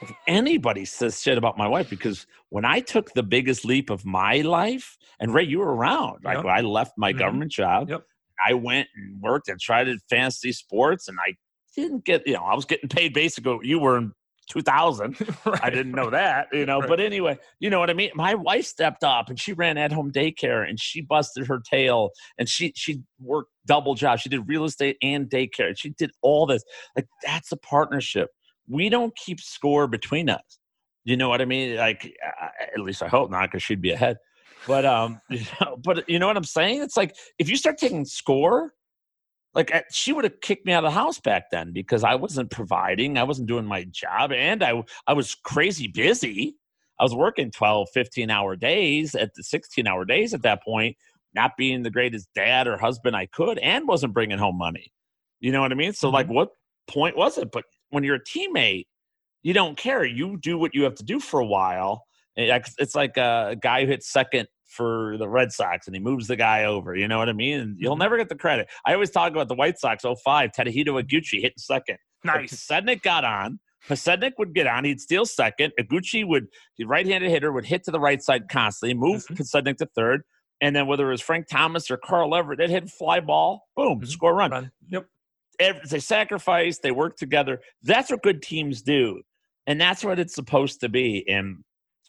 If 0.00 0.12
anybody 0.28 0.84
says 0.84 1.20
shit 1.20 1.38
about 1.38 1.58
my 1.58 1.66
wife, 1.66 1.90
because 1.90 2.26
when 2.50 2.64
I 2.64 2.80
took 2.80 3.12
the 3.14 3.22
biggest 3.22 3.64
leap 3.64 3.90
of 3.90 4.04
my 4.04 4.42
life, 4.42 4.96
and 5.18 5.32
Ray, 5.32 5.44
you 5.44 5.58
were 5.58 5.74
around, 5.74 6.24
like 6.24 6.36
yep. 6.36 6.46
I 6.46 6.60
left 6.60 6.92
my 6.96 7.10
mm-hmm. 7.10 7.18
government 7.18 7.50
job, 7.50 7.88
yep. 7.88 8.02
I 8.46 8.54
went 8.54 8.88
and 8.94 9.20
worked 9.20 9.48
and 9.48 9.58
tried 9.58 9.84
to 9.84 9.98
fantasy 10.10 10.52
sports, 10.52 11.08
and 11.08 11.18
I 11.26 11.34
didn't 11.76 12.04
get, 12.04 12.26
you 12.26 12.34
know, 12.34 12.44
I 12.44 12.54
was 12.54 12.64
getting 12.64 12.88
paid 12.88 13.12
basically. 13.14 13.58
You 13.62 13.78
were 13.78 13.98
in 13.98 14.12
2000. 14.48 15.16
right. 15.44 15.60
I 15.62 15.70
didn't 15.70 15.92
know 15.92 16.10
that, 16.10 16.48
you 16.52 16.66
know. 16.66 16.80
Right. 16.80 16.88
But 16.88 17.00
anyway, 17.00 17.38
you 17.60 17.70
know 17.70 17.80
what 17.80 17.90
I 17.90 17.94
mean. 17.94 18.10
My 18.14 18.34
wife 18.34 18.66
stepped 18.66 19.04
up 19.04 19.28
and 19.28 19.40
she 19.40 19.52
ran 19.52 19.78
at 19.78 19.92
home 19.92 20.12
daycare 20.12 20.68
and 20.68 20.78
she 20.80 21.00
busted 21.00 21.46
her 21.46 21.60
tail 21.60 22.10
and 22.38 22.48
she 22.48 22.72
she 22.76 23.02
worked 23.20 23.50
double 23.66 23.94
jobs. 23.94 24.22
She 24.22 24.28
did 24.28 24.48
real 24.48 24.64
estate 24.64 24.96
and 25.02 25.28
daycare. 25.28 25.76
She 25.76 25.90
did 25.90 26.10
all 26.22 26.46
this. 26.46 26.64
Like 26.96 27.06
that's 27.22 27.52
a 27.52 27.56
partnership. 27.56 28.30
We 28.68 28.88
don't 28.88 29.14
keep 29.16 29.40
score 29.40 29.86
between 29.86 30.28
us. 30.28 30.58
You 31.04 31.16
know 31.16 31.28
what 31.28 31.42
I 31.42 31.44
mean? 31.44 31.76
Like 31.76 32.16
at 32.60 32.80
least 32.80 33.02
I 33.02 33.08
hope 33.08 33.30
not, 33.30 33.50
because 33.50 33.62
she'd 33.62 33.82
be 33.82 33.90
ahead. 33.90 34.16
But 34.66 34.86
um, 34.86 35.20
you 35.30 35.44
know, 35.60 35.76
but 35.82 36.08
you 36.08 36.18
know 36.18 36.26
what 36.26 36.36
I'm 36.36 36.44
saying? 36.44 36.82
It's 36.82 36.96
like 36.96 37.14
if 37.38 37.48
you 37.48 37.56
start 37.56 37.78
taking 37.78 38.04
score 38.04 38.72
like 39.54 39.72
she 39.90 40.12
would 40.12 40.24
have 40.24 40.40
kicked 40.40 40.66
me 40.66 40.72
out 40.72 40.84
of 40.84 40.90
the 40.90 40.98
house 40.98 41.20
back 41.20 41.50
then 41.50 41.72
because 41.72 42.04
I 42.04 42.14
wasn't 42.16 42.50
providing, 42.50 43.18
I 43.18 43.22
wasn't 43.22 43.48
doing 43.48 43.66
my 43.66 43.84
job, 43.84 44.32
and 44.32 44.62
I 44.62 44.82
I 45.06 45.12
was 45.12 45.34
crazy 45.34 45.86
busy. 45.86 46.56
I 46.98 47.02
was 47.02 47.14
working 47.14 47.50
12, 47.50 47.88
15 47.92 48.30
hour 48.30 48.54
days 48.54 49.14
at 49.14 49.34
the 49.34 49.42
16 49.42 49.86
hour 49.86 50.04
days 50.04 50.32
at 50.32 50.42
that 50.42 50.62
point, 50.62 50.96
not 51.34 51.52
being 51.56 51.82
the 51.82 51.90
greatest 51.90 52.28
dad 52.34 52.66
or 52.68 52.76
husband 52.76 53.16
I 53.16 53.26
could, 53.26 53.58
and 53.58 53.88
wasn't 53.88 54.14
bringing 54.14 54.38
home 54.38 54.58
money. 54.58 54.92
You 55.40 55.52
know 55.52 55.60
what 55.60 55.72
I 55.72 55.74
mean? 55.74 55.92
So, 55.92 56.08
mm-hmm. 56.08 56.14
like, 56.14 56.28
what 56.28 56.50
point 56.88 57.16
was 57.16 57.36
it? 57.38 57.50
But 57.52 57.64
when 57.90 58.04
you're 58.04 58.16
a 58.16 58.24
teammate, 58.24 58.86
you 59.42 59.52
don't 59.52 59.76
care. 59.76 60.04
You 60.04 60.38
do 60.38 60.56
what 60.56 60.74
you 60.74 60.84
have 60.84 60.94
to 60.96 61.04
do 61.04 61.20
for 61.20 61.40
a 61.40 61.46
while. 61.46 62.04
It's 62.36 62.94
like 62.94 63.16
a 63.16 63.56
guy 63.60 63.82
who 63.82 63.88
hits 63.88 64.10
second 64.10 64.48
for 64.66 65.16
the 65.18 65.28
Red 65.28 65.52
Sox 65.52 65.86
and 65.86 65.94
he 65.94 66.00
moves 66.00 66.26
the 66.26 66.36
guy 66.36 66.64
over. 66.64 66.94
You 66.94 67.08
know 67.08 67.18
what 67.18 67.28
I 67.28 67.32
mean? 67.32 67.60
And 67.60 67.76
you'll 67.78 67.94
mm-hmm. 67.94 68.02
never 68.02 68.16
get 68.16 68.28
the 68.28 68.36
credit. 68.36 68.68
I 68.86 68.94
always 68.94 69.10
talk 69.10 69.32
about 69.32 69.48
the 69.48 69.54
White 69.54 69.78
Sox 69.78 70.04
05, 70.04 70.52
Tadahito 70.52 71.02
Iguchi 71.02 71.40
hitting 71.40 71.52
second. 71.58 71.98
Nice. 72.24 72.66
Sednick 72.66 73.02
got 73.02 73.24
on. 73.24 73.60
Podsednik 73.88 74.32
would 74.38 74.54
get 74.54 74.66
on. 74.66 74.84
He'd 74.84 75.00
steal 75.00 75.26
second. 75.26 75.72
Iguchi 75.78 76.26
would, 76.26 76.46
the 76.78 76.84
right-handed 76.84 77.30
hitter, 77.30 77.52
would 77.52 77.66
hit 77.66 77.84
to 77.84 77.90
the 77.90 78.00
right 78.00 78.22
side 78.22 78.48
constantly, 78.48 78.94
move 78.94 79.24
mm-hmm. 79.24 79.34
Podsednik 79.34 79.76
to 79.78 79.86
third. 79.94 80.22
And 80.60 80.74
then 80.74 80.86
whether 80.86 81.06
it 81.06 81.10
was 81.10 81.20
Frank 81.20 81.48
Thomas 81.48 81.90
or 81.90 81.98
Carl 81.98 82.34
Everett, 82.34 82.58
they'd 82.58 82.70
hit 82.70 82.88
fly 82.88 83.20
ball, 83.20 83.68
boom, 83.76 83.98
mm-hmm. 83.98 84.06
score 84.06 84.34
run. 84.34 84.50
run. 84.50 84.70
Yep. 84.88 85.06
They 85.88 86.00
sacrifice, 86.00 86.78
they 86.78 86.90
work 86.90 87.16
together. 87.16 87.60
That's 87.82 88.10
what 88.10 88.22
good 88.22 88.42
teams 88.42 88.82
do. 88.82 89.20
And 89.66 89.80
that's 89.80 90.04
what 90.04 90.18
it's 90.18 90.34
supposed 90.34 90.80
to 90.80 90.88
be. 90.88 91.24
And 91.28 91.58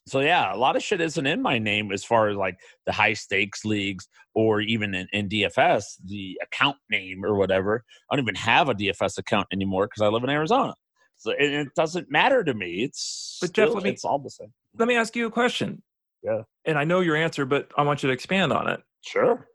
so 0.07 0.19
yeah, 0.19 0.53
a 0.53 0.57
lot 0.57 0.75
of 0.75 0.83
shit 0.83 1.01
isn't 1.01 1.25
in 1.25 1.41
my 1.41 1.57
name 1.57 1.91
as 1.91 2.03
far 2.03 2.29
as 2.29 2.37
like 2.37 2.59
the 2.85 2.91
high 2.91 3.13
stakes 3.13 3.65
leagues 3.65 4.07
or 4.35 4.61
even 4.61 4.93
in, 4.93 5.07
in 5.13 5.29
DFS, 5.29 5.83
the 6.05 6.39
account 6.43 6.77
name 6.91 7.25
or 7.25 7.35
whatever. 7.35 7.83
I 8.09 8.15
don't 8.15 8.23
even 8.23 8.35
have 8.35 8.69
a 8.69 8.75
DFS 8.75 9.17
account 9.17 9.47
anymore 9.51 9.87
because 9.87 10.01
I 10.01 10.07
live 10.07 10.23
in 10.23 10.29
Arizona. 10.29 10.75
So 11.17 11.31
it, 11.31 11.53
it, 11.53 11.67
doesn't 11.75 12.11
matter 12.11 12.43
to 12.43 12.53
me. 12.53 12.83
It's 12.83 13.37
but 13.41 13.49
still, 13.49 13.67
Jeff, 13.67 13.75
let 13.75 13.83
me, 13.83 13.89
it's 13.89 14.05
all 14.05 14.19
the 14.19 14.29
same. 14.29 14.53
Let 14.77 14.87
me 14.87 14.95
ask 14.95 15.15
you 15.15 15.25
a 15.25 15.31
question. 15.31 15.81
Yeah. 16.21 16.41
And 16.65 16.77
I 16.77 16.83
know 16.83 16.99
your 16.99 17.15
answer, 17.15 17.45
but 17.45 17.71
I 17.77 17.81
want 17.81 18.03
you 18.03 18.07
to 18.07 18.13
expand 18.13 18.51
on 18.51 18.67
it. 18.67 18.81
Sure. 19.01 19.47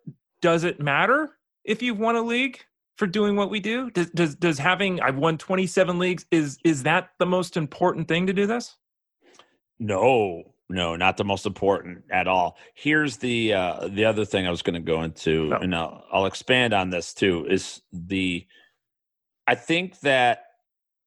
Does 0.43 0.65
it 0.65 0.81
matter 0.81 1.31
if 1.65 1.83
you've 1.83 1.99
won 1.99 2.17
a 2.17 2.23
league 2.23 2.59
for 2.97 3.07
doing 3.07 3.37
what 3.37 3.51
we 3.51 3.61
do? 3.61 3.91
Does 3.91 4.11
does 4.11 4.35
does 4.37 4.59
having 4.59 5.01
I've 5.01 5.17
won 5.17 5.37
27 5.39 5.99
leagues 5.99 6.27
is 6.31 6.59
is 6.65 6.85
that 6.85 7.11
the 7.19 7.27
most 7.27 7.57
important 7.57 8.09
thing 8.09 8.27
to 8.27 8.33
do 8.33 8.47
this? 8.47 8.77
No, 9.81 10.45
no, 10.69 10.95
not 10.95 11.17
the 11.17 11.25
most 11.25 11.47
important 11.47 12.05
at 12.13 12.29
all. 12.29 12.57
Here's 12.75 13.17
the 13.17 13.55
uh, 13.55 13.89
the 13.89 14.05
other 14.05 14.25
thing 14.25 14.47
I 14.47 14.51
was 14.51 14.63
going 14.63 14.75
to 14.75 14.81
go 14.81 15.03
into, 15.03 15.49
no. 15.49 15.57
and 15.57 15.75
I'll, 15.75 16.05
I'll 16.13 16.27
expand 16.27 16.73
on 16.73 16.91
this 16.91 17.13
too. 17.13 17.47
Is 17.51 17.81
the 17.93 18.47
I 19.47 19.57
think 19.57 19.99
that 20.01 20.45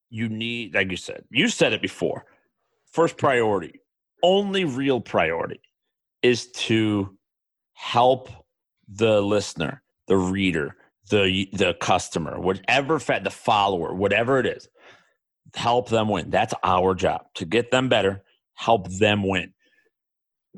you 0.09 0.27
need, 0.27 0.75
like 0.75 0.91
you 0.91 0.97
said, 0.97 1.23
you 1.29 1.47
said 1.47 1.71
it 1.71 1.81
before. 1.81 2.25
First 2.91 3.15
priority, 3.15 3.79
only 4.21 4.65
real 4.65 4.99
priority, 4.99 5.61
is 6.21 6.51
to 6.51 7.15
help 7.73 8.29
the 8.87 9.21
listener, 9.21 9.81
the 10.07 10.17
reader, 10.17 10.75
the 11.09 11.47
the 11.53 11.75
customer, 11.75 12.39
whatever 12.39 12.99
fed 12.99 13.23
the 13.23 13.29
follower, 13.29 13.93
whatever 13.93 14.39
it 14.39 14.45
is, 14.45 14.67
help 15.53 15.89
them 15.89 16.09
win. 16.09 16.31
That's 16.31 16.53
our 16.63 16.95
job 16.95 17.27
to 17.35 17.45
get 17.45 17.71
them 17.71 17.87
better 17.87 18.23
help 18.55 18.89
them 18.89 19.27
win. 19.27 19.53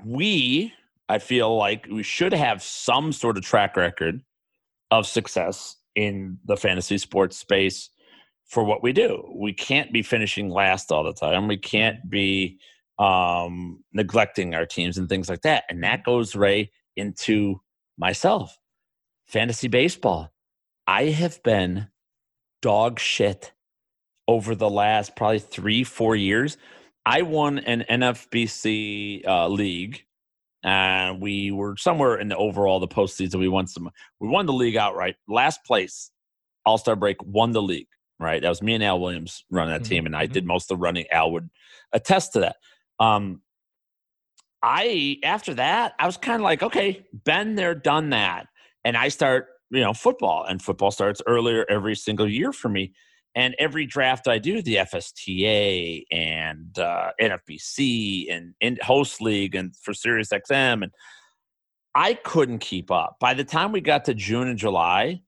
We, 0.04 0.74
I 1.08 1.20
feel 1.20 1.56
like 1.56 1.88
we 1.89 2.04
should 2.04 2.34
have 2.34 2.62
some 2.62 3.12
sort 3.12 3.38
of 3.38 3.43
track 3.43 3.78
record 3.78 4.22
of 4.91 5.08
success 5.08 5.78
in 5.96 6.38
the 6.46 6.58
fantasy 6.58 6.98
sports 6.98 7.38
space 7.38 7.89
for 8.46 8.64
what 8.64 8.84
we 8.84 8.93
do. 8.93 9.28
We 9.36 9.54
can't 9.54 9.91
be 9.91 10.04
finishing 10.04 10.50
last 10.50 10.91
all 10.91 11.04
the 11.04 11.14
time. 11.14 11.48
We 11.48 11.58
can't 11.58 12.10
be 12.10 12.60
um, 13.00 13.84
neglecting 13.93 14.54
our 14.54 14.66
teams 14.66 14.98
and 14.98 15.10
things 15.10 15.30
like 15.30 15.41
that. 15.41 15.64
And 15.70 15.84
that 15.84 16.04
goes 16.04 16.36
right 16.36 16.70
into 16.96 17.62
myself. 17.98 18.58
Fantasy 19.28 19.68
baseball. 19.68 20.32
I 20.88 21.06
have 21.06 21.41
been 21.43 21.88
dog 22.62 23.00
shit 23.00 23.52
over 24.28 24.56
the 24.56 24.70
last 24.70 25.16
probably 25.16 25.39
three, 25.39 25.84
four 25.84 26.16
years. 26.16 26.58
I 27.06 27.22
won 27.22 27.60
an 27.60 27.86
NFBC 27.89 29.28
uh, 29.28 29.47
league, 29.47 30.03
and 30.64 31.22
we 31.22 31.51
were 31.51 31.78
somewhere 31.78 32.18
in 32.18 32.30
the 32.30 32.38
overall 32.38 32.80
the 32.80 32.88
postseason. 32.88 33.39
We 33.39 33.47
won 33.47 33.68
some. 33.68 33.91
We 34.20 34.28
won 34.28 34.47
the 34.47 34.53
league 34.53 34.76
outright. 34.76 35.16
Last 35.28 35.64
place, 35.66 36.12
All 36.66 36.78
Star 36.78 36.95
break, 36.95 37.18
won 37.24 37.51
the 37.51 37.62
league. 37.62 37.88
Right, 38.20 38.41
that 38.41 38.49
was 38.49 38.62
me 38.62 38.74
and 38.74 38.84
Al 38.84 38.99
Williams 38.99 39.43
running 39.51 39.74
that 39.74 39.82
mm-hmm. 39.82 39.89
team, 39.89 40.06
and 40.06 40.16
I 40.16 40.24
mm-hmm. 40.24 40.34
did 40.34 40.45
most 40.45 40.72
of 40.72 40.78
the 40.78 40.82
running. 40.82 41.06
Al 41.12 41.32
would 41.32 41.49
attest 41.91 42.34
to 42.34 42.39
that. 42.39 42.56
Um, 42.99 43.41
I 44.64 45.18
after 45.24 45.53
that, 45.56 45.93
I 45.99 46.06
was 46.08 46.18
kind 46.18 46.38
of 46.38 46.41
like, 46.41 46.64
okay, 46.64 47.06
been 47.26 47.56
there, 47.56 47.76
done 47.76 48.12
that, 48.12 48.47
and 48.84 48.97
I 48.97 49.10
start, 49.10 49.47
you 49.70 49.82
know, 49.82 49.93
football, 49.93 50.45
and 50.45 50.62
football 50.62 50.91
starts 50.91 51.22
earlier 51.28 51.66
every 51.70 51.95
single 51.95 52.28
year 52.28 52.51
for 52.51 52.70
me. 52.70 52.93
And 53.36 53.53
every 53.59 53.86
draft 53.86 54.29
I 54.29 54.38
do, 54.38 54.61
the 54.61 54.75
FSTA 54.75 56.03
and 56.09 56.79
uh, 56.79 57.11
NFBC 57.21 58.33
and, 58.33 58.53
and 58.61 58.81
host 58.81 59.21
league 59.21 59.55
and 59.55 59.75
for 59.75 59.93
Sirius 59.93 60.29
XM, 60.29 60.83
and 60.83 60.91
I 61.93 62.13
couldn't 62.13 62.59
keep 62.59 62.91
up. 62.91 63.17
By 63.19 63.33
the 63.33 63.43
time 63.43 63.71
we 63.71 63.81
got 63.81 64.05
to 64.05 64.13
June 64.13 64.47
and 64.47 64.57
July, 64.57 65.21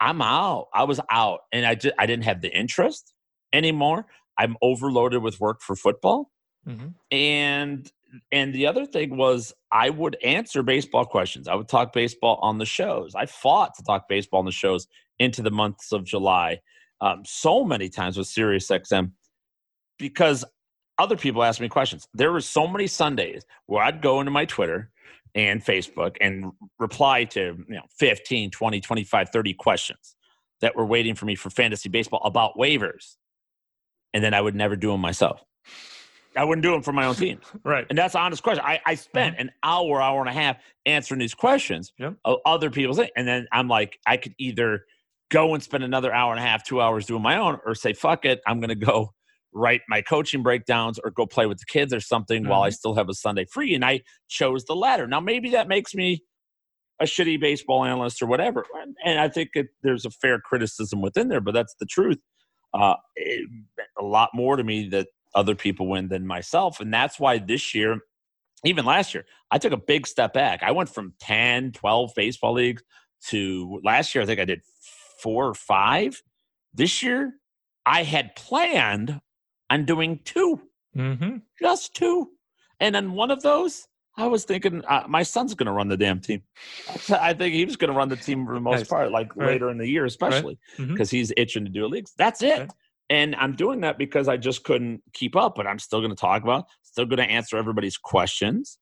I'm 0.00 0.22
out. 0.22 0.68
I 0.74 0.84
was 0.84 1.00
out, 1.10 1.40
and 1.52 1.66
I 1.66 1.74
just 1.74 1.94
I 1.98 2.06
didn't 2.06 2.24
have 2.24 2.40
the 2.40 2.56
interest 2.56 3.12
anymore. 3.52 4.06
I'm 4.38 4.56
overloaded 4.62 5.22
with 5.22 5.38
work 5.40 5.60
for 5.60 5.76
football, 5.76 6.30
mm-hmm. 6.66 6.88
and 7.10 7.90
and 8.32 8.54
the 8.54 8.66
other 8.66 8.86
thing 8.86 9.16
was 9.16 9.52
I 9.70 9.90
would 9.90 10.16
answer 10.24 10.62
baseball 10.62 11.04
questions. 11.04 11.46
I 11.46 11.54
would 11.54 11.68
talk 11.68 11.92
baseball 11.92 12.38
on 12.42 12.58
the 12.58 12.66
shows. 12.66 13.14
I 13.14 13.26
fought 13.26 13.74
to 13.76 13.82
talk 13.84 14.08
baseball 14.08 14.40
on 14.40 14.46
the 14.46 14.52
shows 14.52 14.88
into 15.18 15.42
the 15.42 15.50
months 15.50 15.92
of 15.92 16.04
July 16.04 16.60
um, 17.00 17.22
so 17.24 17.64
many 17.64 17.88
times 17.88 18.16
with 18.16 18.26
Sirius 18.26 18.68
XM 18.68 19.12
because 19.98 20.44
other 20.98 21.16
people 21.16 21.42
ask 21.42 21.60
me 21.60 21.68
questions. 21.68 22.06
There 22.14 22.32
were 22.32 22.40
so 22.40 22.66
many 22.66 22.86
Sundays 22.86 23.42
where 23.66 23.82
I'd 23.82 24.02
go 24.02 24.20
into 24.20 24.30
my 24.30 24.44
Twitter 24.44 24.90
and 25.34 25.64
Facebook 25.64 26.16
and 26.20 26.52
reply 26.78 27.24
to 27.24 27.40
you 27.40 27.74
know 27.74 27.84
15, 27.98 28.50
20, 28.50 28.80
25, 28.80 29.30
30 29.30 29.54
questions 29.54 30.16
that 30.60 30.76
were 30.76 30.84
waiting 30.84 31.14
for 31.14 31.24
me 31.24 31.34
for 31.34 31.48
fantasy 31.48 31.88
baseball 31.88 32.20
about 32.24 32.56
waivers. 32.56 33.16
And 34.12 34.22
then 34.22 34.34
I 34.34 34.40
would 34.40 34.54
never 34.54 34.76
do 34.76 34.90
them 34.90 35.00
myself. 35.00 35.42
I 36.36 36.44
wouldn't 36.44 36.62
do 36.62 36.70
them 36.70 36.82
for 36.82 36.92
my 36.92 37.06
own 37.06 37.14
team. 37.14 37.40
right. 37.64 37.86
And 37.88 37.96
that's 37.96 38.14
an 38.14 38.20
honest 38.20 38.42
question. 38.42 38.64
I, 38.64 38.80
I 38.84 38.94
spent 38.94 39.36
mm-hmm. 39.36 39.48
an 39.48 39.52
hour, 39.62 40.02
hour 40.02 40.20
and 40.20 40.28
a 40.28 40.32
half 40.32 40.58
answering 40.84 41.18
these 41.20 41.34
questions 41.34 41.92
yep. 41.98 42.14
of 42.24 42.38
other 42.44 42.70
people's 42.70 43.00
and 43.16 43.26
then 43.26 43.46
I'm 43.52 43.68
like, 43.68 43.98
I 44.06 44.16
could 44.16 44.34
either– 44.38 44.84
go 45.30 45.54
and 45.54 45.62
spend 45.62 45.84
another 45.84 46.12
hour 46.12 46.32
and 46.32 46.40
a 46.40 46.46
half, 46.46 46.64
two 46.64 46.80
hours 46.80 47.06
doing 47.06 47.22
my 47.22 47.36
own, 47.36 47.58
or 47.64 47.74
say, 47.74 47.92
fuck 47.92 48.24
it, 48.24 48.40
I'm 48.46 48.60
going 48.60 48.68
to 48.68 48.74
go 48.74 49.14
write 49.52 49.80
my 49.88 50.02
coaching 50.02 50.42
breakdowns 50.42 50.98
or 50.98 51.10
go 51.10 51.26
play 51.26 51.46
with 51.46 51.58
the 51.58 51.64
kids 51.66 51.92
or 51.92 52.00
something 52.00 52.42
mm-hmm. 52.42 52.50
while 52.50 52.62
I 52.62 52.68
mm-hmm. 52.68 52.74
still 52.74 52.94
have 52.94 53.08
a 53.08 53.14
Sunday 53.14 53.46
free. 53.46 53.74
And 53.74 53.84
I 53.84 54.02
chose 54.28 54.64
the 54.64 54.76
latter. 54.76 55.06
Now, 55.06 55.20
maybe 55.20 55.50
that 55.50 55.68
makes 55.68 55.94
me 55.94 56.22
a 57.00 57.04
shitty 57.04 57.40
baseball 57.40 57.84
analyst 57.84 58.20
or 58.20 58.26
whatever. 58.26 58.66
And 59.04 59.18
I 59.18 59.28
think 59.28 59.50
it, 59.54 59.68
there's 59.82 60.04
a 60.04 60.10
fair 60.10 60.38
criticism 60.38 61.00
within 61.00 61.28
there, 61.28 61.40
but 61.40 61.54
that's 61.54 61.74
the 61.80 61.86
truth. 61.86 62.18
Uh, 62.74 62.94
it, 63.16 63.48
a 63.98 64.04
lot 64.04 64.30
more 64.34 64.56
to 64.56 64.62
me 64.62 64.88
that 64.90 65.08
other 65.34 65.54
people 65.54 65.88
win 65.88 66.08
than 66.08 66.26
myself. 66.26 66.78
And 66.78 66.92
that's 66.92 67.18
why 67.18 67.38
this 67.38 67.74
year, 67.74 67.98
even 68.64 68.84
last 68.84 69.14
year, 69.14 69.24
I 69.50 69.58
took 69.58 69.72
a 69.72 69.78
big 69.78 70.06
step 70.06 70.34
back. 70.34 70.62
I 70.62 70.72
went 70.72 70.90
from 70.90 71.14
10, 71.20 71.72
12 71.72 72.12
baseball 72.14 72.52
leagues 72.52 72.82
to 73.28 73.80
last 73.84 74.14
year, 74.14 74.22
I 74.22 74.26
think 74.26 74.40
I 74.40 74.44
did 74.44 74.62
four 75.22 75.48
or 75.48 75.54
five. 75.54 76.22
This 76.74 77.02
year, 77.02 77.34
I 77.86 78.02
had 78.02 78.36
planned 78.36 79.20
on 79.68 79.84
doing 79.84 80.20
2 80.24 80.60
mm-hmm. 80.96 81.36
just 81.60 81.94
two. 81.94 82.30
And 82.78 82.94
then 82.94 83.12
one 83.12 83.30
of 83.30 83.42
those, 83.42 83.86
I 84.16 84.26
was 84.26 84.44
thinking 84.44 84.84
uh, 84.86 85.04
my 85.08 85.22
son's 85.22 85.54
going 85.54 85.66
to 85.66 85.72
run 85.72 85.88
the 85.88 85.96
damn 85.96 86.20
team. 86.20 86.42
I 87.10 87.34
think 87.34 87.54
he 87.54 87.64
was 87.64 87.76
going 87.76 87.92
to 87.92 87.96
run 87.96 88.08
the 88.08 88.16
team 88.16 88.46
for 88.46 88.54
the 88.54 88.60
most 88.60 88.78
nice. 88.78 88.88
part, 88.88 89.10
like 89.10 89.34
right. 89.36 89.48
later 89.48 89.70
in 89.70 89.78
the 89.78 89.88
year, 89.88 90.04
especially 90.04 90.58
because 90.76 90.88
right. 90.88 90.98
mm-hmm. 90.98 91.16
he's 91.16 91.32
itching 91.36 91.64
to 91.64 91.70
do 91.70 91.86
leagues. 91.86 92.12
That's 92.16 92.42
it. 92.42 92.60
Okay. 92.60 92.68
And 93.08 93.34
I'm 93.36 93.56
doing 93.56 93.80
that 93.80 93.98
because 93.98 94.28
I 94.28 94.36
just 94.36 94.62
couldn't 94.62 95.02
keep 95.12 95.34
up, 95.34 95.56
but 95.56 95.66
I'm 95.66 95.80
still 95.80 96.00
going 96.00 96.10
to 96.10 96.16
talk 96.16 96.44
about, 96.44 96.66
still 96.82 97.06
going 97.06 97.18
to 97.18 97.24
answer 97.24 97.56
everybody's 97.56 97.96
questions 97.96 98.78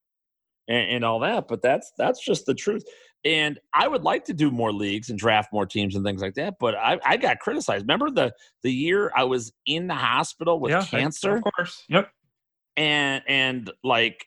and, 0.68 0.90
and 0.90 1.04
all 1.04 1.20
that. 1.20 1.48
But 1.48 1.62
that's 1.62 1.92
that's 1.96 2.22
just 2.22 2.44
the 2.44 2.54
truth. 2.54 2.84
And 3.28 3.58
I 3.74 3.88
would 3.88 4.04
like 4.04 4.24
to 4.24 4.32
do 4.32 4.50
more 4.50 4.72
leagues 4.72 5.10
and 5.10 5.18
draft 5.18 5.52
more 5.52 5.66
teams 5.66 5.94
and 5.94 6.02
things 6.02 6.22
like 6.22 6.32
that. 6.34 6.54
But 6.58 6.74
I, 6.76 6.98
I 7.04 7.18
got 7.18 7.40
criticized. 7.40 7.82
Remember 7.82 8.10
the 8.10 8.32
the 8.62 8.72
year 8.72 9.12
I 9.14 9.24
was 9.24 9.52
in 9.66 9.86
the 9.86 9.94
hospital 9.94 10.58
with 10.58 10.70
yeah, 10.70 10.82
cancer? 10.82 11.36
Of 11.36 11.42
course. 11.42 11.84
Yep. 11.90 12.10
And 12.78 13.22
and 13.28 13.70
like 13.84 14.24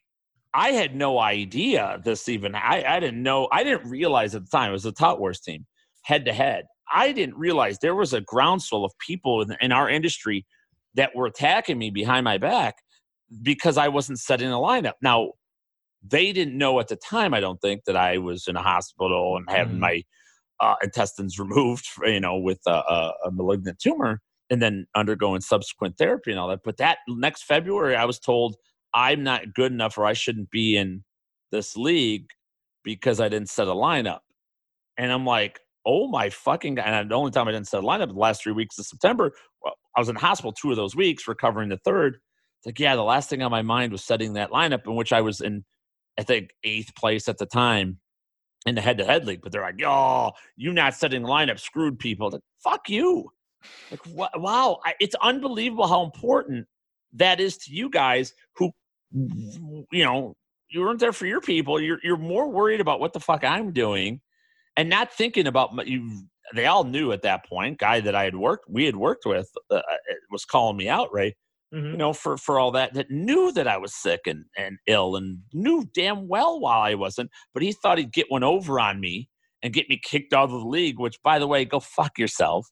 I 0.54 0.70
had 0.74 0.96
no 0.96 1.18
idea 1.18 2.00
this 2.04 2.30
even. 2.30 2.54
I, 2.54 2.84
I 2.88 3.00
didn't 3.00 3.24
know. 3.24 3.48
I 3.52 3.64
didn't 3.64 3.90
realize 3.90 4.36
at 4.36 4.44
the 4.44 4.50
time 4.56 4.70
it 4.70 4.74
was 4.74 4.84
the 4.84 4.92
Tout 4.92 5.20
Wars 5.20 5.40
team 5.40 5.66
head 6.04 6.26
to 6.26 6.34
head. 6.34 6.66
I 6.94 7.12
didn't 7.12 7.38
realize 7.38 7.80
there 7.80 7.96
was 7.96 8.14
a 8.14 8.22
groundswell 8.22 8.86
of 8.86 8.92
people 9.00 9.42
in, 9.42 9.56
in 9.62 9.72
our 9.72 9.90
industry 9.90 10.46
that 10.94 11.16
were 11.16 11.26
attacking 11.26 11.80
me 11.80 11.90
behind 11.90 12.24
my 12.24 12.38
back 12.38 12.76
because 13.42 13.78
I 13.78 13.88
wasn't 13.88 14.20
setting 14.20 14.52
a 14.52 14.58
lineup. 14.58 14.94
Now 15.02 15.32
they 16.04 16.32
didn't 16.32 16.58
know 16.58 16.80
at 16.80 16.88
the 16.88 16.96
time, 16.96 17.34
I 17.34 17.40
don't 17.40 17.62
think, 17.62 17.84
that 17.86 17.96
I 17.96 18.18
was 18.18 18.48
in 18.48 18.56
a 18.56 18.62
hospital 18.62 19.38
and 19.38 19.46
having 19.50 19.78
mm. 19.78 19.80
my 19.80 20.04
uh, 20.60 20.76
intestines 20.84 21.40
removed, 21.40 21.88
you 22.04 22.20
know, 22.20 22.38
with 22.38 22.60
a, 22.68 22.72
a, 22.72 23.14
a, 23.26 23.32
malignant 23.32 23.80
tumor 23.80 24.22
and 24.50 24.62
then 24.62 24.86
undergoing 24.96 25.42
subsequent 25.42 25.98
therapy 25.98 26.32
and 26.32 26.40
all 26.40 26.48
that. 26.50 26.62
But 26.64 26.78
that 26.78 27.00
next 27.08 27.44
February, 27.44 27.96
I 27.96 28.06
was 28.06 28.20
told 28.20 28.56
I'm 28.94 29.24
not 29.24 29.54
good 29.54 29.72
enough 29.72 29.98
or 29.98 30.06
I 30.06 30.14
shouldn't 30.14 30.52
be 30.52 30.76
in 30.76 31.04
this 31.52 31.76
league 31.76 32.28
because 32.84 33.20
I 33.20 33.30
didn't 33.30 33.50
set 33.50 33.68
a 33.68 33.74
lineup. 33.74 34.20
And 34.98 35.12
I'm 35.12 35.26
like, 35.26 35.60
oh 35.86 36.08
my 36.08 36.30
fucking 36.30 36.76
God. 36.76 36.86
And 36.86 37.12
the 37.12 37.16
only 37.16 37.32
time 37.32 37.48
I 37.48 37.52
didn't 37.52 37.68
set 37.68 37.84
a 37.84 37.86
lineup 37.86 38.08
the 38.08 38.14
last 38.14 38.44
three 38.44 38.54
weeks 38.54 38.78
of 38.78 38.86
September, 38.86 39.32
well, 39.64 39.76
I 39.96 40.00
was 40.00 40.10
in 40.10 40.16
hospital 40.16 40.52
two 40.52 40.72
of 40.72 40.78
those 40.78 40.96
weeks, 40.96 41.28
recovering 41.28 41.70
the 41.70 41.78
third. 41.78 42.16
It's 42.60 42.66
like, 42.66 42.80
yeah, 42.80 42.96
the 42.96 43.04
last 43.04 43.30
thing 43.30 43.42
on 43.42 43.52
my 43.52 43.62
mind 43.62 43.92
was 43.92 44.04
setting 44.04 44.34
that 44.34 44.52
lineup 44.52 44.86
in 44.86 44.96
which 44.96 45.14
I 45.14 45.22
was 45.22 45.42
in 45.42 45.64
I 46.18 46.24
think 46.24 46.52
eighth 46.64 46.96
place 46.96 47.28
at 47.28 47.38
the 47.38 47.46
time 47.46 48.00
in 48.66 48.76
the 48.76 48.82
head-to-head 48.82 49.26
league. 49.26 49.42
But 49.42 49.52
they're 49.52 49.62
like, 49.62 49.82
"Oh, 49.84 50.32
you 50.56 50.74
not 50.74 50.96
setting 50.96 51.24
the 51.24 51.28
lineup 51.28 51.60
screwed 51.60 52.00
people." 52.00 52.30
Like, 52.30 52.42
fuck 52.64 52.90
you. 52.90 53.32
Like, 53.92 54.02
wow, 54.36 54.80
it's 55.00 55.16
unbelievable 55.22 55.88
how 55.88 56.04
important 56.04 56.68
that 57.14 57.40
is 57.40 57.58
to 57.58 57.74
you 57.74 57.90
guys 57.90 58.34
who, 58.56 58.72
you 59.12 60.04
know, 60.04 60.36
you 60.70 60.82
weren't 60.82 61.00
there 61.00 61.14
for 61.14 61.26
your 61.26 61.42
people. 61.42 61.80
You're 61.80 62.00
you're 62.04 62.18
more 62.18 62.50
worried 62.50 62.82
about 62.82 63.00
what 63.00 63.14
the 63.14 63.20
fuck 63.20 63.44
I'm 63.44 63.72
doing, 63.72 64.22
and 64.78 64.90
not 64.90 65.12
thinking 65.14 65.48
about 65.48 65.88
you. 65.88 66.24
They 66.54 66.66
all 66.66 66.84
knew 66.84 67.12
at 67.12 67.22
that 67.22 67.46
point. 67.46 67.78
Guy 67.78 68.00
that 68.02 68.16
I 68.16 68.24
had 68.24 68.36
worked, 68.36 68.66
we 68.70 68.86
had 68.86 68.96
worked 68.96 69.26
with, 69.26 69.50
uh, 69.70 69.76
uh 69.76 69.82
was 70.32 70.46
calling 70.46 70.78
me 70.78 70.90
out. 70.90 71.14
Right, 71.14 71.36
mm-hmm. 71.74 71.92
you 71.92 71.98
know, 71.98 72.14
for 72.14 72.38
for 72.38 72.60
all 72.60 72.72
that, 72.72 72.94
that 72.94 73.12
knew 73.12 73.52
that 73.54 73.68
I 73.68 73.78
was 73.78 73.94
sick 73.94 74.22
and 74.26 74.46
and 74.58 74.78
ill, 74.88 75.16
and 75.16 75.40
knew 75.54 75.86
damn 75.94 76.28
well 76.28 76.60
while 76.60 76.82
I 76.82 76.96
wasn't. 76.96 77.32
But 77.54 77.64
he 77.64 77.72
thought 77.72 77.98
he'd 77.98 78.14
get 78.14 78.30
one 78.30 78.44
over 78.44 78.80
on 78.80 79.00
me 79.00 79.30
and 79.64 79.74
get 79.74 79.90
me 79.90 80.00
kicked 80.02 80.34
out 80.34 80.46
of 80.46 80.52
the 80.52 80.68
league. 80.68 81.00
Which, 81.00 81.22
by 81.24 81.40
the 81.40 81.48
way, 81.48 81.66
go 81.66 81.80
fuck 81.80 82.18
yourself, 82.18 82.68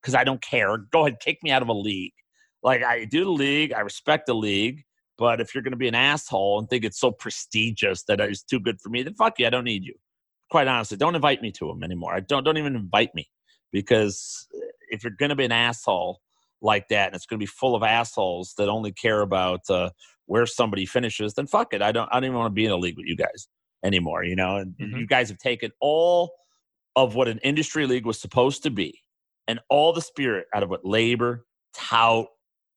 because 0.00 0.14
I 0.14 0.24
don't 0.24 0.42
care. 0.42 0.76
Go 0.92 1.06
ahead, 1.06 1.20
kick 1.20 1.38
me 1.42 1.50
out 1.50 1.62
of 1.62 1.68
a 1.68 1.74
league. 1.74 2.12
Like 2.62 2.82
I 2.82 3.04
do 3.04 3.24
the 3.24 3.30
league, 3.30 3.72
I 3.72 3.80
respect 3.80 4.26
the 4.26 4.34
league. 4.34 4.82
But 5.16 5.40
if 5.40 5.54
you're 5.54 5.62
going 5.62 5.72
to 5.72 5.78
be 5.78 5.86
an 5.86 5.94
asshole 5.94 6.58
and 6.58 6.68
think 6.68 6.84
it's 6.84 6.98
so 6.98 7.12
prestigious 7.12 8.02
that 8.04 8.20
it's 8.20 8.42
too 8.42 8.58
good 8.58 8.80
for 8.80 8.88
me, 8.88 9.02
then 9.02 9.14
fuck 9.14 9.38
you. 9.38 9.46
I 9.46 9.50
don't 9.50 9.64
need 9.64 9.84
you. 9.84 9.94
Quite 10.50 10.66
honestly, 10.66 10.96
don't 10.96 11.14
invite 11.14 11.40
me 11.40 11.52
to 11.52 11.68
them 11.68 11.84
anymore. 11.84 12.14
I 12.14 12.20
don't 12.20 12.44
don't 12.44 12.58
even 12.58 12.74
invite 12.74 13.14
me 13.14 13.28
because 13.72 14.46
if 14.90 15.04
you're 15.04 15.12
going 15.18 15.30
to 15.30 15.36
be 15.36 15.44
an 15.44 15.52
asshole 15.52 16.20
like 16.64 16.88
that 16.88 17.08
and 17.08 17.14
it's 17.14 17.26
going 17.26 17.38
to 17.38 17.42
be 17.42 17.46
full 17.46 17.76
of 17.76 17.82
assholes 17.82 18.54
that 18.58 18.68
only 18.68 18.90
care 18.90 19.20
about 19.20 19.60
uh, 19.68 19.90
where 20.26 20.46
somebody 20.46 20.86
finishes, 20.86 21.34
then 21.34 21.46
fuck 21.46 21.72
it. 21.74 21.82
I 21.82 21.92
don't. 21.92 22.08
I 22.10 22.14
don't 22.14 22.24
even 22.24 22.38
want 22.38 22.50
to 22.50 22.54
be 22.54 22.64
in 22.64 22.70
a 22.70 22.76
league 22.76 22.96
with 22.96 23.06
you 23.06 23.16
guys 23.16 23.46
anymore. 23.84 24.24
You 24.24 24.36
know, 24.36 24.56
and 24.56 24.74
mm-hmm. 24.80 24.96
you 24.96 25.06
guys 25.06 25.28
have 25.28 25.38
taken 25.38 25.70
all 25.80 26.32
of 26.96 27.14
what 27.14 27.28
an 27.28 27.38
industry 27.38 27.86
league 27.86 28.06
was 28.06 28.20
supposed 28.20 28.62
to 28.64 28.70
be, 28.70 29.00
and 29.46 29.60
all 29.68 29.92
the 29.92 30.00
spirit 30.00 30.46
out 30.54 30.62
of 30.62 30.70
what 30.70 30.84
LABR, 30.84 31.40
tout, 31.74 32.26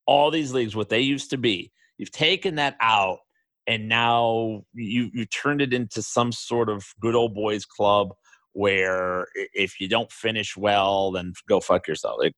all 0.06 0.30
these 0.30 0.52
leagues, 0.52 0.76
what 0.76 0.88
they 0.88 1.00
used 1.00 1.30
to 1.30 1.38
be. 1.38 1.72
You've 1.96 2.12
taken 2.12 2.56
that 2.56 2.76
out, 2.80 3.18
and 3.66 3.88
now 3.88 4.62
you 4.74 5.10
you 5.12 5.24
turned 5.24 5.62
it 5.62 5.72
into 5.72 6.02
some 6.02 6.32
sort 6.32 6.68
of 6.68 6.84
good 7.00 7.14
old 7.14 7.34
boys 7.34 7.64
club 7.64 8.10
where 8.52 9.26
if 9.54 9.80
you 9.80 9.88
don't 9.88 10.10
finish 10.10 10.56
well, 10.56 11.12
then 11.12 11.32
go 11.48 11.60
fuck 11.60 11.86
yourself. 11.86 12.16
Like, 12.18 12.32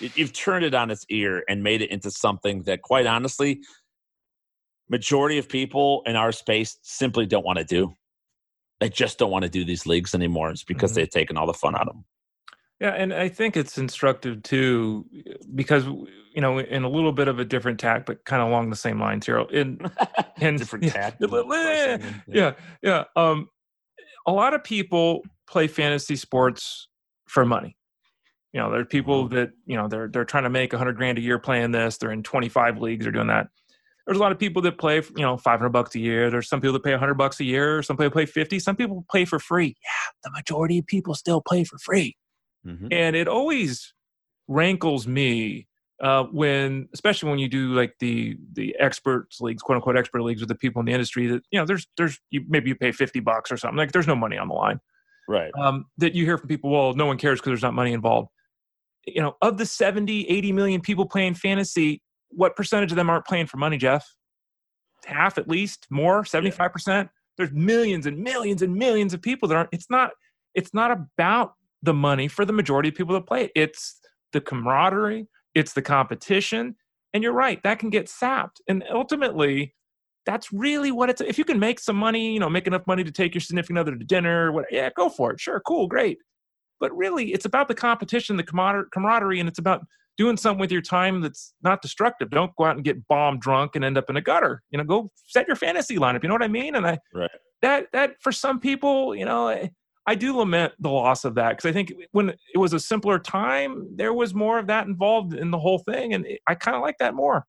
you've 0.00 0.32
turned 0.32 0.64
it 0.64 0.74
on 0.74 0.90
its 0.90 1.04
ear 1.08 1.44
and 1.48 1.62
made 1.62 1.82
it 1.82 1.90
into 1.90 2.10
something 2.10 2.62
that 2.64 2.82
quite 2.82 3.06
honestly 3.06 3.62
majority 4.88 5.38
of 5.38 5.48
people 5.48 6.02
in 6.06 6.14
our 6.14 6.32
space 6.32 6.78
simply 6.82 7.26
don't 7.26 7.44
want 7.44 7.58
to 7.58 7.64
do. 7.64 7.94
They 8.80 8.88
just 8.88 9.18
don't 9.18 9.30
want 9.30 9.42
to 9.44 9.48
do 9.48 9.64
these 9.64 9.86
leagues 9.86 10.14
anymore. 10.14 10.50
It's 10.50 10.62
because 10.62 10.92
mm-hmm. 10.92 11.00
they've 11.00 11.10
taken 11.10 11.36
all 11.36 11.46
the 11.46 11.54
fun 11.54 11.74
out 11.74 11.88
of 11.88 11.94
them 11.94 12.04
yeah 12.80 12.90
and 12.90 13.12
i 13.12 13.28
think 13.28 13.56
it's 13.56 13.78
instructive 13.78 14.42
too 14.42 15.04
because 15.54 15.86
you 15.86 16.40
know 16.40 16.58
in 16.58 16.84
a 16.84 16.88
little 16.88 17.12
bit 17.12 17.28
of 17.28 17.38
a 17.38 17.44
different 17.44 17.78
tack 17.78 18.06
but 18.06 18.24
kind 18.24 18.42
of 18.42 18.48
along 18.48 18.70
the 18.70 18.76
same 18.76 19.00
lines 19.00 19.26
here 19.26 19.40
in 19.50 19.78
in 20.40 20.56
different 20.56 20.86
tack 20.88 21.16
yeah, 21.20 21.98
yeah 22.26 22.52
yeah 22.82 23.04
um 23.16 23.48
a 24.26 24.32
lot 24.32 24.54
of 24.54 24.62
people 24.62 25.22
play 25.46 25.66
fantasy 25.66 26.16
sports 26.16 26.88
for 27.26 27.44
money 27.44 27.76
you 28.56 28.62
know, 28.62 28.70
there 28.70 28.80
are 28.80 28.86
people 28.86 29.26
mm-hmm. 29.26 29.34
that 29.34 29.50
you 29.66 29.76
know 29.76 29.86
they're 29.86 30.08
they're 30.08 30.24
trying 30.24 30.44
to 30.44 30.50
make 30.50 30.72
a 30.72 30.78
hundred 30.78 30.96
grand 30.96 31.18
a 31.18 31.20
year 31.20 31.38
playing 31.38 31.72
this. 31.72 31.98
They're 31.98 32.10
in 32.10 32.22
25 32.22 32.78
leagues. 32.80 33.04
They're 33.04 33.12
doing 33.12 33.26
that. 33.26 33.48
there's 34.06 34.16
a 34.16 34.20
lot 34.20 34.32
of 34.32 34.38
people 34.38 34.62
that 34.62 34.78
play, 34.78 35.02
you 35.14 35.22
know, 35.22 35.36
500 35.36 35.68
bucks 35.68 35.94
a 35.94 35.98
year. 35.98 36.30
There's 36.30 36.48
some 36.48 36.62
people 36.62 36.72
that 36.72 36.82
pay 36.82 36.92
100 36.92 37.14
bucks 37.14 37.38
a 37.38 37.44
year. 37.44 37.82
Some 37.82 37.98
people 37.98 38.12
play 38.12 38.24
50. 38.24 38.58
Some 38.60 38.74
people 38.74 39.04
play 39.10 39.26
for 39.26 39.38
free. 39.38 39.76
Yeah, 39.84 40.12
the 40.24 40.30
majority 40.30 40.78
of 40.78 40.86
people 40.86 41.14
still 41.14 41.42
play 41.42 41.64
for 41.64 41.76
free. 41.76 42.16
Mm-hmm. 42.66 42.86
And 42.90 43.14
it 43.14 43.28
always 43.28 43.92
rankles 44.48 45.06
me 45.06 45.68
uh, 46.02 46.24
when, 46.24 46.88
especially 46.94 47.28
when 47.28 47.38
you 47.38 47.48
do 47.48 47.74
like 47.74 47.96
the 48.00 48.38
the 48.54 48.74
experts 48.80 49.38
leagues, 49.42 49.62
quote 49.62 49.76
unquote 49.76 49.98
expert 49.98 50.22
leagues 50.22 50.40
with 50.40 50.48
the 50.48 50.54
people 50.54 50.80
in 50.80 50.86
the 50.86 50.92
industry 50.92 51.26
that 51.26 51.42
you 51.50 51.60
know, 51.60 51.66
there's 51.66 51.86
there's 51.98 52.18
you, 52.30 52.42
maybe 52.48 52.70
you 52.70 52.74
pay 52.74 52.90
50 52.90 53.20
bucks 53.20 53.52
or 53.52 53.58
something. 53.58 53.76
Like 53.76 53.92
there's 53.92 54.06
no 54.06 54.16
money 54.16 54.38
on 54.38 54.48
the 54.48 54.54
line. 54.54 54.80
Right. 55.28 55.50
Um, 55.58 55.84
that 55.98 56.14
you 56.14 56.24
hear 56.24 56.38
from 56.38 56.48
people, 56.48 56.70
well, 56.70 56.94
no 56.94 57.04
one 57.04 57.18
cares 57.18 57.38
because 57.38 57.50
there's 57.50 57.62
not 57.62 57.74
money 57.74 57.92
involved. 57.92 58.30
You 59.06 59.22
know, 59.22 59.36
of 59.40 59.58
the 59.58 59.66
70, 59.66 60.28
80 60.28 60.52
million 60.52 60.80
people 60.80 61.06
playing 61.06 61.34
fantasy, 61.34 62.02
what 62.30 62.56
percentage 62.56 62.90
of 62.92 62.96
them 62.96 63.08
aren't 63.08 63.26
playing 63.26 63.46
for 63.46 63.56
money, 63.56 63.78
Jeff? 63.78 64.06
Half 65.04 65.38
at 65.38 65.48
least, 65.48 65.86
more, 65.90 66.22
75%. 66.22 66.86
Yeah. 66.86 67.04
There's 67.36 67.52
millions 67.52 68.06
and 68.06 68.18
millions 68.18 68.62
and 68.62 68.74
millions 68.74 69.14
of 69.14 69.22
people 69.22 69.48
that 69.48 69.56
aren't 69.56 69.68
it's 69.72 69.90
not 69.90 70.12
it's 70.54 70.72
not 70.72 70.90
about 70.90 71.52
the 71.82 71.92
money 71.92 72.28
for 72.28 72.44
the 72.44 72.52
majority 72.52 72.88
of 72.88 72.94
people 72.94 73.14
that 73.14 73.26
play 73.26 73.44
it. 73.44 73.52
It's 73.54 74.00
the 74.32 74.40
camaraderie, 74.40 75.28
it's 75.54 75.74
the 75.74 75.82
competition. 75.82 76.76
And 77.12 77.22
you're 77.22 77.32
right, 77.32 77.62
that 77.62 77.78
can 77.78 77.90
get 77.90 78.08
sapped. 78.08 78.60
And 78.68 78.82
ultimately, 78.90 79.74
that's 80.24 80.52
really 80.52 80.90
what 80.90 81.08
it's 81.08 81.20
if 81.20 81.38
you 81.38 81.44
can 81.44 81.58
make 81.58 81.78
some 81.78 81.96
money, 81.96 82.32
you 82.32 82.40
know, 82.40 82.50
make 82.50 82.66
enough 82.66 82.86
money 82.86 83.04
to 83.04 83.12
take 83.12 83.34
your 83.34 83.40
significant 83.40 83.78
other 83.78 83.96
to 83.96 84.04
dinner, 84.04 84.50
what 84.50 84.66
yeah, 84.70 84.90
go 84.96 85.08
for 85.08 85.32
it. 85.32 85.40
Sure, 85.40 85.60
cool, 85.60 85.86
great. 85.86 86.18
But 86.80 86.96
really, 86.96 87.32
it's 87.32 87.44
about 87.44 87.68
the 87.68 87.74
competition, 87.74 88.36
the 88.36 88.86
camaraderie, 88.92 89.40
and 89.40 89.48
it's 89.48 89.58
about 89.58 89.86
doing 90.16 90.36
something 90.36 90.60
with 90.60 90.72
your 90.72 90.82
time 90.82 91.20
that's 91.20 91.54
not 91.62 91.82
destructive. 91.82 92.30
Don't 92.30 92.54
go 92.56 92.64
out 92.64 92.76
and 92.76 92.84
get 92.84 93.06
bomb 93.08 93.38
drunk 93.38 93.76
and 93.76 93.84
end 93.84 93.98
up 93.98 94.08
in 94.08 94.16
a 94.16 94.20
gutter. 94.20 94.62
You 94.70 94.78
know, 94.78 94.84
go 94.84 95.10
set 95.26 95.46
your 95.46 95.56
fantasy 95.56 95.96
lineup. 95.96 96.22
You 96.22 96.28
know 96.28 96.34
what 96.34 96.42
I 96.42 96.48
mean? 96.48 96.74
And 96.74 96.86
I 96.86 96.98
right. 97.14 97.30
that 97.62 97.88
that 97.92 98.16
for 98.20 98.32
some 98.32 98.60
people, 98.60 99.14
you 99.14 99.24
know, 99.24 99.48
I, 99.48 99.70
I 100.06 100.14
do 100.14 100.36
lament 100.36 100.72
the 100.78 100.90
loss 100.90 101.24
of 101.24 101.34
that 101.34 101.50
because 101.50 101.68
I 101.68 101.72
think 101.72 101.92
when 102.12 102.30
it 102.30 102.58
was 102.58 102.72
a 102.72 102.80
simpler 102.80 103.18
time, 103.18 103.88
there 103.96 104.14
was 104.14 104.34
more 104.34 104.58
of 104.58 104.68
that 104.68 104.86
involved 104.86 105.34
in 105.34 105.50
the 105.50 105.58
whole 105.58 105.78
thing, 105.80 106.14
and 106.14 106.26
I 106.46 106.54
kind 106.54 106.76
of 106.76 106.82
like 106.82 106.98
that 106.98 107.14
more. 107.14 107.44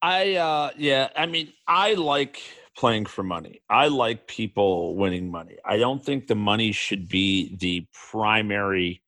I 0.00 0.34
uh 0.36 0.70
yeah, 0.76 1.10
I 1.16 1.26
mean, 1.26 1.52
I 1.66 1.94
like 1.94 2.40
playing 2.76 3.06
for 3.06 3.22
money. 3.22 3.62
I 3.68 3.88
like 3.88 4.26
people 4.26 4.96
winning 4.96 5.30
money. 5.30 5.56
I 5.64 5.76
don't 5.76 6.04
think 6.04 6.26
the 6.26 6.34
money 6.34 6.72
should 6.72 7.08
be 7.08 7.56
the 7.56 7.86
primary 8.10 9.02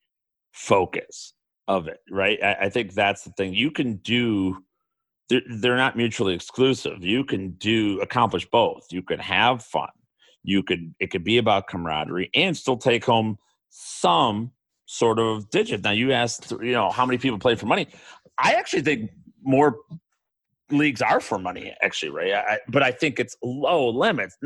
focus 0.51 1.33
of 1.67 1.87
it, 1.87 1.99
right? 2.09 2.41
I, 2.43 2.53
I 2.61 2.69
think 2.69 2.93
that's 2.93 3.23
the 3.23 3.31
thing. 3.31 3.53
You 3.53 3.71
can 3.71 3.97
do 3.97 4.63
they're, 5.29 5.41
they're 5.49 5.77
not 5.77 5.97
mutually 5.97 6.35
exclusive. 6.35 7.03
You 7.03 7.23
can 7.23 7.51
do 7.51 7.99
accomplish 8.01 8.45
both. 8.45 8.85
You 8.91 9.01
can 9.01 9.19
have 9.19 9.63
fun. 9.63 9.89
You 10.43 10.61
could 10.61 10.93
it 10.99 11.07
could 11.07 11.23
be 11.23 11.37
about 11.37 11.67
camaraderie 11.67 12.29
and 12.35 12.55
still 12.55 12.77
take 12.77 13.05
home 13.05 13.37
some 13.69 14.51
sort 14.85 15.17
of 15.17 15.49
digit. 15.49 15.83
Now 15.83 15.91
you 15.91 16.11
asked, 16.11 16.51
you 16.51 16.73
know, 16.73 16.91
how 16.91 17.05
many 17.05 17.17
people 17.17 17.39
play 17.39 17.55
for 17.55 17.65
money. 17.65 17.87
I 18.37 18.53
actually 18.53 18.83
think 18.83 19.11
more 19.41 19.77
leagues 20.71 21.01
are 21.01 21.19
for 21.19 21.37
money, 21.37 21.73
actually, 21.81 22.11
right? 22.11 22.33
I, 22.33 22.59
but 22.67 22.83
I 22.83 22.91
think 22.91 23.19
it's 23.19 23.35
low 23.43 23.89
limits. 23.89 24.37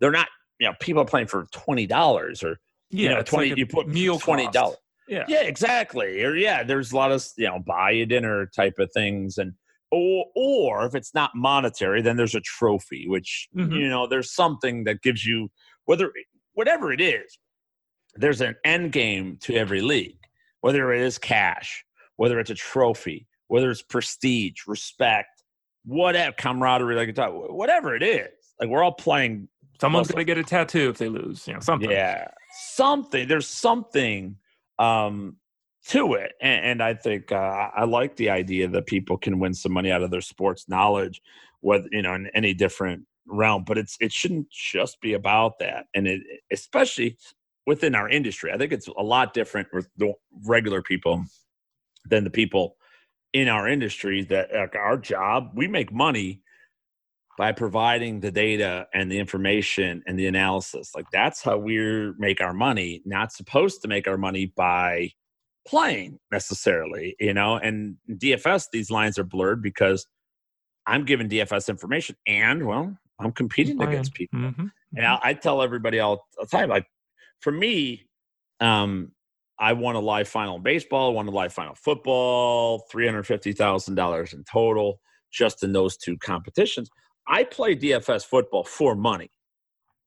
They're 0.00 0.10
not, 0.10 0.28
you 0.58 0.68
know, 0.68 0.74
people 0.80 1.02
are 1.02 1.06
playing 1.06 1.26
for 1.26 1.46
twenty 1.52 1.86
dollars 1.86 2.42
or 2.42 2.58
yeah, 2.90 3.10
you 3.10 3.14
know, 3.16 3.22
twenty. 3.22 3.50
Like 3.50 3.58
you 3.58 3.66
put 3.66 3.88
meal 3.88 4.18
twenty 4.18 4.48
dollars. 4.48 4.78
Yeah. 5.08 5.24
Yeah, 5.28 5.42
exactly. 5.42 6.22
Or 6.24 6.34
yeah, 6.34 6.62
there's 6.62 6.92
a 6.92 6.96
lot 6.96 7.12
of 7.12 7.24
you 7.36 7.46
know 7.46 7.60
buy 7.64 7.92
a 7.92 8.06
dinner 8.06 8.46
type 8.46 8.78
of 8.78 8.90
things, 8.92 9.38
and 9.38 9.52
or 9.90 10.26
or 10.34 10.86
if 10.86 10.94
it's 10.94 11.14
not 11.14 11.30
monetary, 11.34 12.02
then 12.02 12.16
there's 12.16 12.34
a 12.34 12.40
trophy, 12.40 13.06
which 13.08 13.48
mm-hmm. 13.56 13.72
you 13.72 13.88
know 13.88 14.06
there's 14.06 14.32
something 14.32 14.84
that 14.84 15.02
gives 15.02 15.24
you 15.24 15.48
whether 15.84 16.12
whatever 16.54 16.92
it 16.92 17.00
is. 17.00 17.38
There's 18.14 18.40
an 18.40 18.56
end 18.64 18.92
game 18.92 19.36
to 19.42 19.54
every 19.54 19.82
league, 19.82 20.18
whether 20.60 20.92
it 20.92 21.02
is 21.02 21.18
cash, 21.18 21.84
whether 22.16 22.40
it's 22.40 22.50
a 22.50 22.54
trophy, 22.54 23.26
whether 23.48 23.70
it's 23.70 23.82
prestige, 23.82 24.62
respect, 24.66 25.35
whatever 25.86 26.32
camaraderie, 26.32 26.96
like 26.96 27.14
talk, 27.14 27.32
whatever 27.32 27.94
it 27.94 28.02
is. 28.02 28.28
Like 28.60 28.68
we're 28.68 28.82
all 28.82 28.92
playing. 28.92 29.48
Someone's 29.80 30.08
going 30.08 30.24
to 30.24 30.24
get 30.24 30.38
a 30.38 30.42
tattoo 30.42 30.90
if 30.90 30.98
they 30.98 31.08
lose. 31.08 31.46
You 31.46 31.54
know, 31.54 31.60
something. 31.60 31.90
Yeah, 31.90 32.28
something. 32.74 33.28
There's 33.28 33.46
something 33.46 34.36
um, 34.78 35.36
to 35.88 36.14
it. 36.14 36.32
And, 36.40 36.64
and 36.64 36.82
I 36.82 36.94
think 36.94 37.32
uh, 37.32 37.70
I 37.74 37.84
like 37.84 38.16
the 38.16 38.30
idea 38.30 38.68
that 38.68 38.86
people 38.86 39.16
can 39.16 39.38
win 39.38 39.54
some 39.54 39.72
money 39.72 39.90
out 39.90 40.02
of 40.02 40.10
their 40.10 40.20
sports 40.20 40.68
knowledge, 40.68 41.22
whether 41.60 41.88
you 41.90 42.02
know 42.02 42.14
in 42.14 42.28
any 42.34 42.54
different 42.54 43.04
realm. 43.26 43.64
But 43.64 43.78
it's 43.78 43.96
it 44.00 44.12
shouldn't 44.12 44.50
just 44.50 45.00
be 45.00 45.14
about 45.14 45.58
that, 45.60 45.86
and 45.94 46.06
it 46.06 46.22
especially 46.52 47.16
within 47.66 47.94
our 47.94 48.08
industry. 48.08 48.52
I 48.52 48.58
think 48.58 48.72
it's 48.72 48.88
a 48.88 49.02
lot 49.02 49.34
different 49.34 49.68
with 49.72 49.88
the 49.96 50.14
regular 50.44 50.82
people 50.82 51.24
than 52.08 52.24
the 52.24 52.30
people 52.30 52.76
in 53.32 53.48
our 53.48 53.68
industry. 53.68 54.24
That 54.24 54.48
like, 54.52 54.74
our 54.74 54.96
job, 54.96 55.50
we 55.54 55.68
make 55.68 55.92
money 55.92 56.42
by 57.38 57.52
providing 57.52 58.20
the 58.20 58.30
data 58.30 58.86
and 58.94 59.12
the 59.12 59.18
information 59.18 60.02
and 60.06 60.18
the 60.18 60.26
analysis. 60.26 60.92
Like 60.94 61.06
that's 61.12 61.42
how 61.42 61.58
we 61.58 62.12
make 62.18 62.40
our 62.40 62.54
money, 62.54 63.02
not 63.04 63.32
supposed 63.32 63.82
to 63.82 63.88
make 63.88 64.08
our 64.08 64.16
money 64.16 64.52
by 64.56 65.10
playing 65.66 66.18
necessarily, 66.32 67.14
you 67.20 67.34
know. 67.34 67.56
And 67.56 67.96
DFS, 68.10 68.66
these 68.72 68.90
lines 68.90 69.18
are 69.18 69.24
blurred 69.24 69.62
because 69.62 70.06
I'm 70.86 71.04
giving 71.04 71.28
DFS 71.28 71.68
information 71.68 72.16
and, 72.26 72.66
well, 72.66 72.96
I'm 73.18 73.32
competing 73.32 73.82
against 73.82 74.14
people. 74.14 74.38
Mm-hmm. 74.38 74.66
And 74.96 75.06
I, 75.06 75.18
I, 75.22 75.34
tell 75.34 75.62
everybody 75.62 76.00
all 76.00 76.26
the 76.38 76.46
time, 76.46 76.68
like, 76.68 76.86
for 77.40 77.50
me, 77.50 78.06
um, 78.60 79.12
I 79.58 79.72
won 79.72 79.94
a 79.94 80.00
live 80.00 80.28
final 80.28 80.56
in 80.56 80.62
baseball, 80.62 81.14
won 81.14 81.28
a 81.28 81.30
live 81.30 81.52
final 81.52 81.74
football, 81.74 82.84
$350,000 82.92 84.34
in 84.34 84.44
total 84.44 85.00
just 85.32 85.62
in 85.62 85.72
those 85.72 85.96
two 85.96 86.16
competitions. 86.18 86.88
I 87.28 87.44
play 87.44 87.76
DFS 87.76 88.24
football 88.24 88.64
for 88.64 88.94
money. 88.94 89.30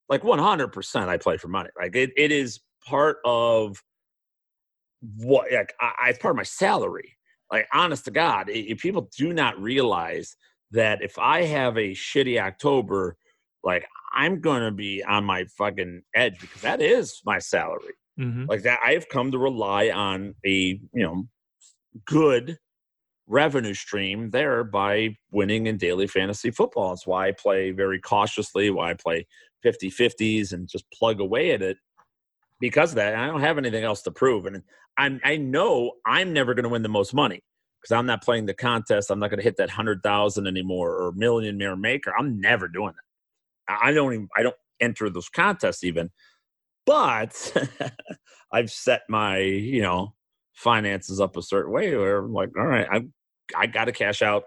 Like 0.07 0.23
100% 0.23 1.07
I 1.07 1.17
play 1.17 1.37
for 1.37 1.47
money. 1.47 1.69
Like 1.79 1.95
it, 1.95 2.11
it 2.15 2.31
is 2.31 2.59
part 2.85 3.17
of 3.25 3.81
what, 5.17 5.51
like 5.51 5.73
I, 5.79 6.09
it's 6.09 6.19
part 6.19 6.31
of 6.31 6.37
my 6.37 6.43
salary. 6.43 7.17
Like 7.51 7.67
honest 7.73 8.05
to 8.05 8.11
God, 8.11 8.49
if 8.49 8.79
people 8.79 9.09
do 9.17 9.33
not 9.33 9.59
realize 9.59 10.35
that 10.71 11.01
if 11.01 11.17
I 11.17 11.43
have 11.43 11.77
a 11.77 11.91
shitty 11.91 12.39
October, 12.39 13.17
like 13.63 13.87
I'm 14.13 14.39
going 14.39 14.61
to 14.61 14.71
be 14.71 15.03
on 15.03 15.25
my 15.25 15.45
fucking 15.57 16.03
edge 16.15 16.39
because 16.39 16.61
that 16.61 16.81
is 16.81 17.21
my 17.25 17.39
salary. 17.39 17.93
Mm-hmm. 18.19 18.45
Like 18.47 18.63
that, 18.63 18.79
I've 18.83 19.07
come 19.09 19.31
to 19.31 19.37
rely 19.37 19.89
on 19.89 20.35
a, 20.45 20.49
you 20.49 20.79
know, 20.93 21.23
good 22.05 22.57
revenue 23.27 23.73
stream 23.73 24.31
there 24.31 24.63
by 24.63 25.15
winning 25.31 25.67
in 25.67 25.77
daily 25.77 26.07
fantasy 26.07 26.51
football. 26.51 26.93
It's 26.93 27.07
why 27.07 27.27
I 27.27 27.31
play 27.31 27.71
very 27.71 27.99
cautiously, 27.99 28.69
why 28.71 28.91
I 28.91 28.93
play 28.95 29.27
50 29.63 29.91
50s 29.91 30.51
and 30.51 30.67
just 30.67 30.85
plug 30.91 31.21
away 31.21 31.51
at 31.51 31.61
it 31.61 31.77
because 32.59 32.91
of 32.91 32.95
that. 32.95 33.15
I 33.15 33.27
don't 33.27 33.41
have 33.41 33.57
anything 33.57 33.83
else 33.83 34.01
to 34.03 34.11
prove. 34.11 34.45
And 34.45 34.63
I'm, 34.97 35.21
I 35.23 35.37
know 35.37 35.93
I'm 36.05 36.33
never 36.33 36.53
going 36.53 36.63
to 36.63 36.69
win 36.69 36.81
the 36.81 36.89
most 36.89 37.13
money 37.13 37.41
because 37.81 37.95
I'm 37.95 38.05
not 38.05 38.23
playing 38.23 38.47
the 38.47 38.53
contest. 38.53 39.11
I'm 39.11 39.19
not 39.19 39.29
going 39.29 39.39
to 39.39 39.43
hit 39.43 39.57
that 39.57 39.69
100,000 39.69 40.47
anymore 40.47 40.95
or 40.95 41.11
millionaire 41.13 41.77
maker. 41.77 42.13
I'm 42.17 42.41
never 42.41 42.67
doing 42.67 42.93
that. 42.93 43.79
I 43.81 43.93
don't 43.93 44.13
even, 44.13 44.27
I 44.35 44.43
don't 44.43 44.55
enter 44.81 45.09
those 45.09 45.29
contests 45.29 45.83
even. 45.83 46.09
But 46.89 47.53
I've 48.51 48.71
set 48.71 49.01
my, 49.09 49.37
you 49.37 49.83
know, 49.83 50.15
finances 50.55 51.21
up 51.21 51.37
a 51.37 51.43
certain 51.43 51.71
way 51.71 51.95
where 51.95 52.17
I'm 52.17 52.33
like, 52.33 52.49
all 52.57 52.65
right, 52.65 52.87
I'm 52.91 53.13
I 53.55 53.67
got 53.67 53.85
to 53.85 53.91
cash 53.91 54.23
out 54.23 54.45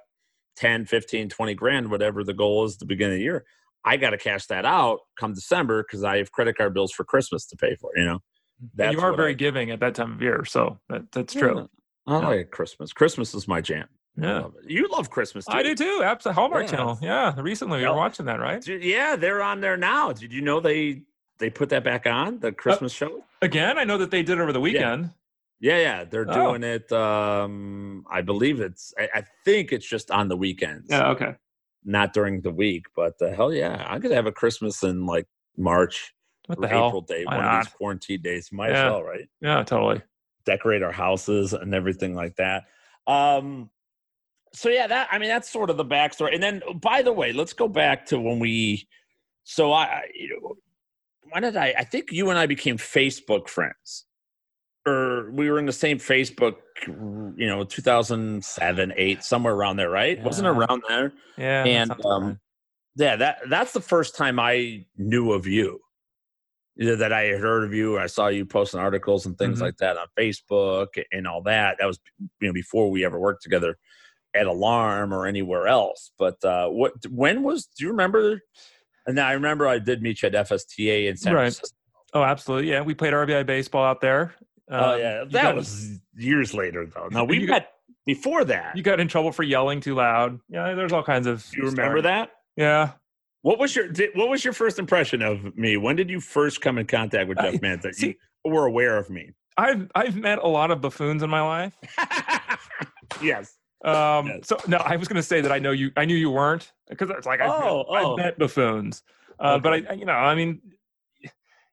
10, 0.57 0.87
15, 0.87 1.29
20 1.29 1.55
grand, 1.55 1.89
whatever 1.89 2.25
the 2.25 2.35
goal 2.35 2.65
is 2.65 2.75
at 2.75 2.81
the 2.81 2.87
beginning 2.87 3.15
of 3.15 3.19
the 3.19 3.25
year. 3.25 3.45
I 3.85 3.97
got 3.97 4.11
to 4.11 4.19
cash 4.19 4.47
that 4.47 4.65
out 4.65 4.99
come 5.21 5.35
December 5.35 5.85
because 5.85 6.03
I 6.03 6.19
have 6.19 6.33
credit 6.33 6.57
card 6.57 6.75
bills 6.75 6.91
for 6.91 7.05
Christmas 7.05 7.47
to 7.47 7.57
pay 7.57 7.77
for. 7.81 7.93
You 7.95 8.07
know, 8.07 8.91
you 8.91 9.01
are 9.01 9.15
very 9.15 9.31
I, 9.31 9.35
giving 9.35 9.71
at 9.71 9.79
that 9.79 9.95
time 9.95 10.13
of 10.13 10.21
year, 10.21 10.45
so 10.45 10.81
that, 10.89 11.13
that's 11.13 11.35
true. 11.35 11.69
Yeah, 12.09 12.15
I 12.15 12.21
yeah. 12.21 12.29
like 12.29 12.51
Christmas. 12.51 12.93
Christmas 12.93 13.35
is 13.35 13.47
my 13.47 13.61
jam. 13.61 13.87
Yeah, 14.17 14.41
love 14.41 14.55
you 14.67 14.89
love 14.89 15.11
Christmas. 15.11 15.45
Too. 15.45 15.53
I 15.53 15.63
do 15.63 15.77
too. 15.77 16.03
Absolutely, 16.05 16.41
Hallmark 16.41 16.65
yeah. 16.65 16.71
Channel. 16.71 16.99
Yeah, 17.01 17.41
recently 17.41 17.79
we 17.79 17.87
were 17.87 17.95
watching 17.95 18.27
that, 18.27 18.41
right? 18.41 18.67
Yeah, 18.67 19.15
they're 19.15 19.43
on 19.43 19.61
there 19.61 19.77
now. 19.77 20.13
Did 20.13 20.33
you 20.33 20.43
know 20.43 20.59
they 20.59 21.03
they 21.39 21.51
put 21.51 21.71
that 21.71 21.85
back 21.85 22.07
on 22.07 22.41
the 22.41 22.49
uh, 22.49 22.53
Christmas 22.53 22.93
uh, 22.95 23.07
show 23.07 23.25
again? 23.41 23.79
I 23.79 23.85
know 23.85 23.99
that 23.99 24.11
they 24.11 24.23
did 24.23 24.41
over 24.41 24.53
the 24.53 24.61
weekend. 24.61 25.11
Yeah, 25.61 25.79
yeah, 25.79 26.05
they're 26.05 26.29
oh. 26.29 26.33
doing 26.33 26.65
it. 26.65 26.91
Um, 26.91 28.05
I 28.11 28.21
believe 28.21 28.61
it's. 28.61 28.93
I, 28.99 29.09
I, 29.15 29.23
think 29.45 29.73
it's 29.73 29.87
just 29.87 30.11
on 30.11 30.27
the 30.27 30.37
weekends. 30.37 30.89
Yeah, 30.91 31.11
okay. 31.11 31.37
Not 31.85 32.13
during 32.13 32.41
the 32.41 32.51
week, 32.51 32.87
but 32.97 33.15
uh, 33.23 33.31
hell 33.31 33.53
yeah, 33.53 33.87
I 33.89 34.01
could 34.01 34.11
have 34.11 34.27
a 34.27 34.33
Christmas 34.33 34.83
in 34.83 35.07
like 35.07 35.27
March 35.57 36.13
what 36.47 36.61
the 36.61 36.69
hell? 36.69 36.89
April 36.89 37.01
day, 37.03 37.25
Why 37.25 37.37
one 37.37 37.45
not? 37.45 37.59
of 37.61 37.65
these 37.67 37.75
quarantine 37.75 38.23
days. 38.23 38.51
Might 38.53 38.71
yeah. 38.71 38.87
as 38.87 38.91
well, 38.91 39.03
right? 39.03 39.29
Yeah, 39.41 39.63
totally. 39.63 40.03
Decorate 40.45 40.83
our 40.83 40.93
houses 40.93 41.53
and 41.53 41.75
everything 41.75 42.15
like 42.15 42.37
that. 42.37 42.65
Um, 43.07 43.71
so 44.53 44.69
yeah, 44.69 44.87
that 44.87 45.09
I 45.11 45.19
mean 45.19 45.29
that's 45.29 45.51
sort 45.51 45.71
of 45.71 45.77
the 45.77 45.85
backstory. 45.85 46.35
And 46.35 46.43
then 46.43 46.63
by 46.81 47.03
the 47.03 47.13
way, 47.13 47.33
let's 47.33 47.53
go 47.53 47.69
back 47.69 48.07
to 48.07 48.21
when 48.21 48.39
we. 48.39 48.89
So 49.45 49.73
I, 49.73 50.03
you 50.15 50.41
know, 50.41 50.57
when 51.31 51.43
did 51.43 51.57
I? 51.57 51.75
I 51.79 51.85
think 51.85 52.13
you 52.13 52.31
and 52.31 52.39
I 52.39 52.47
became 52.47 52.77
Facebook 52.79 53.49
friends, 53.49 54.05
or 54.87 55.31
we 55.33 55.51
were 55.51 55.59
in 55.59 55.67
the 55.67 55.73
same 55.73 55.99
Facebook. 55.99 56.57
You 56.87 57.35
know, 57.47 57.65
two 57.65 57.83
thousand 57.83 58.45
seven, 58.45 58.93
eight, 58.97 59.23
somewhere 59.23 59.55
around 59.55 59.77
there, 59.77 59.91
right? 59.91 60.19
Yeah. 60.19 60.25
Wasn't 60.25 60.47
around 60.47 60.83
there? 60.89 61.13
Yeah. 61.39 61.65
and 61.65 61.93
um, 62.05 62.25
right. 62.27 62.37
yeah, 62.97 63.17
that 63.17 63.39
that's 63.49 63.73
the 63.73 63.81
first 63.81 64.17
time 64.17 64.39
I 64.41 64.85
knew 64.97 65.33
of 65.33 65.47
you. 65.47 65.81
Either 66.81 66.97
that 66.97 67.13
I 67.13 67.25
had 67.25 67.41
heard 67.41 67.65
of 67.65 67.75
you, 67.75 67.97
or 67.97 68.01
I 68.01 68.07
saw 68.07 68.29
you 68.29 68.47
posting 68.47 68.81
articles 68.81 69.27
and 69.27 69.37
things 69.37 69.59
Mhm. 69.59 69.63
like 69.63 69.77
that 69.77 69.99
on 69.99 70.07
Facebook 70.19 70.87
and 71.13 71.27
all 71.27 71.43
that. 71.43 71.77
That 71.79 71.87
was 71.87 72.01
you 72.41 72.49
know 72.49 72.53
before 72.55 72.91
we 72.91 73.05
ever 73.05 73.19
worked 73.21 73.43
together 73.43 73.77
at 74.35 74.47
Alarm 74.47 75.13
or 75.13 75.27
anywhere 75.27 75.67
else. 75.69 76.13
But 76.19 76.43
uh, 76.43 76.69
what 76.69 76.93
when 77.11 77.43
was? 77.43 77.67
Do 77.67 77.85
you 77.85 77.91
remember? 77.91 78.41
And 79.07 79.19
I 79.19 79.33
remember 79.33 79.67
I 79.67 79.79
did 79.79 80.03
meet 80.03 80.23
you 80.23 80.29
at 80.29 80.35
FSTA 80.35 81.09
in 81.09 81.17
San 81.17 81.35
Right. 81.35 81.43
Francisco. 81.53 81.77
oh, 82.15 82.23
absolutely. 82.23 82.71
Yeah, 82.71 82.83
we 82.83 82.95
played 82.95 83.13
RBI 83.13 83.45
baseball 83.47 83.85
out 83.85 84.01
there. 84.01 84.35
Oh 84.71 84.95
Um, 84.95 85.01
yeah, 85.01 85.25
that 85.31 85.43
got- 85.43 85.57
was 85.57 85.99
years 86.17 86.55
later 86.55 86.87
though. 86.87 87.09
No, 87.11 87.25
we 87.25 87.45
met 87.47 87.73
before 88.07 88.45
that. 88.45 88.77
You 88.77 88.83
got 88.83 89.01
in 89.01 89.09
trouble 89.09 89.33
for 89.33 89.43
yelling 89.43 89.81
too 89.81 89.95
loud. 89.95 90.39
Yeah, 90.49 90.75
there's 90.75 90.93
all 90.93 91.03
kinds 91.03 91.27
of. 91.27 91.45
You 91.55 91.65
remember 91.65 92.03
that? 92.03 92.31
Yeah. 92.57 92.93
What 93.43 93.59
was 93.59 93.75
your 93.75 93.89
did, 93.89 94.11
What 94.15 94.29
was 94.29 94.45
your 94.45 94.53
first 94.55 94.79
impression 94.79 95.21
of 95.21 95.57
me? 95.57 95.77
When 95.77 95.97
did 95.97 96.09
you 96.09 96.21
first 96.21 96.61
come 96.61 96.79
in 96.79 96.87
contact 96.87 97.29
with 97.29 97.39
Jeff 97.39 97.55
I- 97.63 97.77
that 97.77 97.95
see- 97.97 98.17
you 98.45 98.51
were 98.53 98.67
aware 98.67 98.97
of 98.99 99.11
me? 99.11 99.33
I've 99.59 99.91
I've 99.95 100.17
met 100.17 100.39
a 100.39 100.47
lot 100.49 100.71
of 100.71 100.81
buffoons 100.81 101.23
in 101.23 101.29
my 101.29 101.43
life. 101.43 101.77
yes. 103.23 103.59
Um, 103.85 104.27
Yes. 104.29 104.49
So 104.49 104.59
no, 104.69 104.77
I 104.79 104.97
was 104.97 105.09
going 105.09 105.17
to 105.17 105.23
say 105.23 105.41
that 105.41 105.51
I 105.53 105.59
know 105.59 105.73
you. 105.73 105.91
I 105.97 106.05
knew 106.05 106.15
you 106.17 106.31
weren't 106.31 106.73
because 106.89 107.11
it's 107.11 107.27
like 107.27 107.41
Oh, 107.43 107.49
met, 107.49 107.87
oh. 107.89 108.13
I've 108.13 108.17
met 108.17 108.39
buffoons. 108.39 109.03
Uh, 109.39 109.59
But 109.59 109.73
I, 109.91 109.93
you 109.95 110.05
know, 110.05 110.13
I 110.13 110.35
mean, 110.35 110.61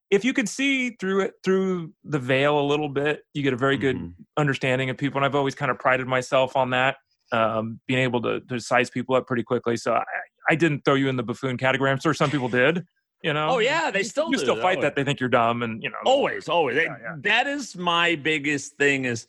if 0.10 0.26
you 0.26 0.34
could 0.34 0.50
see 0.50 0.92
through 0.92 1.22
it 1.22 1.34
through 1.44 1.94
the 2.04 2.18
veil 2.20 2.60
a 2.60 2.66
little 2.66 2.90
bit, 2.90 3.24
you 3.34 3.44
get 3.44 3.54
a 3.54 3.58
very 3.58 3.78
good 3.78 3.96
Mhm. 3.98 4.14
understanding 4.38 4.90
of 4.90 4.98
people. 4.98 5.20
And 5.20 5.26
I've 5.26 5.36
always 5.36 5.54
kind 5.56 5.70
of 5.70 5.78
prided 5.78 6.08
myself 6.08 6.56
on 6.56 6.72
that, 6.72 6.98
um, 7.32 7.80
being 7.88 8.00
able 8.00 8.22
to, 8.24 8.40
to 8.42 8.60
size 8.60 8.90
people 8.90 9.14
up 9.16 9.28
pretty 9.28 9.44
quickly. 9.44 9.78
So 9.78 9.94
I, 9.94 10.04
I 10.50 10.56
didn't 10.56 10.84
throw 10.84 10.96
you 10.96 11.10
in 11.10 11.16
the 11.16 11.22
buffoon 11.24 11.58
category. 11.58 11.92
I'm 11.92 12.00
sure 12.00 12.16
some 12.16 12.32
people 12.32 12.50
did. 12.50 12.86
You 13.22 13.34
know. 13.34 13.50
Oh 13.50 13.60
yeah, 13.60 13.92
they 13.92 14.02
still 14.04 14.32
you 14.32 14.38
do. 14.38 14.44
still 14.44 14.56
fight 14.56 14.78
Oh, 14.80 14.82
that. 14.82 14.96
They 14.96 15.04
think 15.04 15.20
you're 15.20 15.28
dumb, 15.30 15.62
and 15.62 15.84
you 15.84 15.90
know. 15.90 15.98
always 16.06 16.48
always 16.48 16.78
Yeah, 16.78 16.96
yeah. 17.02 17.16
that 17.20 17.48
is 17.48 17.76
my 17.76 18.16
biggest 18.16 18.78
thing 18.78 19.04
is 19.04 19.28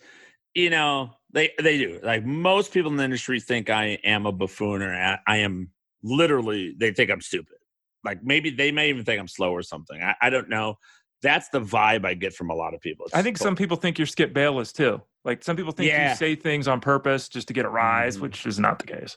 you 0.55 0.70
know 0.70 1.11
they 1.32 1.51
they 1.62 1.78
do. 1.78 2.01
Like 2.02 2.24
most 2.24 2.73
people 2.73 2.90
in 2.90 2.97
the 2.97 3.05
industry 3.05 3.40
think 3.40 3.70
i 3.70 3.98
am 4.05 4.27
a 4.27 4.32
buffoon 4.32 4.82
or 4.82 4.93
i, 4.94 5.19
I 5.27 5.36
am 5.39 5.70
literally 6.02 6.74
they 6.78 6.93
think 6.93 7.11
i'm 7.11 7.20
stupid. 7.20 7.57
Like 8.05 8.23
maybe 8.24 8.51
they 8.51 8.73
may 8.73 8.89
even 8.89 9.05
think 9.05 9.20
i'm 9.20 9.28
slow 9.28 9.52
or 9.52 9.62
something. 9.62 10.01
I, 10.02 10.15
I 10.23 10.31
don't 10.31 10.48
know. 10.48 10.78
That's 11.23 11.48
the 11.51 11.61
vibe 11.61 12.05
i 12.07 12.15
get 12.15 12.35
from 12.35 12.51
a 12.51 12.55
lot 12.55 12.73
of 12.74 12.81
people. 12.81 13.07
I 13.12 13.23
think 13.23 13.36
some 13.39 13.55
people 13.57 13.77
think 13.77 13.98
you're 13.98 14.07
Skip 14.07 14.32
Bayless 14.32 14.73
too. 14.73 15.02
Like 15.24 15.44
some 15.44 15.55
people 15.57 15.73
think 15.73 15.90
Yeah. 15.90 16.11
you 16.11 16.16
say 16.16 16.35
things 16.35 16.66
on 16.66 16.81
purpose 16.81 17.28
just 17.28 17.48
to 17.48 17.55
get 17.55 17.66
a 17.66 17.69
rise, 17.69 18.16
Mhm. 18.16 18.20
which 18.23 18.47
is 18.47 18.59
not 18.59 18.78
the 18.78 18.86
case. 18.86 19.16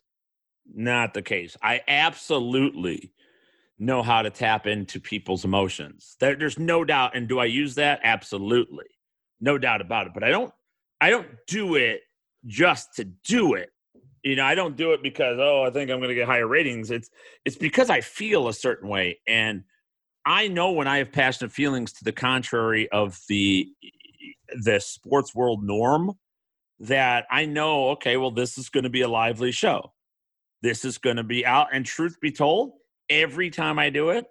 not 0.73 1.14
the 1.14 1.22
case. 1.22 1.57
I 1.61 1.81
absolutely 1.90 3.11
know 3.80 4.02
how 4.02 4.22
to 4.22 4.30
tap 4.30 4.65
into 4.65 4.99
people's 4.99 5.44
emotions. 5.44 6.15
There, 6.22 6.35
there's 6.35 6.57
no 6.57 6.85
doubt 6.85 7.15
and 7.18 7.27
do 7.27 7.40
i 7.40 7.45
use 7.45 7.76
that? 7.76 7.99
Absolutely. 8.03 8.85
No 9.41 9.57
doubt 9.57 9.81
about 9.81 10.07
it. 10.07 10.14
But 10.14 10.23
i 10.23 10.30
don't 10.30 10.53
i 11.04 11.10
don't 11.10 11.28
do 11.48 11.76
it 11.76 12.02
just 12.46 12.96
to 12.96 13.04
do 13.04 13.56
it. 13.56 13.70
You 14.24 14.38
know 14.38 14.46
i 14.46 14.56
don't 14.56 14.78
do 14.78 14.94
it 14.94 15.04
because 15.04 15.38
oh 15.38 15.64
i 15.64 15.70
think 15.70 15.92
i'm 15.92 15.98
going 15.98 16.10
to 16.10 16.16
get 16.16 16.28
higher 16.28 16.48
ratings. 16.48 16.92
It's 16.92 17.10
it's 17.44 17.58
because 17.58 17.90
i 17.90 18.00
feel 18.00 18.48
a 18.48 18.54
certain 18.54 18.88
way. 18.88 19.20
And 19.28 19.64
i 20.26 20.48
know 20.48 20.72
when 20.72 20.88
i 20.88 21.00
have 21.00 21.12
passionate 21.12 21.52
feelings 21.52 21.92
to 21.94 22.06
the 22.06 22.14
contrary 22.14 22.90
of 22.92 23.20
the 23.28 23.68
the 24.64 24.80
sports 24.80 25.36
world 25.36 25.64
norm 25.64 26.14
that 26.80 27.26
i 27.30 27.46
know 27.46 27.90
okay 27.90 28.16
well 28.16 28.32
this 28.32 28.58
is 28.58 28.70
going 28.70 28.86
to 28.86 28.90
be 28.90 29.02
a 29.02 29.10
lively 29.10 29.52
show. 29.52 29.92
This 30.62 30.86
is 30.86 30.98
going 30.98 31.18
to 31.18 31.24
be 31.24 31.46
out. 31.46 31.68
And 31.74 31.86
truth 31.86 32.18
be 32.22 32.32
told 32.32 32.72
every 33.10 33.50
time 33.50 33.78
i 33.78 33.90
do 33.90 34.12
it 34.12 34.26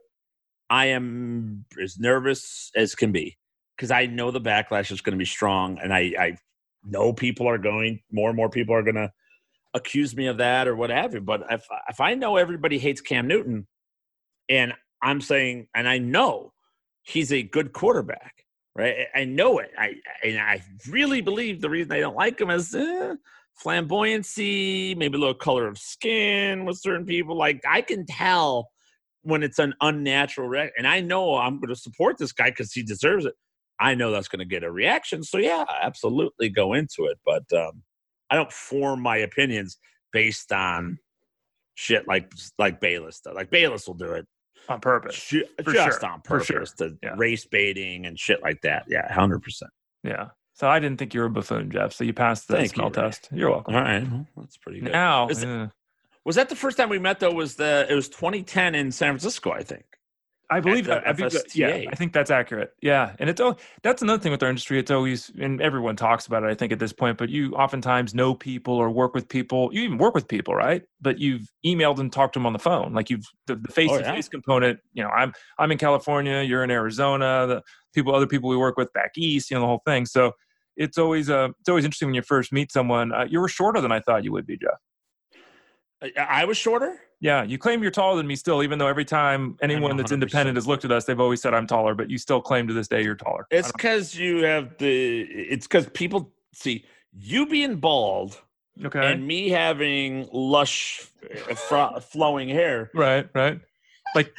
i 0.71 0.87
am 0.87 1.67
as 1.83 1.99
nervous 1.99 2.71
as 2.75 2.95
can 2.95 3.13
be 3.13 3.37
because 3.77 3.91
i 3.91 4.07
know 4.07 4.31
the 4.31 4.41
backlash 4.41 4.91
is 4.91 5.03
going 5.03 5.13
to 5.13 5.19
be 5.19 5.27
strong 5.27 5.79
and 5.79 5.93
i 5.93 6.15
i 6.19 6.37
know 6.85 7.13
people 7.13 7.49
are 7.49 7.59
going 7.59 8.01
more 8.11 8.29
and 8.29 8.37
more 8.37 8.51
people 8.51 8.75
are 8.75 8.83
going 8.83 8.95
to 8.95 9.11
accuse 9.75 10.15
me 10.15 10.27
of 10.27 10.39
that 10.39 10.69
or 10.69 10.77
what 10.77 10.91
have 10.91 11.15
you 11.15 11.21
but 11.21 11.45
if 11.51 11.67
if 11.89 12.01
i 12.01 12.15
know 12.15 12.37
everybody 12.37 12.79
hates 12.79 13.01
cam 13.01 13.27
newton 13.27 13.67
and 14.49 14.75
i'm 15.03 15.21
saying 15.21 15.67
and 15.75 15.89
i 15.89 15.99
know 15.99 16.53
he's 17.03 17.33
a 17.33 17.43
good 17.43 17.73
quarterback 17.73 18.45
right 18.77 19.07
i 19.15 19.25
know 19.25 19.59
it 19.59 19.71
i 19.79 19.95
and 20.23 20.39
i 20.39 20.63
really 20.91 21.23
believe 21.23 21.61
the 21.61 21.71
reason 21.71 21.93
i 21.93 22.01
don't 22.01 22.17
like 22.17 22.39
him 22.39 22.51
is 22.51 22.75
eh, 22.75 23.15
flamboyancy, 23.63 24.97
maybe 24.97 25.17
a 25.17 25.21
little 25.21 25.35
color 25.35 25.67
of 25.67 25.79
skin 25.79 26.65
with 26.65 26.79
certain 26.79 27.07
people. 27.07 27.37
Like 27.37 27.63
I 27.69 27.81
can 27.81 28.07
tell 28.07 28.71
when 29.23 29.43
it's 29.43 29.59
an 29.59 29.75
unnatural 29.81 30.49
re- 30.49 30.73
and 30.77 30.87
I 30.87 31.01
know 31.01 31.37
I'm 31.37 31.59
going 31.61 31.69
to 31.69 31.77
support 31.77 32.19
this 32.19 32.33
guy 32.33 32.51
because 32.51 32.73
he 32.73 32.83
deserves 32.83 33.25
it. 33.25 33.35
I 33.83 33.95
know 33.95 34.11
that's 34.11 34.29
going 34.29 34.39
to 34.41 34.45
get 34.45 34.63
a 34.65 34.71
reaction. 34.71 35.23
So 35.25 35.39
yeah, 35.39 35.65
absolutely 35.83 36.49
go 36.49 36.73
into 36.75 37.07
it. 37.07 37.19
But 37.25 37.45
um, 37.53 37.83
I 38.31 38.37
don't 38.37 38.53
form 38.53 39.01
my 39.01 39.17
opinions 39.19 39.79
based 40.13 40.53
on 40.53 40.99
shit 41.75 42.07
like 42.07 42.31
like 42.59 42.81
Bayless 42.81 43.21
does. 43.21 43.35
Like 43.35 43.51
Bayless 43.51 43.87
will 43.87 43.95
do 43.95 44.13
it 44.13 44.27
On 44.69 44.81
purpose. 44.81 45.15
just 45.17 46.01
sure, 46.01 46.07
on 46.07 46.21
purpose 46.23 46.47
sure. 46.47 46.65
to 46.89 46.97
Yeah. 47.03 47.15
race 47.17 47.45
baiting 47.47 48.07
and 48.07 48.19
shit 48.19 48.43
like 48.43 48.61
that. 48.63 48.85
Yeah, 48.89 49.13
hundred 49.13 49.43
percent. 49.43 49.71
Yeah. 50.05 50.29
So 50.55 50.69
I 50.69 50.79
didn't 50.81 50.99
think 50.99 51.15
you 51.15 51.21
were 51.21 51.27
a 51.27 51.31
buffoon, 51.31 51.71
Jeff. 51.71 51.93
So 51.95 52.05
you 52.05 52.13
passed 52.13 52.47
the 52.47 52.55
Thank 52.57 52.73
you, 52.73 52.77
smell 52.77 52.91
Ray. 52.91 52.95
test. 53.03 53.29
You're 53.33 53.51
welcome. 53.51 53.75
All 53.75 53.81
right, 53.81 54.03
well, 54.11 54.27
that's 54.37 54.59
pretty 54.59 54.81
good. 54.81 54.93
Now, 54.93 55.29
Is 55.29 55.43
eh, 55.43 55.67
Was 56.25 56.37
that 56.37 56.51
the 56.51 56.57
first 56.57 56.77
time 56.77 56.91
we 56.91 56.99
met? 56.99 57.21
Though 57.21 57.33
was 57.33 57.57
the 57.57 57.87
it 57.89 57.95
was 57.95 58.09
2010 58.11 58.75
in 58.75 58.93
San 58.93 59.13
Francisco, 59.13 59.51
I 59.51 59.63
think. 59.63 59.85
I 60.53 60.61
believe 60.61 60.85
that. 60.87 61.09
I 61.09 61.15
think 61.15 61.33
yeah. 61.55 61.85
I 61.91 61.95
think 61.95 62.13
that's 62.13 62.31
accurate. 62.31 62.75
Yeah, 62.83 63.15
and 63.19 63.31
it's 63.31 63.41
oh, 63.41 63.57
that's 63.83 64.03
another 64.03 64.23
thing 64.23 64.33
with 64.33 64.43
our 64.43 64.51
industry. 64.51 64.79
It's 64.79 64.91
always 64.91 65.31
and 65.41 65.61
everyone 65.63 65.97
talks 65.97 66.27
about 66.27 66.45
it. 66.45 66.49
I 66.49 66.55
think 66.55 66.73
at 66.73 66.79
this 66.79 66.93
point, 66.93 67.17
but 67.17 67.31
you 67.31 67.55
oftentimes 67.55 68.15
know 68.15 68.35
people 68.35 68.75
or 68.75 68.91
work 68.91 69.15
with 69.15 69.29
people. 69.29 69.71
You 69.73 69.83
even 69.83 69.97
work 69.97 70.15
with 70.15 70.29
people, 70.29 70.55
right? 70.55 70.83
But 71.01 71.19
you've 71.19 71.51
emailed 71.65 71.99
and 71.99 72.13
talked 72.13 72.35
to 72.35 72.39
them 72.39 72.47
on 72.47 72.53
the 72.53 72.59
phone. 72.59 72.93
Like 72.93 73.09
you've 73.09 73.25
the 73.47 73.57
face 73.71 73.91
to 73.91 74.05
face 74.05 74.29
component. 74.29 74.79
You 74.93 75.05
know, 75.05 75.11
I'm 75.11 75.33
I'm 75.59 75.73
in 75.73 75.79
California. 75.79 76.43
You're 76.43 76.65
in 76.65 76.71
Arizona. 76.71 77.47
The 77.47 77.63
people, 77.95 78.15
other 78.15 78.27
people 78.27 78.51
we 78.51 78.57
work 78.57 78.77
with 78.77 78.93
back 78.93 79.13
east. 79.17 79.51
You 79.51 79.57
know, 79.57 79.63
the 79.63 79.69
whole 79.69 79.83
thing. 79.87 80.05
So 80.05 80.33
it's 80.77 80.99
always 80.99 81.31
uh, 81.31 81.49
it's 81.61 81.69
always 81.69 81.87
interesting 81.87 82.09
when 82.09 82.15
you 82.15 82.23
first 82.23 82.53
meet 82.53 82.71
someone. 82.71 83.13
Uh, 83.13 83.27
you 83.29 83.41
were 83.41 83.49
shorter 83.49 83.81
than 83.81 83.93
I 83.93 84.01
thought 84.01 84.23
you 84.23 84.33
would 84.33 84.47
be, 84.47 84.59
Jeff. 84.59 84.79
I 86.19 86.45
was 86.45 86.59
shorter. 86.59 87.01
Yeah, 87.23 87.45
you 87.45 87.57
claim 87.57 87.83
you're 87.83 87.93
taller 87.93 88.17
than 88.17 88.27
me 88.27 88.35
still, 88.35 88.65
even 88.65 88.81
though 88.81 88.89
every 88.89 89.05
time 89.05 89.57
anyone 89.63 89.97
that's 89.97 90.11
independent 90.11 90.57
has 90.57 90.67
looked 90.67 90.85
at 90.85 90.91
us, 90.91 91.05
they've 91.05 91.21
always 91.21 91.41
said 91.41 91.55
I'm 91.55 91.69
taller, 91.69 91.95
but 91.95 92.11
you 92.11 92.19
still 92.19 92.41
claim 92.41 92.67
to 92.67 92.75
this 92.75 92.89
day 92.89 93.05
you're 93.05 93.15
taller. 93.15 93.47
It's 93.49 93.71
because 93.71 94.17
you 94.17 94.45
have 94.45 94.77
the. 94.79 95.21
It's 95.21 95.69
because 95.69 95.89
people 95.91 96.33
see 96.53 96.85
you 97.13 97.47
being 97.47 97.77
bald 97.77 98.43
okay. 98.85 99.13
and 99.13 99.25
me 99.25 99.51
having 99.51 100.29
lush, 100.33 101.07
uh, 101.49 101.55
fro- 101.55 102.01
flowing 102.01 102.49
hair. 102.49 102.91
right, 102.93 103.29
right. 103.35 103.61
Like 104.17 104.35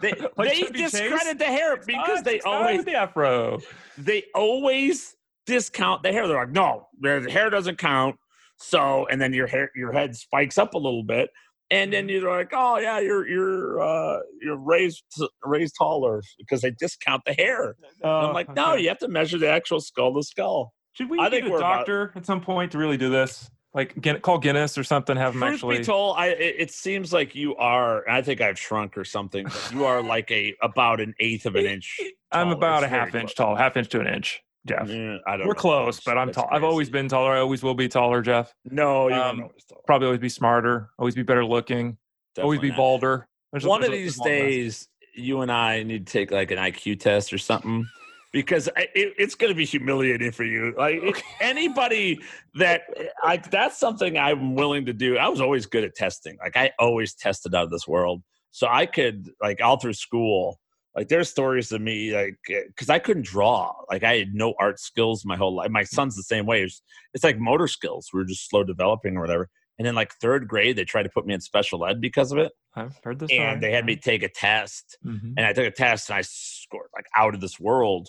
They, 0.00 0.12
like 0.38 0.48
they 0.48 0.54
Chevy 0.56 0.78
Chase? 0.78 0.92
discredit 0.92 1.38
the 1.38 1.44
hair 1.44 1.76
because 1.86 2.22
they 2.22 2.40
always 2.40 2.84
the 2.86 2.94
afro. 2.94 3.60
they 3.98 4.24
always 4.34 5.16
discount 5.44 6.02
the 6.02 6.12
hair. 6.12 6.26
They're 6.26 6.38
like, 6.38 6.50
no, 6.52 6.88
the 6.98 7.28
hair 7.30 7.50
doesn't 7.50 7.76
count. 7.76 8.16
So, 8.56 9.06
and 9.10 9.20
then 9.20 9.34
your 9.34 9.48
hair, 9.48 9.70
your 9.74 9.92
head 9.92 10.16
spikes 10.16 10.56
up 10.56 10.74
a 10.74 10.78
little 10.78 11.02
bit, 11.02 11.30
and 11.72 11.92
then 11.92 12.08
you're 12.08 12.30
like, 12.30 12.50
oh 12.52 12.78
yeah, 12.78 13.00
you're 13.00 13.26
you're 13.26 13.80
uh, 13.82 14.18
you're 14.40 14.56
raised 14.56 15.02
raised 15.44 15.74
taller 15.76 16.22
because 16.38 16.60
they 16.60 16.70
discount 16.70 17.22
the 17.24 17.32
hair. 17.32 17.74
And 18.02 18.10
I'm 18.10 18.32
like, 18.34 18.54
no, 18.54 18.66
Oh, 18.66 18.72
okay. 18.74 18.82
you 18.82 18.88
have 18.88 18.98
to 18.98 19.08
measure 19.08 19.38
the 19.38 19.48
actual 19.50 19.80
skull 19.80 20.14
to 20.14 20.22
skull. 20.22 20.72
Should 20.92 21.10
we 21.10 21.18
I 21.18 21.24
get 21.24 21.30
think 21.30 21.46
a 21.46 21.50
we're 21.50 21.58
about- 21.58 21.78
doctor 21.78 22.12
at 22.14 22.26
some 22.26 22.40
point 22.40 22.72
to 22.72 22.78
really 22.78 22.96
do 22.98 23.08
this? 23.10 23.50
Like, 23.74 23.98
Guin- 24.02 24.20
call 24.20 24.36
Guinness 24.36 24.76
or 24.76 24.84
something. 24.84 25.16
Have 25.16 25.32
Truth 25.32 25.44
actually. 25.54 25.78
be 25.78 25.84
told, 25.84 26.16
I 26.18 26.26
it, 26.28 26.56
it 26.58 26.70
seems 26.70 27.10
like 27.10 27.34
you 27.34 27.56
are. 27.56 28.06
I 28.06 28.20
think 28.20 28.42
I've 28.42 28.58
shrunk 28.58 28.98
or 28.98 29.04
something. 29.04 29.44
But 29.44 29.70
you 29.72 29.86
are 29.86 30.02
like 30.02 30.30
a 30.30 30.54
about 30.62 31.00
an 31.00 31.14
eighth 31.18 31.46
of 31.46 31.56
an 31.56 31.64
inch. 31.74 31.98
I'm 32.30 32.48
about 32.50 32.84
a 32.84 32.88
half 32.88 33.14
inch 33.14 33.34
close. 33.34 33.34
tall, 33.34 33.56
half 33.56 33.78
inch 33.78 33.88
to 33.88 34.00
an 34.00 34.06
inch, 34.08 34.42
Jeff. 34.66 34.88
Yeah, 34.88 35.16
I 35.26 35.36
don't 35.36 35.46
We're 35.46 35.54
know. 35.54 35.58
close, 35.60 36.00
but 36.00 36.16
I'm 36.16 36.28
That's 36.28 36.36
tall. 36.36 36.48
I've 36.52 36.62
always 36.64 36.88
been 36.88 37.08
taller. 37.08 37.32
I 37.32 37.38
always 37.40 37.62
will 37.62 37.74
be 37.74 37.88
taller, 37.88 38.22
Jeff. 38.22 38.54
No, 38.64 39.08
you're 39.08 39.18
Um, 39.18 39.42
always 39.42 39.64
taller. 39.64 39.80
Probably 39.86 40.06
always 40.06 40.20
be 40.20 40.28
smarter. 40.28 40.90
Always 40.98 41.14
be 41.14 41.22
better 41.22 41.44
looking. 41.44 41.96
always 42.40 42.60
be 42.60 42.68
not. 42.68 42.76
balder. 42.76 43.28
There's 43.52 43.64
a- 43.64 43.68
one 43.68 43.82
of 43.84 43.90
these 43.90 44.18
a 44.20 44.24
days 44.24 44.88
you 45.14 45.42
and 45.42 45.52
i 45.52 45.82
need 45.82 46.06
to 46.06 46.10
take 46.10 46.30
like 46.30 46.50
an 46.50 46.56
iq 46.56 46.98
test 46.98 47.34
or 47.34 47.36
something 47.38 47.86
because 48.32 48.66
I, 48.74 48.88
it, 48.94 49.12
it's 49.18 49.34
going 49.34 49.52
to 49.52 49.54
be 49.54 49.66
humiliating 49.66 50.32
for 50.32 50.42
you. 50.44 50.72
Like 50.78 51.02
okay. 51.02 51.22
anybody 51.38 52.18
that 52.54 52.84
like 53.22 53.50
that's 53.50 53.76
something 53.78 54.16
I'm 54.16 54.54
willing 54.54 54.86
to 54.86 54.94
do. 54.94 55.18
I 55.18 55.28
was 55.28 55.42
always 55.42 55.66
good 55.66 55.84
at 55.84 55.94
testing. 55.94 56.38
Like 56.42 56.56
I 56.56 56.70
always 56.78 57.12
tested 57.14 57.54
out 57.54 57.64
of 57.64 57.70
this 57.70 57.86
world, 57.86 58.22
so 58.52 58.66
I 58.70 58.86
could 58.86 59.28
like 59.42 59.60
all 59.60 59.76
through 59.78 59.92
school. 59.92 60.58
Like 60.94 61.08
there's 61.08 61.30
stories 61.30 61.72
of 61.72 61.80
me 61.80 62.14
like 62.14 62.36
because 62.46 62.90
I 62.90 62.98
couldn't 62.98 63.24
draw. 63.24 63.72
Like 63.90 64.04
I 64.04 64.18
had 64.18 64.34
no 64.34 64.54
art 64.58 64.78
skills 64.78 65.24
my 65.24 65.36
whole 65.36 65.54
life. 65.54 65.70
My 65.70 65.84
son's 65.84 66.16
the 66.16 66.22
same 66.22 66.44
way. 66.44 66.62
It's, 66.62 66.82
it's 67.14 67.24
like 67.24 67.38
motor 67.38 67.66
skills. 67.66 68.10
We 68.12 68.20
are 68.20 68.24
just 68.24 68.48
slow 68.48 68.62
developing 68.62 69.16
or 69.16 69.22
whatever. 69.22 69.48
And 69.78 69.86
then 69.86 69.94
like 69.94 70.14
third 70.14 70.48
grade, 70.48 70.76
they 70.76 70.84
tried 70.84 71.04
to 71.04 71.08
put 71.08 71.26
me 71.26 71.34
in 71.34 71.40
special 71.40 71.84
ed 71.86 72.00
because 72.00 72.30
of 72.30 72.38
it. 72.38 72.52
I've 72.76 72.98
heard 73.02 73.18
this. 73.18 73.30
And 73.32 73.62
they 73.62 73.72
had 73.72 73.86
me 73.86 73.96
take 73.96 74.22
a 74.22 74.28
test, 74.28 74.98
mm-hmm. 75.04 75.32
and 75.36 75.46
I 75.46 75.52
took 75.52 75.66
a 75.66 75.70
test, 75.70 76.08
and 76.08 76.16
I 76.18 76.22
scored 76.22 76.88
like 76.94 77.06
out 77.16 77.34
of 77.34 77.40
this 77.40 77.58
world. 77.58 78.08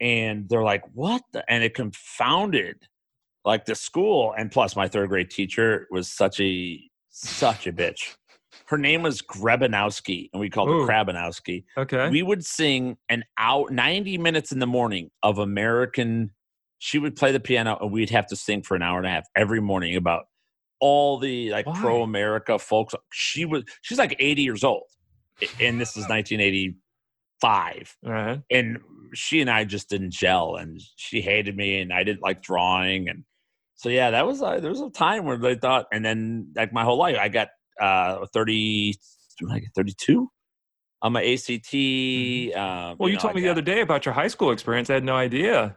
And 0.00 0.48
they're 0.48 0.62
like, 0.62 0.84
"What?" 0.94 1.22
The? 1.32 1.44
And 1.50 1.64
it 1.64 1.74
confounded 1.74 2.76
like 3.44 3.64
the 3.64 3.74
school. 3.74 4.34
And 4.36 4.52
plus, 4.52 4.76
my 4.76 4.86
third 4.86 5.08
grade 5.08 5.30
teacher 5.30 5.88
was 5.90 6.08
such 6.08 6.40
a 6.40 6.80
such 7.08 7.66
a 7.66 7.72
bitch. 7.72 8.14
Her 8.68 8.76
name 8.76 9.00
was 9.00 9.22
Grebanowski, 9.22 10.28
and 10.30 10.40
we 10.40 10.50
called 10.50 10.68
Ooh. 10.68 10.82
her 10.82 10.86
Krabanowski. 10.86 11.64
Okay. 11.78 12.10
We 12.10 12.22
would 12.22 12.44
sing 12.44 12.98
an 13.08 13.24
hour, 13.38 13.70
ninety 13.70 14.18
minutes 14.18 14.52
in 14.52 14.58
the 14.58 14.66
morning 14.66 15.10
of 15.22 15.38
American. 15.38 16.32
She 16.78 16.98
would 16.98 17.16
play 17.16 17.32
the 17.32 17.40
piano, 17.40 17.78
and 17.80 17.90
we'd 17.90 18.10
have 18.10 18.26
to 18.26 18.36
sing 18.36 18.62
for 18.62 18.76
an 18.76 18.82
hour 18.82 18.98
and 18.98 19.06
a 19.06 19.10
half 19.10 19.24
every 19.34 19.60
morning 19.60 19.96
about 19.96 20.26
all 20.80 21.18
the 21.18 21.50
like 21.50 21.64
pro 21.76 22.02
America 22.02 22.58
folks. 22.58 22.94
She 23.10 23.46
was 23.46 23.64
she's 23.80 23.96
like 23.96 24.14
80 24.18 24.42
years 24.42 24.62
old, 24.62 24.84
and 25.58 25.80
this 25.80 25.96
is 25.96 26.06
1985. 26.06 27.96
Right. 28.04 28.42
And 28.50 28.80
she 29.14 29.40
and 29.40 29.48
I 29.48 29.64
just 29.64 29.88
didn't 29.88 30.12
gel, 30.12 30.56
and 30.56 30.78
she 30.96 31.22
hated 31.22 31.56
me, 31.56 31.80
and 31.80 31.90
I 31.90 32.04
didn't 32.04 32.22
like 32.22 32.42
drawing, 32.42 33.08
and 33.08 33.24
so 33.76 33.88
yeah, 33.88 34.10
that 34.10 34.26
was 34.26 34.42
uh, 34.42 34.60
there 34.60 34.68
was 34.70 34.82
a 34.82 34.90
time 34.90 35.24
where 35.24 35.38
they 35.38 35.54
thought, 35.54 35.86
and 35.90 36.04
then 36.04 36.52
like 36.54 36.70
my 36.70 36.84
whole 36.84 36.98
life, 36.98 37.16
I 37.18 37.28
got 37.28 37.48
uh 37.80 38.26
30, 38.32 38.94
32 39.74 40.30
on 41.02 41.12
my 41.12 41.24
ACT. 41.24 41.74
Uh, 41.74 42.94
well, 42.98 43.08
you, 43.08 43.14
know, 43.14 43.20
told 43.20 43.34
me 43.34 43.40
the 43.40 43.48
other 43.48 43.62
day 43.62 43.80
about 43.80 44.04
your 44.04 44.14
high 44.14 44.28
school 44.28 44.50
experience. 44.50 44.90
I 44.90 44.94
had 44.94 45.04
no 45.04 45.14
idea 45.16 45.76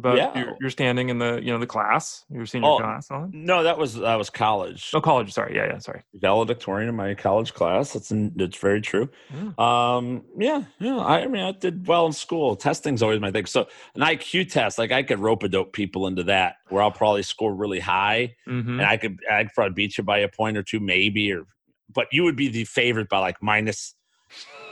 about 0.00 0.16
yeah. 0.16 0.38
your, 0.38 0.56
your, 0.60 0.70
standing 0.70 1.08
in 1.08 1.18
the 1.18 1.40
you 1.42 1.52
know 1.52 1.58
the 1.58 1.66
class 1.66 2.24
your 2.30 2.46
senior 2.46 2.68
oh, 2.68 2.78
class 2.78 3.08
no 3.32 3.62
that 3.62 3.78
was 3.78 3.94
that 3.94 4.16
was 4.16 4.30
college. 4.30 4.90
Oh 4.94 5.00
college 5.00 5.32
sorry 5.32 5.54
yeah 5.54 5.66
yeah 5.66 5.78
sorry. 5.78 6.02
Valedictorian 6.14 6.88
in 6.88 6.96
my 6.96 7.14
college 7.14 7.54
class 7.54 7.92
that's 7.92 8.10
in, 8.10 8.32
that's 8.36 8.56
very 8.56 8.80
true. 8.80 9.08
Yeah. 9.32 9.52
um 9.58 10.24
yeah 10.36 10.64
yeah 10.78 10.98
I, 10.98 11.20
I, 11.20 11.26
mean 11.26 11.42
i 11.42 11.52
did 11.52 11.86
well 11.86 12.06
in 12.06 12.12
school. 12.12 12.56
Testing's 12.56 13.02
always 13.02 13.20
my 13.20 13.30
thing. 13.30 13.46
So 13.46 13.68
an 13.94 14.02
iq 14.02 14.50
test 14.50 14.78
like 14.78 14.92
i 14.92 15.02
could 15.02 15.18
rope 15.18 15.42
a 15.42 15.48
dope 15.48 15.72
people 15.72 16.06
into 16.06 16.22
that 16.24 16.56
where 16.68 16.82
i'll 16.82 16.90
probably 16.90 17.22
score 17.22 17.54
really 17.54 17.80
high 17.80 18.34
mm-hmm. 18.48 18.80
and 18.80 18.82
i 18.82 18.96
could 18.96 19.18
i 19.30 19.44
could 19.44 19.52
probably 19.54 19.74
beat 19.74 19.98
you 19.98 20.04
by 20.04 20.18
a 20.18 20.28
point 20.28 20.56
or 20.56 20.62
two 20.62 20.80
maybe 20.80 21.32
or 21.32 21.44
but 21.92 22.06
you 22.12 22.22
would 22.24 22.36
be 22.36 22.48
the 22.48 22.64
favorite 22.64 23.08
by 23.08 23.18
like 23.18 23.36
minus 23.42 23.94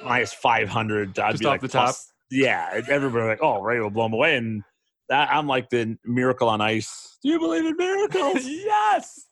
minus 0.04 0.32
500 0.32 1.18
i'd 1.18 1.30
Just 1.32 1.40
be 1.40 1.46
like 1.46 1.60
the 1.60 1.68
plus, 1.68 2.06
top? 2.06 2.14
yeah 2.30 2.80
everybody 2.88 3.26
like 3.26 3.42
oh 3.42 3.60
ray 3.60 3.80
will 3.80 3.90
blow 3.90 4.04
them 4.04 4.12
away 4.12 4.36
and 4.36 4.62
that 5.08 5.30
I'm 5.32 5.46
like 5.46 5.70
the 5.70 5.96
miracle 6.04 6.48
on 6.48 6.60
ice. 6.60 7.18
Do 7.22 7.30
you 7.30 7.38
believe 7.38 7.64
in 7.64 7.76
miracles? 7.76 8.44
yes. 8.44 9.26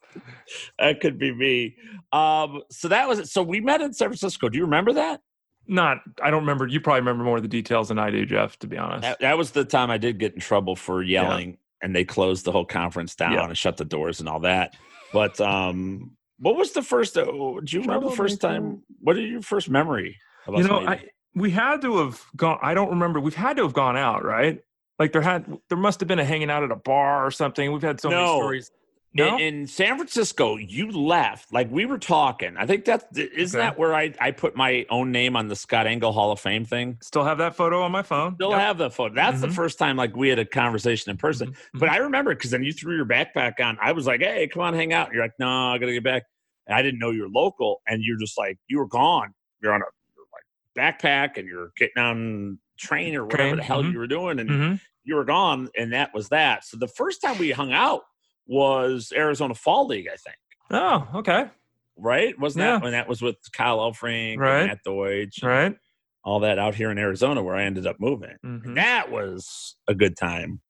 That 0.78 1.00
could 1.00 1.18
be 1.18 1.32
me. 1.34 1.76
Um, 2.12 2.62
so 2.70 2.88
that 2.88 3.08
was 3.08 3.18
it. 3.18 3.28
So 3.28 3.42
we 3.42 3.60
met 3.60 3.80
in 3.80 3.92
San 3.92 4.08
Francisco. 4.08 4.48
Do 4.48 4.56
you 4.56 4.64
remember 4.64 4.92
that? 4.94 5.20
Not, 5.68 5.98
I 6.22 6.30
don't 6.30 6.40
remember. 6.40 6.66
You 6.66 6.80
probably 6.80 7.00
remember 7.00 7.24
more 7.24 7.36
of 7.36 7.42
the 7.42 7.48
details 7.48 7.88
than 7.88 7.98
I 7.98 8.10
do, 8.10 8.24
Jeff. 8.24 8.58
To 8.60 8.66
be 8.66 8.78
honest, 8.78 9.02
that, 9.02 9.20
that 9.20 9.36
was 9.36 9.50
the 9.50 9.64
time 9.64 9.90
I 9.90 9.98
did 9.98 10.18
get 10.18 10.34
in 10.34 10.40
trouble 10.40 10.76
for 10.76 11.02
yelling, 11.02 11.50
yeah. 11.50 11.56
and 11.82 11.94
they 11.94 12.04
closed 12.04 12.44
the 12.44 12.52
whole 12.52 12.64
conference 12.64 13.16
down 13.16 13.32
yeah. 13.32 13.44
and 13.44 13.58
shut 13.58 13.76
the 13.76 13.84
doors 13.84 14.20
and 14.20 14.28
all 14.28 14.40
that. 14.40 14.76
But 15.12 15.40
um, 15.40 16.12
what 16.38 16.56
was 16.56 16.72
the 16.72 16.82
first? 16.82 17.18
Uh, 17.18 17.24
do 17.24 17.62
you 17.66 17.80
remember 17.80 18.10
the 18.10 18.16
first 18.16 18.40
time? 18.40 18.82
What 19.00 19.18
is 19.18 19.28
your 19.28 19.42
first 19.42 19.68
memory? 19.68 20.18
you 20.48 20.62
know, 20.62 20.86
I, 20.86 21.04
we 21.34 21.50
had 21.50 21.82
to 21.82 21.98
have 21.98 22.22
gone. 22.36 22.58
I 22.62 22.74
don't 22.74 22.90
remember. 22.90 23.20
We've 23.20 23.34
had 23.34 23.56
to 23.56 23.64
have 23.64 23.72
gone 23.72 23.96
out, 23.96 24.24
right? 24.24 24.60
Like 24.98 25.12
there 25.12 25.22
had 25.22 25.46
there 25.68 25.78
must 25.78 26.00
have 26.00 26.08
been 26.08 26.18
a 26.18 26.24
hanging 26.24 26.50
out 26.50 26.62
at 26.62 26.70
a 26.70 26.76
bar 26.76 27.26
or 27.26 27.30
something. 27.30 27.70
We've 27.72 27.82
had 27.82 28.00
so 28.00 28.08
no. 28.08 28.16
many 28.16 28.38
stories. 28.38 28.70
No? 29.16 29.36
In, 29.36 29.40
in, 29.40 29.66
San 29.66 29.96
Francisco, 29.96 30.56
you 30.56 30.90
left 30.90 31.50
like 31.50 31.70
we 31.70 31.86
were 31.86 31.96
talking. 31.96 32.54
I 32.58 32.66
think 32.66 32.84
that 32.84 33.06
isn't 33.14 33.58
okay. 33.58 33.66
that 33.66 33.78
where 33.78 33.94
I, 33.94 34.12
I 34.20 34.30
put 34.30 34.54
my 34.56 34.84
own 34.90 35.10
name 35.10 35.36
on 35.36 35.48
the 35.48 35.56
Scott 35.56 35.86
Engel 35.86 36.12
Hall 36.12 36.32
of 36.32 36.40
Fame 36.40 36.66
thing. 36.66 36.98
Still 37.00 37.24
have 37.24 37.38
that 37.38 37.56
photo 37.56 37.80
on 37.82 37.92
my 37.92 38.02
phone. 38.02 38.34
Still 38.34 38.50
yep. 38.50 38.60
have 38.60 38.76
the 38.76 38.90
photo. 38.90 39.14
That's 39.14 39.38
mm-hmm. 39.38 39.48
the 39.48 39.54
first 39.54 39.78
time 39.78 39.96
like 39.96 40.14
we 40.14 40.28
had 40.28 40.38
a 40.38 40.44
conversation 40.44 41.10
in 41.10 41.16
person. 41.16 41.52
Mm-hmm. 41.52 41.78
But 41.78 41.88
I 41.88 41.96
remember 41.96 42.34
because 42.34 42.50
then 42.50 42.62
you 42.62 42.74
threw 42.74 42.94
your 42.94 43.06
backpack 43.06 43.58
on. 43.58 43.78
I 43.80 43.92
was 43.92 44.06
like, 44.06 44.20
"Hey, 44.20 44.48
come 44.48 44.62
on, 44.62 44.74
hang 44.74 44.92
out." 44.92 45.12
You're 45.14 45.22
like, 45.22 45.32
"No, 45.38 45.48
I 45.48 45.78
gotta 45.78 45.94
get 45.94 46.04
back." 46.04 46.24
And 46.66 46.76
I 46.76 46.82
didn't 46.82 46.98
know 46.98 47.10
you're 47.10 47.30
local, 47.30 47.80
and 47.86 48.02
you're 48.02 48.18
just 48.18 48.36
like 48.36 48.58
you 48.68 48.78
were 48.78 48.88
gone. 48.88 49.32
You're 49.62 49.72
on 49.72 49.80
a 49.80 49.86
like 50.34 50.98
backpack, 50.98 51.38
and 51.38 51.48
you're 51.48 51.72
getting 51.78 52.02
on 52.02 52.58
train 52.76 53.14
or 53.14 53.24
whatever 53.24 53.42
train. 53.42 53.56
the 53.56 53.62
hell 53.62 53.82
mm-hmm. 53.82 53.92
you 53.92 53.98
were 53.98 54.06
doing, 54.06 54.38
and 54.38 54.50
mm-hmm 54.50 54.74
you 55.06 55.14
were 55.14 55.24
gone, 55.24 55.70
and 55.78 55.92
that 55.92 56.12
was 56.12 56.28
that. 56.28 56.64
So 56.64 56.76
the 56.76 56.88
first 56.88 57.22
time 57.22 57.38
we 57.38 57.52
hung 57.52 57.72
out 57.72 58.02
was 58.46 59.12
Arizona 59.16 59.54
Fall 59.54 59.86
League, 59.86 60.08
I 60.12 60.16
think. 60.16 60.36
Oh, 60.70 61.08
okay. 61.20 61.46
Right? 61.96 62.38
Wasn't 62.38 62.62
yeah. 62.62 62.72
that 62.72 62.82
when 62.82 62.92
that 62.92 63.08
was 63.08 63.22
with 63.22 63.36
Kyle 63.52 63.78
Elfrink 63.78 64.38
right. 64.38 64.58
and 64.58 64.68
Matt 64.68 64.82
Deutsch? 64.84 65.42
Right. 65.42 65.76
All 66.24 66.40
that 66.40 66.58
out 66.58 66.74
here 66.74 66.90
in 66.90 66.98
Arizona 66.98 67.42
where 67.42 67.54
I 67.54 67.64
ended 67.64 67.86
up 67.86 67.96
moving. 68.00 68.36
Mm-hmm. 68.44 68.74
That 68.74 69.12
was 69.12 69.76
a 69.86 69.94
good 69.94 70.16
time. 70.16 70.60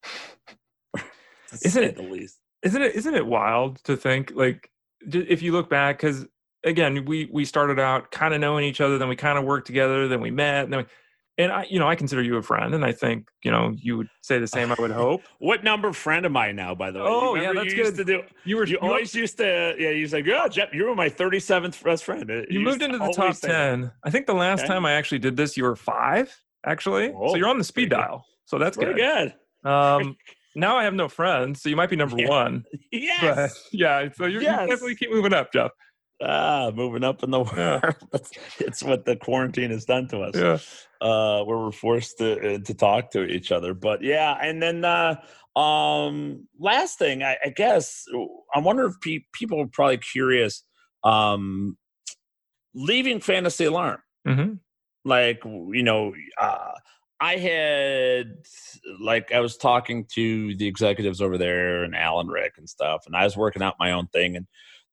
isn't 1.63 1.83
it 1.83 1.95
the 1.95 2.03
least? 2.03 2.37
Isn't 2.61 2.81
it 2.81 2.95
isn't 2.95 3.15
it 3.15 3.25
wild 3.25 3.83
to 3.85 3.97
think 3.97 4.31
like 4.35 4.69
if 5.01 5.41
you 5.41 5.51
look 5.51 5.69
back 5.69 5.97
because 5.97 6.25
again 6.63 7.05
we 7.05 7.29
we 7.31 7.45
started 7.45 7.79
out 7.79 8.11
kind 8.11 8.33
of 8.33 8.41
knowing 8.41 8.65
each 8.65 8.81
other 8.81 8.97
then 8.97 9.07
we 9.07 9.15
kind 9.15 9.37
of 9.37 9.45
worked 9.45 9.67
together 9.67 10.07
then 10.07 10.21
we 10.21 10.31
met 10.31 10.69
then 10.69 10.79
we, 10.79 10.85
and 11.37 11.51
I, 11.51 11.67
you 11.69 11.77
know, 11.77 11.87
I 11.87 11.95
consider 11.95 12.21
you 12.23 12.37
a 12.37 12.41
friend, 12.41 12.73
and 12.73 12.83
I 12.83 12.91
think 12.91 13.27
you 13.43 13.51
know 13.51 13.73
you 13.77 13.97
would 13.97 14.09
say 14.21 14.39
the 14.39 14.47
same. 14.47 14.71
I 14.71 14.75
would 14.79 14.91
hope. 15.05 15.21
what 15.39 15.63
number 15.63 15.93
friend 15.93 16.25
am 16.25 16.35
I 16.35 16.51
now? 16.51 16.73
By 16.73 16.91
the 16.91 16.99
way, 16.99 17.05
oh 17.07 17.35
yeah, 17.35 17.53
that's 17.53 17.73
you 17.73 17.83
good. 17.83 17.95
to 17.95 18.03
do, 18.03 18.23
you 18.43 18.57
were 18.57 18.65
you, 18.65 18.73
you 18.73 18.79
always 18.79 19.13
were, 19.13 19.21
used 19.21 19.37
to 19.37 19.75
yeah. 19.77 19.91
You 19.91 20.07
said, 20.07 20.25
"Yeah, 20.25 20.47
Jeff, 20.47 20.73
you 20.73 20.85
were 20.85 20.95
my 20.95 21.09
thirty 21.09 21.39
seventh 21.39 21.81
best 21.83 22.03
friend. 22.03 22.27
You, 22.27 22.45
you 22.49 22.59
moved 22.59 22.81
into 22.81 22.97
the 22.97 23.11
top 23.11 23.35
ten. 23.39 23.81
That. 23.81 23.91
I 24.03 24.09
think 24.09 24.25
the 24.25 24.33
last 24.33 24.61
okay. 24.61 24.69
time 24.69 24.85
I 24.85 24.93
actually 24.93 25.19
did 25.19 25.37
this, 25.37 25.55
you 25.55 25.63
were 25.63 25.75
five 25.75 26.35
actually. 26.65 27.09
Whoa, 27.09 27.29
so 27.29 27.35
you're 27.35 27.49
on 27.49 27.57
the 27.57 27.63
speed 27.63 27.89
dial. 27.89 28.25
So 28.45 28.57
that's 28.57 28.77
good. 28.77 28.95
good. 28.95 29.33
Um, 29.63 30.15
now 30.55 30.77
I 30.77 30.83
have 30.83 30.93
no 30.93 31.07
friends, 31.07 31.61
so 31.61 31.69
you 31.69 31.75
might 31.75 31.89
be 31.89 31.95
number 31.95 32.17
yeah. 32.19 32.29
one. 32.29 32.65
Yes. 32.91 33.53
But, 33.71 33.79
yeah. 33.79 34.09
So 34.15 34.25
you 34.25 34.41
yes. 34.41 34.69
definitely 34.69 34.95
keep 34.95 35.11
moving 35.11 35.33
up, 35.33 35.51
Jeff. 35.53 35.71
Ah, 36.21 36.71
moving 36.73 37.03
up 37.03 37.23
in 37.23 37.31
the 37.31 37.41
world. 37.41 37.83
Yeah. 38.13 38.19
it's 38.59 38.81
what 38.83 39.05
the 39.05 39.15
quarantine 39.15 39.69
has 39.71 39.85
done 39.85 40.07
to 40.07 40.21
us. 40.21 40.35
Yeah. 40.35 40.57
Uh, 40.99 41.43
where 41.43 41.59
we're 41.59 41.71
forced 41.71 42.17
to 42.17 42.55
uh, 42.55 42.57
to 42.59 42.73
talk 42.73 43.11
to 43.11 43.23
each 43.23 43.51
other. 43.51 43.75
But 43.75 44.01
yeah, 44.01 44.35
and 44.41 44.61
then 44.61 44.83
uh, 44.83 45.21
um, 45.57 46.47
last 46.59 46.97
thing, 46.97 47.21
I, 47.21 47.37
I 47.45 47.49
guess 47.49 48.05
I 48.53 48.59
wonder 48.59 48.85
if 48.85 48.95
pe- 49.01 49.25
people 49.31 49.61
are 49.61 49.67
probably 49.67 49.97
curious. 49.97 50.63
Um, 51.03 51.77
leaving 52.73 53.19
Fantasy 53.19 53.65
Alarm, 53.65 53.99
mm-hmm. 54.27 54.53
like 55.05 55.43
you 55.45 55.83
know, 55.83 56.13
uh, 56.41 56.71
I 57.19 57.37
had 57.37 58.37
like 58.99 59.31
I 59.31 59.39
was 59.39 59.57
talking 59.57 60.05
to 60.15 60.55
the 60.55 60.67
executives 60.67 61.21
over 61.21 61.37
there 61.37 61.83
and 61.83 61.95
Alan 61.95 62.27
Rick 62.27 62.53
and 62.57 62.67
stuff, 62.67 63.03
and 63.05 63.15
I 63.15 63.23
was 63.23 63.37
working 63.37 63.61
out 63.61 63.75
my 63.79 63.91
own 63.91 64.07
thing 64.07 64.35
and 64.35 64.47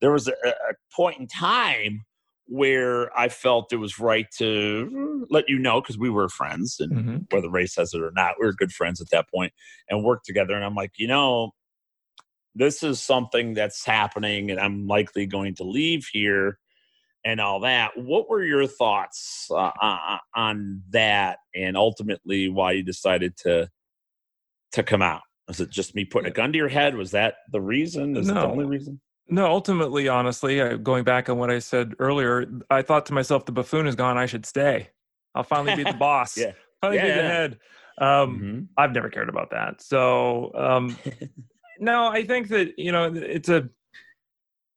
there 0.05 0.13
was 0.13 0.29
a, 0.29 0.33
a 0.33 0.75
point 0.95 1.19
in 1.19 1.27
time 1.27 2.05
where 2.47 3.11
I 3.19 3.31
felt 3.31 3.73
it 3.73 3.77
was 3.77 3.99
right 3.99 4.27
to 4.37 5.27
let 5.31 5.49
you 5.49 5.59
know 5.59 5.81
because 5.81 5.97
we 5.97 6.11
were 6.11 6.29
friends, 6.29 6.77
and 6.79 6.93
mm-hmm. 6.93 7.17
whether 7.31 7.49
Ray 7.49 7.65
says 7.65 7.95
it 7.95 8.03
or 8.03 8.11
not, 8.15 8.35
we 8.39 8.45
were 8.45 8.53
good 8.53 8.71
friends 8.71 9.01
at 9.01 9.09
that 9.13 9.31
point 9.35 9.55
and 9.89 10.05
worked 10.05 10.27
together. 10.27 10.55
And 10.55 10.63
I'm 10.63 10.75
like, 10.75 10.93
you 10.99 11.09
know, 11.09 11.53
this 12.55 12.83
is 12.83 13.01
something 13.01 13.55
that's 13.55 13.87
happening, 13.87 14.51
and 14.51 14.61
I'm 14.61 14.87
likely 14.87 15.25
going 15.25 15.55
to 15.55 15.65
leave 15.65 16.07
here 16.13 16.59
and 17.25 17.41
all 17.41 17.61
that. 17.61 17.93
What 17.97 18.29
were 18.29 18.45
your 18.45 18.67
thoughts 18.67 19.49
uh, 19.51 20.19
on 20.37 20.83
that, 20.91 21.39
and 21.55 21.79
ultimately 21.79 22.51
why 22.51 22.73
you 22.73 22.83
decided 22.83 23.39
to 23.39 23.71
to 24.73 24.83
come 24.83 25.01
out? 25.01 25.23
Was 25.49 25.61
it 25.61 25.71
just 25.71 25.95
me 25.95 26.05
putting 26.05 26.31
a 26.31 26.35
gun 26.35 26.53
to 26.53 26.59
your 26.59 26.69
head? 26.69 26.95
Was 26.95 27.13
that 27.13 27.37
the 27.51 27.63
reason? 27.63 28.19
Is 28.19 28.29
no. 28.29 28.35
the 28.35 28.47
only 28.49 28.67
reason? 28.67 29.01
No, 29.29 29.47
ultimately, 29.47 30.09
honestly, 30.09 30.77
going 30.79 31.05
back 31.05 31.29
on 31.29 31.39
what 31.39 31.51
I 31.51 31.59
said 31.59 31.95
earlier, 31.99 32.47
I 32.69 32.83
thought 32.83 33.07
to 33.07 33.15
myself, 33.15 33.47
the 33.47 33.53
buffoon 33.53 33.87
is 33.87 33.95
gone. 33.95 34.19
I 34.19 34.27
should 34.27 34.45
stay. 34.45 34.91
I'll 35.35 35.45
finally 35.45 35.77
be 35.77 35.83
the 35.83 35.93
boss. 35.99 36.37
yeah. 36.37 36.53
Finally 36.81 36.99
yeah, 36.99 37.17
be 37.17 37.23
the 37.23 37.29
head. 37.29 37.59
Um, 37.99 38.07
mm-hmm. 38.07 38.61
I've 38.77 38.93
never 38.93 39.09
cared 39.09 39.29
about 39.29 39.51
that. 39.53 39.81
So, 39.81 40.53
um, 40.55 40.97
no, 41.79 42.09
I 42.09 42.25
think 42.25 42.49
that, 42.49 42.79
you 42.79 42.93
know, 42.93 43.13
it's 43.15 43.49
a, 43.49 43.69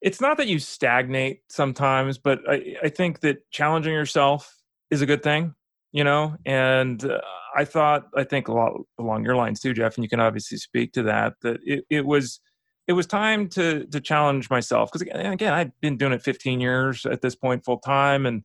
it's 0.02 0.22
not 0.22 0.38
that 0.38 0.48
you 0.48 0.60
stagnate 0.60 1.42
sometimes, 1.50 2.18
but 2.18 2.40
I, 2.48 2.76
I 2.84 2.90
think 2.90 3.20
that 3.22 3.50
challenging 3.52 3.94
yourself 3.94 4.56
is 4.92 5.02
a 5.02 5.06
good 5.06 5.24
thing. 5.24 5.56
you 5.92 6.04
know, 6.04 6.36
and 6.46 7.04
uh, 7.06 7.22
I 7.56 7.66
thought, 7.66 8.08
I 8.16 8.24
think 8.24 8.48
a 8.48 8.54
lot 8.54 8.74
along 9.00 9.24
your 9.24 9.36
lines 9.36 9.60
too, 9.60 9.74
Jeff, 9.74 9.96
and 9.96 10.04
you 10.04 10.10
can 10.10 10.20
obviously 10.20 10.58
speak 10.58 10.94
to 10.94 11.04
that, 11.04 11.34
that 11.42 11.60
it, 11.64 11.86
it 11.90 12.06
was, 12.06 12.40
it 12.88 12.94
was 12.94 13.06
time 13.06 13.48
to 13.50 13.86
to 13.88 14.00
challenge 14.00 14.50
myself 14.50 14.90
because 14.92 15.08
again 15.08 15.54
I've 15.54 15.80
been 15.82 15.98
doing 15.98 16.14
it 16.14 16.22
15 16.22 16.60
years 16.60 17.06
at 17.06 17.22
this 17.22 17.36
point 17.36 17.64
full 17.66 17.80
time 17.80 18.26
and 18.26 18.44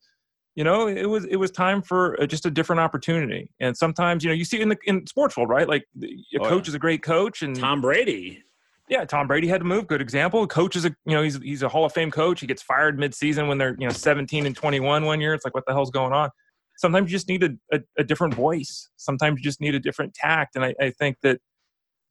you 0.55 0.65
know 0.65 0.89
it 0.89 1.07
was 1.07 1.25
it 1.27 1.37
was 1.37 1.51
time 1.51 1.81
for 1.81 2.15
a, 2.15 2.27
just 2.27 2.45
a 2.45 2.51
different 2.51 2.81
opportunity. 2.81 3.51
And 3.61 3.77
sometimes 3.77 4.25
you 4.25 4.31
know 4.31 4.35
you 4.35 4.45
see 4.45 4.61
in 4.61 4.69
the 4.69 4.79
in 4.85 5.07
sports 5.07 5.37
world 5.37 5.49
right? 5.49 5.69
Like 5.69 5.87
a 6.03 6.09
oh, 6.41 6.49
coach 6.49 6.67
yeah. 6.67 6.71
is 6.71 6.75
a 6.75 6.79
great 6.79 7.03
coach 7.03 7.43
and 7.43 7.57
Tom 7.57 7.81
Brady. 7.81 8.43
Yeah 8.89 9.05
Tom 9.05 9.27
Brady 9.27 9.47
had 9.47 9.61
to 9.61 9.67
move 9.67 9.87
good 9.87 10.03
example. 10.03 10.47
Coach 10.47 10.77
is 10.77 10.85
a 10.85 10.95
you 11.07 11.15
know 11.15 11.23
he's 11.23 11.39
he's 11.39 11.63
a 11.63 11.69
Hall 11.69 11.85
of 11.85 11.93
Fame 11.93 12.11
coach. 12.11 12.41
He 12.41 12.47
gets 12.47 12.63
fired 12.63 12.99
mid-season 12.99 13.49
when 13.49 13.59
they're 13.59 13.77
you 13.79 13.87
know 13.87 13.93
17 13.93 14.45
and 14.45 14.57
21 14.57 15.05
one 15.05 15.21
year. 15.21 15.35
It's 15.35 15.45
like 15.45 15.55
what 15.55 15.65
the 15.67 15.73
hell's 15.73 15.91
going 15.91 16.13
on? 16.13 16.31
Sometimes 16.77 17.13
you 17.13 17.17
just 17.17 17.29
need 17.29 17.45
a, 17.45 17.51
a, 17.73 17.81
a 17.99 18.05
different 18.05 18.35
voice. 18.35 18.89
Sometimes 18.97 19.39
you 19.39 19.45
just 19.45 19.61
need 19.61 19.75
a 19.75 19.79
different 19.79 20.15
tact. 20.15 20.57
And 20.57 20.65
I, 20.65 20.75
I 20.81 20.91
think 20.91 21.19
that 21.23 21.41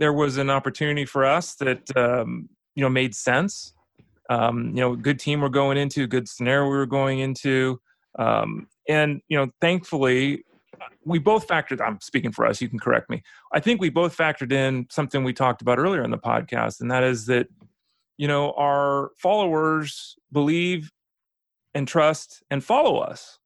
there 0.02 0.12
was 0.12 0.38
an 0.38 0.50
opportunity 0.50 1.06
for 1.06 1.24
us 1.24 1.54
that 1.56 1.96
um, 1.96 2.50
you 2.74 2.82
know 2.82 2.90
made 2.90 3.14
sense. 3.14 3.76
Um, 4.32 4.70
you 4.70 4.82
know, 4.82 4.96
good 4.96 5.20
team 5.20 5.42
we're 5.42 5.50
going 5.50 5.78
into, 5.78 6.08
good 6.08 6.28
scenario 6.28 6.64
we 6.64 6.76
were 6.76 6.88
going 6.88 7.20
into, 7.20 7.80
um, 8.18 8.68
and 8.90 9.22
you 9.28 9.38
know, 9.38 9.52
thankfully, 9.62 10.44
we 11.06 11.20
both 11.20 11.48
factored. 11.48 11.86
I'm 11.86 12.02
speaking 12.02 12.32
for 12.32 12.48
us. 12.48 12.62
You 12.62 12.68
can 12.68 12.80
correct 12.80 13.12
me. 13.12 13.22
I 13.54 13.60
think 13.60 13.80
we 13.80 13.92
both 13.92 14.18
factored 14.18 14.52
in 14.52 14.88
something 14.90 15.24
we 15.24 15.34
talked 15.34 15.62
about 15.62 15.78
earlier 15.78 16.04
in 16.04 16.10
the 16.10 16.18
podcast, 16.18 16.82
and 16.82 16.90
that 16.90 17.04
is 17.04 17.28
that 17.28 17.48
you 18.18 18.28
know 18.28 18.54
our 18.54 19.12
followers 19.18 20.16
believe 20.32 20.92
and 21.76 21.88
trust 21.88 22.42
and 22.50 22.64
follow 22.64 22.98
us. 22.98 23.38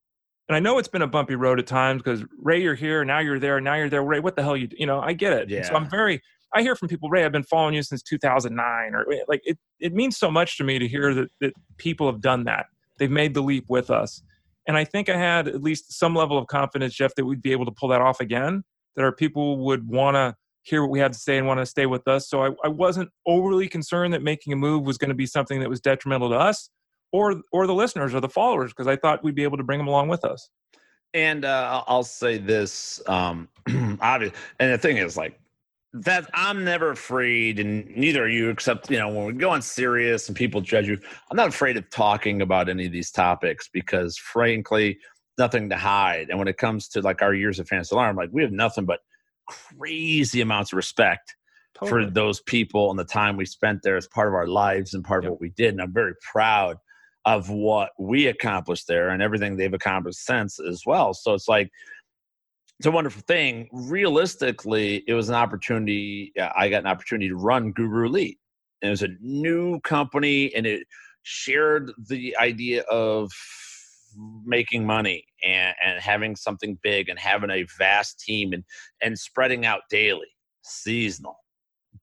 And 0.47 0.55
I 0.55 0.59
know 0.59 0.77
it's 0.77 0.87
been 0.87 1.01
a 1.01 1.07
bumpy 1.07 1.35
road 1.35 1.59
at 1.59 1.67
times 1.67 2.01
because 2.01 2.23
Ray, 2.37 2.61
you're 2.61 2.75
here, 2.75 3.03
now 3.03 3.19
you're 3.19 3.39
there, 3.39 3.59
now 3.59 3.75
you're 3.75 3.89
there. 3.89 4.03
Ray, 4.03 4.19
what 4.19 4.35
the 4.35 4.43
hell 4.43 4.55
you? 4.55 4.69
You 4.77 4.85
know, 4.85 5.01
I 5.01 5.13
get 5.13 5.33
it. 5.33 5.49
Yeah. 5.49 5.63
So 5.63 5.75
I'm 5.75 5.89
very 5.89 6.21
I 6.53 6.61
hear 6.61 6.75
from 6.75 6.87
people, 6.87 7.09
Ray, 7.09 7.25
I've 7.25 7.31
been 7.31 7.43
following 7.43 7.73
you 7.73 7.83
since 7.83 8.01
2009, 8.03 8.95
or 8.95 9.05
like 9.27 9.41
it, 9.43 9.57
it 9.79 9.93
means 9.93 10.17
so 10.17 10.31
much 10.31 10.57
to 10.57 10.63
me 10.63 10.79
to 10.79 10.87
hear 10.87 11.13
that, 11.13 11.29
that 11.41 11.53
people 11.77 12.09
have 12.09 12.21
done 12.21 12.45
that. 12.45 12.67
They've 12.97 13.11
made 13.11 13.33
the 13.33 13.41
leap 13.41 13.65
with 13.67 13.89
us. 13.89 14.21
And 14.67 14.77
I 14.77 14.83
think 14.83 15.09
I 15.09 15.17
had 15.17 15.47
at 15.47 15.61
least 15.61 15.93
some 15.97 16.15
level 16.15 16.37
of 16.37 16.47
confidence, 16.47 16.93
Jeff, 16.93 17.13
that 17.15 17.25
we'd 17.25 17.41
be 17.41 17.51
able 17.51 17.65
to 17.65 17.71
pull 17.71 17.89
that 17.89 18.01
off 18.01 18.19
again, 18.19 18.63
that 18.95 19.03
our 19.03 19.11
people 19.11 19.57
would 19.65 19.87
want 19.87 20.15
to 20.15 20.35
hear 20.63 20.81
what 20.81 20.89
we 20.89 20.99
had 20.99 21.13
to 21.13 21.19
say 21.19 21.37
and 21.37 21.45
want 21.45 21.59
to 21.59 21.65
stay 21.65 21.85
with 21.85 22.07
us. 22.07 22.27
So 22.27 22.43
I, 22.43 22.49
I 22.63 22.67
wasn't 22.69 23.09
overly 23.27 23.67
concerned 23.67 24.13
that 24.13 24.23
making 24.23 24.51
a 24.53 24.55
move 24.55 24.83
was 24.83 24.97
going 24.97 25.09
to 25.09 25.15
be 25.15 25.27
something 25.27 25.59
that 25.59 25.69
was 25.69 25.79
detrimental 25.79 26.29
to 26.29 26.35
us 26.35 26.69
or, 27.11 27.41
or 27.51 27.67
the 27.67 27.73
listeners 27.73 28.15
or 28.15 28.19
the 28.19 28.29
followers, 28.29 28.71
because 28.71 28.87
I 28.87 28.95
thought 28.95 29.23
we'd 29.23 29.35
be 29.35 29.43
able 29.43 29.57
to 29.57 29.63
bring 29.63 29.77
them 29.77 29.87
along 29.87 30.07
with 30.07 30.25
us. 30.25 30.49
And 31.13 31.45
uh, 31.45 31.83
I'll 31.87 32.03
say 32.03 32.39
this, 32.39 33.01
um, 33.07 33.47
obvious. 34.01 34.33
And 34.59 34.73
the 34.73 34.77
thing 34.77 34.97
is, 34.97 35.15
like, 35.15 35.39
that 36.03 36.29
I'm 36.33 36.65
never 36.65 36.91
afraid, 36.91 37.59
and 37.59 37.87
neither 37.95 38.25
are 38.25 38.27
you, 38.27 38.49
except 38.49 38.91
you 38.91 38.99
know 38.99 39.07
when 39.07 39.25
we 39.25 39.33
go 39.33 39.51
on 39.51 39.61
Sirius 39.61 40.27
and 40.27 40.35
people 40.35 40.61
judge 40.61 40.87
you. 40.87 40.99
I'm 41.31 41.37
not 41.37 41.47
afraid 41.47 41.77
of 41.77 41.89
talking 41.89 42.41
about 42.41 42.67
any 42.67 42.85
of 42.85 42.91
these 42.91 43.11
topics 43.11 43.69
because, 43.71 44.17
frankly, 44.17 44.99
nothing 45.37 45.69
to 45.69 45.77
hide. 45.77 46.29
And 46.29 46.37
when 46.37 46.47
it 46.47 46.57
comes 46.57 46.87
to 46.89 47.01
like 47.01 47.21
our 47.21 47.33
years 47.33 47.59
of 47.59 47.67
fantasy 47.67 47.95
alarm, 47.95 48.17
like 48.17 48.29
we 48.33 48.41
have 48.41 48.51
nothing 48.51 48.85
but 48.85 48.99
crazy 49.47 50.41
amounts 50.41 50.73
of 50.73 50.77
respect 50.77 51.35
totally. 51.77 52.05
for 52.05 52.11
those 52.11 52.41
people 52.41 52.89
and 52.89 52.99
the 52.99 53.05
time 53.05 53.37
we 53.37 53.45
spent 53.45 53.81
there 53.83 53.95
as 53.97 54.07
part 54.07 54.27
of 54.27 54.33
our 54.33 54.47
lives 54.47 54.93
and 54.93 55.03
part 55.03 55.23
yep. 55.23 55.29
of 55.29 55.31
what 55.33 55.41
we 55.41 55.49
did. 55.49 55.69
And 55.69 55.81
I'm 55.81 55.93
very 55.93 56.13
proud 56.31 56.77
of 57.25 57.49
what 57.49 57.91
we 57.97 58.27
accomplished 58.27 58.87
there 58.87 59.09
and 59.09 59.21
everything 59.21 59.55
they've 59.55 59.73
accomplished 59.73 60.19
since 60.25 60.59
as 60.59 60.83
well. 60.85 61.13
So 61.13 61.33
it's 61.33 61.47
like 61.47 61.71
it's 62.79 62.87
a 62.87 62.91
wonderful 62.91 63.21
thing. 63.27 63.69
Realistically, 63.71 65.03
it 65.07 65.13
was 65.13 65.29
an 65.29 65.35
opportunity. 65.35 66.33
I 66.55 66.69
got 66.69 66.79
an 66.81 66.87
opportunity 66.87 67.29
to 67.29 67.35
run 67.35 67.71
Guru 67.71 68.07
Elite. 68.07 68.39
And 68.81 68.89
it 68.89 68.91
was 68.91 69.03
a 69.03 69.15
new 69.21 69.79
company, 69.81 70.53
and 70.53 70.65
it 70.65 70.85
shared 71.23 71.91
the 72.09 72.35
idea 72.37 72.83
of 72.83 73.31
making 74.45 74.85
money 74.85 75.25
and, 75.43 75.75
and 75.83 75.99
having 76.01 76.35
something 76.35 76.77
big 76.83 77.09
and 77.09 77.17
having 77.17 77.49
a 77.49 77.65
vast 77.77 78.19
team 78.19 78.53
and, 78.53 78.63
and 79.01 79.17
spreading 79.17 79.65
out 79.65 79.81
daily, 79.89 80.27
seasonal, 80.63 81.37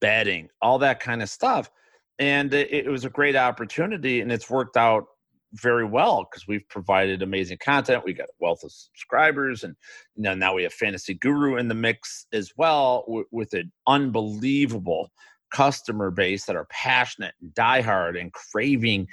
betting, 0.00 0.48
all 0.60 0.78
that 0.78 1.00
kind 1.00 1.22
of 1.22 1.28
stuff. 1.28 1.70
And 2.18 2.52
it, 2.52 2.72
it 2.72 2.88
was 2.88 3.04
a 3.04 3.10
great 3.10 3.36
opportunity, 3.36 4.20
and 4.20 4.32
it's 4.32 4.50
worked 4.50 4.76
out 4.76 5.04
very 5.54 5.84
well 5.84 6.26
because 6.30 6.46
we've 6.46 6.68
provided 6.68 7.22
amazing 7.22 7.58
content. 7.62 8.04
We 8.04 8.14
got 8.14 8.28
a 8.28 8.32
wealth 8.40 8.64
of 8.64 8.72
subscribers, 8.72 9.64
and 9.64 9.76
you 10.14 10.22
know, 10.22 10.34
now 10.34 10.54
we 10.54 10.62
have 10.62 10.72
Fantasy 10.72 11.14
Guru 11.14 11.56
in 11.56 11.68
the 11.68 11.74
mix 11.74 12.26
as 12.32 12.52
well 12.56 13.04
w- 13.06 13.26
with 13.30 13.52
an 13.52 13.70
unbelievable 13.86 15.10
customer 15.52 16.10
base 16.10 16.46
that 16.46 16.56
are 16.56 16.66
passionate 16.70 17.34
and 17.40 17.52
diehard 17.52 18.18
and 18.18 18.32
craving 18.32 19.06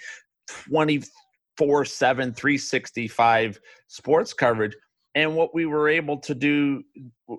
24 0.69 1.85
7, 1.85 2.33
365 2.33 3.59
sports 3.87 4.33
coverage. 4.33 4.75
And 5.15 5.35
what 5.35 5.53
we 5.53 5.65
were 5.65 5.89
able 5.89 6.17
to 6.19 6.35
do 6.35 6.83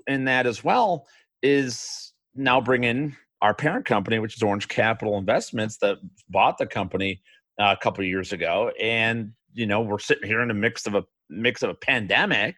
in 0.07 0.25
that 0.25 0.47
as 0.47 0.63
well 0.63 1.07
is 1.43 2.13
now 2.35 2.61
bring 2.61 2.85
in 2.85 3.17
our 3.43 3.55
parent 3.55 3.87
company, 3.87 4.19
which 4.19 4.37
is 4.37 4.43
Orange 4.43 4.69
Capital 4.69 5.17
Investments, 5.17 5.79
that 5.79 5.99
bought 6.29 6.59
the 6.59 6.67
company 6.67 7.23
a 7.61 7.77
couple 7.77 8.03
years 8.05 8.33
ago, 8.33 8.73
and 8.81 9.33
you 9.53 9.67
know 9.67 9.83
we're 9.83 9.99
sitting 9.99 10.27
here 10.27 10.41
in 10.41 10.51
a 10.51 10.55
mix 10.55 10.87
of 10.87 10.95
a 10.95 11.05
mix 11.29 11.63
of 11.63 11.71
a 11.71 11.75
pandemic, 11.75 12.57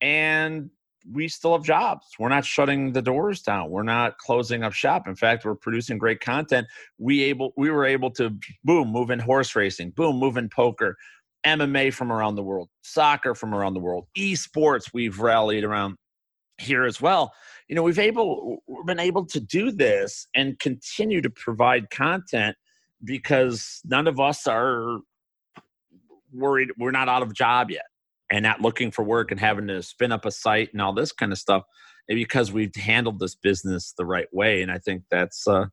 and 0.00 0.70
we 1.10 1.28
still 1.28 1.52
have 1.52 1.62
jobs. 1.62 2.04
We're 2.18 2.28
not 2.28 2.44
shutting 2.44 2.92
the 2.92 3.02
doors 3.02 3.40
down. 3.42 3.70
We're 3.70 3.84
not 3.84 4.18
closing 4.18 4.64
up 4.64 4.72
shop. 4.72 5.06
In 5.06 5.14
fact, 5.14 5.44
we're 5.44 5.54
producing 5.54 5.98
great 5.98 6.20
content. 6.20 6.66
We 6.98 7.22
able 7.24 7.52
we 7.56 7.70
were 7.70 7.84
able 7.84 8.10
to 8.12 8.36
boom 8.64 8.88
move 8.88 9.10
in 9.10 9.20
horse 9.20 9.54
racing, 9.54 9.90
boom 9.90 10.16
move 10.16 10.36
in 10.36 10.48
poker, 10.48 10.96
MMA 11.46 11.94
from 11.94 12.10
around 12.12 12.34
the 12.34 12.42
world, 12.42 12.68
soccer 12.82 13.34
from 13.34 13.54
around 13.54 13.74
the 13.74 13.80
world, 13.80 14.06
esports. 14.18 14.90
We've 14.92 15.20
rallied 15.20 15.62
around 15.62 15.96
here 16.58 16.84
as 16.84 17.00
well. 17.00 17.32
You 17.68 17.76
know, 17.76 17.82
we've 17.84 17.98
able 17.98 18.58
we've 18.66 18.86
been 18.86 18.98
able 18.98 19.24
to 19.26 19.38
do 19.38 19.70
this 19.70 20.26
and 20.34 20.58
continue 20.58 21.20
to 21.20 21.30
provide 21.30 21.90
content 21.90 22.56
because 23.04 23.80
none 23.84 24.06
of 24.06 24.18
us 24.20 24.46
are 24.46 24.98
worried 26.32 26.70
we're 26.78 26.90
not 26.90 27.08
out 27.08 27.22
of 27.22 27.34
job 27.34 27.70
yet 27.70 27.86
and 28.30 28.42
not 28.42 28.60
looking 28.60 28.90
for 28.90 29.04
work 29.04 29.30
and 29.30 29.40
having 29.40 29.66
to 29.66 29.82
spin 29.82 30.12
up 30.12 30.24
a 30.24 30.30
site 30.30 30.72
and 30.72 30.82
all 30.82 30.92
this 30.92 31.12
kind 31.12 31.32
of 31.32 31.38
stuff 31.38 31.62
because 32.08 32.52
we've 32.52 32.74
handled 32.74 33.18
this 33.18 33.34
business 33.34 33.94
the 33.96 34.04
right 34.04 34.28
way 34.32 34.62
and 34.62 34.70
i 34.70 34.78
think 34.78 35.02
that's 35.10 35.46
uh 35.46 35.66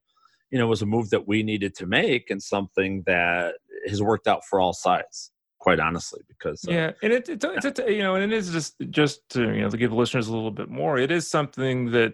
you 0.52 0.58
know 0.58 0.68
was 0.68 0.82
a 0.82 0.86
move 0.86 1.10
that 1.10 1.28
we 1.28 1.44
needed 1.44 1.74
to 1.76 1.86
make 1.86 2.30
and 2.30 2.42
something 2.42 3.04
that 3.06 3.56
has 3.88 4.02
worked 4.02 4.28
out 4.28 4.46
for 4.46 4.60
all 4.60 4.74
sides 4.74 5.32
quite 5.60 5.80
honestly 5.80 6.22
because 6.28 6.64
uh, 6.68 6.72
yeah 6.72 6.92
and 7.02 7.14
it, 7.14 7.28
it's, 7.30 7.44
it's, 7.46 7.66
it's 7.66 7.80
you 7.90 8.04
know 8.04 8.16
and 8.16 8.32
it 8.32 8.36
is 8.36 8.52
just 8.52 8.76
just 8.90 9.28
to 9.30 9.54
you 9.54 9.62
know 9.62 9.70
to 9.70 9.78
give 9.78 9.92
listeners 9.92 10.28
a 10.28 10.34
little 10.34 10.52
bit 10.52 10.70
more 10.70 10.98
it 10.98 11.12
is 11.12 11.30
something 11.30 11.92
that 11.92 12.14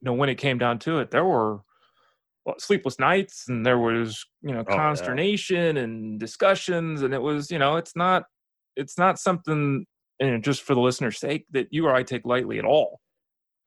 you 0.00 0.04
know 0.04 0.12
when 0.12 0.28
it 0.28 0.34
came 0.36 0.58
down 0.58 0.78
to 0.78 0.98
it 0.98 1.10
there 1.10 1.24
were 1.24 1.60
sleepless 2.58 2.98
nights 2.98 3.44
and 3.48 3.64
there 3.64 3.78
was 3.78 4.24
you 4.42 4.52
know 4.52 4.64
consternation 4.64 5.76
oh, 5.76 5.80
yeah. 5.80 5.84
and 5.84 6.20
discussions 6.20 7.02
and 7.02 7.12
it 7.12 7.20
was 7.20 7.50
you 7.50 7.58
know 7.58 7.76
it's 7.76 7.96
not 7.96 8.24
it's 8.76 8.98
not 8.98 9.18
something 9.18 9.84
you 10.20 10.30
know, 10.30 10.38
just 10.38 10.62
for 10.62 10.74
the 10.74 10.80
listener's 10.80 11.18
sake 11.18 11.46
that 11.52 11.68
you 11.70 11.86
or 11.86 11.94
I 11.94 12.02
take 12.02 12.24
lightly 12.24 12.58
at 12.58 12.64
all 12.64 13.00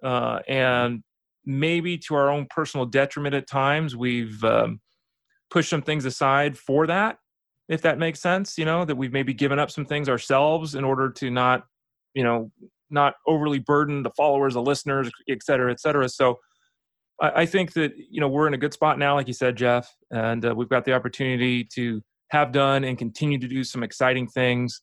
uh, 0.03 0.39
mm-hmm. 0.39 0.51
and 0.51 1.03
maybe 1.45 1.97
to 1.97 2.15
our 2.15 2.29
own 2.29 2.47
personal 2.49 2.85
detriment 2.85 3.35
at 3.35 3.47
times 3.47 3.95
we've 3.95 4.43
um, 4.43 4.79
pushed 5.49 5.69
some 5.69 5.81
things 5.81 6.05
aside 6.05 6.57
for 6.57 6.87
that 6.87 7.17
if 7.67 7.81
that 7.81 7.97
makes 7.97 8.19
sense 8.19 8.57
you 8.57 8.65
know 8.65 8.85
that 8.85 8.95
we've 8.95 9.13
maybe 9.13 9.33
given 9.33 9.59
up 9.59 9.71
some 9.71 9.85
things 9.85 10.09
ourselves 10.09 10.75
in 10.75 10.83
order 10.83 11.09
to 11.09 11.29
not 11.29 11.63
you 12.13 12.23
know 12.23 12.51
not 12.89 13.13
overly 13.25 13.59
burden 13.59 14.03
the 14.03 14.11
followers 14.11 14.53
the 14.53 14.61
listeners 14.61 15.09
et 15.29 15.41
cetera 15.41 15.71
et 15.71 15.79
cetera 15.79 16.07
so 16.09 16.37
I, 17.21 17.41
I, 17.41 17.45
think 17.45 17.73
that 17.73 17.93
you 17.97 18.19
know 18.19 18.27
we're 18.27 18.47
in 18.47 18.53
a 18.53 18.57
good 18.57 18.73
spot 18.73 18.99
now, 18.99 19.15
like 19.15 19.27
you 19.27 19.33
said, 19.33 19.55
Jeff, 19.55 19.95
and 20.09 20.43
uh, 20.45 20.53
we've 20.55 20.69
got 20.69 20.85
the 20.85 20.93
opportunity 20.93 21.63
to 21.75 22.01
have 22.29 22.51
done 22.51 22.83
and 22.83 22.97
continue 22.97 23.37
to 23.37 23.47
do 23.47 23.63
some 23.63 23.83
exciting 23.83 24.27
things. 24.27 24.81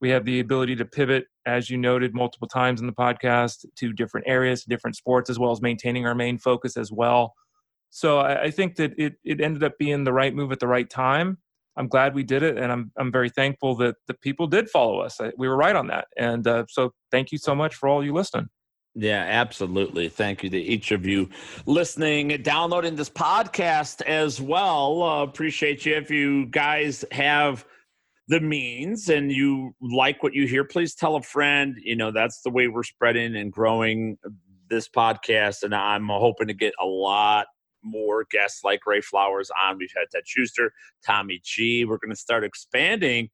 We 0.00 0.10
have 0.10 0.24
the 0.24 0.40
ability 0.40 0.76
to 0.76 0.84
pivot, 0.84 1.26
as 1.46 1.70
you 1.70 1.76
noted 1.76 2.14
multiple 2.14 2.48
times 2.48 2.80
in 2.80 2.86
the 2.86 2.92
podcast, 2.92 3.64
to 3.76 3.92
different 3.92 4.26
areas, 4.28 4.64
different 4.64 4.96
sports, 4.96 5.30
as 5.30 5.38
well 5.38 5.52
as 5.52 5.62
maintaining 5.62 6.06
our 6.06 6.14
main 6.14 6.38
focus 6.38 6.76
as 6.76 6.90
well. 6.90 7.34
So 7.90 8.18
I, 8.18 8.44
I 8.44 8.50
think 8.50 8.76
that 8.76 8.92
it 8.98 9.14
it 9.24 9.40
ended 9.40 9.62
up 9.62 9.78
being 9.78 10.04
the 10.04 10.12
right 10.12 10.34
move 10.34 10.52
at 10.52 10.60
the 10.60 10.68
right 10.68 10.88
time. 10.88 11.38
I'm 11.76 11.88
glad 11.88 12.14
we 12.14 12.22
did 12.22 12.42
it, 12.42 12.56
and 12.56 12.72
I'm 12.72 12.92
I'm 12.96 13.12
very 13.12 13.30
thankful 13.30 13.76
that 13.76 13.96
the 14.06 14.14
people 14.14 14.46
did 14.46 14.70
follow 14.70 15.00
us. 15.00 15.20
We 15.36 15.48
were 15.48 15.56
right 15.56 15.76
on 15.76 15.88
that, 15.88 16.08
and 16.16 16.46
uh, 16.46 16.64
so 16.68 16.92
thank 17.10 17.32
you 17.32 17.38
so 17.38 17.54
much 17.54 17.74
for 17.74 17.88
all 17.88 18.04
you 18.04 18.12
listening. 18.12 18.48
Yeah, 18.94 19.24
absolutely. 19.28 20.08
Thank 20.08 20.44
you 20.44 20.50
to 20.50 20.58
each 20.58 20.92
of 20.92 21.04
you 21.04 21.28
listening, 21.66 22.28
downloading 22.42 22.94
this 22.94 23.10
podcast 23.10 24.02
as 24.02 24.40
well. 24.40 25.02
Uh, 25.02 25.22
appreciate 25.24 25.84
you. 25.84 25.96
If 25.96 26.10
you 26.10 26.46
guys 26.46 27.04
have 27.10 27.64
the 28.28 28.40
means 28.40 29.08
and 29.08 29.32
you 29.32 29.74
like 29.82 30.22
what 30.22 30.32
you 30.32 30.46
hear, 30.46 30.64
please 30.64 30.94
tell 30.94 31.16
a 31.16 31.22
friend. 31.22 31.76
You 31.82 31.96
know, 31.96 32.12
that's 32.12 32.42
the 32.42 32.50
way 32.50 32.68
we're 32.68 32.84
spreading 32.84 33.34
and 33.34 33.52
growing 33.52 34.16
this 34.70 34.88
podcast. 34.88 35.64
And 35.64 35.74
I'm 35.74 36.06
hoping 36.08 36.46
to 36.46 36.54
get 36.54 36.72
a 36.80 36.86
lot 36.86 37.46
more 37.82 38.24
guests 38.30 38.62
like 38.62 38.86
Ray 38.86 39.00
Flowers 39.00 39.50
on. 39.60 39.76
We've 39.76 39.92
had 39.94 40.06
Ted 40.12 40.22
Schuster, 40.24 40.72
Tommy 41.04 41.40
G. 41.42 41.84
We're 41.84 41.98
going 41.98 42.14
to 42.14 42.16
start 42.16 42.44
expanding 42.44 43.28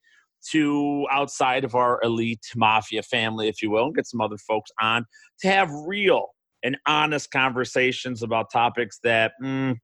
to 0.53 1.07
outside 1.11 1.65
of 1.65 1.75
our 1.75 2.01
elite 2.03 2.47
mafia 2.57 3.03
family, 3.03 3.49
if 3.49 3.63
you 3.63 3.71
will, 3.71 3.87
and 3.87 3.95
get 3.95 4.07
some 4.07 4.21
other 4.21 4.39
folks 4.39 4.71
on 4.81 5.05
to 5.41 5.49
have 5.49 5.71
real 5.87 6.29
and 6.63 6.77
honest 6.87 7.31
conversations 7.31 8.23
about 8.23 8.51
topics 8.53 8.99
that 9.03 9.33
mm, 9.43 9.77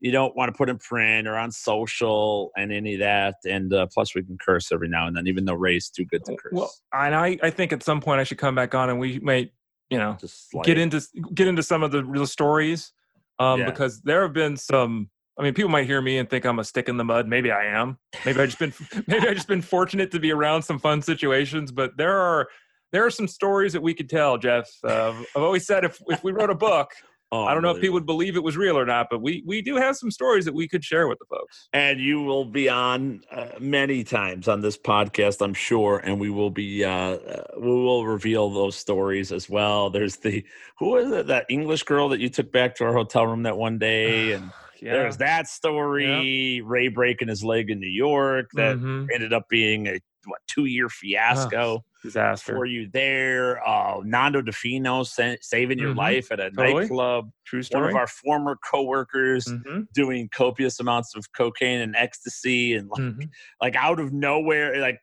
you 0.00 0.10
don't 0.10 0.36
want 0.36 0.52
to 0.52 0.56
put 0.56 0.68
in 0.68 0.78
print 0.78 1.26
or 1.26 1.36
on 1.36 1.50
social 1.50 2.50
and 2.56 2.72
any 2.72 2.94
of 2.94 3.00
that. 3.00 3.36
And 3.44 3.72
uh, 3.72 3.86
plus, 3.92 4.14
we 4.14 4.22
can 4.22 4.38
curse 4.44 4.70
every 4.72 4.88
now 4.88 5.06
and 5.06 5.16
then, 5.16 5.26
even 5.26 5.44
though 5.44 5.54
Ray's 5.54 5.88
too 5.88 6.04
good 6.04 6.24
to 6.24 6.36
curse. 6.36 6.52
Well, 6.52 6.72
and 6.92 7.14
I, 7.14 7.38
I 7.42 7.50
think 7.50 7.72
at 7.72 7.82
some 7.82 8.00
point 8.00 8.20
I 8.20 8.24
should 8.24 8.38
come 8.38 8.54
back 8.54 8.74
on 8.74 8.90
and 8.90 8.98
we 8.98 9.18
might, 9.20 9.52
you 9.90 9.98
know, 9.98 10.16
Just 10.20 10.48
get 10.64 10.78
into 10.78 11.00
get 11.34 11.46
into 11.46 11.62
some 11.62 11.84
of 11.84 11.92
the 11.92 12.04
real 12.04 12.26
stories, 12.26 12.92
um, 13.38 13.60
yeah. 13.60 13.66
because 13.66 14.00
there 14.02 14.22
have 14.22 14.32
been 14.32 14.56
some. 14.56 15.10
I 15.38 15.42
mean, 15.42 15.54
people 15.54 15.70
might 15.70 15.86
hear 15.86 16.00
me 16.00 16.18
and 16.18 16.28
think 16.28 16.44
I'm 16.44 16.58
a 16.58 16.64
stick 16.64 16.88
in 16.88 16.96
the 16.96 17.04
mud. 17.04 17.28
Maybe 17.28 17.50
I 17.50 17.66
am. 17.66 17.98
Maybe 18.24 18.40
I 18.40 18.46
just 18.46 18.58
been 18.58 18.72
maybe 19.06 19.28
I 19.28 19.34
just 19.34 19.48
been 19.48 19.62
fortunate 19.62 20.10
to 20.12 20.20
be 20.20 20.32
around 20.32 20.62
some 20.62 20.78
fun 20.78 21.02
situations. 21.02 21.72
But 21.72 21.96
there 21.96 22.16
are 22.16 22.48
there 22.92 23.04
are 23.04 23.10
some 23.10 23.28
stories 23.28 23.72
that 23.72 23.82
we 23.82 23.94
could 23.94 24.08
tell, 24.08 24.38
Jeff. 24.38 24.68
Uh, 24.82 25.12
I've 25.34 25.42
always 25.42 25.66
said 25.66 25.84
if 25.84 26.00
if 26.08 26.24
we 26.24 26.32
wrote 26.32 26.50
a 26.50 26.54
book, 26.54 26.92
Oh, 27.32 27.44
I 27.44 27.54
don't 27.54 27.62
know 27.64 27.72
if 27.72 27.80
people 27.80 27.94
would 27.94 28.06
believe 28.06 28.36
it 28.36 28.42
was 28.42 28.56
real 28.56 28.78
or 28.78 28.86
not, 28.86 29.08
but 29.10 29.20
we 29.20 29.42
we 29.44 29.60
do 29.60 29.74
have 29.74 29.96
some 29.96 30.12
stories 30.12 30.44
that 30.44 30.54
we 30.54 30.68
could 30.68 30.84
share 30.84 31.08
with 31.08 31.18
the 31.18 31.24
folks. 31.24 31.68
And 31.72 31.98
you 31.98 32.22
will 32.22 32.44
be 32.44 32.68
on 32.68 33.22
uh, 33.32 33.48
many 33.58 34.04
times 34.04 34.46
on 34.46 34.60
this 34.60 34.78
podcast, 34.78 35.42
I'm 35.42 35.52
sure, 35.52 35.98
and 35.98 36.20
we 36.20 36.30
will 36.30 36.50
be 36.50 36.84
uh, 36.84 36.90
uh, 36.90 37.44
we 37.58 37.66
will 37.66 38.06
reveal 38.06 38.50
those 38.50 38.76
stories 38.76 39.32
as 39.32 39.50
well. 39.50 39.90
There's 39.90 40.16
the 40.16 40.44
who 40.78 40.90
was 40.90 41.10
it 41.10 41.26
that 41.26 41.46
English 41.48 41.82
girl 41.82 42.08
that 42.10 42.20
you 42.20 42.28
took 42.28 42.52
back 42.52 42.76
to 42.76 42.84
our 42.84 42.92
hotel 42.92 43.26
room 43.26 43.42
that 43.42 43.58
one 43.58 43.78
day, 43.78 44.32
and 44.34 44.52
yeah. 44.80 44.92
there's 44.92 45.18
that 45.18 45.48
story. 45.48 46.60
Ray 46.60 46.88
breaking 46.88 47.28
his 47.28 47.44
leg 47.44 47.70
in 47.70 47.80
New 47.80 47.88
York 47.88 48.50
that 48.54 48.76
mm-hmm. 48.76 49.06
ended 49.12 49.32
up 49.32 49.48
being 49.48 49.86
a 49.86 50.00
what 50.26 50.40
two 50.48 50.64
year 50.64 50.88
fiasco 50.88 51.84
disaster 52.02 52.54
for 52.54 52.66
you 52.66 52.88
there. 52.92 53.66
Uh, 53.66 54.00
Nando 54.04 54.42
Di 54.42 54.52
Fino 54.52 55.02
sa- 55.02 55.36
saving 55.40 55.78
your 55.78 55.90
mm-hmm. 55.90 55.98
life 55.98 56.32
at 56.32 56.40
a 56.40 56.50
totally. 56.50 56.80
nightclub. 56.80 57.30
True 57.44 57.62
story. 57.62 57.82
One 57.82 57.90
of 57.90 57.96
our 57.96 58.06
former 58.06 58.56
coworkers 58.56 59.46
mm-hmm. 59.46 59.82
doing 59.94 60.28
copious 60.32 60.80
amounts 60.80 61.14
of 61.16 61.32
cocaine 61.32 61.80
and 61.80 61.94
ecstasy, 61.96 62.74
and 62.74 62.88
like, 62.88 63.00
mm-hmm. 63.00 63.22
like 63.60 63.76
out 63.76 64.00
of 64.00 64.12
nowhere, 64.12 64.80
like 64.80 65.00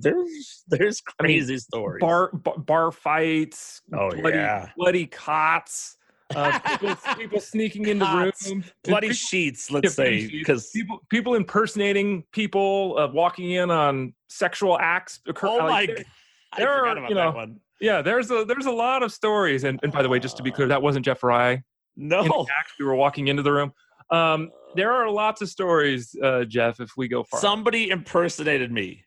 there's 0.00 0.64
there's 0.68 1.00
crazy 1.00 1.44
I 1.44 1.54
mean, 1.54 1.58
stories. 1.60 2.00
Bar, 2.00 2.30
bar, 2.32 2.58
bar 2.58 2.92
fights. 2.92 3.82
Oh 3.92 4.10
bloody, 4.10 4.36
yeah, 4.36 4.70
bloody 4.76 5.06
cots. 5.06 5.96
Uh, 6.34 6.58
people, 6.80 6.96
people 7.16 7.40
sneaking 7.40 7.86
in 7.86 7.98
the 7.98 8.06
room, 8.06 8.64
bloody 8.84 9.08
people, 9.08 9.14
sheets. 9.14 9.70
Let's 9.70 9.94
say 9.94 10.26
because 10.26 10.70
people 10.70 11.00
people 11.08 11.34
impersonating 11.34 12.24
people, 12.32 12.96
uh, 12.98 13.08
walking 13.08 13.52
in 13.52 13.70
on 13.70 14.14
sexual 14.28 14.78
acts. 14.78 15.20
Occur, 15.26 15.48
oh 15.48 15.58
my! 15.60 15.86
There, 15.86 16.04
there 16.56 16.70
are 16.70 17.08
you 17.08 17.14
know, 17.14 17.54
yeah. 17.80 18.02
There's 18.02 18.30
a 18.30 18.44
there's 18.44 18.66
a 18.66 18.72
lot 18.72 19.02
of 19.02 19.12
stories, 19.12 19.64
and, 19.64 19.78
and 19.82 19.92
by 19.92 20.02
the 20.02 20.08
way, 20.08 20.18
just 20.18 20.36
to 20.38 20.42
be 20.42 20.50
clear, 20.50 20.68
that 20.68 20.82
wasn't 20.82 21.04
Jeff 21.04 21.20
Fry. 21.20 21.62
No, 21.96 22.46
we 22.78 22.84
were 22.84 22.94
walking 22.94 23.28
into 23.28 23.42
the 23.42 23.52
room. 23.52 23.72
Um, 24.10 24.50
there 24.74 24.92
are 24.92 25.10
lots 25.10 25.40
of 25.42 25.48
stories, 25.48 26.14
uh, 26.22 26.44
Jeff. 26.44 26.80
If 26.80 26.90
we 26.96 27.08
go 27.08 27.24
far, 27.24 27.40
somebody 27.40 27.90
impersonated 27.90 28.70
me. 28.70 29.04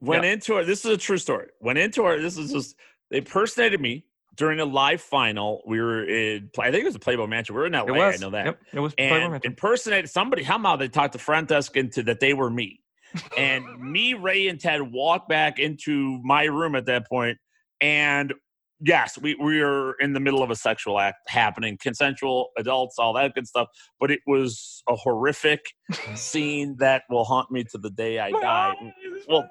Went 0.00 0.24
yep. 0.24 0.34
into 0.34 0.56
it. 0.58 0.64
This 0.64 0.84
is 0.84 0.90
a 0.90 0.96
true 0.96 1.18
story. 1.18 1.48
Went 1.60 1.78
into 1.78 2.06
it. 2.08 2.20
This 2.20 2.36
is 2.36 2.52
just 2.52 2.76
they 3.10 3.18
impersonated 3.18 3.80
me 3.80 4.04
during 4.36 4.60
a 4.60 4.64
live 4.64 5.00
final, 5.00 5.62
we 5.66 5.80
were 5.80 6.04
in. 6.04 6.50
I 6.58 6.70
think 6.70 6.82
it 6.82 6.86
was 6.86 6.94
a 6.94 7.00
Playboy 7.00 7.26
Mansion. 7.26 7.54
We 7.54 7.60
were 7.60 7.66
in 7.66 7.72
LA. 7.72 7.94
I 7.94 8.16
know 8.16 8.30
that. 8.30 8.46
Yep, 8.46 8.60
it 8.72 8.80
was 8.80 8.94
and 8.98 9.44
impersonated 9.44 10.10
somebody. 10.10 10.42
How 10.42 10.54
Somehow 10.54 10.76
they 10.76 10.88
talked 10.88 11.14
to 11.14 11.18
front 11.18 11.48
desk 11.48 11.76
into 11.76 12.02
that 12.04 12.20
they 12.20 12.32
were 12.32 12.48
me, 12.48 12.80
and 13.36 13.66
me, 13.80 14.14
Ray, 14.14 14.48
and 14.48 14.60
Ted 14.60 14.80
walked 14.92 15.28
back 15.28 15.58
into 15.58 16.20
my 16.22 16.44
room 16.44 16.76
at 16.76 16.86
that 16.86 17.08
point, 17.08 17.38
and 17.80 18.32
yes, 18.80 19.18
we 19.18 19.34
we 19.34 19.60
were 19.60 19.96
in 20.00 20.12
the 20.12 20.20
middle 20.20 20.42
of 20.42 20.50
a 20.50 20.56
sexual 20.56 21.00
act 21.00 21.18
happening, 21.28 21.78
consensual, 21.80 22.50
adults, 22.56 22.98
all 22.98 23.12
that 23.14 23.34
good 23.34 23.46
stuff. 23.46 23.68
But 24.00 24.10
it 24.10 24.20
was 24.26 24.82
a 24.88 24.94
horrific 24.94 25.60
scene 26.14 26.76
that 26.78 27.02
will 27.10 27.24
haunt 27.24 27.50
me 27.50 27.64
to 27.72 27.78
the 27.78 27.90
day 27.90 28.18
I 28.18 28.30
die. 28.30 28.74
Well, 29.28 29.48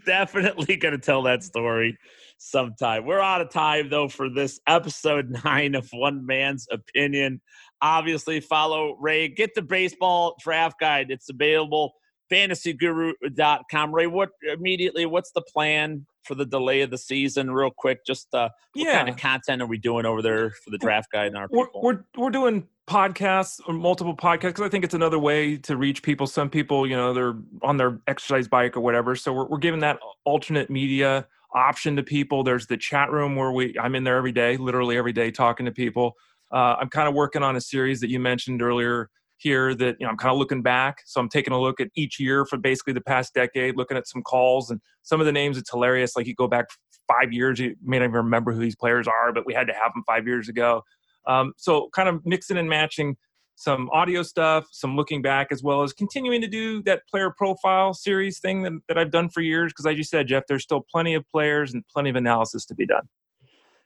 definitely 0.06 0.76
going 0.76 0.92
to 0.92 0.98
tell 0.98 1.22
that 1.22 1.42
story 1.42 1.98
sometime. 2.38 3.04
We're 3.04 3.20
out 3.20 3.40
of 3.40 3.50
time, 3.50 3.90
though, 3.90 4.08
for 4.08 4.28
this 4.28 4.60
episode 4.66 5.30
nine 5.44 5.74
of 5.74 5.88
One 5.92 6.26
Man's 6.26 6.66
Opinion. 6.70 7.40
Obviously, 7.82 8.40
follow 8.40 8.96
Ray. 9.00 9.28
Get 9.28 9.54
the 9.54 9.62
baseball 9.62 10.36
draft 10.40 10.78
guide. 10.78 11.10
It's 11.10 11.30
available. 11.30 11.94
FantasyGuru.com. 12.30 13.94
Ray, 13.94 14.06
what 14.06 14.30
immediately? 14.42 15.06
What's 15.06 15.32
the 15.32 15.42
plan 15.42 16.06
for 16.24 16.34
the 16.34 16.46
delay 16.46 16.82
of 16.82 16.90
the 16.90 16.98
season? 16.98 17.50
Real 17.50 17.70
quick, 17.70 18.04
just 18.06 18.32
uh, 18.34 18.50
what 18.74 18.86
yeah. 18.86 18.96
kind 18.96 19.08
of 19.08 19.16
content 19.16 19.62
are 19.62 19.66
we 19.66 19.78
doing 19.78 20.06
over 20.06 20.22
there 20.22 20.50
for 20.50 20.70
the 20.70 20.78
draft 20.78 21.10
guide 21.12 21.28
and 21.28 21.36
our 21.36 21.48
we're, 21.50 21.66
We're 21.74 22.04
we're 22.16 22.30
doing 22.30 22.66
podcasts 22.88 23.60
or 23.66 23.74
multiple 23.74 24.16
podcasts 24.16 24.48
because 24.48 24.64
I 24.64 24.68
think 24.68 24.84
it's 24.84 24.94
another 24.94 25.18
way 25.18 25.56
to 25.58 25.76
reach 25.76 26.02
people. 26.02 26.26
Some 26.26 26.50
people, 26.50 26.86
you 26.86 26.96
know, 26.96 27.12
they're 27.12 27.36
on 27.62 27.76
their 27.76 28.00
exercise 28.06 28.48
bike 28.48 28.76
or 28.76 28.80
whatever. 28.80 29.16
So 29.16 29.32
we're 29.32 29.46
we're 29.46 29.58
giving 29.58 29.80
that 29.80 29.98
alternate 30.24 30.70
media 30.70 31.26
option 31.54 31.96
to 31.96 32.02
people. 32.02 32.42
There's 32.42 32.66
the 32.66 32.76
chat 32.76 33.10
room 33.10 33.36
where 33.36 33.52
we 33.52 33.76
I'm 33.78 33.94
in 33.94 34.04
there 34.04 34.16
every 34.16 34.32
day, 34.32 34.56
literally 34.56 34.96
every 34.96 35.12
day, 35.12 35.30
talking 35.30 35.66
to 35.66 35.72
people. 35.72 36.16
Uh, 36.52 36.76
I'm 36.80 36.88
kind 36.88 37.08
of 37.08 37.14
working 37.14 37.42
on 37.42 37.56
a 37.56 37.60
series 37.60 38.00
that 38.00 38.10
you 38.10 38.18
mentioned 38.18 38.60
earlier 38.60 39.08
here 39.40 39.74
that 39.74 39.96
you 39.98 40.06
know 40.06 40.10
I'm 40.10 40.16
kind 40.16 40.32
of 40.32 40.38
looking 40.38 40.62
back. 40.62 41.02
So 41.06 41.20
I'm 41.20 41.28
taking 41.28 41.52
a 41.52 41.60
look 41.60 41.80
at 41.80 41.88
each 41.94 42.20
year 42.20 42.44
for 42.44 42.56
basically 42.56 42.92
the 42.92 43.00
past 43.00 43.34
decade, 43.34 43.76
looking 43.76 43.96
at 43.96 44.06
some 44.06 44.22
calls 44.22 44.70
and 44.70 44.80
some 45.02 45.20
of 45.20 45.26
the 45.26 45.32
names. 45.32 45.58
It's 45.58 45.70
hilarious. 45.70 46.16
Like 46.16 46.26
you 46.26 46.34
go 46.34 46.48
back 46.48 46.66
five 47.08 47.32
years, 47.32 47.58
you 47.58 47.76
may 47.82 47.98
not 47.98 48.04
even 48.04 48.16
remember 48.16 48.52
who 48.52 48.60
these 48.60 48.76
players 48.76 49.08
are, 49.08 49.32
but 49.32 49.44
we 49.46 49.54
had 49.54 49.66
to 49.66 49.72
have 49.72 49.92
them 49.94 50.04
five 50.06 50.26
years 50.26 50.48
ago. 50.48 50.82
Um, 51.26 51.52
so 51.56 51.88
kind 51.94 52.08
of 52.08 52.24
mixing 52.24 52.56
and 52.56 52.68
matching 52.68 53.16
some 53.56 53.90
audio 53.90 54.22
stuff, 54.22 54.66
some 54.72 54.96
looking 54.96 55.20
back, 55.20 55.48
as 55.50 55.62
well 55.62 55.82
as 55.82 55.92
continuing 55.92 56.40
to 56.40 56.46
do 56.46 56.82
that 56.84 57.06
player 57.08 57.30
profile 57.36 57.92
series 57.92 58.38
thing 58.38 58.62
that, 58.62 58.72
that 58.88 58.96
I've 58.96 59.10
done 59.10 59.28
for 59.28 59.42
years. 59.42 59.70
Because, 59.70 59.84
as 59.84 59.98
you 59.98 60.04
said, 60.04 60.28
Jeff, 60.28 60.44
there's 60.48 60.62
still 60.62 60.84
plenty 60.90 61.12
of 61.14 61.28
players 61.28 61.74
and 61.74 61.84
plenty 61.92 62.08
of 62.08 62.16
analysis 62.16 62.64
to 62.66 62.74
be 62.74 62.86
done. 62.86 63.06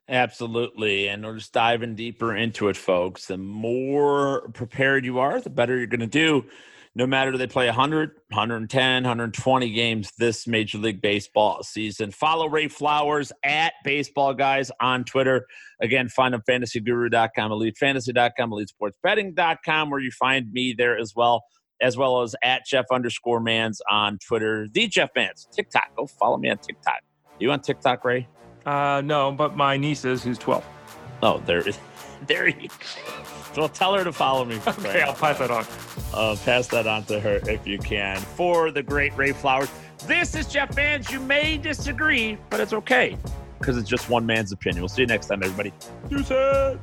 Absolutely. 0.09 1.09
And 1.09 1.25
we're 1.25 1.39
just 1.39 1.53
diving 1.53 1.95
deeper 1.95 2.37
into 2.37 2.69
it, 2.69 2.77
folks. 2.77 3.27
The 3.27 3.39
more 3.39 4.49
prepared 4.53 5.05
you 5.05 5.19
are, 5.19 5.41
the 5.41 5.51
better 5.51 5.77
you're 5.77 5.87
going 5.87 6.01
to 6.01 6.07
do 6.07 6.45
no 6.97 7.07
matter 7.07 7.37
they 7.37 7.47
play 7.47 7.67
100, 7.67 8.11
110, 8.29 9.03
120 9.03 9.71
games 9.71 10.13
this 10.19 10.47
Major 10.47 10.79
League 10.79 11.01
Baseball 11.01 11.63
season. 11.63 12.11
Follow 12.13 12.49
Ray 12.49 12.69
Flowers 12.69 13.33
at 13.43 13.73
Baseball 13.83 14.33
Guys 14.33 14.71
on 14.81 15.05
Twitter. 15.05 15.47
Again, 15.81 16.09
find 16.09 16.35
them 16.35 16.43
fantasyguru.com, 16.49 17.51
elitefantasy.com, 17.51 18.51
elitesportsbetting.com, 18.51 19.91
where 19.91 20.01
you 20.01 20.13
find 20.13 20.53
me 20.53 20.75
there 20.77 20.97
as 20.97 21.15
well, 21.17 21.45
as 21.81 21.97
well 21.97 22.23
as 22.23 22.37
at 22.45 22.65
Jeff 22.65 22.87
underscore 22.93 23.41
Mans 23.41 23.83
on 23.91 24.19
Twitter. 24.19 24.69
The 24.71 24.87
Jeff 24.87 25.11
Mans, 25.17 25.49
TikTok. 25.53 25.97
Go 25.97 26.07
follow 26.07 26.39
me 26.39 26.49
on 26.49 26.59
TikTok. 26.59 27.01
You 27.41 27.51
on 27.51 27.61
TikTok, 27.61 28.05
Ray? 28.05 28.29
Uh, 28.67 29.03
no, 29.05 29.33
but 29.33 29.57
my 29.57 29.77
niece 29.77 30.05
is, 30.05 30.23
who's 30.23 30.39
12. 30.39 30.65
Oh, 31.23 31.43
there, 31.47 31.65
there 32.27 32.49
you. 32.49 32.69
Well, 33.57 33.69
tell 33.69 33.95
her 33.95 34.03
to 34.03 34.13
follow 34.13 34.45
me. 34.45 34.59
Okay, 34.67 35.03
I'll 35.03 35.15
pass 35.15 35.39
that 35.39 35.51
on. 35.51 35.65
Uh, 36.13 36.37
pass 36.45 36.67
that 36.69 36.87
on 36.87 37.05
to 37.05 37.21
her 37.21 37.41
if 37.49 37.67
you 37.67 37.79
can. 37.79 38.19
For 38.19 38.71
the 38.71 38.83
great 38.83 39.17
Ray 39.17 39.33
Flowers, 39.33 39.71
this 40.07 40.35
is 40.35 40.47
Jeff 40.47 40.75
Mans. 40.75 41.11
You 41.11 41.21
may 41.21 41.57
disagree, 41.57 42.37
but 42.51 42.61
it's 42.61 42.73
okay 42.73 43.17
because 43.65 43.79
it's 43.79 43.89
just 43.89 44.11
one 44.11 44.27
man's 44.27 44.53
opinion. 44.53 44.83
We'll 44.83 44.89
see 44.89 45.03
you 45.03 45.07
next 45.07 45.27
time, 45.27 45.43
everybody. 45.43 45.73
Deuces. 46.09 46.79